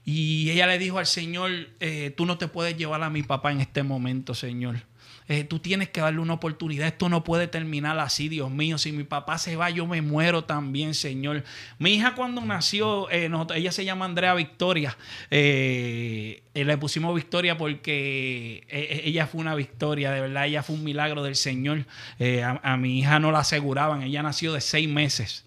Y 0.03 0.49
ella 0.51 0.67
le 0.67 0.77
dijo 0.77 0.99
al 0.99 1.05
Señor, 1.05 1.51
eh, 1.79 2.13
tú 2.15 2.25
no 2.25 2.37
te 2.37 2.47
puedes 2.47 2.77
llevar 2.77 3.01
a 3.03 3.09
mi 3.09 3.23
papá 3.23 3.51
en 3.51 3.61
este 3.61 3.83
momento, 3.83 4.33
Señor. 4.33 4.81
Eh, 5.27 5.43
tú 5.43 5.59
tienes 5.59 5.89
que 5.89 6.01
darle 6.01 6.19
una 6.19 6.33
oportunidad. 6.33 6.87
Esto 6.87 7.09
no 7.09 7.23
puede 7.23 7.47
terminar 7.47 7.97
así, 7.99 8.29
Dios 8.29 8.51
mío. 8.51 8.77
Si 8.77 8.91
mi 8.91 9.03
papá 9.03 9.37
se 9.37 9.55
va, 9.55 9.69
yo 9.69 9.87
me 9.87 10.01
muero 10.01 10.43
también, 10.43 10.93
Señor. 10.93 11.43
Mi 11.79 11.93
hija 11.95 12.13
cuando 12.13 12.41
nació, 12.41 13.09
eh, 13.09 13.29
ella 13.55 13.71
se 13.71 13.85
llama 13.85 14.05
Andrea 14.05 14.35
Victoria. 14.35 14.95
Eh, 15.31 16.43
le 16.53 16.77
pusimos 16.77 17.15
Victoria 17.15 17.57
porque 17.57 18.65
ella 18.69 19.25
fue 19.27 19.41
una 19.41 19.55
victoria, 19.55 20.11
de 20.11 20.21
verdad. 20.21 20.45
Ella 20.45 20.63
fue 20.63 20.75
un 20.75 20.83
milagro 20.83 21.23
del 21.23 21.35
Señor. 21.35 21.85
a 22.19 22.77
mi 22.77 22.99
hija 22.99 23.19
no 23.19 23.31
la 23.31 23.39
aseguraban. 23.39 24.03
Ella 24.03 24.21
nació 24.21 24.53
de 24.53 24.61
seis 24.61 24.87
meses. 24.87 25.45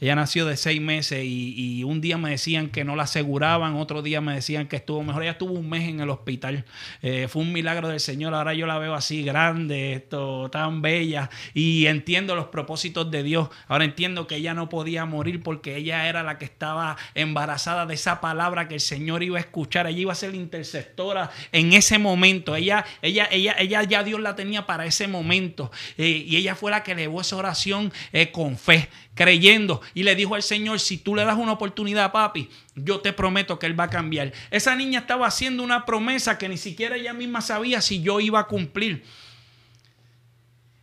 Ella 0.00 0.14
nació 0.14 0.46
de 0.46 0.56
seis 0.56 0.80
meses 0.80 1.24
y, 1.24 1.82
un 1.84 2.00
día 2.00 2.18
me 2.18 2.30
decían 2.30 2.68
que 2.68 2.84
no 2.84 2.96
la 2.96 3.04
aseguraban, 3.04 3.76
otro 3.76 4.02
día 4.02 4.20
me 4.20 4.34
decían 4.34 4.68
que 4.68 4.76
estuvo 4.76 5.02
mejor. 5.02 5.22
Ella 5.22 5.32
estuvo 5.32 5.52
un 5.52 5.68
mes 5.68 5.88
en 5.88 6.00
el 6.00 6.10
hospital. 6.10 6.64
Eh, 7.02 7.28
fue 7.28 7.42
un 7.42 7.52
milagro 7.52 7.88
del 7.88 8.00
Señor. 8.00 8.34
Ahora 8.34 8.54
yo 8.54 8.66
la 8.66 8.78
veo 8.78 8.94
así 8.94 9.22
grande, 9.22 9.94
esto, 9.94 10.50
tan 10.50 10.82
bella 10.82 11.30
y 11.54 11.86
entiendo 11.86 12.34
los 12.34 12.46
propósitos 12.46 13.10
de 13.10 13.22
Dios. 13.22 13.48
Ahora 13.66 13.84
entiendo 13.84 14.26
que 14.26 14.36
ella 14.36 14.54
no 14.54 14.68
podía 14.68 15.04
morir 15.06 15.42
porque 15.42 15.76
ella 15.76 16.08
era 16.08 16.22
la 16.22 16.38
que 16.38 16.44
estaba 16.44 16.96
embarazada 17.14 17.86
de 17.86 17.94
esa 17.94 18.20
palabra 18.20 18.68
que 18.68 18.74
el 18.74 18.80
Señor 18.80 19.22
iba 19.22 19.38
a 19.38 19.40
escuchar. 19.40 19.86
Ella 19.86 20.00
iba 20.00 20.12
a 20.12 20.16
ser 20.16 20.30
la 20.30 20.36
intercesora 20.36 21.30
en 21.52 21.72
ese 21.72 21.98
momento. 21.98 22.54
Ella, 22.54 22.84
ella, 23.02 23.28
ella, 23.30 23.54
ella 23.58 23.82
ya 23.82 24.02
Dios 24.02 24.20
la 24.20 24.36
tenía 24.36 24.66
para 24.66 24.86
ese 24.86 25.08
momento 25.08 25.70
eh, 25.96 26.24
y 26.26 26.36
ella 26.36 26.54
fue 26.54 26.70
la 26.70 26.82
que 26.82 26.92
elevó 26.92 27.20
esa 27.20 27.36
oración 27.36 27.92
eh, 28.12 28.30
con 28.30 28.56
fe 28.56 28.88
creyendo. 29.18 29.82
Y 29.94 30.02
le 30.02 30.14
dijo 30.14 30.34
al 30.34 30.42
Señor, 30.42 30.80
si 30.80 30.98
tú 30.98 31.14
le 31.14 31.24
das 31.24 31.36
una 31.36 31.52
oportunidad, 31.52 32.12
papi, 32.12 32.48
yo 32.74 33.00
te 33.00 33.12
prometo 33.12 33.58
que 33.58 33.66
Él 33.66 33.78
va 33.78 33.84
a 33.84 33.90
cambiar. 33.90 34.32
Esa 34.50 34.76
niña 34.76 35.00
estaba 35.00 35.26
haciendo 35.26 35.62
una 35.62 35.84
promesa 35.86 36.38
que 36.38 36.48
ni 36.48 36.56
siquiera 36.56 36.96
ella 36.96 37.12
misma 37.12 37.40
sabía 37.40 37.80
si 37.80 38.02
yo 38.02 38.20
iba 38.20 38.40
a 38.40 38.46
cumplir. 38.46 39.04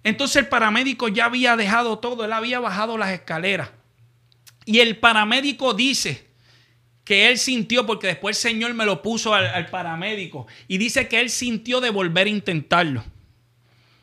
Entonces 0.04 0.38
el 0.38 0.48
paramédico 0.48 1.08
ya 1.08 1.26
había 1.26 1.56
dejado 1.56 1.98
todo, 1.98 2.26
él 2.26 2.34
había 2.34 2.60
bajado 2.60 2.96
las 2.98 3.10
escaleras. 3.10 3.72
Y 4.64 4.80
el 4.80 4.98
paramédico 4.98 5.74
dice 5.74 6.28
que 7.04 7.30
él 7.30 7.40
sintió, 7.40 7.86
porque 7.86 8.08
después 8.08 8.38
el 8.38 8.52
Señor 8.52 8.74
me 8.76 8.86
lo 8.86 9.02
puso 9.02 9.34
al, 9.34 9.48
al 9.48 9.68
paramédico, 9.68 10.46
y 10.68 10.78
dice 10.78 11.08
que 11.08 11.20
él 11.20 11.30
sintió 11.30 11.82
de 11.82 11.90
volver 11.90 12.28
a 12.28 12.30
intentarlo. 12.30 13.04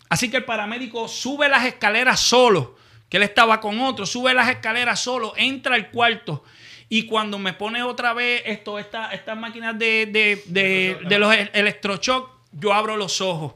Así 0.09 0.29
que 0.29 0.39
el 0.39 0.45
paramédico 0.45 1.07
sube 1.09 1.49
las 1.49 1.65
escaleras 1.65 2.21
solo 2.21 2.77
que 3.13 3.19
él 3.19 3.25
estaba 3.25 3.61
con 3.61 3.79
otro, 3.79 4.07
sube 4.07 4.33
las 4.33 4.49
escaleras 4.49 4.99
solo, 4.99 5.35
entra 5.37 5.75
al 5.75 5.91
cuarto 5.91 6.45
y 6.89 7.05
cuando 7.05 7.39
me 7.39 7.53
pone 7.53 7.83
otra 7.83 8.15
vez 8.15 8.41
esto, 8.47 8.79
estas 8.79 9.37
máquinas 9.37 9.79
de, 9.79 10.07
de, 10.47 11.19
los 11.19 11.35
electrochoc, 11.53 12.31
yo 12.53 12.73
abro 12.73 12.97
los 12.97 13.21
ojos. 13.21 13.53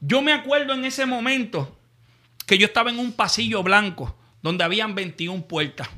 Yo 0.00 0.20
me 0.20 0.32
acuerdo 0.32 0.74
en 0.74 0.84
ese 0.84 1.06
momento 1.06 1.78
que 2.44 2.58
yo 2.58 2.66
estaba 2.66 2.90
en 2.90 2.98
un 2.98 3.12
pasillo 3.12 3.62
blanco 3.62 4.16
donde 4.42 4.64
habían 4.64 4.96
21 4.96 5.44
puertas. 5.44 5.88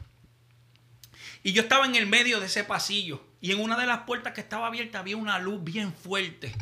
Y 1.43 1.55
yo 1.55 1.63
estaba 1.63 1.87
en 1.87 1.95
el 1.95 2.07
medio 2.07 2.39
de 2.39 2.45
ese 2.45 2.65
pasillo 2.65 3.25
y 3.41 3.53
en 3.53 3.63
una 3.63 3.79
de 3.79 3.87
las 3.87 4.01
puertas 4.01 4.35
que 4.35 4.43
estaba 4.43 4.67
abierta 4.67 4.99
había 4.99 5.17
una 5.17 5.39
luz 5.39 5.65
bien 5.65 5.91
fuerte. 5.91 6.53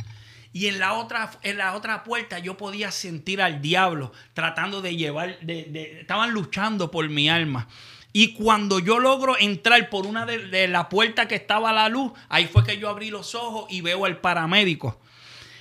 Y 0.53 0.67
en 0.67 0.79
la 0.79 0.93
otra, 0.95 1.31
en 1.43 1.59
la 1.59 1.75
otra 1.75 2.05
puerta 2.05 2.39
yo 2.39 2.57
podía 2.57 2.91
sentir 2.91 3.41
al 3.41 3.63
diablo 3.63 4.13
tratando 4.35 4.83
de 4.83 4.97
llevar, 4.97 5.39
de, 5.41 5.99
estaban 6.01 6.33
luchando 6.33 6.91
por 6.91 7.09
mi 7.09 7.31
alma. 7.31 7.69
Y 8.13 8.35
cuando 8.35 8.79
yo 8.79 8.99
logro 8.99 9.39
entrar 9.39 9.89
por 9.89 10.07
una 10.07 10.27
de, 10.27 10.49
de 10.49 10.69
la 10.69 10.91
puerta 10.91 11.27
que 11.27 11.35
estaba 11.35 11.71
a 11.71 11.73
la 11.73 11.89
luz, 11.89 12.13
ahí 12.29 12.47
fue 12.47 12.65
que 12.65 12.77
yo 12.77 12.91
abrí 12.91 13.11
los 13.11 13.35
ojos 13.35 13.65
y 13.71 13.81
veo 13.81 14.05
al 14.05 14.19
paramédico. 14.19 15.01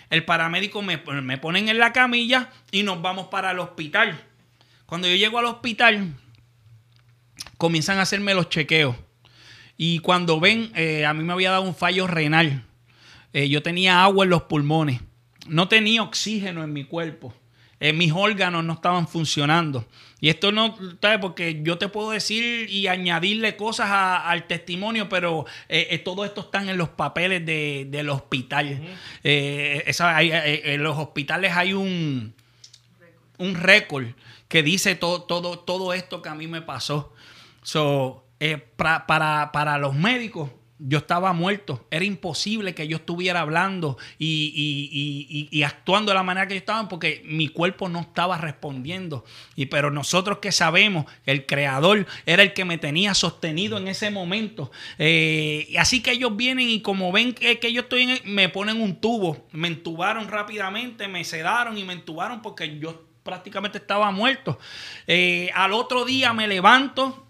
El 0.10 0.26
paramédico 0.26 0.82
me, 0.82 0.98
me 0.98 1.38
ponen 1.38 1.70
en 1.70 1.78
la 1.80 1.94
camilla 1.94 2.50
y 2.70 2.84
nos 2.84 3.02
vamos 3.02 3.28
para 3.28 3.52
el 3.52 3.60
hospital. 3.60 4.22
Cuando 4.86 5.08
yo 5.08 5.16
llego 5.16 5.40
al 5.40 5.46
hospital, 5.46 6.14
comienzan 7.58 7.98
a 7.98 8.02
hacerme 8.02 8.34
los 8.34 8.50
chequeos. 8.50 8.98
Y 9.78 10.00
cuando 10.00 10.42
ven, 10.42 10.70
eh, 10.76 11.06
a 11.06 11.14
mí 11.14 11.24
me 11.24 11.32
había 11.32 11.52
dado 11.52 11.64
un 11.64 11.74
fallo 11.74 12.08
renal. 12.08 12.66
Eh, 13.34 13.50
yo 13.50 13.62
tenía 13.62 14.04
agua 14.04 14.26
en 14.26 14.30
los 14.30 14.44
pulmones. 14.44 15.02
No 15.48 15.68
tenía 15.68 16.04
oxígeno 16.04 16.64
en 16.64 16.74
mi 16.74 16.84
cuerpo. 16.86 17.34
Eh, 17.80 17.94
mis 17.94 18.12
órganos 18.12 18.64
no 18.64 18.74
estaban 18.74 19.08
funcionando. 19.08 19.88
Y 20.20 20.30
esto 20.30 20.52
no, 20.52 20.78
¿sabes? 21.02 21.18
Porque 21.20 21.62
yo 21.64 21.78
te 21.80 21.88
puedo 21.88 22.12
decir 22.12 22.70
y 22.70 22.88
añadirle 22.88 23.56
cosas 23.56 23.90
al 23.90 24.46
testimonio, 24.46 25.10
pero 25.10 25.46
todo 26.04 26.26
esto 26.26 26.42
está 26.42 26.62
en 26.62 26.78
los 26.78 26.90
papeles 26.90 27.44
del 27.44 28.08
hospital. 28.10 28.80
en 29.24 30.84
los 30.84 30.98
hospitales 31.00 31.54
hay 31.56 31.74
un, 31.74 32.36
un 33.40 33.56
récord 33.56 34.10
que 34.48 34.64
dice 34.64 34.96
todo, 34.96 35.24
todo, 35.24 35.58
todo 35.60 35.94
esto 35.94 36.22
que 36.22 36.30
a 36.30 36.36
mí 36.36 36.46
me 36.46 36.62
pasó. 36.62 37.14
So, 37.64 38.26
eh, 38.40 38.58
para, 38.58 39.06
para 39.08 39.78
los 39.78 39.96
médicos, 39.96 40.50
yo 40.88 41.00
estaba 41.00 41.34
muerto. 41.34 41.86
Era 41.92 42.06
imposible 42.06 42.74
que 42.74 42.88
yo 42.88 42.98
estuviera 42.98 43.42
hablando 43.42 43.98
y, 44.18 45.62
actuando 45.66 46.12
de 46.12 46.16
la 46.16 46.24
manera 46.24 46.48
que 46.48 46.56
yo 46.56 46.60
estaba 46.60 46.90
porque 46.90 47.22
mi 47.26 47.48
cuerpo 47.48 47.90
no 47.90 48.02
estaba 48.02 48.38
respondiendo. 48.38 49.24
Y 49.56 49.68
pero 49.68 49.92
nosotros 49.92 50.40
que 50.40 50.52
sabemos, 50.52 51.06
el 51.26 51.46
creador 51.46 52.08
era 52.26 52.44
el 52.44 52.54
que 52.54 52.66
me 52.66 52.78
tenía 52.78 53.14
sostenido 53.14 53.78
en 53.78 53.88
ese 53.88 54.10
momento. 54.10 54.72
Eh, 54.98 55.74
así 55.78 56.02
que 56.02 56.12
ellos 56.12 56.36
vienen 56.36 56.70
y 56.70 56.82
como 56.82 57.12
ven 57.12 57.34
que, 57.34 57.72
yo 57.72 57.82
estoy 57.82 58.04
en, 58.04 58.20
me 58.26 58.50
ponen 58.50 58.82
un 58.82 58.96
tubo, 58.96 59.48
me 59.52 59.68
entubaron 59.68 60.28
rápidamente, 60.28 61.08
me 61.08 61.24
sedaron 61.24 61.78
y 61.78 61.84
me 61.84 61.94
entubaron 61.94 62.42
porque 62.42 62.80
yo 62.80 63.06
prácticamente 63.24 63.78
estaba 63.78 64.10
muerto. 64.12 64.58
Eh, 65.06 65.52
al 65.54 65.74
otro 65.74 66.06
día 66.06 66.34
me 66.34 66.48
levanto 66.48 67.28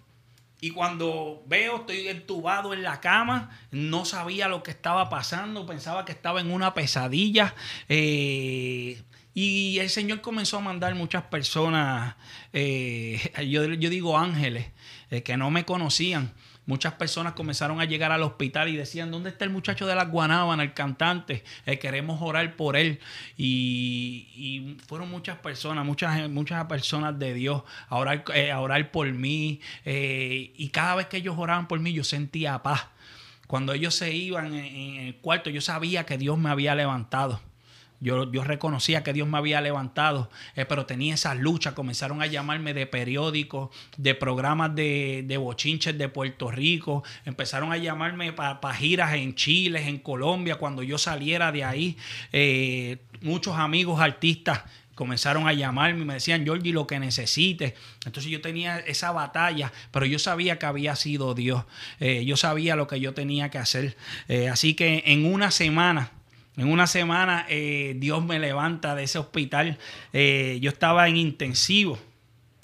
y 0.64 0.70
cuando 0.70 1.44
veo, 1.48 1.78
estoy 1.78 2.08
entubado 2.08 2.76
en 2.76 2.84
la 2.84 3.02
cama, 3.02 3.50
no 3.72 4.06
sabía 4.06 4.48
lo 4.48 4.62
que 4.62 4.70
estaba 4.70 5.10
pasando, 5.10 5.66
pensaba 5.66 6.06
que 6.06 6.12
estaba 6.12 6.40
en 6.40 6.52
una 6.52 6.76
pesadilla. 6.76 7.56
Eh, 7.90 9.02
y 9.34 9.80
el 9.80 9.90
Señor 9.90 10.22
comenzó 10.22 10.58
a 10.58 10.62
mandar 10.62 10.94
muchas 10.94 11.24
personas, 11.24 12.16
eh, 12.54 13.32
yo, 13.50 13.68
digo 13.68 14.20
ángeles, 14.20 14.68
eh, 15.10 15.24
que 15.24 15.36
no 15.36 15.50
me 15.50 15.66
conocían 15.66 16.32
muchas 16.72 16.94
personas 16.94 17.34
comenzaron 17.34 17.82
a 17.82 17.86
llegar 17.86 18.14
al 18.14 18.24
hospital 18.24 18.70
y 18.70 18.78
decían, 18.78 19.12
¿dónde 19.12 19.30
está 19.30 19.44
el 19.44 19.52
muchacho 19.52 19.86
de 19.88 19.94
la 19.94 20.06
Guanábana, 20.06 20.64
el 20.64 20.74
cantante? 20.74 21.44
Eh, 21.66 21.80
queremos 21.80 22.22
orar 22.22 22.56
por 22.56 22.78
él. 22.78 23.02
Y, 23.38 24.78
fueron 24.88 25.12
muchas 25.12 25.38
personas, 25.40 25.86
muchas, 25.86 26.30
muchas 26.30 26.64
personas 26.68 27.20
de 27.20 27.34
Dios 27.34 27.64
a 27.90 27.98
orar, 27.98 28.24
eh, 28.34 28.54
orar 28.54 28.90
por 28.90 29.12
mí. 29.12 29.60
Eh, 29.84 30.54
y 30.56 30.70
cada 30.70 30.96
vez 30.96 31.08
que 31.08 31.18
ellos 31.18 31.36
oraban 31.38 31.68
por 31.68 31.78
mí, 31.82 31.92
yo 31.92 32.06
sentía 32.06 32.64
paz. 32.64 32.88
Cuando 33.48 33.74
ellos 33.74 33.94
se 33.94 34.14
iban 34.14 34.54
en 34.54 34.96
el 35.08 35.16
cuarto, 35.18 35.50
yo 35.50 35.60
sabía 35.60 36.06
que 36.06 36.18
Dios 36.18 36.38
me 36.38 36.50
había 36.50 36.74
levantado. 36.74 37.42
Yo, 38.02 38.26
reconocía 38.26 39.04
que 39.04 39.14
Dios 39.14 39.28
me 39.28 39.38
había 39.38 39.62
levantado, 39.62 40.32
eh, 40.56 40.66
pero 40.66 40.88
tenía 40.88 41.14
esas 41.14 41.38
luchas. 41.38 41.74
Comenzaron 41.74 42.24
a 42.24 42.26
llamarme 42.26 42.74
de 42.74 42.88
periódicos, 42.88 43.70
de 43.96 44.16
programas 44.16 44.74
de, 44.74 45.24
de 45.28 45.38
bochinches 45.38 45.96
de 45.96 46.10
Puerto 46.10 46.50
Rico. 46.50 47.04
Empezaron 47.26 47.72
a 47.72 47.78
llamarme 47.78 48.34
para 48.34 48.74
giras 48.74 49.14
en 49.14 49.36
Chile, 49.36 49.88
en 49.88 50.00
Colombia, 50.00 50.56
cuando 50.56 50.82
yo 50.82 50.98
saliera 50.98 51.52
de 51.52 51.64
ahí. 51.64 51.98
Eh, 52.34 52.98
muchos 53.22 53.56
amigos 53.56 54.02
artistas 54.02 54.62
comenzaron 54.96 55.48
a 55.48 55.54
llamarme 55.54 56.02
y 56.02 56.06
me 56.06 56.16
decían, 56.16 56.44
Georgie, 56.44 56.74
lo 56.74 56.88
que 56.88 57.00
necesites. 57.00 57.76
Entonces 58.08 58.32
yo 58.32 58.42
tenía 58.42 58.80
esa 58.80 59.12
batalla, 59.12 59.72
pero 59.92 60.08
yo 60.08 60.18
sabía 60.18 60.58
que 60.58 60.66
había 60.66 60.96
sido 60.96 61.36
Dios. 61.36 61.66
Eh, 62.00 62.26
yo 62.26 62.36
sabía 62.36 62.76
lo 62.76 62.88
que 62.88 63.00
yo 63.00 63.14
tenía 63.14 63.50
que 63.52 63.60
hacer. 63.60 63.96
así 64.52 64.74
que 64.74 65.04
en 65.06 65.32
una 65.32 65.52
semana 65.52 66.10
en 66.58 66.68
una 66.68 66.88
semana 66.88 67.46
eh, 67.50 67.96
Dios 67.98 68.24
me 68.24 68.40
levanta 68.40 68.96
de 68.96 69.04
ese 69.04 69.20
hospital. 69.20 69.78
Eh, 70.12 70.60
yo 70.62 70.70
estaba 70.70 71.08
en 71.08 71.16
intensivo, 71.16 71.98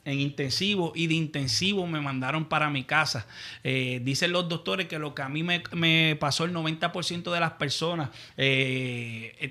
en 0.03 0.19
intensivo 0.19 0.91
y 0.93 1.07
de 1.07 1.14
intensivo 1.14 1.88
me 1.88 2.01
mandaron 2.01 2.45
para 2.45 2.69
mi 2.69 2.84
casa. 2.84 3.27
Eh, 3.64 4.01
dicen 4.03 4.34
los 4.34 4.49
doctores 4.49 4.88
que 4.88 4.99
lo 4.99 5.15
que 5.15 5.22
a 5.22 5.30
mí 5.30 5.41
me, 5.41 6.18
pasó, 6.19 6.43
el 6.43 6.53
90% 6.53 7.31
de 7.31 7.39
las 7.39 7.53
personas 7.53 8.09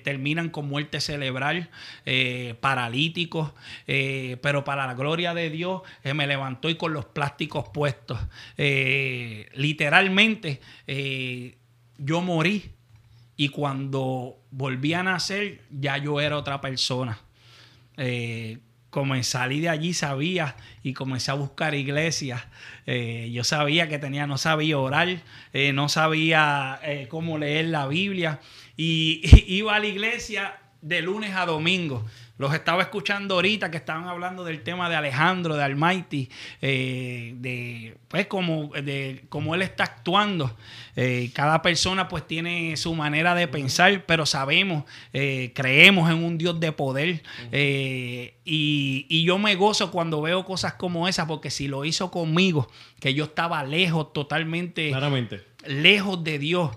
terminan 0.05 0.51
con 0.51 0.69
muerte 0.69 1.01
cerebral, 1.01 1.71
paralíticos, 2.61 3.53
pero 3.87 4.65
para 4.65 4.87
la 4.87 4.95
gloria 4.95 5.35
de 5.35 5.51
Dios 5.51 5.83
me 6.15 6.27
levantó 6.27 6.69
y 6.69 6.77
con 6.77 6.93
los 6.93 7.07
plásticos 7.07 7.71
puestos. 7.71 8.19
literalmente 8.57 10.61
yo 11.99 12.21
morí 12.21 12.76
y 13.37 13.49
cuando 13.51 14.39
volví 14.51 14.95
a 14.95 15.03
nacer, 15.03 15.61
ya 15.71 15.99
yo 15.99 16.21
era 16.21 16.39
otra 16.39 16.61
persona. 16.61 17.19
Eh, 17.97 18.59
como 18.89 19.23
salí 19.23 19.61
de 19.61 19.69
allí 19.69 19.93
sabía 19.93 20.57
y 20.83 20.95
comencé 20.95 21.31
a 21.31 21.35
buscar 21.35 21.75
iglesias. 21.75 22.43
Eh, 22.87 23.31
yo 23.33 23.45
sabía 23.45 23.89
que 23.89 23.99
tenía, 23.99 24.27
no 24.27 24.39
sabía 24.39 24.79
orar, 24.79 25.23
eh, 25.53 25.73
no 25.75 25.91
sabía 25.91 26.81
cómo 27.11 27.37
leer 27.37 27.67
la 27.67 27.87
Biblia. 27.87 28.41
Y, 28.77 29.21
iba 29.49 29.77
a 29.77 29.81
la 29.81 29.87
iglesia 29.87 30.57
de 30.81 31.03
lunes 31.03 31.35
a 31.35 31.45
domingo. 31.45 32.07
Los 32.39 32.53
estaba 32.53 32.83
escuchando 32.83 33.37
ahorita 33.37 33.71
que 33.71 33.79
estaban 33.79 34.09
hablando 34.09 34.45
del 34.45 34.63
tema 34.63 34.91
de 34.91 34.97
Alejandro, 34.97 35.57
de 35.57 35.65
Almighty, 35.65 36.29
eh, 36.61 37.33
de 37.37 37.97
pues 38.09 38.27
como 38.27 38.69
de 38.69 39.25
cómo 39.31 39.55
él 39.55 39.63
está 39.63 39.85
actuando. 39.85 40.55
Eh, 40.97 41.31
cada 41.33 41.63
persona 41.63 42.09
pues 42.09 42.27
tiene 42.27 42.77
su 42.77 42.95
manera 42.95 43.35
de 43.35 43.49
pensar, 43.49 44.05
pero 44.05 44.27
sabemos, 44.27 44.85
eh, 45.15 45.53
creemos 45.55 46.11
en 46.11 46.23
un 46.23 46.37
Dios 46.37 46.61
de 46.61 46.73
poder. 46.73 47.23
y, 47.53 49.07
y, 49.09 49.25
yo 49.25 49.39
me 49.39 49.55
gozo 49.55 49.91
cuando 49.91 50.21
veo 50.21 50.45
cosas 50.45 50.75
como 50.75 51.09
esas, 51.09 51.27
porque 51.27 51.51
si 51.51 51.69
lo 51.69 51.85
hizo 51.87 52.11
conmigo, 52.11 52.69
que 53.01 53.15
yo 53.15 53.25
estaba 53.25 53.65
lejos 53.65 54.13
totalmente. 54.13 54.91
Claramente. 54.91 55.43
Lejos 55.67 56.23
de 56.23 56.39
Dios. 56.39 56.71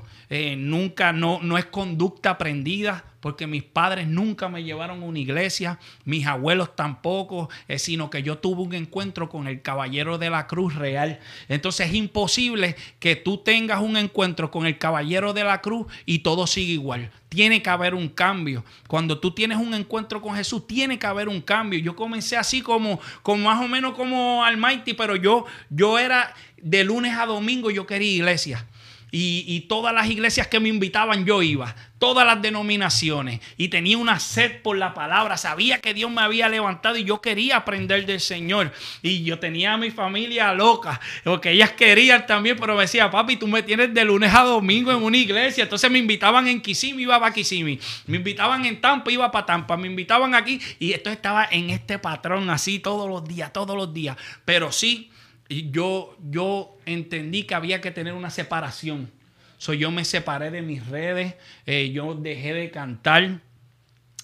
Nunca, 0.58 1.12
no, 1.12 1.40
no 1.42 1.58
es 1.58 1.66
conducta 1.66 2.32
aprendida, 2.32 3.04
porque 3.20 3.48
mis 3.48 3.64
padres 3.64 4.08
nunca 4.08 4.48
me 4.48 4.64
llevaron 4.64 5.02
a 5.02 5.06
una 5.06 5.20
iglesia, 5.20 5.80
mis 6.06 6.26
abuelos 6.26 6.76
tampoco, 6.76 7.50
eh, 7.68 7.80
sino 7.80 8.10
que 8.10 8.24
yo 8.24 8.38
tuve 8.38 8.62
un 8.62 8.74
encuentro 8.74 9.30
con 9.30 9.48
el 9.48 9.62
caballero 9.62 10.18
de 10.18 10.30
la 10.30 10.48
cruz 10.48 10.76
real. 10.76 11.20
Entonces 11.48 11.88
es 11.88 11.96
imposible 11.96 12.76
que 13.00 13.16
tú 13.16 13.38
tengas 13.38 13.82
un 13.82 13.98
encuentro 13.98 14.52
con 14.52 14.66
el 14.66 14.78
caballero 14.78 15.34
de 15.34 15.44
la 15.44 15.62
cruz 15.62 15.88
y 16.06 16.20
todo 16.20 16.48
siga 16.48 16.72
igual. 16.72 17.12
Tiene 17.28 17.62
que 17.62 17.70
haber 17.70 17.94
un 17.94 18.10
cambio. 18.10 18.64
Cuando 18.88 19.20
tú 19.20 19.32
tienes 19.32 19.58
un 19.58 19.74
encuentro 19.74 20.22
con 20.22 20.36
Jesús, 20.36 20.66
tiene 20.66 20.98
que 20.98 21.06
haber 21.06 21.28
un 21.28 21.42
cambio. 21.42 21.80
Yo 21.80 21.96
comencé 21.96 22.38
así 22.38 22.62
como, 22.62 23.00
como 23.22 23.44
más 23.44 23.64
o 23.64 23.68
menos 23.68 23.94
como 23.94 24.44
Almighty, 24.44 24.94
pero 24.94 25.16
yo, 25.16 25.46
yo 25.70 26.00
era 26.00 26.34
de 26.58 26.84
lunes 26.84 27.16
a 27.16 27.26
domingo, 27.26 27.70
yo 27.70 27.86
quería 27.86 28.12
iglesia. 28.12 28.66
Y, 29.12 29.62
todas 29.70 29.94
las 29.94 30.10
iglesias 30.10 30.48
que 30.48 30.60
me 30.60 30.70
invitaban 30.70 31.26
yo 31.26 31.42
iba, 31.42 31.76
todas 31.98 32.26
las 32.26 32.42
denominaciones, 32.42 33.40
y 33.58 33.68
tenía 33.68 33.98
una 33.98 34.20
sed 34.20 34.62
por 34.62 34.78
la 34.78 34.94
palabra, 34.94 35.38
sabía 35.38 35.80
que 35.80 35.94
Dios 35.94 36.10
me 36.10 36.22
había 36.22 36.48
levantado 36.48 36.98
y 36.98 37.04
yo 37.04 37.22
quería 37.22 37.58
aprender 37.58 38.06
del 38.06 38.20
Señor. 38.20 38.72
Y 39.02 39.24
yo 39.24 39.40
tenía 39.40 39.74
a 39.74 39.78
mi 39.78 39.92
familia 39.92 40.54
loca, 40.54 41.00
porque 41.24 41.52
ellas 41.52 41.72
querían 41.72 42.26
también, 42.26 42.58
pero 42.60 42.76
me 42.76 42.82
decía, 42.82 43.12
papi, 43.12 43.38
tú 43.38 43.48
me 43.48 43.64
tienes 43.64 43.94
de 43.94 44.06
lunes 44.06 44.34
a 44.34 44.44
domingo 44.44 44.92
en 44.92 45.04
una 45.04 45.18
iglesia. 45.18 45.64
Entonces 45.64 45.90
me 45.90 46.00
invitaban 46.00 46.48
en 46.48 46.62
Kissimmee, 46.62 47.04
iba 47.04 47.20
para 47.20 47.34
Kissimmee, 47.34 47.80
me 48.08 48.18
invitaban 48.18 48.66
en 48.66 48.80
Tampa, 48.80 49.12
iba 49.12 49.30
para 49.32 49.46
Tampa, 49.46 49.78
me 49.78 49.88
invitaban 49.88 50.36
aquí, 50.36 50.60
y 50.80 50.94
esto 50.94 51.10
estaba 51.10 51.48
en 51.52 51.70
este 51.70 52.00
patrón 52.00 52.50
así 52.50 52.80
todos 52.80 53.10
los 53.10 53.28
días, 53.28 53.52
todos 53.52 53.76
los 53.76 53.94
días. 53.94 54.18
Pero 54.46 54.72
sí 54.72 55.10
yo, 55.50 56.16
yo 56.30 56.78
entendí 56.86 57.44
que 57.44 57.56
había 57.56 57.82
que 57.82 57.92
tener 57.92 58.14
una 58.14 58.30
separación. 58.30 59.12
So, 59.58 59.74
yo 59.74 59.92
me 59.92 60.06
separé 60.06 60.52
de 60.52 60.62
mis 60.62 60.88
redes, 60.88 61.36
eh, 61.66 61.92
yo 61.92 62.16
dejé 62.16 62.54
de 62.54 62.72
cantar. 62.72 63.42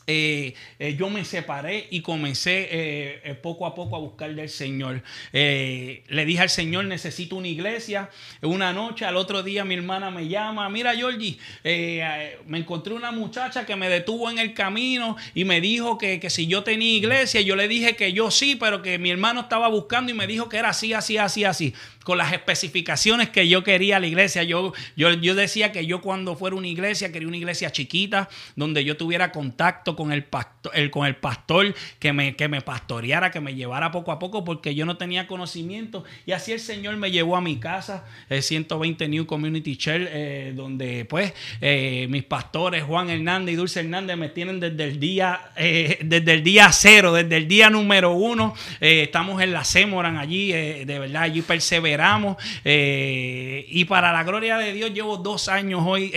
Eh, 0.08 0.54
eh, 0.78 0.96
yo 0.96 1.10
me 1.10 1.26
separé 1.26 1.88
y 1.90 2.02
comencé 2.02 2.68
eh, 2.70 3.36
poco 3.42 3.66
a 3.66 3.74
poco 3.74 3.96
a 3.96 4.00
buscar 4.00 4.34
del 4.34 4.50
Señor. 4.50 5.02
le 5.32 6.26
dije 6.26 6.42
al 6.42 6.50
Señor, 6.50 6.86
necesito 6.86 7.36
una 7.36 7.48
iglesia. 7.48 8.10
Una 8.42 8.74
noche, 8.74 9.06
al 9.06 9.18
otro 9.18 9.44
día 9.44 9.66
mi 9.66 9.76
hermana 9.76 10.12
me 10.12 10.28
llama, 10.28 10.70
mira 10.70 10.96
Georgie, 10.96 11.38
me 11.64 12.58
encontré 12.58 12.94
una 12.94 13.12
muchacha 13.12 13.66
que 13.66 13.76
me 13.76 13.90
detuvo 13.90 14.30
en 14.30 14.38
el 14.38 14.54
camino 14.54 15.16
y 15.34 15.46
me 15.46 15.62
dijo 15.62 15.98
que, 15.98 16.20
que, 16.20 16.30
si 16.30 16.48
yo 16.48 16.64
tenía 16.64 16.98
iglesia, 16.98 17.42
yo 17.42 17.56
le 17.56 17.68
dije 17.68 17.96
que 17.96 18.14
yo 18.14 18.32
sí, 18.32 18.56
pero 18.56 18.82
que 18.82 19.00
mi 19.00 19.10
hermano 19.12 19.42
estaba 19.42 19.68
buscando 19.68 20.12
y 20.12 20.16
me 20.16 20.28
dijo 20.28 20.50
que 20.50 20.58
era 20.58 20.70
así, 20.70 20.94
así, 20.94 21.18
así, 21.18 21.44
así. 21.44 21.74
Con 22.06 22.20
las 22.20 22.34
especificaciones 22.34 23.30
que 23.30 23.48
yo 23.48 23.64
quería 23.64 24.00
la 24.00 24.06
iglesia. 24.06 24.44
Yo, 24.44 24.74
yo, 24.96 25.12
yo 25.14 25.34
decía 25.34 25.72
que 25.72 25.88
yo 25.88 26.02
cuando 26.02 26.36
fuera 26.36 26.56
una 26.56 26.68
iglesia, 26.68 27.12
quería 27.12 27.28
una 27.28 27.38
iglesia 27.38 27.72
chiquita, 27.72 28.30
donde 28.56 28.86
yo 28.86 28.96
tuviera 28.96 29.32
contacto 29.32 29.96
con 29.96 30.12
el 30.12 30.24
pastor, 30.24 30.72
el, 30.76 30.92
con 30.92 31.08
el 31.08 31.16
pastor 31.16 31.74
que 31.98 32.14
me, 32.14 32.36
que 32.36 32.48
me 32.48 32.62
pastoreara, 32.62 33.32
que 33.32 33.40
me 33.40 33.56
llevara 33.56 33.92
poco 33.92 34.12
a 34.12 34.20
poco, 34.20 34.46
porque 34.46 34.76
yo 34.76 34.86
no 34.86 34.98
tenía 34.98 35.26
conocimiento. 35.26 36.04
Y 36.28 36.34
así 36.34 36.52
el 36.52 36.60
Señor 36.60 36.96
me 36.98 37.10
llevó 37.10 37.38
a 37.38 37.42
mi 37.42 37.58
casa, 37.58 38.06
el 38.30 38.44
120 38.44 39.08
New 39.08 39.26
Community 39.26 39.76
Church, 39.76 40.08
eh, 40.08 40.54
donde 40.56 41.06
pues 41.06 41.34
eh, 41.60 42.06
mis 42.12 42.24
pastores 42.24 42.84
Juan 42.84 43.10
Hernández 43.10 43.54
y 43.54 43.56
Dulce 43.56 43.80
Hernández 43.80 44.16
me 44.16 44.30
tienen 44.30 44.60
desde 44.60 44.84
el 44.84 45.00
día, 45.00 45.50
eh, 45.58 45.98
desde 46.04 46.34
el 46.34 46.44
día 46.44 46.72
cero, 46.72 47.14
desde 47.14 47.38
el 47.38 47.48
día 47.48 47.72
número 47.72 48.12
uno. 48.12 48.54
estamos 48.80 49.42
en 49.42 49.54
la 49.54 49.64
Semoran 49.64 50.18
allí, 50.18 50.52
de 50.52 51.00
verdad, 51.00 51.24
allí 51.24 51.42
perseveramos. 51.96 52.38
y 52.64 53.86
para 53.86 54.12
la 54.12 54.24
gloria 54.24 54.58
de 54.58 54.74
Dios, 54.74 54.94
llevo 54.94 55.18
dos 55.18 55.48
años 55.48 55.82
hoy, 55.86 56.12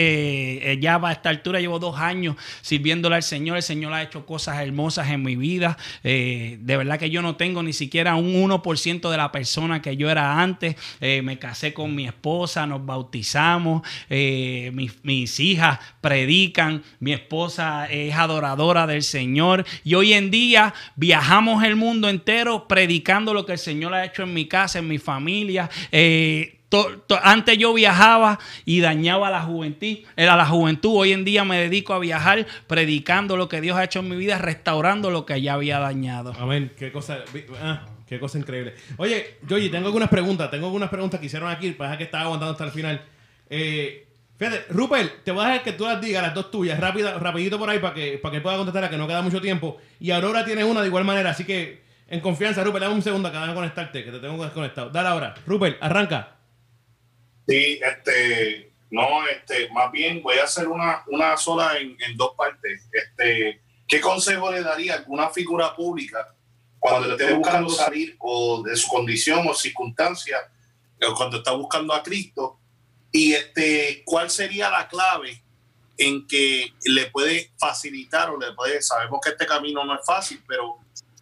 ya 0.81 1.01
a 1.03 1.13
esta 1.13 1.31
altura 1.31 1.61
llevo 1.61 1.79
dos 1.79 1.99
años 1.99 2.37
sirviéndole 2.63 3.17
al 3.17 3.23
Señor. 3.23 3.57
El 3.57 3.63
Señor 3.63 3.93
ha 3.93 4.03
hecho 4.03 4.27
cosas 4.27 4.61
hermosas 4.61 5.11
en 5.11 5.23
mi 5.23 5.37
vida. 5.37 5.77
de 6.03 6.59
verdad 6.65 6.99
que 6.99 7.11
yo 7.11 7.23
no 7.23 7.37
tengo 7.37 7.63
ni 7.63 7.73
siquiera 7.73 8.15
un 8.15 8.35
1% 8.35 9.11
de 9.11 9.17
la 9.17 9.33
persona 9.33 9.81
que 9.83 9.97
yo 9.97 10.11
era 10.11 10.41
antes. 10.41 10.77
me 11.01 11.39
casé 11.39 11.73
con 11.73 11.95
mi 11.95 12.07
esposa, 12.07 12.67
nos 12.67 12.85
bautizamos, 12.85 13.83
mis, 14.09 15.05
mis 15.05 15.41
hijas 15.41 15.79
predican, 16.01 16.83
mi 17.01 17.13
esposa 17.13 17.87
es 17.87 18.15
adoradora 18.15 18.87
del 18.87 19.03
Señor 19.03 19.65
y 19.85 19.95
hoy 19.95 20.13
en 20.13 20.31
día 20.31 20.75
viajamos 20.97 21.65
el 21.65 21.77
mundo 21.77 22.09
entero 22.09 22.67
predicando 22.67 23.35
lo 23.35 23.47
que 23.47 23.53
el 23.53 23.59
Señor 23.59 23.95
ha 23.95 24.05
hecho 24.05 24.23
en 24.23 24.35
mi 24.35 24.47
casa, 24.47 24.79
en 24.79 24.89
mi 24.89 24.99
familia. 24.99 25.68
Eh, 25.93 26.59
antes 27.23 27.57
yo 27.57 27.73
viajaba 27.73 28.39
y 28.65 28.81
dañaba 28.81 29.29
a 29.29 29.31
la 29.31 29.43
juventud, 29.43 29.99
era 30.17 30.37
la 30.37 30.47
juventud. 30.47 30.93
Hoy 30.95 31.13
en 31.13 31.25
día 31.25 31.45
me 31.45 31.59
dedico 31.59 31.95
a 31.95 31.99
viajar 31.99 32.47
predicando 32.67 33.37
lo 33.37 33.49
que 33.49 33.61
Dios 33.61 33.77
ha 33.77 33.85
hecho 33.85 34.01
en 34.01 34.09
mi 34.09 34.17
vida, 34.17 34.39
restaurando 34.39 35.11
lo 35.11 35.25
que 35.25 35.41
ya 35.41 35.55
había 35.55 35.79
dañado. 35.79 36.35
Amén. 36.39 36.73
Qué 36.77 36.93
cosa, 36.93 37.19
ah, 37.63 37.87
qué 38.07 38.19
cosa 38.21 38.39
increíble. 38.39 38.75
Oye, 38.99 39.39
Yoyi, 39.49 39.71
tengo 39.71 39.87
algunas 39.87 40.09
preguntas. 40.09 40.51
Tengo 40.51 40.67
algunas 40.67 40.91
preguntas 40.91 41.19
que 41.21 41.27
hicieron 41.27 41.51
aquí. 41.51 41.71
Pasa 41.73 41.97
que 41.97 42.05
estaba 42.05 42.25
aguantando 42.25 42.53
hasta 42.53 42.65
el 42.65 42.71
final. 42.71 43.03
Eh, 43.49 44.05
Fíjate, 44.39 44.67
Rupert, 44.73 45.25
te 45.25 45.33
voy 45.33 45.45
a 45.45 45.49
dejar 45.49 45.65
que 45.65 45.73
tú 45.73 45.85
las 45.85 46.01
digas, 46.01 46.23
las 46.23 46.33
dos 46.33 46.53
tuyas, 46.53 46.79
rápida, 46.79 47.19
rapidito 47.19 47.59
por 47.59 47.69
ahí 47.69 47.81
para 47.81 47.93
que, 47.93 48.19
para 48.19 48.33
que 48.37 48.41
pueda 48.41 48.57
contestar 48.57 48.85
a 48.85 48.89
que 48.89 48.97
no 48.97 49.09
queda 49.09 49.21
mucho 49.21 49.41
tiempo. 49.41 49.79
Y 49.99 50.13
Aurora 50.13 50.45
tiene 50.45 50.63
una 50.63 50.81
de 50.81 50.87
igual 50.87 51.05
manera, 51.05 51.31
así 51.31 51.43
que 51.43 51.83
en 52.09 52.21
confianza, 52.21 52.65
Rupert, 52.65 52.85
dame 52.85 52.95
un 52.95 53.03
segundo 53.03 53.31
que 53.31 53.39
de 53.39 53.55
conectarte, 53.55 54.05
que 54.05 54.11
te 54.11 54.19
tengo 54.19 54.43
desconectado. 54.43 54.89
Dale 54.89 55.09
ahora. 55.09 55.35
Rupert, 55.47 55.77
arranca. 55.83 56.37
Sí, 57.47 57.79
este, 57.83 58.73
no, 58.91 59.27
este, 59.27 59.71
más 59.71 59.93
bien 59.93 60.23
voy 60.23 60.39
a 60.39 60.45
hacer 60.45 60.69
una, 60.69 61.05
una 61.09 61.37
sola 61.37 61.77
en, 61.79 61.97
dos 62.17 62.33
partes. 62.37 62.89
Este, 62.91 63.61
¿qué 63.87 64.01
consejo 64.01 64.51
le 64.51 64.63
daría 64.63 64.95
a 64.95 64.97
alguna 64.99 65.29
figura 65.29 65.75
pública 65.75 66.35
cuando 66.79 67.13
esté 67.13 67.35
buscando 67.35 67.69
salir 67.69 68.17
o 68.19 68.63
de 68.63 68.77
su 68.77 68.89
condición 68.89 69.47
o 69.47 69.53
circunstancia, 69.53 70.39
o 71.07 71.15
cuando 71.15 71.39
está 71.39 71.53
buscando 71.53 71.93
a 71.93 72.03
Cristo? 72.03 72.59
Y 73.13 73.35
este, 73.35 74.03
¿cuál 74.07 74.31
sería 74.31 74.71
la 74.71 74.89
clave 74.89 75.43
en 75.99 76.27
que 76.27 76.73
le 76.85 77.07
puede 77.07 77.51
facilitar 77.59 78.31
o 78.31 78.39
le 78.39 78.53
puede, 78.53 78.81
sabemos 78.81 79.21
que 79.23 79.31
este 79.31 79.47
camino 79.47 79.85
no 79.85 79.95
es 79.97 80.07
fácil, 80.07 80.43
pero 80.47 80.79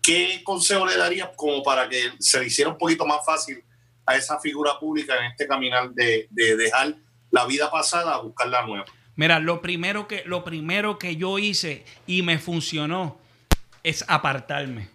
¿qué 0.07 0.41
consejo 0.45 0.87
le 0.87 0.97
daría 0.97 1.33
como 1.35 1.63
para 1.65 1.89
que 1.89 2.13
se 2.21 2.39
le 2.39 2.47
hiciera 2.47 2.71
un 2.71 2.79
poquito 2.79 3.05
más 3.05 3.27
fácil 3.27 3.63
a 4.07 4.15
esa 4.15 4.39
figura 4.39 4.79
pública 4.79 5.19
en 5.19 5.33
este 5.33 5.49
caminar 5.49 5.91
de, 5.91 6.29
dejar 6.31 6.95
la 7.33 7.45
vida 7.45 7.71
pasada 7.71 8.15
a 8.15 8.21
buscar 8.21 8.47
la 8.49 8.65
nueva? 8.65 8.85
Mira, 9.17 9.41
lo 9.41 9.61
primero 9.61 10.07
que, 10.07 10.23
lo 10.27 10.45
primero 10.45 10.99
que 10.99 11.17
yo 11.17 11.41
hice 11.41 11.85
y 12.07 12.23
me 12.23 12.39
funcionó 12.39 13.19
es 13.83 14.05
apartarme. 14.07 14.89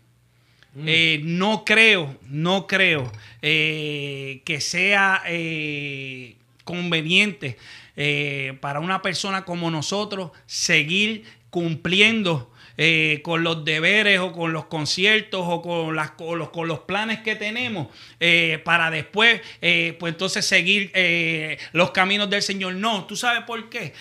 Mm. 0.73 0.85
Eh, 0.87 1.19
no 1.23 1.65
creo, 1.65 2.15
no 2.29 2.65
creo 2.65 3.11
eh, 3.41 4.41
que 4.45 4.61
sea 4.61 5.23
eh, 5.27 6.37
conveniente 6.63 7.57
eh, 7.97 8.57
para 8.61 8.79
una 8.79 9.01
persona 9.01 9.43
como 9.43 9.69
nosotros 9.69 10.31
seguir 10.45 11.25
cumpliendo 11.49 12.50
eh, 12.77 13.21
con 13.23 13.43
los 13.43 13.65
deberes 13.65 14.19
o 14.19 14.31
con 14.31 14.53
los 14.53 14.65
conciertos 14.65 15.41
o 15.43 15.61
con, 15.61 15.95
las, 15.95 16.13
los, 16.19 16.49
con 16.49 16.67
los 16.67 16.79
planes 16.79 17.19
que 17.19 17.35
tenemos 17.35 17.87
eh, 18.19 18.61
para 18.63 18.91
después, 18.91 19.41
pues 19.59 20.13
entonces 20.13 20.45
seguir 20.45 20.91
los 21.73 21.91
caminos 21.91 22.29
del 22.29 22.41
Señor. 22.41 22.75
No, 22.75 23.05
¿tú 23.05 23.15
sabes 23.15 23.43
por 23.43 23.69
qué? 23.69 23.93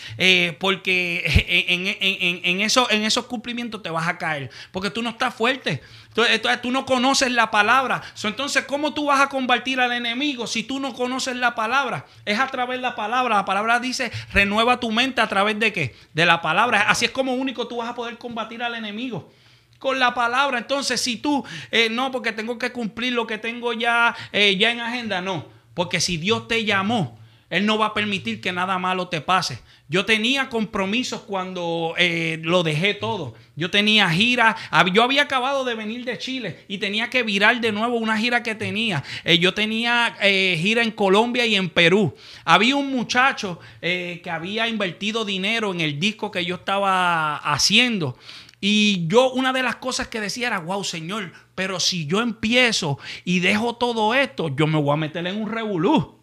porque 0.58 1.22
en, 1.68 1.86
en, 1.86 2.40
en, 2.44 2.60
eso, 2.60 2.90
en 2.90 3.04
esos 3.04 3.26
cumplimientos 3.26 3.82
te 3.82 3.90
vas 3.90 4.08
a 4.08 4.18
caer, 4.18 4.50
porque 4.72 4.90
tú 4.90 5.02
no 5.02 5.10
estás 5.10 5.34
fuerte. 5.34 5.80
Entonces, 6.16 6.60
tú 6.60 6.72
no 6.72 6.84
conoces 6.86 7.30
la 7.30 7.50
palabra. 7.50 8.02
entonces, 8.24 8.64
¿cómo 8.64 8.92
tú 8.92 9.06
vas 9.06 9.20
a 9.20 9.28
combatir 9.28 9.80
al 9.80 9.92
enemigo 9.92 10.46
si 10.46 10.64
tú 10.64 10.80
no 10.80 10.92
conoces 10.92 11.36
la 11.36 11.54
palabra? 11.54 12.04
Es 12.24 12.38
a 12.38 12.48
través 12.48 12.78
de 12.78 12.82
la 12.82 12.96
palabra. 12.96 13.36
La 13.36 13.44
palabra 13.44 13.78
dice, 13.78 14.10
renueva 14.32 14.80
tu 14.80 14.90
mente 14.90 15.20
a 15.20 15.28
través 15.28 15.58
de 15.58 15.72
qué? 15.72 15.94
De 16.12 16.26
la 16.26 16.42
palabra. 16.42 16.82
Así 16.88 17.04
es 17.04 17.10
como 17.12 17.34
único 17.34 17.68
tú 17.68 17.76
vas 17.76 17.88
a 17.88 17.94
poder 17.94 18.18
combatir 18.18 18.62
al 18.62 18.74
enemigo 18.74 19.30
con 19.78 19.98
la 19.98 20.12
palabra. 20.12 20.58
Entonces, 20.58 21.00
si 21.00 21.16
tú, 21.16 21.44
eh, 21.70 21.88
no, 21.90 22.10
porque 22.10 22.32
tengo 22.32 22.58
que 22.58 22.72
cumplir 22.72 23.12
lo 23.12 23.26
que 23.26 23.38
tengo 23.38 23.72
ya, 23.72 24.14
eh, 24.32 24.56
ya 24.56 24.72
en 24.72 24.80
agenda, 24.80 25.20
no. 25.20 25.46
Porque 25.74 26.00
si 26.00 26.16
Dios 26.16 26.48
te 26.48 26.64
llamó, 26.64 27.18
Él 27.48 27.66
no 27.66 27.78
va 27.78 27.86
a 27.86 27.94
permitir 27.94 28.40
que 28.40 28.52
nada 28.52 28.78
malo 28.78 29.08
te 29.08 29.20
pase. 29.20 29.60
Yo 29.90 30.04
tenía 30.04 30.48
compromisos 30.48 31.22
cuando 31.22 31.94
eh, 31.98 32.38
lo 32.44 32.62
dejé 32.62 32.94
todo. 32.94 33.34
Yo 33.56 33.72
tenía 33.72 34.08
gira. 34.08 34.56
Yo 34.92 35.02
había 35.02 35.22
acabado 35.22 35.64
de 35.64 35.74
venir 35.74 36.04
de 36.04 36.16
Chile 36.16 36.64
y 36.68 36.78
tenía 36.78 37.10
que 37.10 37.24
virar 37.24 37.60
de 37.60 37.72
nuevo 37.72 37.96
una 37.96 38.16
gira 38.16 38.44
que 38.44 38.54
tenía. 38.54 39.02
Eh, 39.24 39.40
yo 39.40 39.52
tenía 39.52 40.16
eh, 40.22 40.56
gira 40.62 40.84
en 40.84 40.92
Colombia 40.92 41.44
y 41.44 41.56
en 41.56 41.68
Perú. 41.68 42.14
Había 42.44 42.76
un 42.76 42.92
muchacho 42.92 43.58
que 43.80 44.30
había 44.30 44.68
invertido 44.68 45.24
dinero 45.24 45.72
en 45.72 45.80
el 45.80 45.98
disco 45.98 46.30
que 46.30 46.44
yo 46.44 46.54
estaba 46.54 47.38
haciendo. 47.38 48.16
Y 48.60 49.08
yo 49.08 49.32
una 49.32 49.52
de 49.52 49.64
las 49.64 49.76
cosas 49.76 50.06
que 50.06 50.20
decía 50.20 50.46
era, 50.46 50.60
wow, 50.60 50.84
Señor, 50.84 51.32
pero 51.56 51.80
si 51.80 52.06
yo 52.06 52.20
empiezo 52.20 53.00
y 53.24 53.40
dejo 53.40 53.74
todo 53.74 54.14
esto, 54.14 54.54
yo 54.54 54.68
me 54.68 54.78
voy 54.80 54.92
a 54.92 54.96
meter 54.96 55.26
en 55.26 55.42
un 55.42 55.50
revolú. 55.50 56.14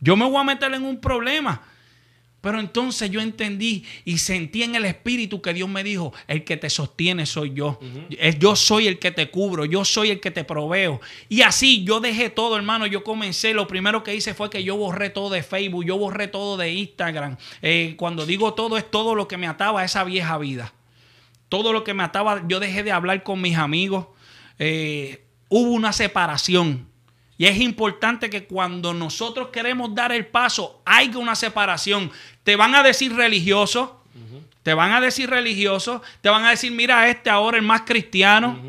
Yo 0.00 0.16
me 0.16 0.26
voy 0.26 0.36
a 0.38 0.44
meter 0.44 0.74
en 0.74 0.84
un 0.84 1.00
problema. 1.00 1.62
Pero 2.40 2.58
entonces 2.58 3.10
yo 3.10 3.20
entendí 3.20 3.84
y 4.04 4.18
sentí 4.18 4.62
en 4.62 4.74
el 4.74 4.86
espíritu 4.86 5.42
que 5.42 5.52
Dios 5.52 5.68
me 5.68 5.84
dijo, 5.84 6.14
el 6.26 6.44
que 6.44 6.56
te 6.56 6.70
sostiene 6.70 7.26
soy 7.26 7.52
yo. 7.52 7.78
Yo 8.38 8.56
soy 8.56 8.86
el 8.86 8.98
que 8.98 9.10
te 9.10 9.30
cubro, 9.30 9.66
yo 9.66 9.84
soy 9.84 10.10
el 10.10 10.20
que 10.20 10.30
te 10.30 10.44
proveo. 10.44 11.00
Y 11.28 11.42
así 11.42 11.84
yo 11.84 12.00
dejé 12.00 12.30
todo, 12.30 12.56
hermano. 12.56 12.86
Yo 12.86 13.04
comencé, 13.04 13.52
lo 13.52 13.66
primero 13.66 14.02
que 14.02 14.14
hice 14.14 14.32
fue 14.32 14.48
que 14.48 14.64
yo 14.64 14.76
borré 14.76 15.10
todo 15.10 15.28
de 15.28 15.42
Facebook, 15.42 15.84
yo 15.84 15.98
borré 15.98 16.28
todo 16.28 16.56
de 16.56 16.72
Instagram. 16.72 17.36
Eh, 17.60 17.94
cuando 17.98 18.24
digo 18.24 18.54
todo 18.54 18.78
es 18.78 18.90
todo 18.90 19.14
lo 19.14 19.28
que 19.28 19.36
me 19.36 19.46
ataba 19.46 19.82
a 19.82 19.84
esa 19.84 20.04
vieja 20.04 20.38
vida. 20.38 20.72
Todo 21.50 21.74
lo 21.74 21.84
que 21.84 21.92
me 21.92 22.04
ataba, 22.04 22.42
yo 22.48 22.58
dejé 22.58 22.82
de 22.84 22.92
hablar 22.92 23.22
con 23.22 23.40
mis 23.40 23.58
amigos. 23.58 24.06
Eh, 24.58 25.24
hubo 25.48 25.72
una 25.72 25.92
separación 25.92 26.89
y 27.40 27.46
es 27.46 27.58
importante 27.58 28.28
que 28.28 28.44
cuando 28.44 28.92
nosotros 28.92 29.48
queremos 29.48 29.94
dar 29.94 30.12
el 30.12 30.26
paso, 30.26 30.82
haya 30.84 31.16
una 31.16 31.34
separación. 31.34 32.12
Te 32.44 32.54
van 32.54 32.74
a 32.74 32.82
decir 32.82 33.16
religioso, 33.16 34.04
te 34.62 34.74
van 34.74 34.92
a 34.92 35.00
decir 35.00 35.30
religioso, 35.30 36.02
te 36.20 36.28
van 36.28 36.44
a 36.44 36.50
decir, 36.50 36.70
mira, 36.70 37.08
este 37.08 37.30
ahora 37.30 37.56
el 37.56 37.62
más 37.62 37.80
cristiano. 37.86 38.60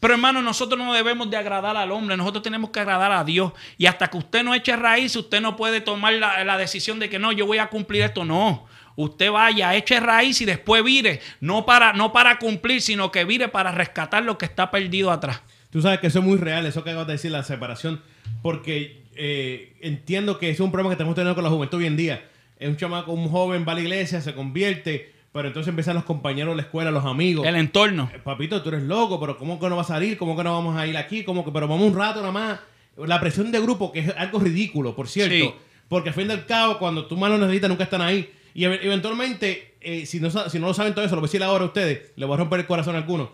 Pero 0.00 0.14
hermano, 0.14 0.42
nosotros 0.42 0.84
no 0.84 0.92
debemos 0.92 1.30
de 1.30 1.36
agradar 1.36 1.76
al 1.76 1.92
hombre, 1.92 2.16
nosotros 2.16 2.42
tenemos 2.42 2.70
que 2.70 2.80
agradar 2.80 3.12
a 3.12 3.22
Dios. 3.22 3.52
Y 3.78 3.86
hasta 3.86 4.08
que 4.08 4.18
usted 4.18 4.42
no 4.42 4.52
eche 4.52 4.74
raíz, 4.74 5.14
usted 5.14 5.40
no 5.40 5.54
puede 5.54 5.80
tomar 5.80 6.14
la, 6.14 6.42
la 6.42 6.58
decisión 6.58 6.98
de 6.98 7.08
que 7.08 7.20
no, 7.20 7.30
yo 7.30 7.46
voy 7.46 7.58
a 7.58 7.68
cumplir 7.68 8.02
esto. 8.02 8.24
No, 8.24 8.66
usted 8.96 9.30
vaya, 9.30 9.76
eche 9.76 10.00
raíz 10.00 10.40
y 10.40 10.44
después 10.44 10.82
vire, 10.82 11.20
no 11.38 11.64
para, 11.64 11.92
no 11.92 12.12
para 12.12 12.36
cumplir, 12.40 12.82
sino 12.82 13.12
que 13.12 13.24
vire 13.24 13.46
para 13.46 13.70
rescatar 13.70 14.24
lo 14.24 14.38
que 14.38 14.46
está 14.46 14.72
perdido 14.72 15.12
atrás. 15.12 15.40
Tú 15.70 15.80
sabes 15.80 16.00
que 16.00 16.08
eso 16.08 16.18
es 16.18 16.24
muy 16.24 16.36
real, 16.36 16.66
eso 16.66 16.82
que 16.82 16.90
acabas 16.90 17.06
de 17.06 17.14
decir, 17.14 17.30
la 17.30 17.44
separación, 17.44 18.02
porque 18.42 19.04
eh, 19.14 19.76
entiendo 19.80 20.38
que 20.38 20.50
es 20.50 20.58
un 20.58 20.72
problema 20.72 20.90
que 20.90 20.96
tenemos 20.96 21.14
teniendo 21.14 21.36
con 21.36 21.44
la 21.44 21.50
juventud 21.50 21.78
hoy 21.78 21.86
en 21.86 21.96
día. 21.96 22.28
Es 22.58 22.68
un 22.68 22.76
chamaco, 22.76 23.12
un 23.12 23.28
joven 23.28 23.64
va 23.66 23.72
a 23.72 23.74
la 23.76 23.82
iglesia, 23.82 24.20
se 24.20 24.34
convierte, 24.34 25.12
pero 25.32 25.46
entonces 25.46 25.68
empiezan 25.68 25.94
los 25.94 26.04
compañeros 26.04 26.52
de 26.52 26.56
la 26.56 26.62
escuela, 26.62 26.90
los 26.90 27.04
amigos. 27.04 27.46
El 27.46 27.54
entorno. 27.54 28.10
Eh, 28.12 28.18
papito, 28.18 28.60
tú 28.62 28.70
eres 28.70 28.82
loco, 28.82 29.20
pero 29.20 29.38
¿cómo 29.38 29.60
que 29.60 29.68
no 29.68 29.76
va 29.76 29.82
a 29.82 29.84
salir? 29.84 30.18
¿Cómo 30.18 30.36
que 30.36 30.42
no 30.42 30.52
vamos 30.52 30.76
a 30.76 30.86
ir 30.88 30.96
aquí? 30.96 31.22
¿Cómo 31.22 31.44
que, 31.44 31.52
pero 31.52 31.68
vamos 31.68 31.86
un 31.86 31.96
rato 31.96 32.20
nada 32.20 32.32
más. 32.32 32.60
La 32.96 33.20
presión 33.20 33.52
de 33.52 33.60
grupo, 33.60 33.92
que 33.92 34.00
es 34.00 34.16
algo 34.16 34.40
ridículo, 34.40 34.96
por 34.96 35.08
cierto. 35.08 35.56
Porque 35.88 36.08
al 36.08 36.14
fin 36.16 36.30
al 36.30 36.46
cabo, 36.46 36.78
cuando 36.78 37.06
tú 37.06 37.16
más 37.16 37.30
lo 37.30 37.38
necesitas, 37.38 37.70
nunca 37.70 37.84
están 37.84 38.02
ahí. 38.02 38.28
Y 38.54 38.64
eventualmente, 38.64 39.74
eh, 39.80 40.04
si, 40.04 40.18
no, 40.18 40.30
si 40.30 40.58
no 40.58 40.66
lo 40.66 40.74
saben 40.74 40.94
todo 40.94 41.04
eso, 41.04 41.14
lo 41.14 41.20
voy 41.20 41.28
a 41.28 41.30
decir 41.30 41.42
ahora 41.44 41.64
a 41.64 41.68
ustedes, 41.68 42.10
le 42.16 42.26
voy 42.26 42.34
a 42.34 42.38
romper 42.38 42.60
el 42.60 42.66
corazón 42.66 42.96
a 42.96 42.98
algunos 42.98 43.28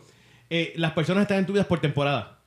eh, 0.51 0.73
las 0.77 0.93
personas 0.93 1.23
están 1.23 1.39
en 1.39 1.47
tu 1.47 1.53
vida 1.53 1.65
por 1.65 1.81
temporada. 1.81 2.39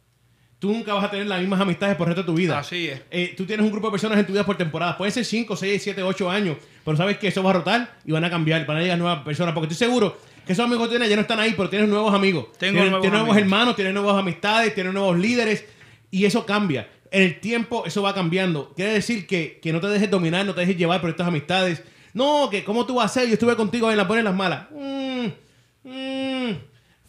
tú 0.59 0.73
nunca 0.73 0.93
vas 0.93 1.05
a 1.05 1.11
tener 1.11 1.25
las 1.27 1.39
mismas 1.39 1.61
amistades 1.61 1.95
por 1.95 2.07
el 2.07 2.15
resto 2.15 2.23
de 2.23 2.33
tu 2.33 2.37
vida. 2.37 2.59
Así 2.59 2.87
es. 2.89 3.01
Eh, 3.11 3.33
tú 3.37 3.45
tienes 3.45 3.65
un 3.65 3.71
grupo 3.71 3.87
de 3.87 3.91
personas 3.91 4.19
en 4.19 4.25
tu 4.25 4.33
vida 4.33 4.45
por 4.45 4.57
temporada. 4.57 4.97
Pueden 4.97 5.13
ser 5.13 5.23
5, 5.25 5.55
6, 5.55 5.81
7, 5.81 6.03
8 6.03 6.29
años. 6.29 6.57
Pero 6.83 6.97
sabes 6.97 7.17
que 7.17 7.29
eso 7.29 7.41
va 7.43 7.51
a 7.51 7.53
rotar 7.53 7.97
y 8.05 8.11
van 8.11 8.23
a 8.25 8.29
cambiar. 8.29 8.65
Van 8.65 8.77
a 8.77 8.81
llegar 8.81 8.97
nuevas 8.97 9.23
personas. 9.23 9.53
Porque 9.53 9.71
estoy 9.71 9.87
seguro 9.87 10.17
que 10.45 10.53
esos 10.53 10.65
amigos 10.65 10.87
que 10.87 10.91
tienes 10.91 11.09
ya 11.09 11.15
no 11.15 11.21
están 11.21 11.39
ahí, 11.39 11.53
pero 11.55 11.69
tienes 11.69 11.87
nuevos 11.87 12.13
amigos. 12.13 12.47
Tengo 12.57 12.73
tienes 12.73 12.89
nuevos 12.89 13.01
tienes 13.01 13.19
nuevos 13.19 13.35
amigos. 13.35 13.37
hermanos, 13.37 13.75
tienes 13.75 13.93
nuevas 13.93 14.17
amistades, 14.17 14.75
tienes 14.75 14.93
nuevos 14.93 15.17
líderes. 15.17 15.65
Y 16.11 16.25
eso 16.25 16.45
cambia. 16.45 16.89
En 17.11 17.23
el 17.23 17.39
tiempo 17.39 17.83
eso 17.85 18.01
va 18.01 18.13
cambiando. 18.13 18.73
Quiere 18.75 18.93
decir 18.93 19.27
que, 19.27 19.59
que 19.61 19.71
no 19.71 19.79
te 19.79 19.87
dejes 19.87 20.09
dominar, 20.09 20.45
no 20.45 20.53
te 20.53 20.61
dejes 20.61 20.77
llevar 20.77 20.99
por 20.99 21.09
estas 21.09 21.27
amistades. 21.27 21.83
No, 22.13 22.49
que 22.49 22.63
cómo 22.63 22.85
tú 22.85 22.95
vas 22.95 23.03
a 23.03 23.05
hacer, 23.05 23.27
yo 23.27 23.33
estuve 23.33 23.55
contigo 23.55 23.89
en 23.91 23.97
las 23.97 24.07
buenas 24.07 24.23
y 24.23 24.25
las 24.25 24.35
malas. 24.35 24.67
Mm, 24.71 25.27
mm, 25.83 26.57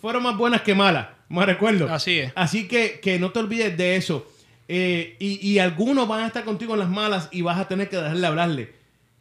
fueron 0.01 0.23
más 0.23 0.37
buenas 0.37 0.63
que 0.63 0.75
malas, 0.75 1.09
me 1.29 1.45
recuerdo. 1.47 1.93
Así 1.93 2.19
es. 2.19 2.33
Así 2.35 2.67
que, 2.69 3.01
que 3.01 3.19
no 3.19 3.31
te 3.31 3.39
olvides 3.39 3.77
de 3.77 3.97
eso. 3.97 4.27
Eh, 4.69 5.17
y, 5.19 5.47
y 5.47 5.59
algunos 5.59 6.07
van 6.07 6.21
a 6.21 6.27
estar 6.27 6.45
contigo 6.45 6.75
en 6.75 6.81
las 6.81 6.89
malas 6.89 7.29
y 7.33 7.43
vas 7.43 7.59
a 7.59 7.67
tener 7.69 7.89
que 7.89 7.97
dejarle 7.97 8.27
hablarle. 8.27 8.73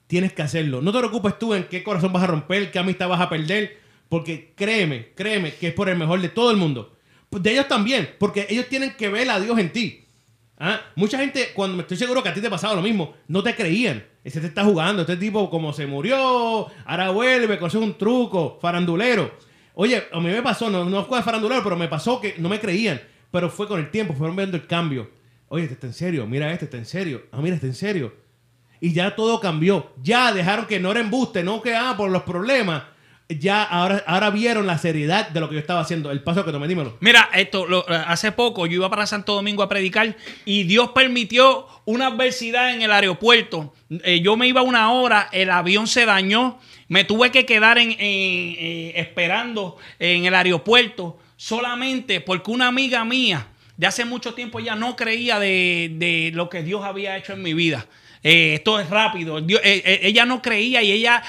Tienes 0.07 0.33
que 0.33 0.41
hacerlo. 0.41 0.81
No 0.81 0.91
te 0.91 0.99
preocupes 0.99 1.37
tú 1.39 1.53
en 1.53 1.65
qué 1.65 1.83
corazón 1.83 2.13
vas 2.13 2.23
a 2.23 2.27
romper, 2.27 2.71
qué 2.71 2.79
amistad 2.79 3.07
vas 3.09 3.21
a 3.21 3.29
perder. 3.29 3.77
Porque 4.09 4.53
créeme, 4.55 5.09
créeme 5.15 5.53
que 5.53 5.67
es 5.67 5.73
por 5.73 5.87
el 5.87 5.97
mejor 5.97 6.19
de 6.21 6.29
todo 6.29 6.51
el 6.51 6.57
mundo. 6.57 6.95
Pues 7.29 7.43
De 7.43 7.51
ellos 7.51 7.67
también, 7.67 8.09
porque 8.17 8.47
ellos 8.49 8.67
tienen 8.67 8.93
que 8.95 9.09
ver 9.09 9.29
a 9.29 9.39
Dios 9.39 9.57
en 9.59 9.71
ti. 9.71 10.05
Ah, 10.57 10.81
Mucha 10.95 11.19
gente, 11.19 11.51
cuando 11.53 11.77
me 11.77 11.83
estoy 11.83 11.95
seguro 11.95 12.21
que 12.23 12.29
a 12.29 12.33
ti 12.33 12.41
te 12.41 12.49
pasaba 12.49 12.73
lo 12.73 12.81
mismo, 12.81 13.13
no 13.27 13.43
te 13.43 13.55
creían. 13.55 14.03
Ese 14.23 14.41
te 14.41 14.47
está 14.47 14.65
jugando, 14.65 15.03
este 15.03 15.15
tipo 15.15 15.49
como 15.49 15.71
se 15.73 15.85
murió, 15.85 16.67
ahora 16.85 17.11
vuelve, 17.11 17.57
con 17.57 17.69
eso 17.69 17.79
es 17.79 17.83
un 17.85 17.97
truco, 17.97 18.57
farandulero. 18.61 19.31
Oye, 19.81 20.03
a 20.11 20.19
mí 20.19 20.29
me 20.29 20.41
pasó, 20.41 20.69
no, 20.69 20.83
no 20.83 21.05
fue 21.05 21.19
de 21.19 21.23
farandulero, 21.23 21.63
pero 21.63 21.77
me 21.77 21.87
pasó 21.87 22.19
que 22.19 22.35
no 22.37 22.49
me 22.49 22.59
creían. 22.59 22.99
Pero 23.31 23.49
fue 23.49 23.65
con 23.65 23.79
el 23.79 23.89
tiempo, 23.89 24.13
fueron 24.13 24.35
viendo 24.35 24.57
el 24.57 24.67
cambio. 24.67 25.09
Oye, 25.47 25.63
este 25.63 25.75
está 25.75 25.87
en 25.87 25.93
serio, 25.93 26.27
mira 26.27 26.51
este 26.51 26.65
está 26.65 26.75
en 26.75 26.85
serio, 26.85 27.23
ah, 27.31 27.37
mira 27.41 27.55
este 27.55 27.67
en 27.67 27.75
serio. 27.75 28.13
Y 28.81 28.91
ya 28.91 29.15
todo 29.15 29.39
cambió. 29.39 29.93
Ya 30.03 30.33
dejaron 30.33 30.65
que 30.65 30.81
no 30.81 30.91
era 30.91 30.99
embuste, 30.99 31.43
no 31.45 31.61
que 31.61 31.75
ah, 31.75 31.93
por 31.95 32.09
los 32.11 32.23
problemas. 32.23 32.83
Ya 33.29 33.63
ahora, 33.63 34.03
ahora 34.05 34.31
vieron 34.31 34.67
la 34.67 34.77
seriedad 34.77 35.29
de 35.29 35.39
lo 35.39 35.47
que 35.47 35.55
yo 35.55 35.61
estaba 35.61 35.79
haciendo. 35.79 36.11
El 36.11 36.23
paso 36.23 36.43
que 36.43 36.51
tomé, 36.51 36.67
dímelo. 36.67 36.97
Mira, 36.99 37.29
esto 37.33 37.65
hace 37.87 38.33
poco 38.33 38.65
yo 38.65 38.73
iba 38.73 38.89
para 38.89 39.05
Santo 39.05 39.33
Domingo 39.33 39.63
a 39.63 39.69
predicar 39.69 40.17
y 40.43 40.63
Dios 40.63 40.89
permitió 40.89 41.67
una 41.85 42.07
adversidad 42.07 42.73
en 42.73 42.81
el 42.81 42.91
aeropuerto. 42.91 43.73
Eh, 44.03 44.19
yo 44.19 44.35
me 44.35 44.45
iba 44.45 44.61
una 44.61 44.91
hora, 44.91 45.29
el 45.31 45.51
avión 45.51 45.87
se 45.87 46.05
dañó, 46.05 46.59
me 46.89 47.03
tuve 47.03 47.31
que 47.31 47.45
quedar 47.45 47.77
en, 47.77 47.95
eh, 47.97 48.93
esperando 48.95 49.77
en 49.99 50.25
el 50.25 50.35
aeropuerto 50.35 51.17
solamente 51.37 52.19
porque 52.19 52.51
una 52.51 52.67
amiga 52.67 53.05
mía 53.05 53.47
de 53.77 53.87
hace 53.87 54.03
mucho 54.03 54.33
tiempo 54.33 54.59
ya 54.59 54.75
no 54.75 54.97
creía 54.97 55.39
de, 55.39 56.31
lo 56.33 56.49
que 56.49 56.63
Dios 56.63 56.83
había 56.83 57.15
hecho 57.15 57.31
en 57.31 57.41
mi 57.41 57.53
vida. 57.53 57.85
Eh, 58.21 58.55
esto 58.55 58.77
es 58.77 58.89
rápido. 58.89 59.39
Eh, 59.39 59.99
ella 60.03 60.25
no 60.25 60.41
creía 60.41 60.81
y 60.81 60.91
ella, 60.91 61.23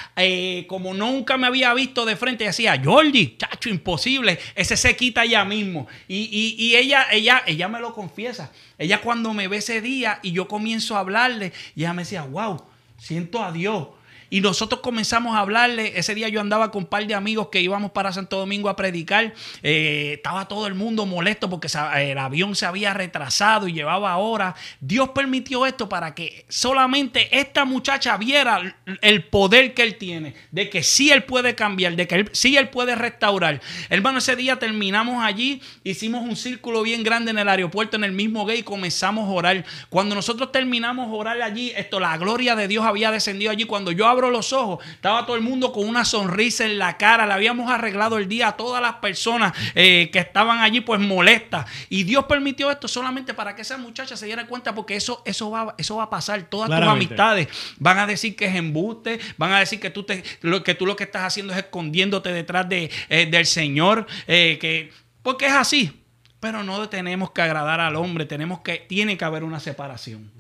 como 0.66 0.92
nunca 0.92 1.36
me 1.36 1.46
había 1.46 1.72
visto 1.74 2.04
de 2.04 2.16
frente, 2.16 2.42
decía, 2.42 2.80
Jordi, 2.82 3.36
chacho, 3.36 3.68
imposible. 3.68 4.40
Ese 4.56 4.76
se 4.76 4.96
quita 4.96 5.24
ya 5.24 5.44
mismo. 5.44 5.86
Y, 6.08 6.74
ella, 6.74 7.06
ella, 7.12 7.44
ella 7.46 7.68
me 7.68 7.78
lo 7.78 7.94
confiesa. 7.94 8.50
Ella 8.78 9.00
cuando 9.00 9.32
me 9.32 9.46
ve 9.46 9.58
ese 9.58 9.80
día 9.80 10.18
y 10.22 10.32
yo 10.32 10.48
comienzo 10.48 10.96
a 10.96 11.00
hablarle, 11.00 11.52
ella 11.76 11.92
me 11.92 12.02
decía, 12.02 12.22
wow, 12.22 12.64
siento 12.98 13.44
a 13.44 13.52
Dios. 13.52 13.86
Y 14.30 14.40
nosotros 14.40 14.80
comenzamos 14.80 15.36
a 15.36 15.40
hablarle. 15.40 15.98
Ese 15.98 16.14
día 16.14 16.28
yo 16.28 16.40
andaba 16.40 16.70
con 16.70 16.84
un 16.84 16.88
par 16.88 17.04
de 17.06 17.14
amigos 17.14 17.48
que 17.48 17.60
íbamos 17.60 17.90
para 17.90 18.12
Santo 18.12 18.38
Domingo 18.38 18.68
a 18.68 18.76
predicar. 18.76 19.34
Eh, 19.62 20.14
estaba 20.14 20.46
todo 20.46 20.68
el 20.68 20.74
mundo 20.74 21.04
molesto 21.04 21.50
porque 21.50 21.68
el 21.96 22.16
avión 22.16 22.54
se 22.54 22.64
había 22.64 22.94
retrasado 22.94 23.66
y 23.66 23.72
llevaba 23.72 24.16
horas. 24.16 24.54
Dios 24.80 25.10
permitió 25.10 25.66
esto 25.66 25.88
para 25.88 26.14
que 26.14 26.46
solamente 26.48 27.38
esta 27.38 27.64
muchacha 27.64 28.16
viera 28.16 28.76
el 29.02 29.24
poder 29.24 29.74
que 29.74 29.82
él 29.82 29.96
tiene, 29.96 30.34
de 30.52 30.70
que 30.70 30.82
sí 30.84 31.10
él 31.10 31.24
puede 31.24 31.56
cambiar, 31.56 31.96
de 31.96 32.06
que 32.06 32.14
él, 32.14 32.30
sí 32.32 32.56
él 32.56 32.68
puede 32.68 32.94
restaurar. 32.94 33.60
Hermano, 33.88 34.18
ese 34.18 34.36
día 34.36 34.58
terminamos 34.58 35.24
allí, 35.24 35.60
hicimos 35.82 36.22
un 36.22 36.36
círculo 36.36 36.82
bien 36.82 37.02
grande 37.02 37.32
en 37.32 37.38
el 37.38 37.48
aeropuerto, 37.48 37.96
en 37.96 38.04
el 38.04 38.12
mismo 38.12 38.46
gay, 38.46 38.60
y 38.60 38.62
comenzamos 38.62 39.28
a 39.28 39.32
orar. 39.32 39.64
Cuando 39.88 40.14
nosotros 40.14 40.52
terminamos 40.52 41.08
a 41.08 41.12
orar 41.12 41.42
allí, 41.42 41.72
esto, 41.76 41.98
la 41.98 42.16
gloria 42.16 42.54
de 42.54 42.68
Dios 42.68 42.84
había 42.84 43.10
descendido 43.10 43.50
allí. 43.50 43.64
Cuando 43.64 43.90
yo 43.90 44.06
abro 44.06 44.19
los 44.28 44.52
ojos, 44.52 44.84
estaba 44.90 45.24
todo 45.24 45.36
el 45.36 45.42
mundo 45.42 45.72
con 45.72 45.88
una 45.88 46.04
sonrisa 46.04 46.64
en 46.64 46.78
la 46.78 46.98
cara. 46.98 47.26
Le 47.26 47.32
habíamos 47.32 47.70
arreglado 47.70 48.18
el 48.18 48.28
día 48.28 48.48
a 48.48 48.56
todas 48.56 48.82
las 48.82 48.94
personas 48.96 49.52
eh, 49.74 50.10
que 50.12 50.18
estaban 50.18 50.58
allí, 50.58 50.80
pues 50.80 51.00
molestas. 51.00 51.66
Y 51.88 52.02
Dios 52.02 52.24
permitió 52.24 52.70
esto 52.70 52.88
solamente 52.88 53.32
para 53.32 53.54
que 53.54 53.62
esa 53.62 53.78
muchacha 53.78 54.16
se 54.16 54.26
diera 54.26 54.46
cuenta, 54.46 54.74
porque 54.74 54.96
eso, 54.96 55.22
eso, 55.24 55.50
va, 55.50 55.74
eso 55.78 55.96
va 55.96 56.04
a 56.04 56.10
pasar. 56.10 56.42
Todas 56.42 56.68
tus 56.68 56.88
amistades 56.88 57.48
van 57.78 57.98
a 57.98 58.06
decir 58.06 58.34
que 58.36 58.46
es 58.46 58.54
embuste, 58.56 59.20
van 59.36 59.52
a 59.52 59.60
decir 59.60 59.78
que 59.78 59.90
tú, 59.90 60.02
te, 60.02 60.24
lo, 60.42 60.62
que 60.64 60.74
tú 60.74 60.86
lo 60.86 60.96
que 60.96 61.04
estás 61.04 61.22
haciendo 61.22 61.52
es 61.52 61.58
escondiéndote 61.60 62.32
detrás 62.32 62.68
de, 62.68 62.90
eh, 63.08 63.26
del 63.26 63.46
Señor, 63.46 64.06
eh, 64.26 64.58
que, 64.60 64.92
porque 65.22 65.46
es 65.46 65.52
así. 65.52 65.96
Pero 66.40 66.64
no 66.64 66.88
tenemos 66.88 67.32
que 67.32 67.42
agradar 67.42 67.80
al 67.80 67.96
hombre, 67.96 68.24
tenemos 68.24 68.60
que, 68.60 68.78
tiene 68.88 69.18
que 69.18 69.24
haber 69.24 69.44
una 69.44 69.60
separación. 69.60 70.30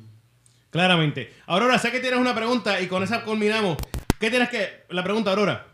Claramente. 0.70 1.34
Aurora, 1.46 1.78
sé 1.78 1.90
que 1.90 2.00
tienes 2.00 2.20
una 2.20 2.34
pregunta 2.34 2.80
y 2.80 2.86
con 2.86 3.02
esa 3.02 3.24
culminamos. 3.24 3.76
¿Qué 4.18 4.30
tienes 4.30 4.48
que...? 4.48 4.84
La 4.90 5.02
pregunta, 5.02 5.30
Aurora. 5.30 5.66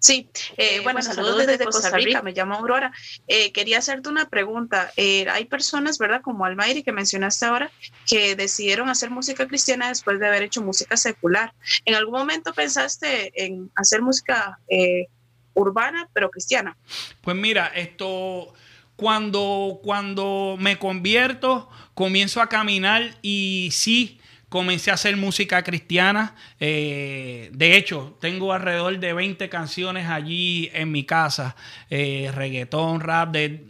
Sí, 0.00 0.30
eh, 0.56 0.80
bueno, 0.80 1.02
saludos 1.02 1.46
desde 1.46 1.64
Costa 1.64 1.90
Rica, 1.90 2.22
me 2.22 2.32
llamo 2.32 2.54
Aurora. 2.54 2.92
Eh, 3.26 3.52
quería 3.52 3.78
hacerte 3.78 4.08
una 4.08 4.28
pregunta. 4.28 4.92
Eh, 4.96 5.26
hay 5.28 5.46
personas, 5.46 5.98
¿verdad? 5.98 6.20
Como 6.22 6.44
Almairi, 6.44 6.84
que 6.84 6.92
mencionaste 6.92 7.46
ahora, 7.46 7.70
que 8.06 8.36
decidieron 8.36 8.88
hacer 8.88 9.10
música 9.10 9.48
cristiana 9.48 9.88
después 9.88 10.20
de 10.20 10.28
haber 10.28 10.42
hecho 10.42 10.62
música 10.62 10.96
secular. 10.96 11.52
¿En 11.84 11.96
algún 11.96 12.14
momento 12.14 12.54
pensaste 12.54 13.32
en 13.44 13.70
hacer 13.74 14.00
música 14.00 14.58
eh, 14.68 15.08
urbana, 15.54 16.08
pero 16.12 16.30
cristiana? 16.30 16.76
Pues 17.20 17.36
mira, 17.36 17.66
esto 17.74 18.54
cuando, 18.98 19.78
cuando 19.84 20.56
me 20.58 20.76
convierto, 20.76 21.70
comienzo 21.94 22.42
a 22.42 22.48
caminar 22.48 23.16
y 23.22 23.68
sí, 23.70 24.18
comencé 24.48 24.90
a 24.90 24.94
hacer 24.94 25.16
música 25.16 25.62
cristiana. 25.62 26.34
Eh, 26.58 27.48
de 27.52 27.76
hecho, 27.76 28.18
tengo 28.20 28.52
alrededor 28.52 28.98
de 28.98 29.12
20 29.12 29.48
canciones 29.48 30.08
allí 30.08 30.68
en 30.72 30.90
mi 30.90 31.04
casa, 31.04 31.54
eh, 31.90 32.32
reggaetón, 32.34 32.98
rap, 32.98 33.30
de 33.30 33.68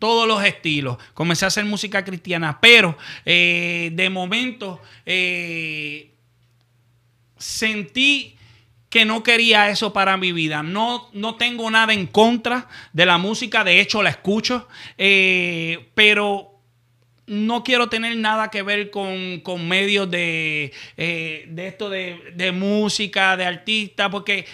todos 0.00 0.26
los 0.26 0.44
estilos. 0.44 0.98
Comencé 1.14 1.44
a 1.44 1.48
hacer 1.48 1.64
música 1.64 2.04
cristiana, 2.04 2.58
pero 2.60 2.98
eh, 3.24 3.90
de 3.92 4.10
momento 4.10 4.82
eh, 5.04 6.10
sentí 7.38 8.35
que 8.88 9.04
no 9.04 9.22
quería 9.22 9.68
eso 9.68 9.92
para 9.92 10.16
mi 10.16 10.32
vida. 10.32 10.62
No, 10.62 11.08
no 11.12 11.36
tengo 11.36 11.70
nada 11.70 11.92
en 11.92 12.06
contra 12.06 12.68
de 12.92 13.06
la 13.06 13.18
música, 13.18 13.64
de 13.64 13.80
hecho 13.80 14.02
la 14.02 14.10
escucho, 14.10 14.68
eh, 14.98 15.88
pero 15.94 16.52
no 17.26 17.64
quiero 17.64 17.88
tener 17.88 18.16
nada 18.16 18.50
que 18.50 18.62
ver 18.62 18.90
con, 18.90 19.40
con 19.40 19.66
medios 19.66 20.08
de, 20.10 20.72
eh, 20.96 21.44
de 21.48 21.66
esto 21.66 21.90
de, 21.90 22.32
de 22.34 22.52
música, 22.52 23.36
de 23.36 23.44
artista, 23.44 24.10
porque 24.10 24.46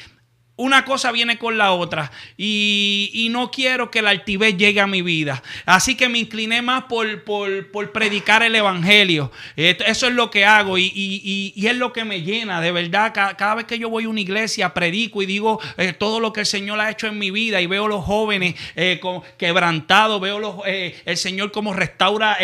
una 0.56 0.84
cosa 0.84 1.10
viene 1.12 1.38
con 1.38 1.56
la 1.58 1.72
otra 1.72 2.12
y, 2.36 3.10
y 3.14 3.30
no 3.30 3.50
quiero 3.50 3.90
que 3.90 4.02
la 4.02 4.10
altivez 4.10 4.56
llegue 4.56 4.80
a 4.80 4.86
mi 4.86 5.00
vida. 5.02 5.42
Así 5.64 5.96
que 5.96 6.08
me 6.08 6.18
incliné 6.18 6.60
más 6.62 6.84
por, 6.84 7.24
por- 7.24 7.70
por 7.70 7.90
predicar 7.90 8.42
el 8.42 8.54
Evangelio. 8.54 9.32
Eso 9.56 10.06
es 10.08 10.12
lo 10.14 10.30
que 10.30 10.44
hago 10.44 10.76
y, 10.78 10.84
y- 10.94 11.52
y- 11.56 11.66
es 11.66 11.76
lo 11.76 11.92
que 11.92 12.04
me 12.04 12.20
llena, 12.22 12.60
de 12.60 12.70
verdad. 12.70 13.12
Ca- 13.14 13.36
Cada, 13.36 13.54
vez 13.56 13.64
que 13.64 13.78
yo 13.78 13.88
voy 13.88 14.04
a 14.04 14.08
una 14.10 14.20
iglesia, 14.20 14.74
predico 14.74 15.22
y 15.22 15.26
digo 15.26 15.58
eh, 15.78 15.94
todo 15.94 16.20
lo 16.20 16.32
que 16.32 16.40
el 16.40 16.46
Señor 16.46 16.78
ha 16.80 16.90
hecho 16.90 17.06
en 17.06 17.18
mi 17.18 17.30
vida 17.30 17.60
y 17.62 17.66
veo 17.66 17.88
los 17.88 18.04
jóvenes 18.04 18.54
eh, 18.76 19.00
quebrantados, 19.38 20.20
veo 20.20 20.38
los, 20.38 20.56
eh, 20.66 21.00
el 21.06 21.16
Señor 21.16 21.50
como 21.50 21.72
restaura 21.72 22.36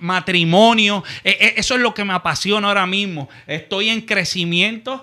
matrimonio. 0.00 1.02
Eso 1.24 1.74
es 1.74 1.80
lo 1.80 1.94
que 1.94 2.04
me 2.04 2.12
apasiona 2.12 2.68
ahora 2.68 2.86
mismo. 2.86 3.28
Estoy 3.46 3.88
en 3.88 4.02
crecimiento. 4.02 5.02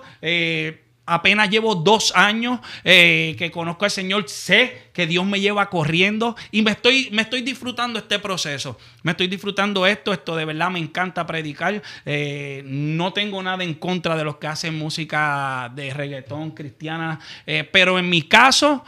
Apenas 1.06 1.50
llevo 1.50 1.74
dos 1.74 2.12
años 2.16 2.60
eh, 2.82 3.36
que 3.38 3.50
conozco 3.50 3.84
al 3.84 3.90
Señor, 3.90 4.28
sé 4.28 4.88
que 4.94 5.06
Dios 5.06 5.26
me 5.26 5.38
lleva 5.38 5.68
corriendo 5.68 6.34
y 6.50 6.62
me 6.62 6.70
estoy, 6.70 7.10
me 7.12 7.22
estoy 7.22 7.42
disfrutando 7.42 7.98
este 7.98 8.18
proceso. 8.18 8.78
Me 9.02 9.10
estoy 9.10 9.26
disfrutando 9.26 9.86
esto, 9.86 10.14
esto 10.14 10.34
de 10.34 10.46
verdad 10.46 10.70
me 10.70 10.78
encanta 10.78 11.26
predicar. 11.26 11.82
Eh, 12.06 12.62
no 12.64 13.12
tengo 13.12 13.42
nada 13.42 13.62
en 13.64 13.74
contra 13.74 14.16
de 14.16 14.24
los 14.24 14.36
que 14.36 14.46
hacen 14.46 14.78
música 14.78 15.70
de 15.74 15.92
reggaetón 15.92 16.52
cristiana, 16.52 17.20
eh, 17.46 17.68
pero 17.70 17.98
en 17.98 18.08
mi 18.08 18.22
caso 18.22 18.84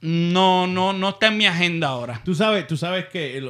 no, 0.00 0.66
no, 0.66 0.92
no 0.92 1.08
está 1.08 1.28
en 1.28 1.36
mi 1.36 1.46
agenda 1.46 1.88
ahora. 1.88 2.20
Tú 2.24 2.34
sabes, 2.34 2.66
tú 2.68 2.76
sabes 2.76 3.06
que, 3.06 3.42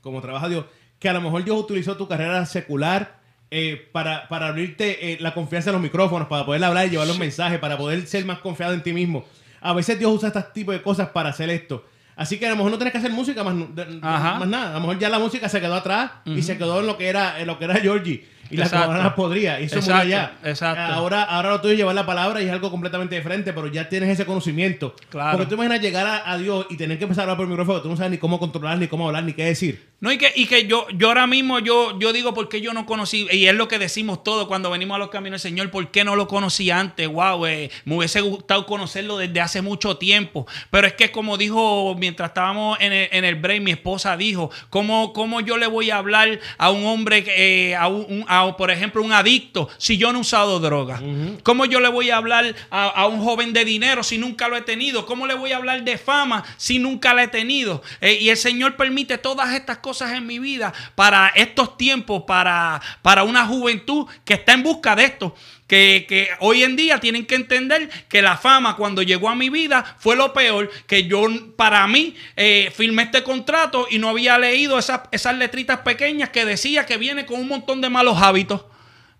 como 0.00 0.20
trabaja 0.20 0.48
Dios, 0.48 0.66
que 0.98 1.08
a 1.08 1.12
lo 1.12 1.20
mejor 1.20 1.44
Dios 1.44 1.58
utilizó 1.58 1.96
tu 1.96 2.06
carrera 2.06 2.44
secular 2.46 3.17
eh, 3.50 3.88
para, 3.92 4.28
para 4.28 4.48
abrirte 4.48 5.12
eh, 5.12 5.18
la 5.20 5.32
confianza 5.34 5.70
en 5.70 5.74
los 5.74 5.82
micrófonos, 5.82 6.28
para 6.28 6.44
poder 6.44 6.62
hablar 6.64 6.86
y 6.86 6.90
llevar 6.90 7.06
los 7.06 7.18
mensajes, 7.18 7.58
para 7.58 7.76
poder 7.78 8.06
ser 8.06 8.24
más 8.24 8.38
confiado 8.40 8.74
en 8.74 8.82
ti 8.82 8.92
mismo. 8.92 9.24
A 9.60 9.72
veces 9.72 9.98
Dios 9.98 10.12
usa 10.12 10.28
este 10.28 10.42
tipo 10.54 10.72
de 10.72 10.82
cosas 10.82 11.08
para 11.08 11.30
hacer 11.30 11.50
esto. 11.50 11.84
Así 12.14 12.36
que 12.38 12.46
a 12.46 12.50
lo 12.50 12.56
mejor 12.56 12.72
no 12.72 12.78
tenés 12.78 12.92
que 12.92 12.98
hacer 12.98 13.12
música 13.12 13.44
más, 13.44 13.54
de- 13.76 13.84
más 14.00 14.46
nada. 14.48 14.70
A 14.70 14.74
lo 14.74 14.80
mejor 14.80 14.98
ya 14.98 15.08
la 15.08 15.18
música 15.20 15.48
se 15.48 15.60
quedó 15.60 15.74
atrás 15.76 16.10
y 16.24 16.32
Ujú. 16.32 16.42
se 16.42 16.58
quedó 16.58 16.80
en 16.80 16.86
lo 16.86 16.96
que 16.98 17.06
era, 17.08 17.40
en 17.40 17.46
lo 17.46 17.58
que 17.58 17.64
era 17.64 17.76
Georgie. 17.76 18.26
Y 18.50 18.56
las 18.56 18.68
Exacto. 18.68 18.88
coronas 18.92 19.12
podría. 19.12 19.60
Y 19.60 19.64
eso 19.64 19.76
Exacto, 19.76 20.02
murió 20.04 20.16
allá. 20.18 20.32
exacto. 20.42 20.80
Ahora, 20.94 21.22
ahora 21.22 21.50
lo 21.50 21.60
tuyo 21.60 21.72
es 21.74 21.78
llevar 21.78 21.94
la 21.94 22.06
palabra 22.06 22.40
y 22.42 22.46
es 22.46 22.50
algo 22.50 22.70
completamente 22.70 23.14
diferente, 23.14 23.52
pero 23.52 23.66
ya 23.68 23.88
tienes 23.88 24.08
ese 24.08 24.24
conocimiento. 24.24 24.96
Claro. 25.10 25.36
Porque 25.36 25.48
tú 25.48 25.54
imaginas 25.54 25.80
llegar 25.82 26.06
a, 26.06 26.30
a 26.32 26.38
Dios 26.38 26.66
y 26.70 26.76
tener 26.76 26.96
que 26.98 27.04
empezar 27.04 27.22
a 27.22 27.24
hablar 27.24 27.36
por 27.36 27.44
el 27.44 27.50
micrófono, 27.50 27.82
tú 27.82 27.88
no 27.90 27.96
sabes 27.96 28.10
ni 28.10 28.18
cómo 28.18 28.38
controlar, 28.40 28.78
ni 28.78 28.88
cómo 28.88 29.06
hablar, 29.06 29.22
ni 29.24 29.34
qué 29.34 29.44
decir. 29.44 29.87
No, 30.00 30.12
y 30.12 30.18
que, 30.18 30.32
y 30.36 30.46
que 30.46 30.68
yo, 30.68 30.86
yo 30.94 31.08
ahora 31.08 31.26
mismo 31.26 31.58
yo, 31.58 31.98
yo 31.98 32.12
digo 32.12 32.32
por 32.32 32.48
qué 32.48 32.60
yo 32.60 32.72
no 32.72 32.86
conocí, 32.86 33.26
y 33.32 33.46
es 33.46 33.54
lo 33.54 33.66
que 33.66 33.80
decimos 33.80 34.22
todos 34.22 34.46
cuando 34.46 34.70
venimos 34.70 34.94
a 34.94 34.98
los 34.98 35.08
caminos 35.10 35.42
del 35.42 35.50
Señor, 35.50 35.72
¿por 35.72 35.90
qué 35.90 36.04
no 36.04 36.14
lo 36.14 36.28
conocí 36.28 36.70
antes? 36.70 37.08
Wow, 37.08 37.46
eh, 37.46 37.68
me 37.84 37.96
hubiese 37.96 38.20
gustado 38.20 38.64
conocerlo 38.64 39.18
desde 39.18 39.40
hace 39.40 39.60
mucho 39.60 39.96
tiempo. 39.96 40.46
Pero 40.70 40.86
es 40.86 40.92
que 40.92 41.10
como 41.10 41.36
dijo, 41.36 41.96
mientras 41.98 42.30
estábamos 42.30 42.78
en 42.80 42.92
el, 42.92 43.08
en 43.10 43.24
el 43.24 43.34
break, 43.34 43.60
mi 43.60 43.72
esposa 43.72 44.16
dijo, 44.16 44.52
¿cómo, 44.70 45.12
cómo 45.12 45.40
yo 45.40 45.56
le 45.56 45.66
voy 45.66 45.90
a 45.90 45.96
hablar 45.96 46.38
a 46.58 46.70
un 46.70 46.86
hombre, 46.86 47.24
eh, 47.26 47.74
a, 47.74 47.88
un, 47.88 48.24
a, 48.28 48.56
por 48.56 48.70
ejemplo, 48.70 49.02
un 49.02 49.12
adicto, 49.12 49.68
si 49.78 49.98
yo 49.98 50.12
no 50.12 50.18
he 50.18 50.20
usado 50.20 50.60
droga? 50.60 51.02
¿Cómo 51.42 51.64
yo 51.64 51.80
le 51.80 51.88
voy 51.88 52.10
a 52.10 52.18
hablar 52.18 52.54
a, 52.70 52.86
a 52.86 53.06
un 53.08 53.20
joven 53.20 53.52
de 53.52 53.64
dinero 53.64 54.04
si 54.04 54.16
nunca 54.16 54.46
lo 54.46 54.56
he 54.56 54.62
tenido? 54.62 55.06
¿Cómo 55.06 55.26
le 55.26 55.34
voy 55.34 55.50
a 55.50 55.56
hablar 55.56 55.82
de 55.82 55.98
fama 55.98 56.44
si 56.56 56.78
nunca 56.78 57.14
la 57.14 57.24
he 57.24 57.28
tenido? 57.28 57.82
Eh, 58.00 58.18
y 58.20 58.28
el 58.28 58.36
Señor 58.36 58.76
permite 58.76 59.18
todas 59.18 59.52
estas 59.54 59.78
cosas 59.78 59.87
en 60.00 60.26
mi 60.26 60.38
vida 60.38 60.72
para 60.94 61.28
estos 61.28 61.76
tiempos, 61.76 62.24
para, 62.26 62.80
para 63.02 63.24
una 63.24 63.46
juventud 63.46 64.06
que 64.24 64.34
está 64.34 64.52
en 64.52 64.62
busca 64.62 64.94
de 64.94 65.04
esto. 65.04 65.34
Que, 65.66 66.06
que 66.08 66.28
hoy 66.40 66.62
en 66.62 66.76
día 66.76 66.98
tienen 66.98 67.26
que 67.26 67.34
entender 67.34 67.90
que 68.08 68.22
la 68.22 68.38
fama 68.38 68.76
cuando 68.76 69.02
llegó 69.02 69.28
a 69.28 69.34
mi 69.34 69.50
vida 69.50 69.96
fue 69.98 70.16
lo 70.16 70.32
peor, 70.32 70.70
que 70.86 71.04
yo 71.04 71.26
para 71.56 71.86
mí 71.86 72.16
eh, 72.36 72.72
firmé 72.74 73.02
este 73.02 73.22
contrato 73.22 73.86
y 73.90 73.98
no 73.98 74.08
había 74.08 74.38
leído 74.38 74.78
esas, 74.78 75.02
esas 75.10 75.36
letritas 75.36 75.80
pequeñas 75.80 76.30
que 76.30 76.46
decía 76.46 76.86
que 76.86 76.96
viene 76.96 77.26
con 77.26 77.40
un 77.40 77.48
montón 77.48 77.82
de 77.82 77.90
malos 77.90 78.16
hábitos. 78.22 78.62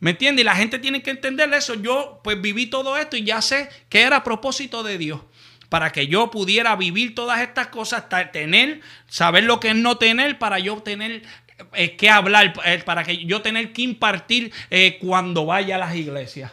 ¿Me 0.00 0.12
entiendes? 0.12 0.42
Y 0.42 0.44
la 0.44 0.54
gente 0.54 0.78
tiene 0.78 1.02
que 1.02 1.10
entender 1.10 1.52
eso. 1.52 1.74
Yo 1.74 2.20
pues 2.22 2.40
viví 2.40 2.66
todo 2.66 2.96
esto 2.96 3.16
y 3.16 3.24
ya 3.24 3.42
sé 3.42 3.68
que 3.88 4.02
era 4.02 4.16
a 4.16 4.24
propósito 4.24 4.82
de 4.82 4.96
Dios. 4.96 5.20
Para 5.68 5.92
que 5.92 6.06
yo 6.06 6.30
pudiera 6.30 6.76
vivir 6.76 7.14
todas 7.14 7.40
estas 7.40 7.68
cosas, 7.68 8.04
tener, 8.32 8.80
saber 9.06 9.44
lo 9.44 9.60
que 9.60 9.68
es 9.68 9.76
no 9.76 9.96
tener, 9.98 10.38
para 10.38 10.58
yo 10.58 10.76
tener 10.82 11.22
eh, 11.74 11.96
que 11.96 12.08
hablar, 12.08 12.54
eh, 12.64 12.82
para 12.84 13.04
que 13.04 13.24
yo 13.24 13.42
tener 13.42 13.72
que 13.72 13.82
impartir 13.82 14.52
eh, 14.70 14.98
cuando 15.00 15.44
vaya 15.44 15.76
a 15.76 15.78
las 15.78 15.94
iglesias. 15.96 16.52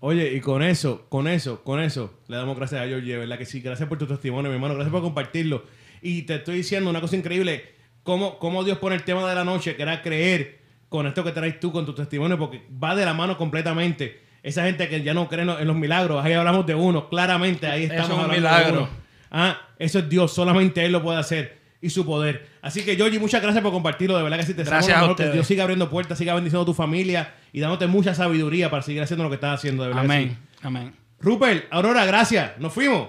Oye, 0.00 0.32
y 0.34 0.40
con 0.40 0.62
eso, 0.62 1.06
con 1.08 1.28
eso, 1.28 1.62
con 1.62 1.80
eso, 1.80 2.18
le 2.26 2.36
damos 2.36 2.56
gracias 2.56 2.82
a 2.82 2.86
Georgie, 2.86 3.18
¿verdad? 3.18 3.38
Que 3.38 3.44
sí, 3.44 3.60
gracias 3.60 3.88
por 3.88 3.98
tu 3.98 4.06
testimonio, 4.06 4.50
mi 4.50 4.54
hermano, 4.54 4.74
gracias 4.74 4.92
por 4.92 5.02
compartirlo. 5.02 5.64
Y 6.02 6.22
te 6.22 6.36
estoy 6.36 6.56
diciendo 6.56 6.88
una 6.88 7.00
cosa 7.00 7.16
increíble, 7.16 7.74
cómo, 8.02 8.38
cómo 8.38 8.64
Dios 8.64 8.78
pone 8.78 8.96
el 8.96 9.04
tema 9.04 9.28
de 9.28 9.34
la 9.34 9.44
noche, 9.44 9.76
que 9.76 9.82
era 9.82 10.00
creer 10.02 10.60
con 10.88 11.06
esto 11.06 11.22
que 11.22 11.32
traes 11.32 11.60
tú, 11.60 11.70
con 11.70 11.86
tu 11.86 11.94
testimonio, 11.94 12.38
porque 12.38 12.62
va 12.82 12.96
de 12.96 13.04
la 13.04 13.14
mano 13.14 13.36
completamente. 13.36 14.20
Esa 14.42 14.64
gente 14.64 14.88
que 14.88 15.02
ya 15.02 15.12
no 15.14 15.28
cree 15.28 15.42
en 15.42 15.66
los- 15.66 15.76
milagros, 15.76 16.24
ahí 16.24 16.32
hablamos 16.32 16.64
de 16.66 16.74
uno, 16.74 17.08
claramente, 17.08 17.66
ahí 17.66 17.84
Eso 17.84 17.92
estamos 17.94 18.10
es 18.10 18.16
un 18.16 18.20
hablando 18.30 18.34
de 18.34 18.40
milagro. 18.58 18.80
uno. 18.82 18.88
Ah, 19.30 19.58
eso 19.78 19.98
es 19.98 20.08
Dios, 20.08 20.32
solamente 20.32 20.84
Él 20.84 20.92
lo 20.92 21.02
puede 21.02 21.18
hacer 21.18 21.58
y 21.82 21.90
su 21.90 22.04
poder. 22.06 22.48
Así 22.62 22.82
que, 22.84 22.96
Georgie, 22.96 23.18
muchas 23.18 23.40
gracias 23.42 23.62
por 23.62 23.72
compartirlo, 23.72 24.16
de 24.16 24.22
verdad 24.22 24.38
que 24.38 24.44
sí 24.46 24.54
te 24.54 24.64
Gracias 24.64 24.96
a 25.02 25.14
que. 25.14 25.30
Dios 25.30 25.46
siga 25.46 25.62
abriendo 25.64 25.88
puertas, 25.90 26.18
siga 26.18 26.34
bendiciendo 26.34 26.62
a 26.62 26.66
tu 26.66 26.74
familia 26.74 27.32
y 27.52 27.60
dándote 27.60 27.86
mucha 27.86 28.14
sabiduría 28.14 28.70
para 28.70 28.82
seguir 28.82 29.02
haciendo 29.02 29.24
lo 29.24 29.30
que 29.30 29.34
estás 29.36 29.54
haciendo, 29.58 29.82
de 29.84 29.90
verdad. 29.90 30.02
que 30.02 30.08
sí. 30.08 30.14
Amén. 30.14 30.38
Amén. 30.62 30.94
Rupert, 31.20 31.66
Aurora, 31.70 32.04
gracias. 32.06 32.52
Nos 32.58 32.72
fuimos. 32.72 33.08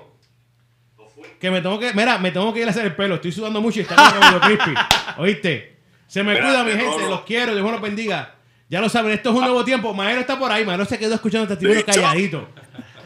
Que 1.39 1.49
me 1.49 1.61
tengo 1.61 1.79
que, 1.79 1.93
mira, 1.93 2.17
me 2.17 2.31
tengo 2.31 2.53
que 2.53 2.59
ir 2.61 2.67
a 2.67 2.71
hacer 2.71 2.85
el 2.85 2.95
pelo. 2.95 3.15
Estoy 3.15 3.31
sudando 3.31 3.61
mucho 3.61 3.79
y 3.79 3.83
está 3.83 3.95
medio 3.95 4.39
crispy. 4.41 4.73
¿Oíste? 5.17 5.77
Se 6.07 6.23
me 6.23 6.33
cuida, 6.39 6.63
mi 6.63 6.71
gente. 6.71 7.09
Los 7.09 7.21
quiero. 7.21 7.53
Dios 7.55 7.71
los 7.71 7.81
bendiga. 7.81 8.35
Ya 8.72 8.80
lo 8.80 8.88
saben, 8.88 9.11
esto 9.11 9.31
es 9.31 9.35
un 9.35 9.41
nuevo 9.41 9.65
tiempo. 9.65 9.93
Maero 9.93 10.22
está 10.22 10.39
por 10.39 10.49
ahí. 10.49 10.65
Maero 10.65 10.85
se 10.85 10.98
quedó 10.98 11.15
escuchando 11.15 11.43
el 11.43 11.49
testimonio 11.49 11.85
calladito. 11.85 12.48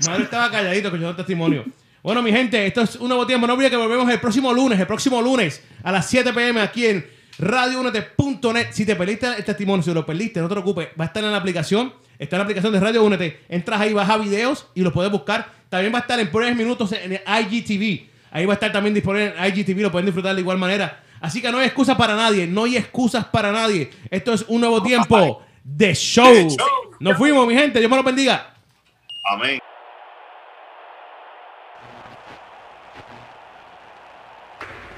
Maero 0.06 0.24
estaba 0.24 0.52
calladito 0.52 0.90
escuchando 0.90 1.16
testimonio. 1.16 1.66
Bueno, 2.04 2.22
mi 2.22 2.32
gente, 2.32 2.68
esto 2.68 2.84
es 2.84 2.98
un 2.98 3.08
nuevo 3.08 3.26
tiempo. 3.26 3.48
No 3.48 3.54
olviden 3.54 3.72
que 3.72 3.78
volvemos 3.78 4.08
el 4.12 4.20
próximo 4.20 4.54
lunes, 4.54 4.80
el 4.80 4.86
próximo 4.86 5.24
lunes 5.24 5.64
a 5.82 5.92
las 5.92 6.08
7 6.08 6.34
pm 6.34 6.62
aquí 6.62 6.86
en 6.86 7.08
radiounete.net. 7.40 8.68
Si 8.74 8.86
te 8.86 8.96
perdiste 8.96 9.26
el 9.26 9.44
testimonio, 9.44 9.82
si 9.82 9.92
lo 9.92 10.06
perdiste, 10.06 10.40
no 10.40 10.48
te 10.48 10.54
preocupes, 10.54 10.90
va 11.00 11.06
a 11.06 11.08
estar 11.08 11.24
en 11.24 11.32
la 11.32 11.38
aplicación. 11.38 11.92
Está 12.20 12.36
en 12.36 12.42
la 12.42 12.44
aplicación 12.44 12.72
de 12.72 12.80
Radio 12.80 13.04
Únete. 13.04 13.40
Entras 13.50 13.82
ahí, 13.82 13.92
baja 13.92 14.18
videos 14.18 14.68
y 14.76 14.82
los 14.82 14.94
puedes 14.94 15.12
buscar. 15.12 15.50
También 15.70 15.92
va 15.92 15.98
a 15.98 16.02
estar 16.02 16.20
en 16.20 16.32
breves 16.32 16.56
minutos 16.56 16.92
en 16.92 17.14
el 17.14 17.22
IGTV. 17.26 18.08
Ahí 18.30 18.46
va 18.46 18.54
a 18.54 18.58
estar 18.58 18.72
también 18.72 18.94
disponible 18.94 19.34
en 19.36 19.46
IGTV, 19.48 19.82
lo 19.82 19.92
pueden 19.92 20.06
disfrutar 20.06 20.36
de 20.36 20.42
igual 20.42 20.60
manera. 20.60 21.02
Así 21.22 21.42
que 21.42 21.52
no 21.52 21.58
hay 21.58 21.66
excusas 21.66 21.98
para 21.98 22.16
nadie, 22.16 22.46
no 22.46 22.66
hay 22.66 22.78
excusas 22.78 23.26
para 23.26 23.52
nadie. 23.52 23.90
Esto 24.12 24.32
es 24.32 24.46
un 24.48 24.62
nuevo 24.62 24.84
tiempo 24.84 25.42
de 25.66 25.96
show. 25.96 26.48
Nos 27.00 27.18
fuimos, 27.18 27.48
mi 27.48 27.56
gente. 27.56 27.80
Dios 27.80 27.90
me 27.90 27.98
los 27.98 28.06
bendiga. 28.06 28.54
Amén. 29.26 29.60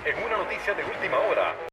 En 0.06 0.24
una 0.24 0.38
noticia 0.38 0.74
de 0.74 0.84
última 0.84 1.18
hora, 1.18 1.27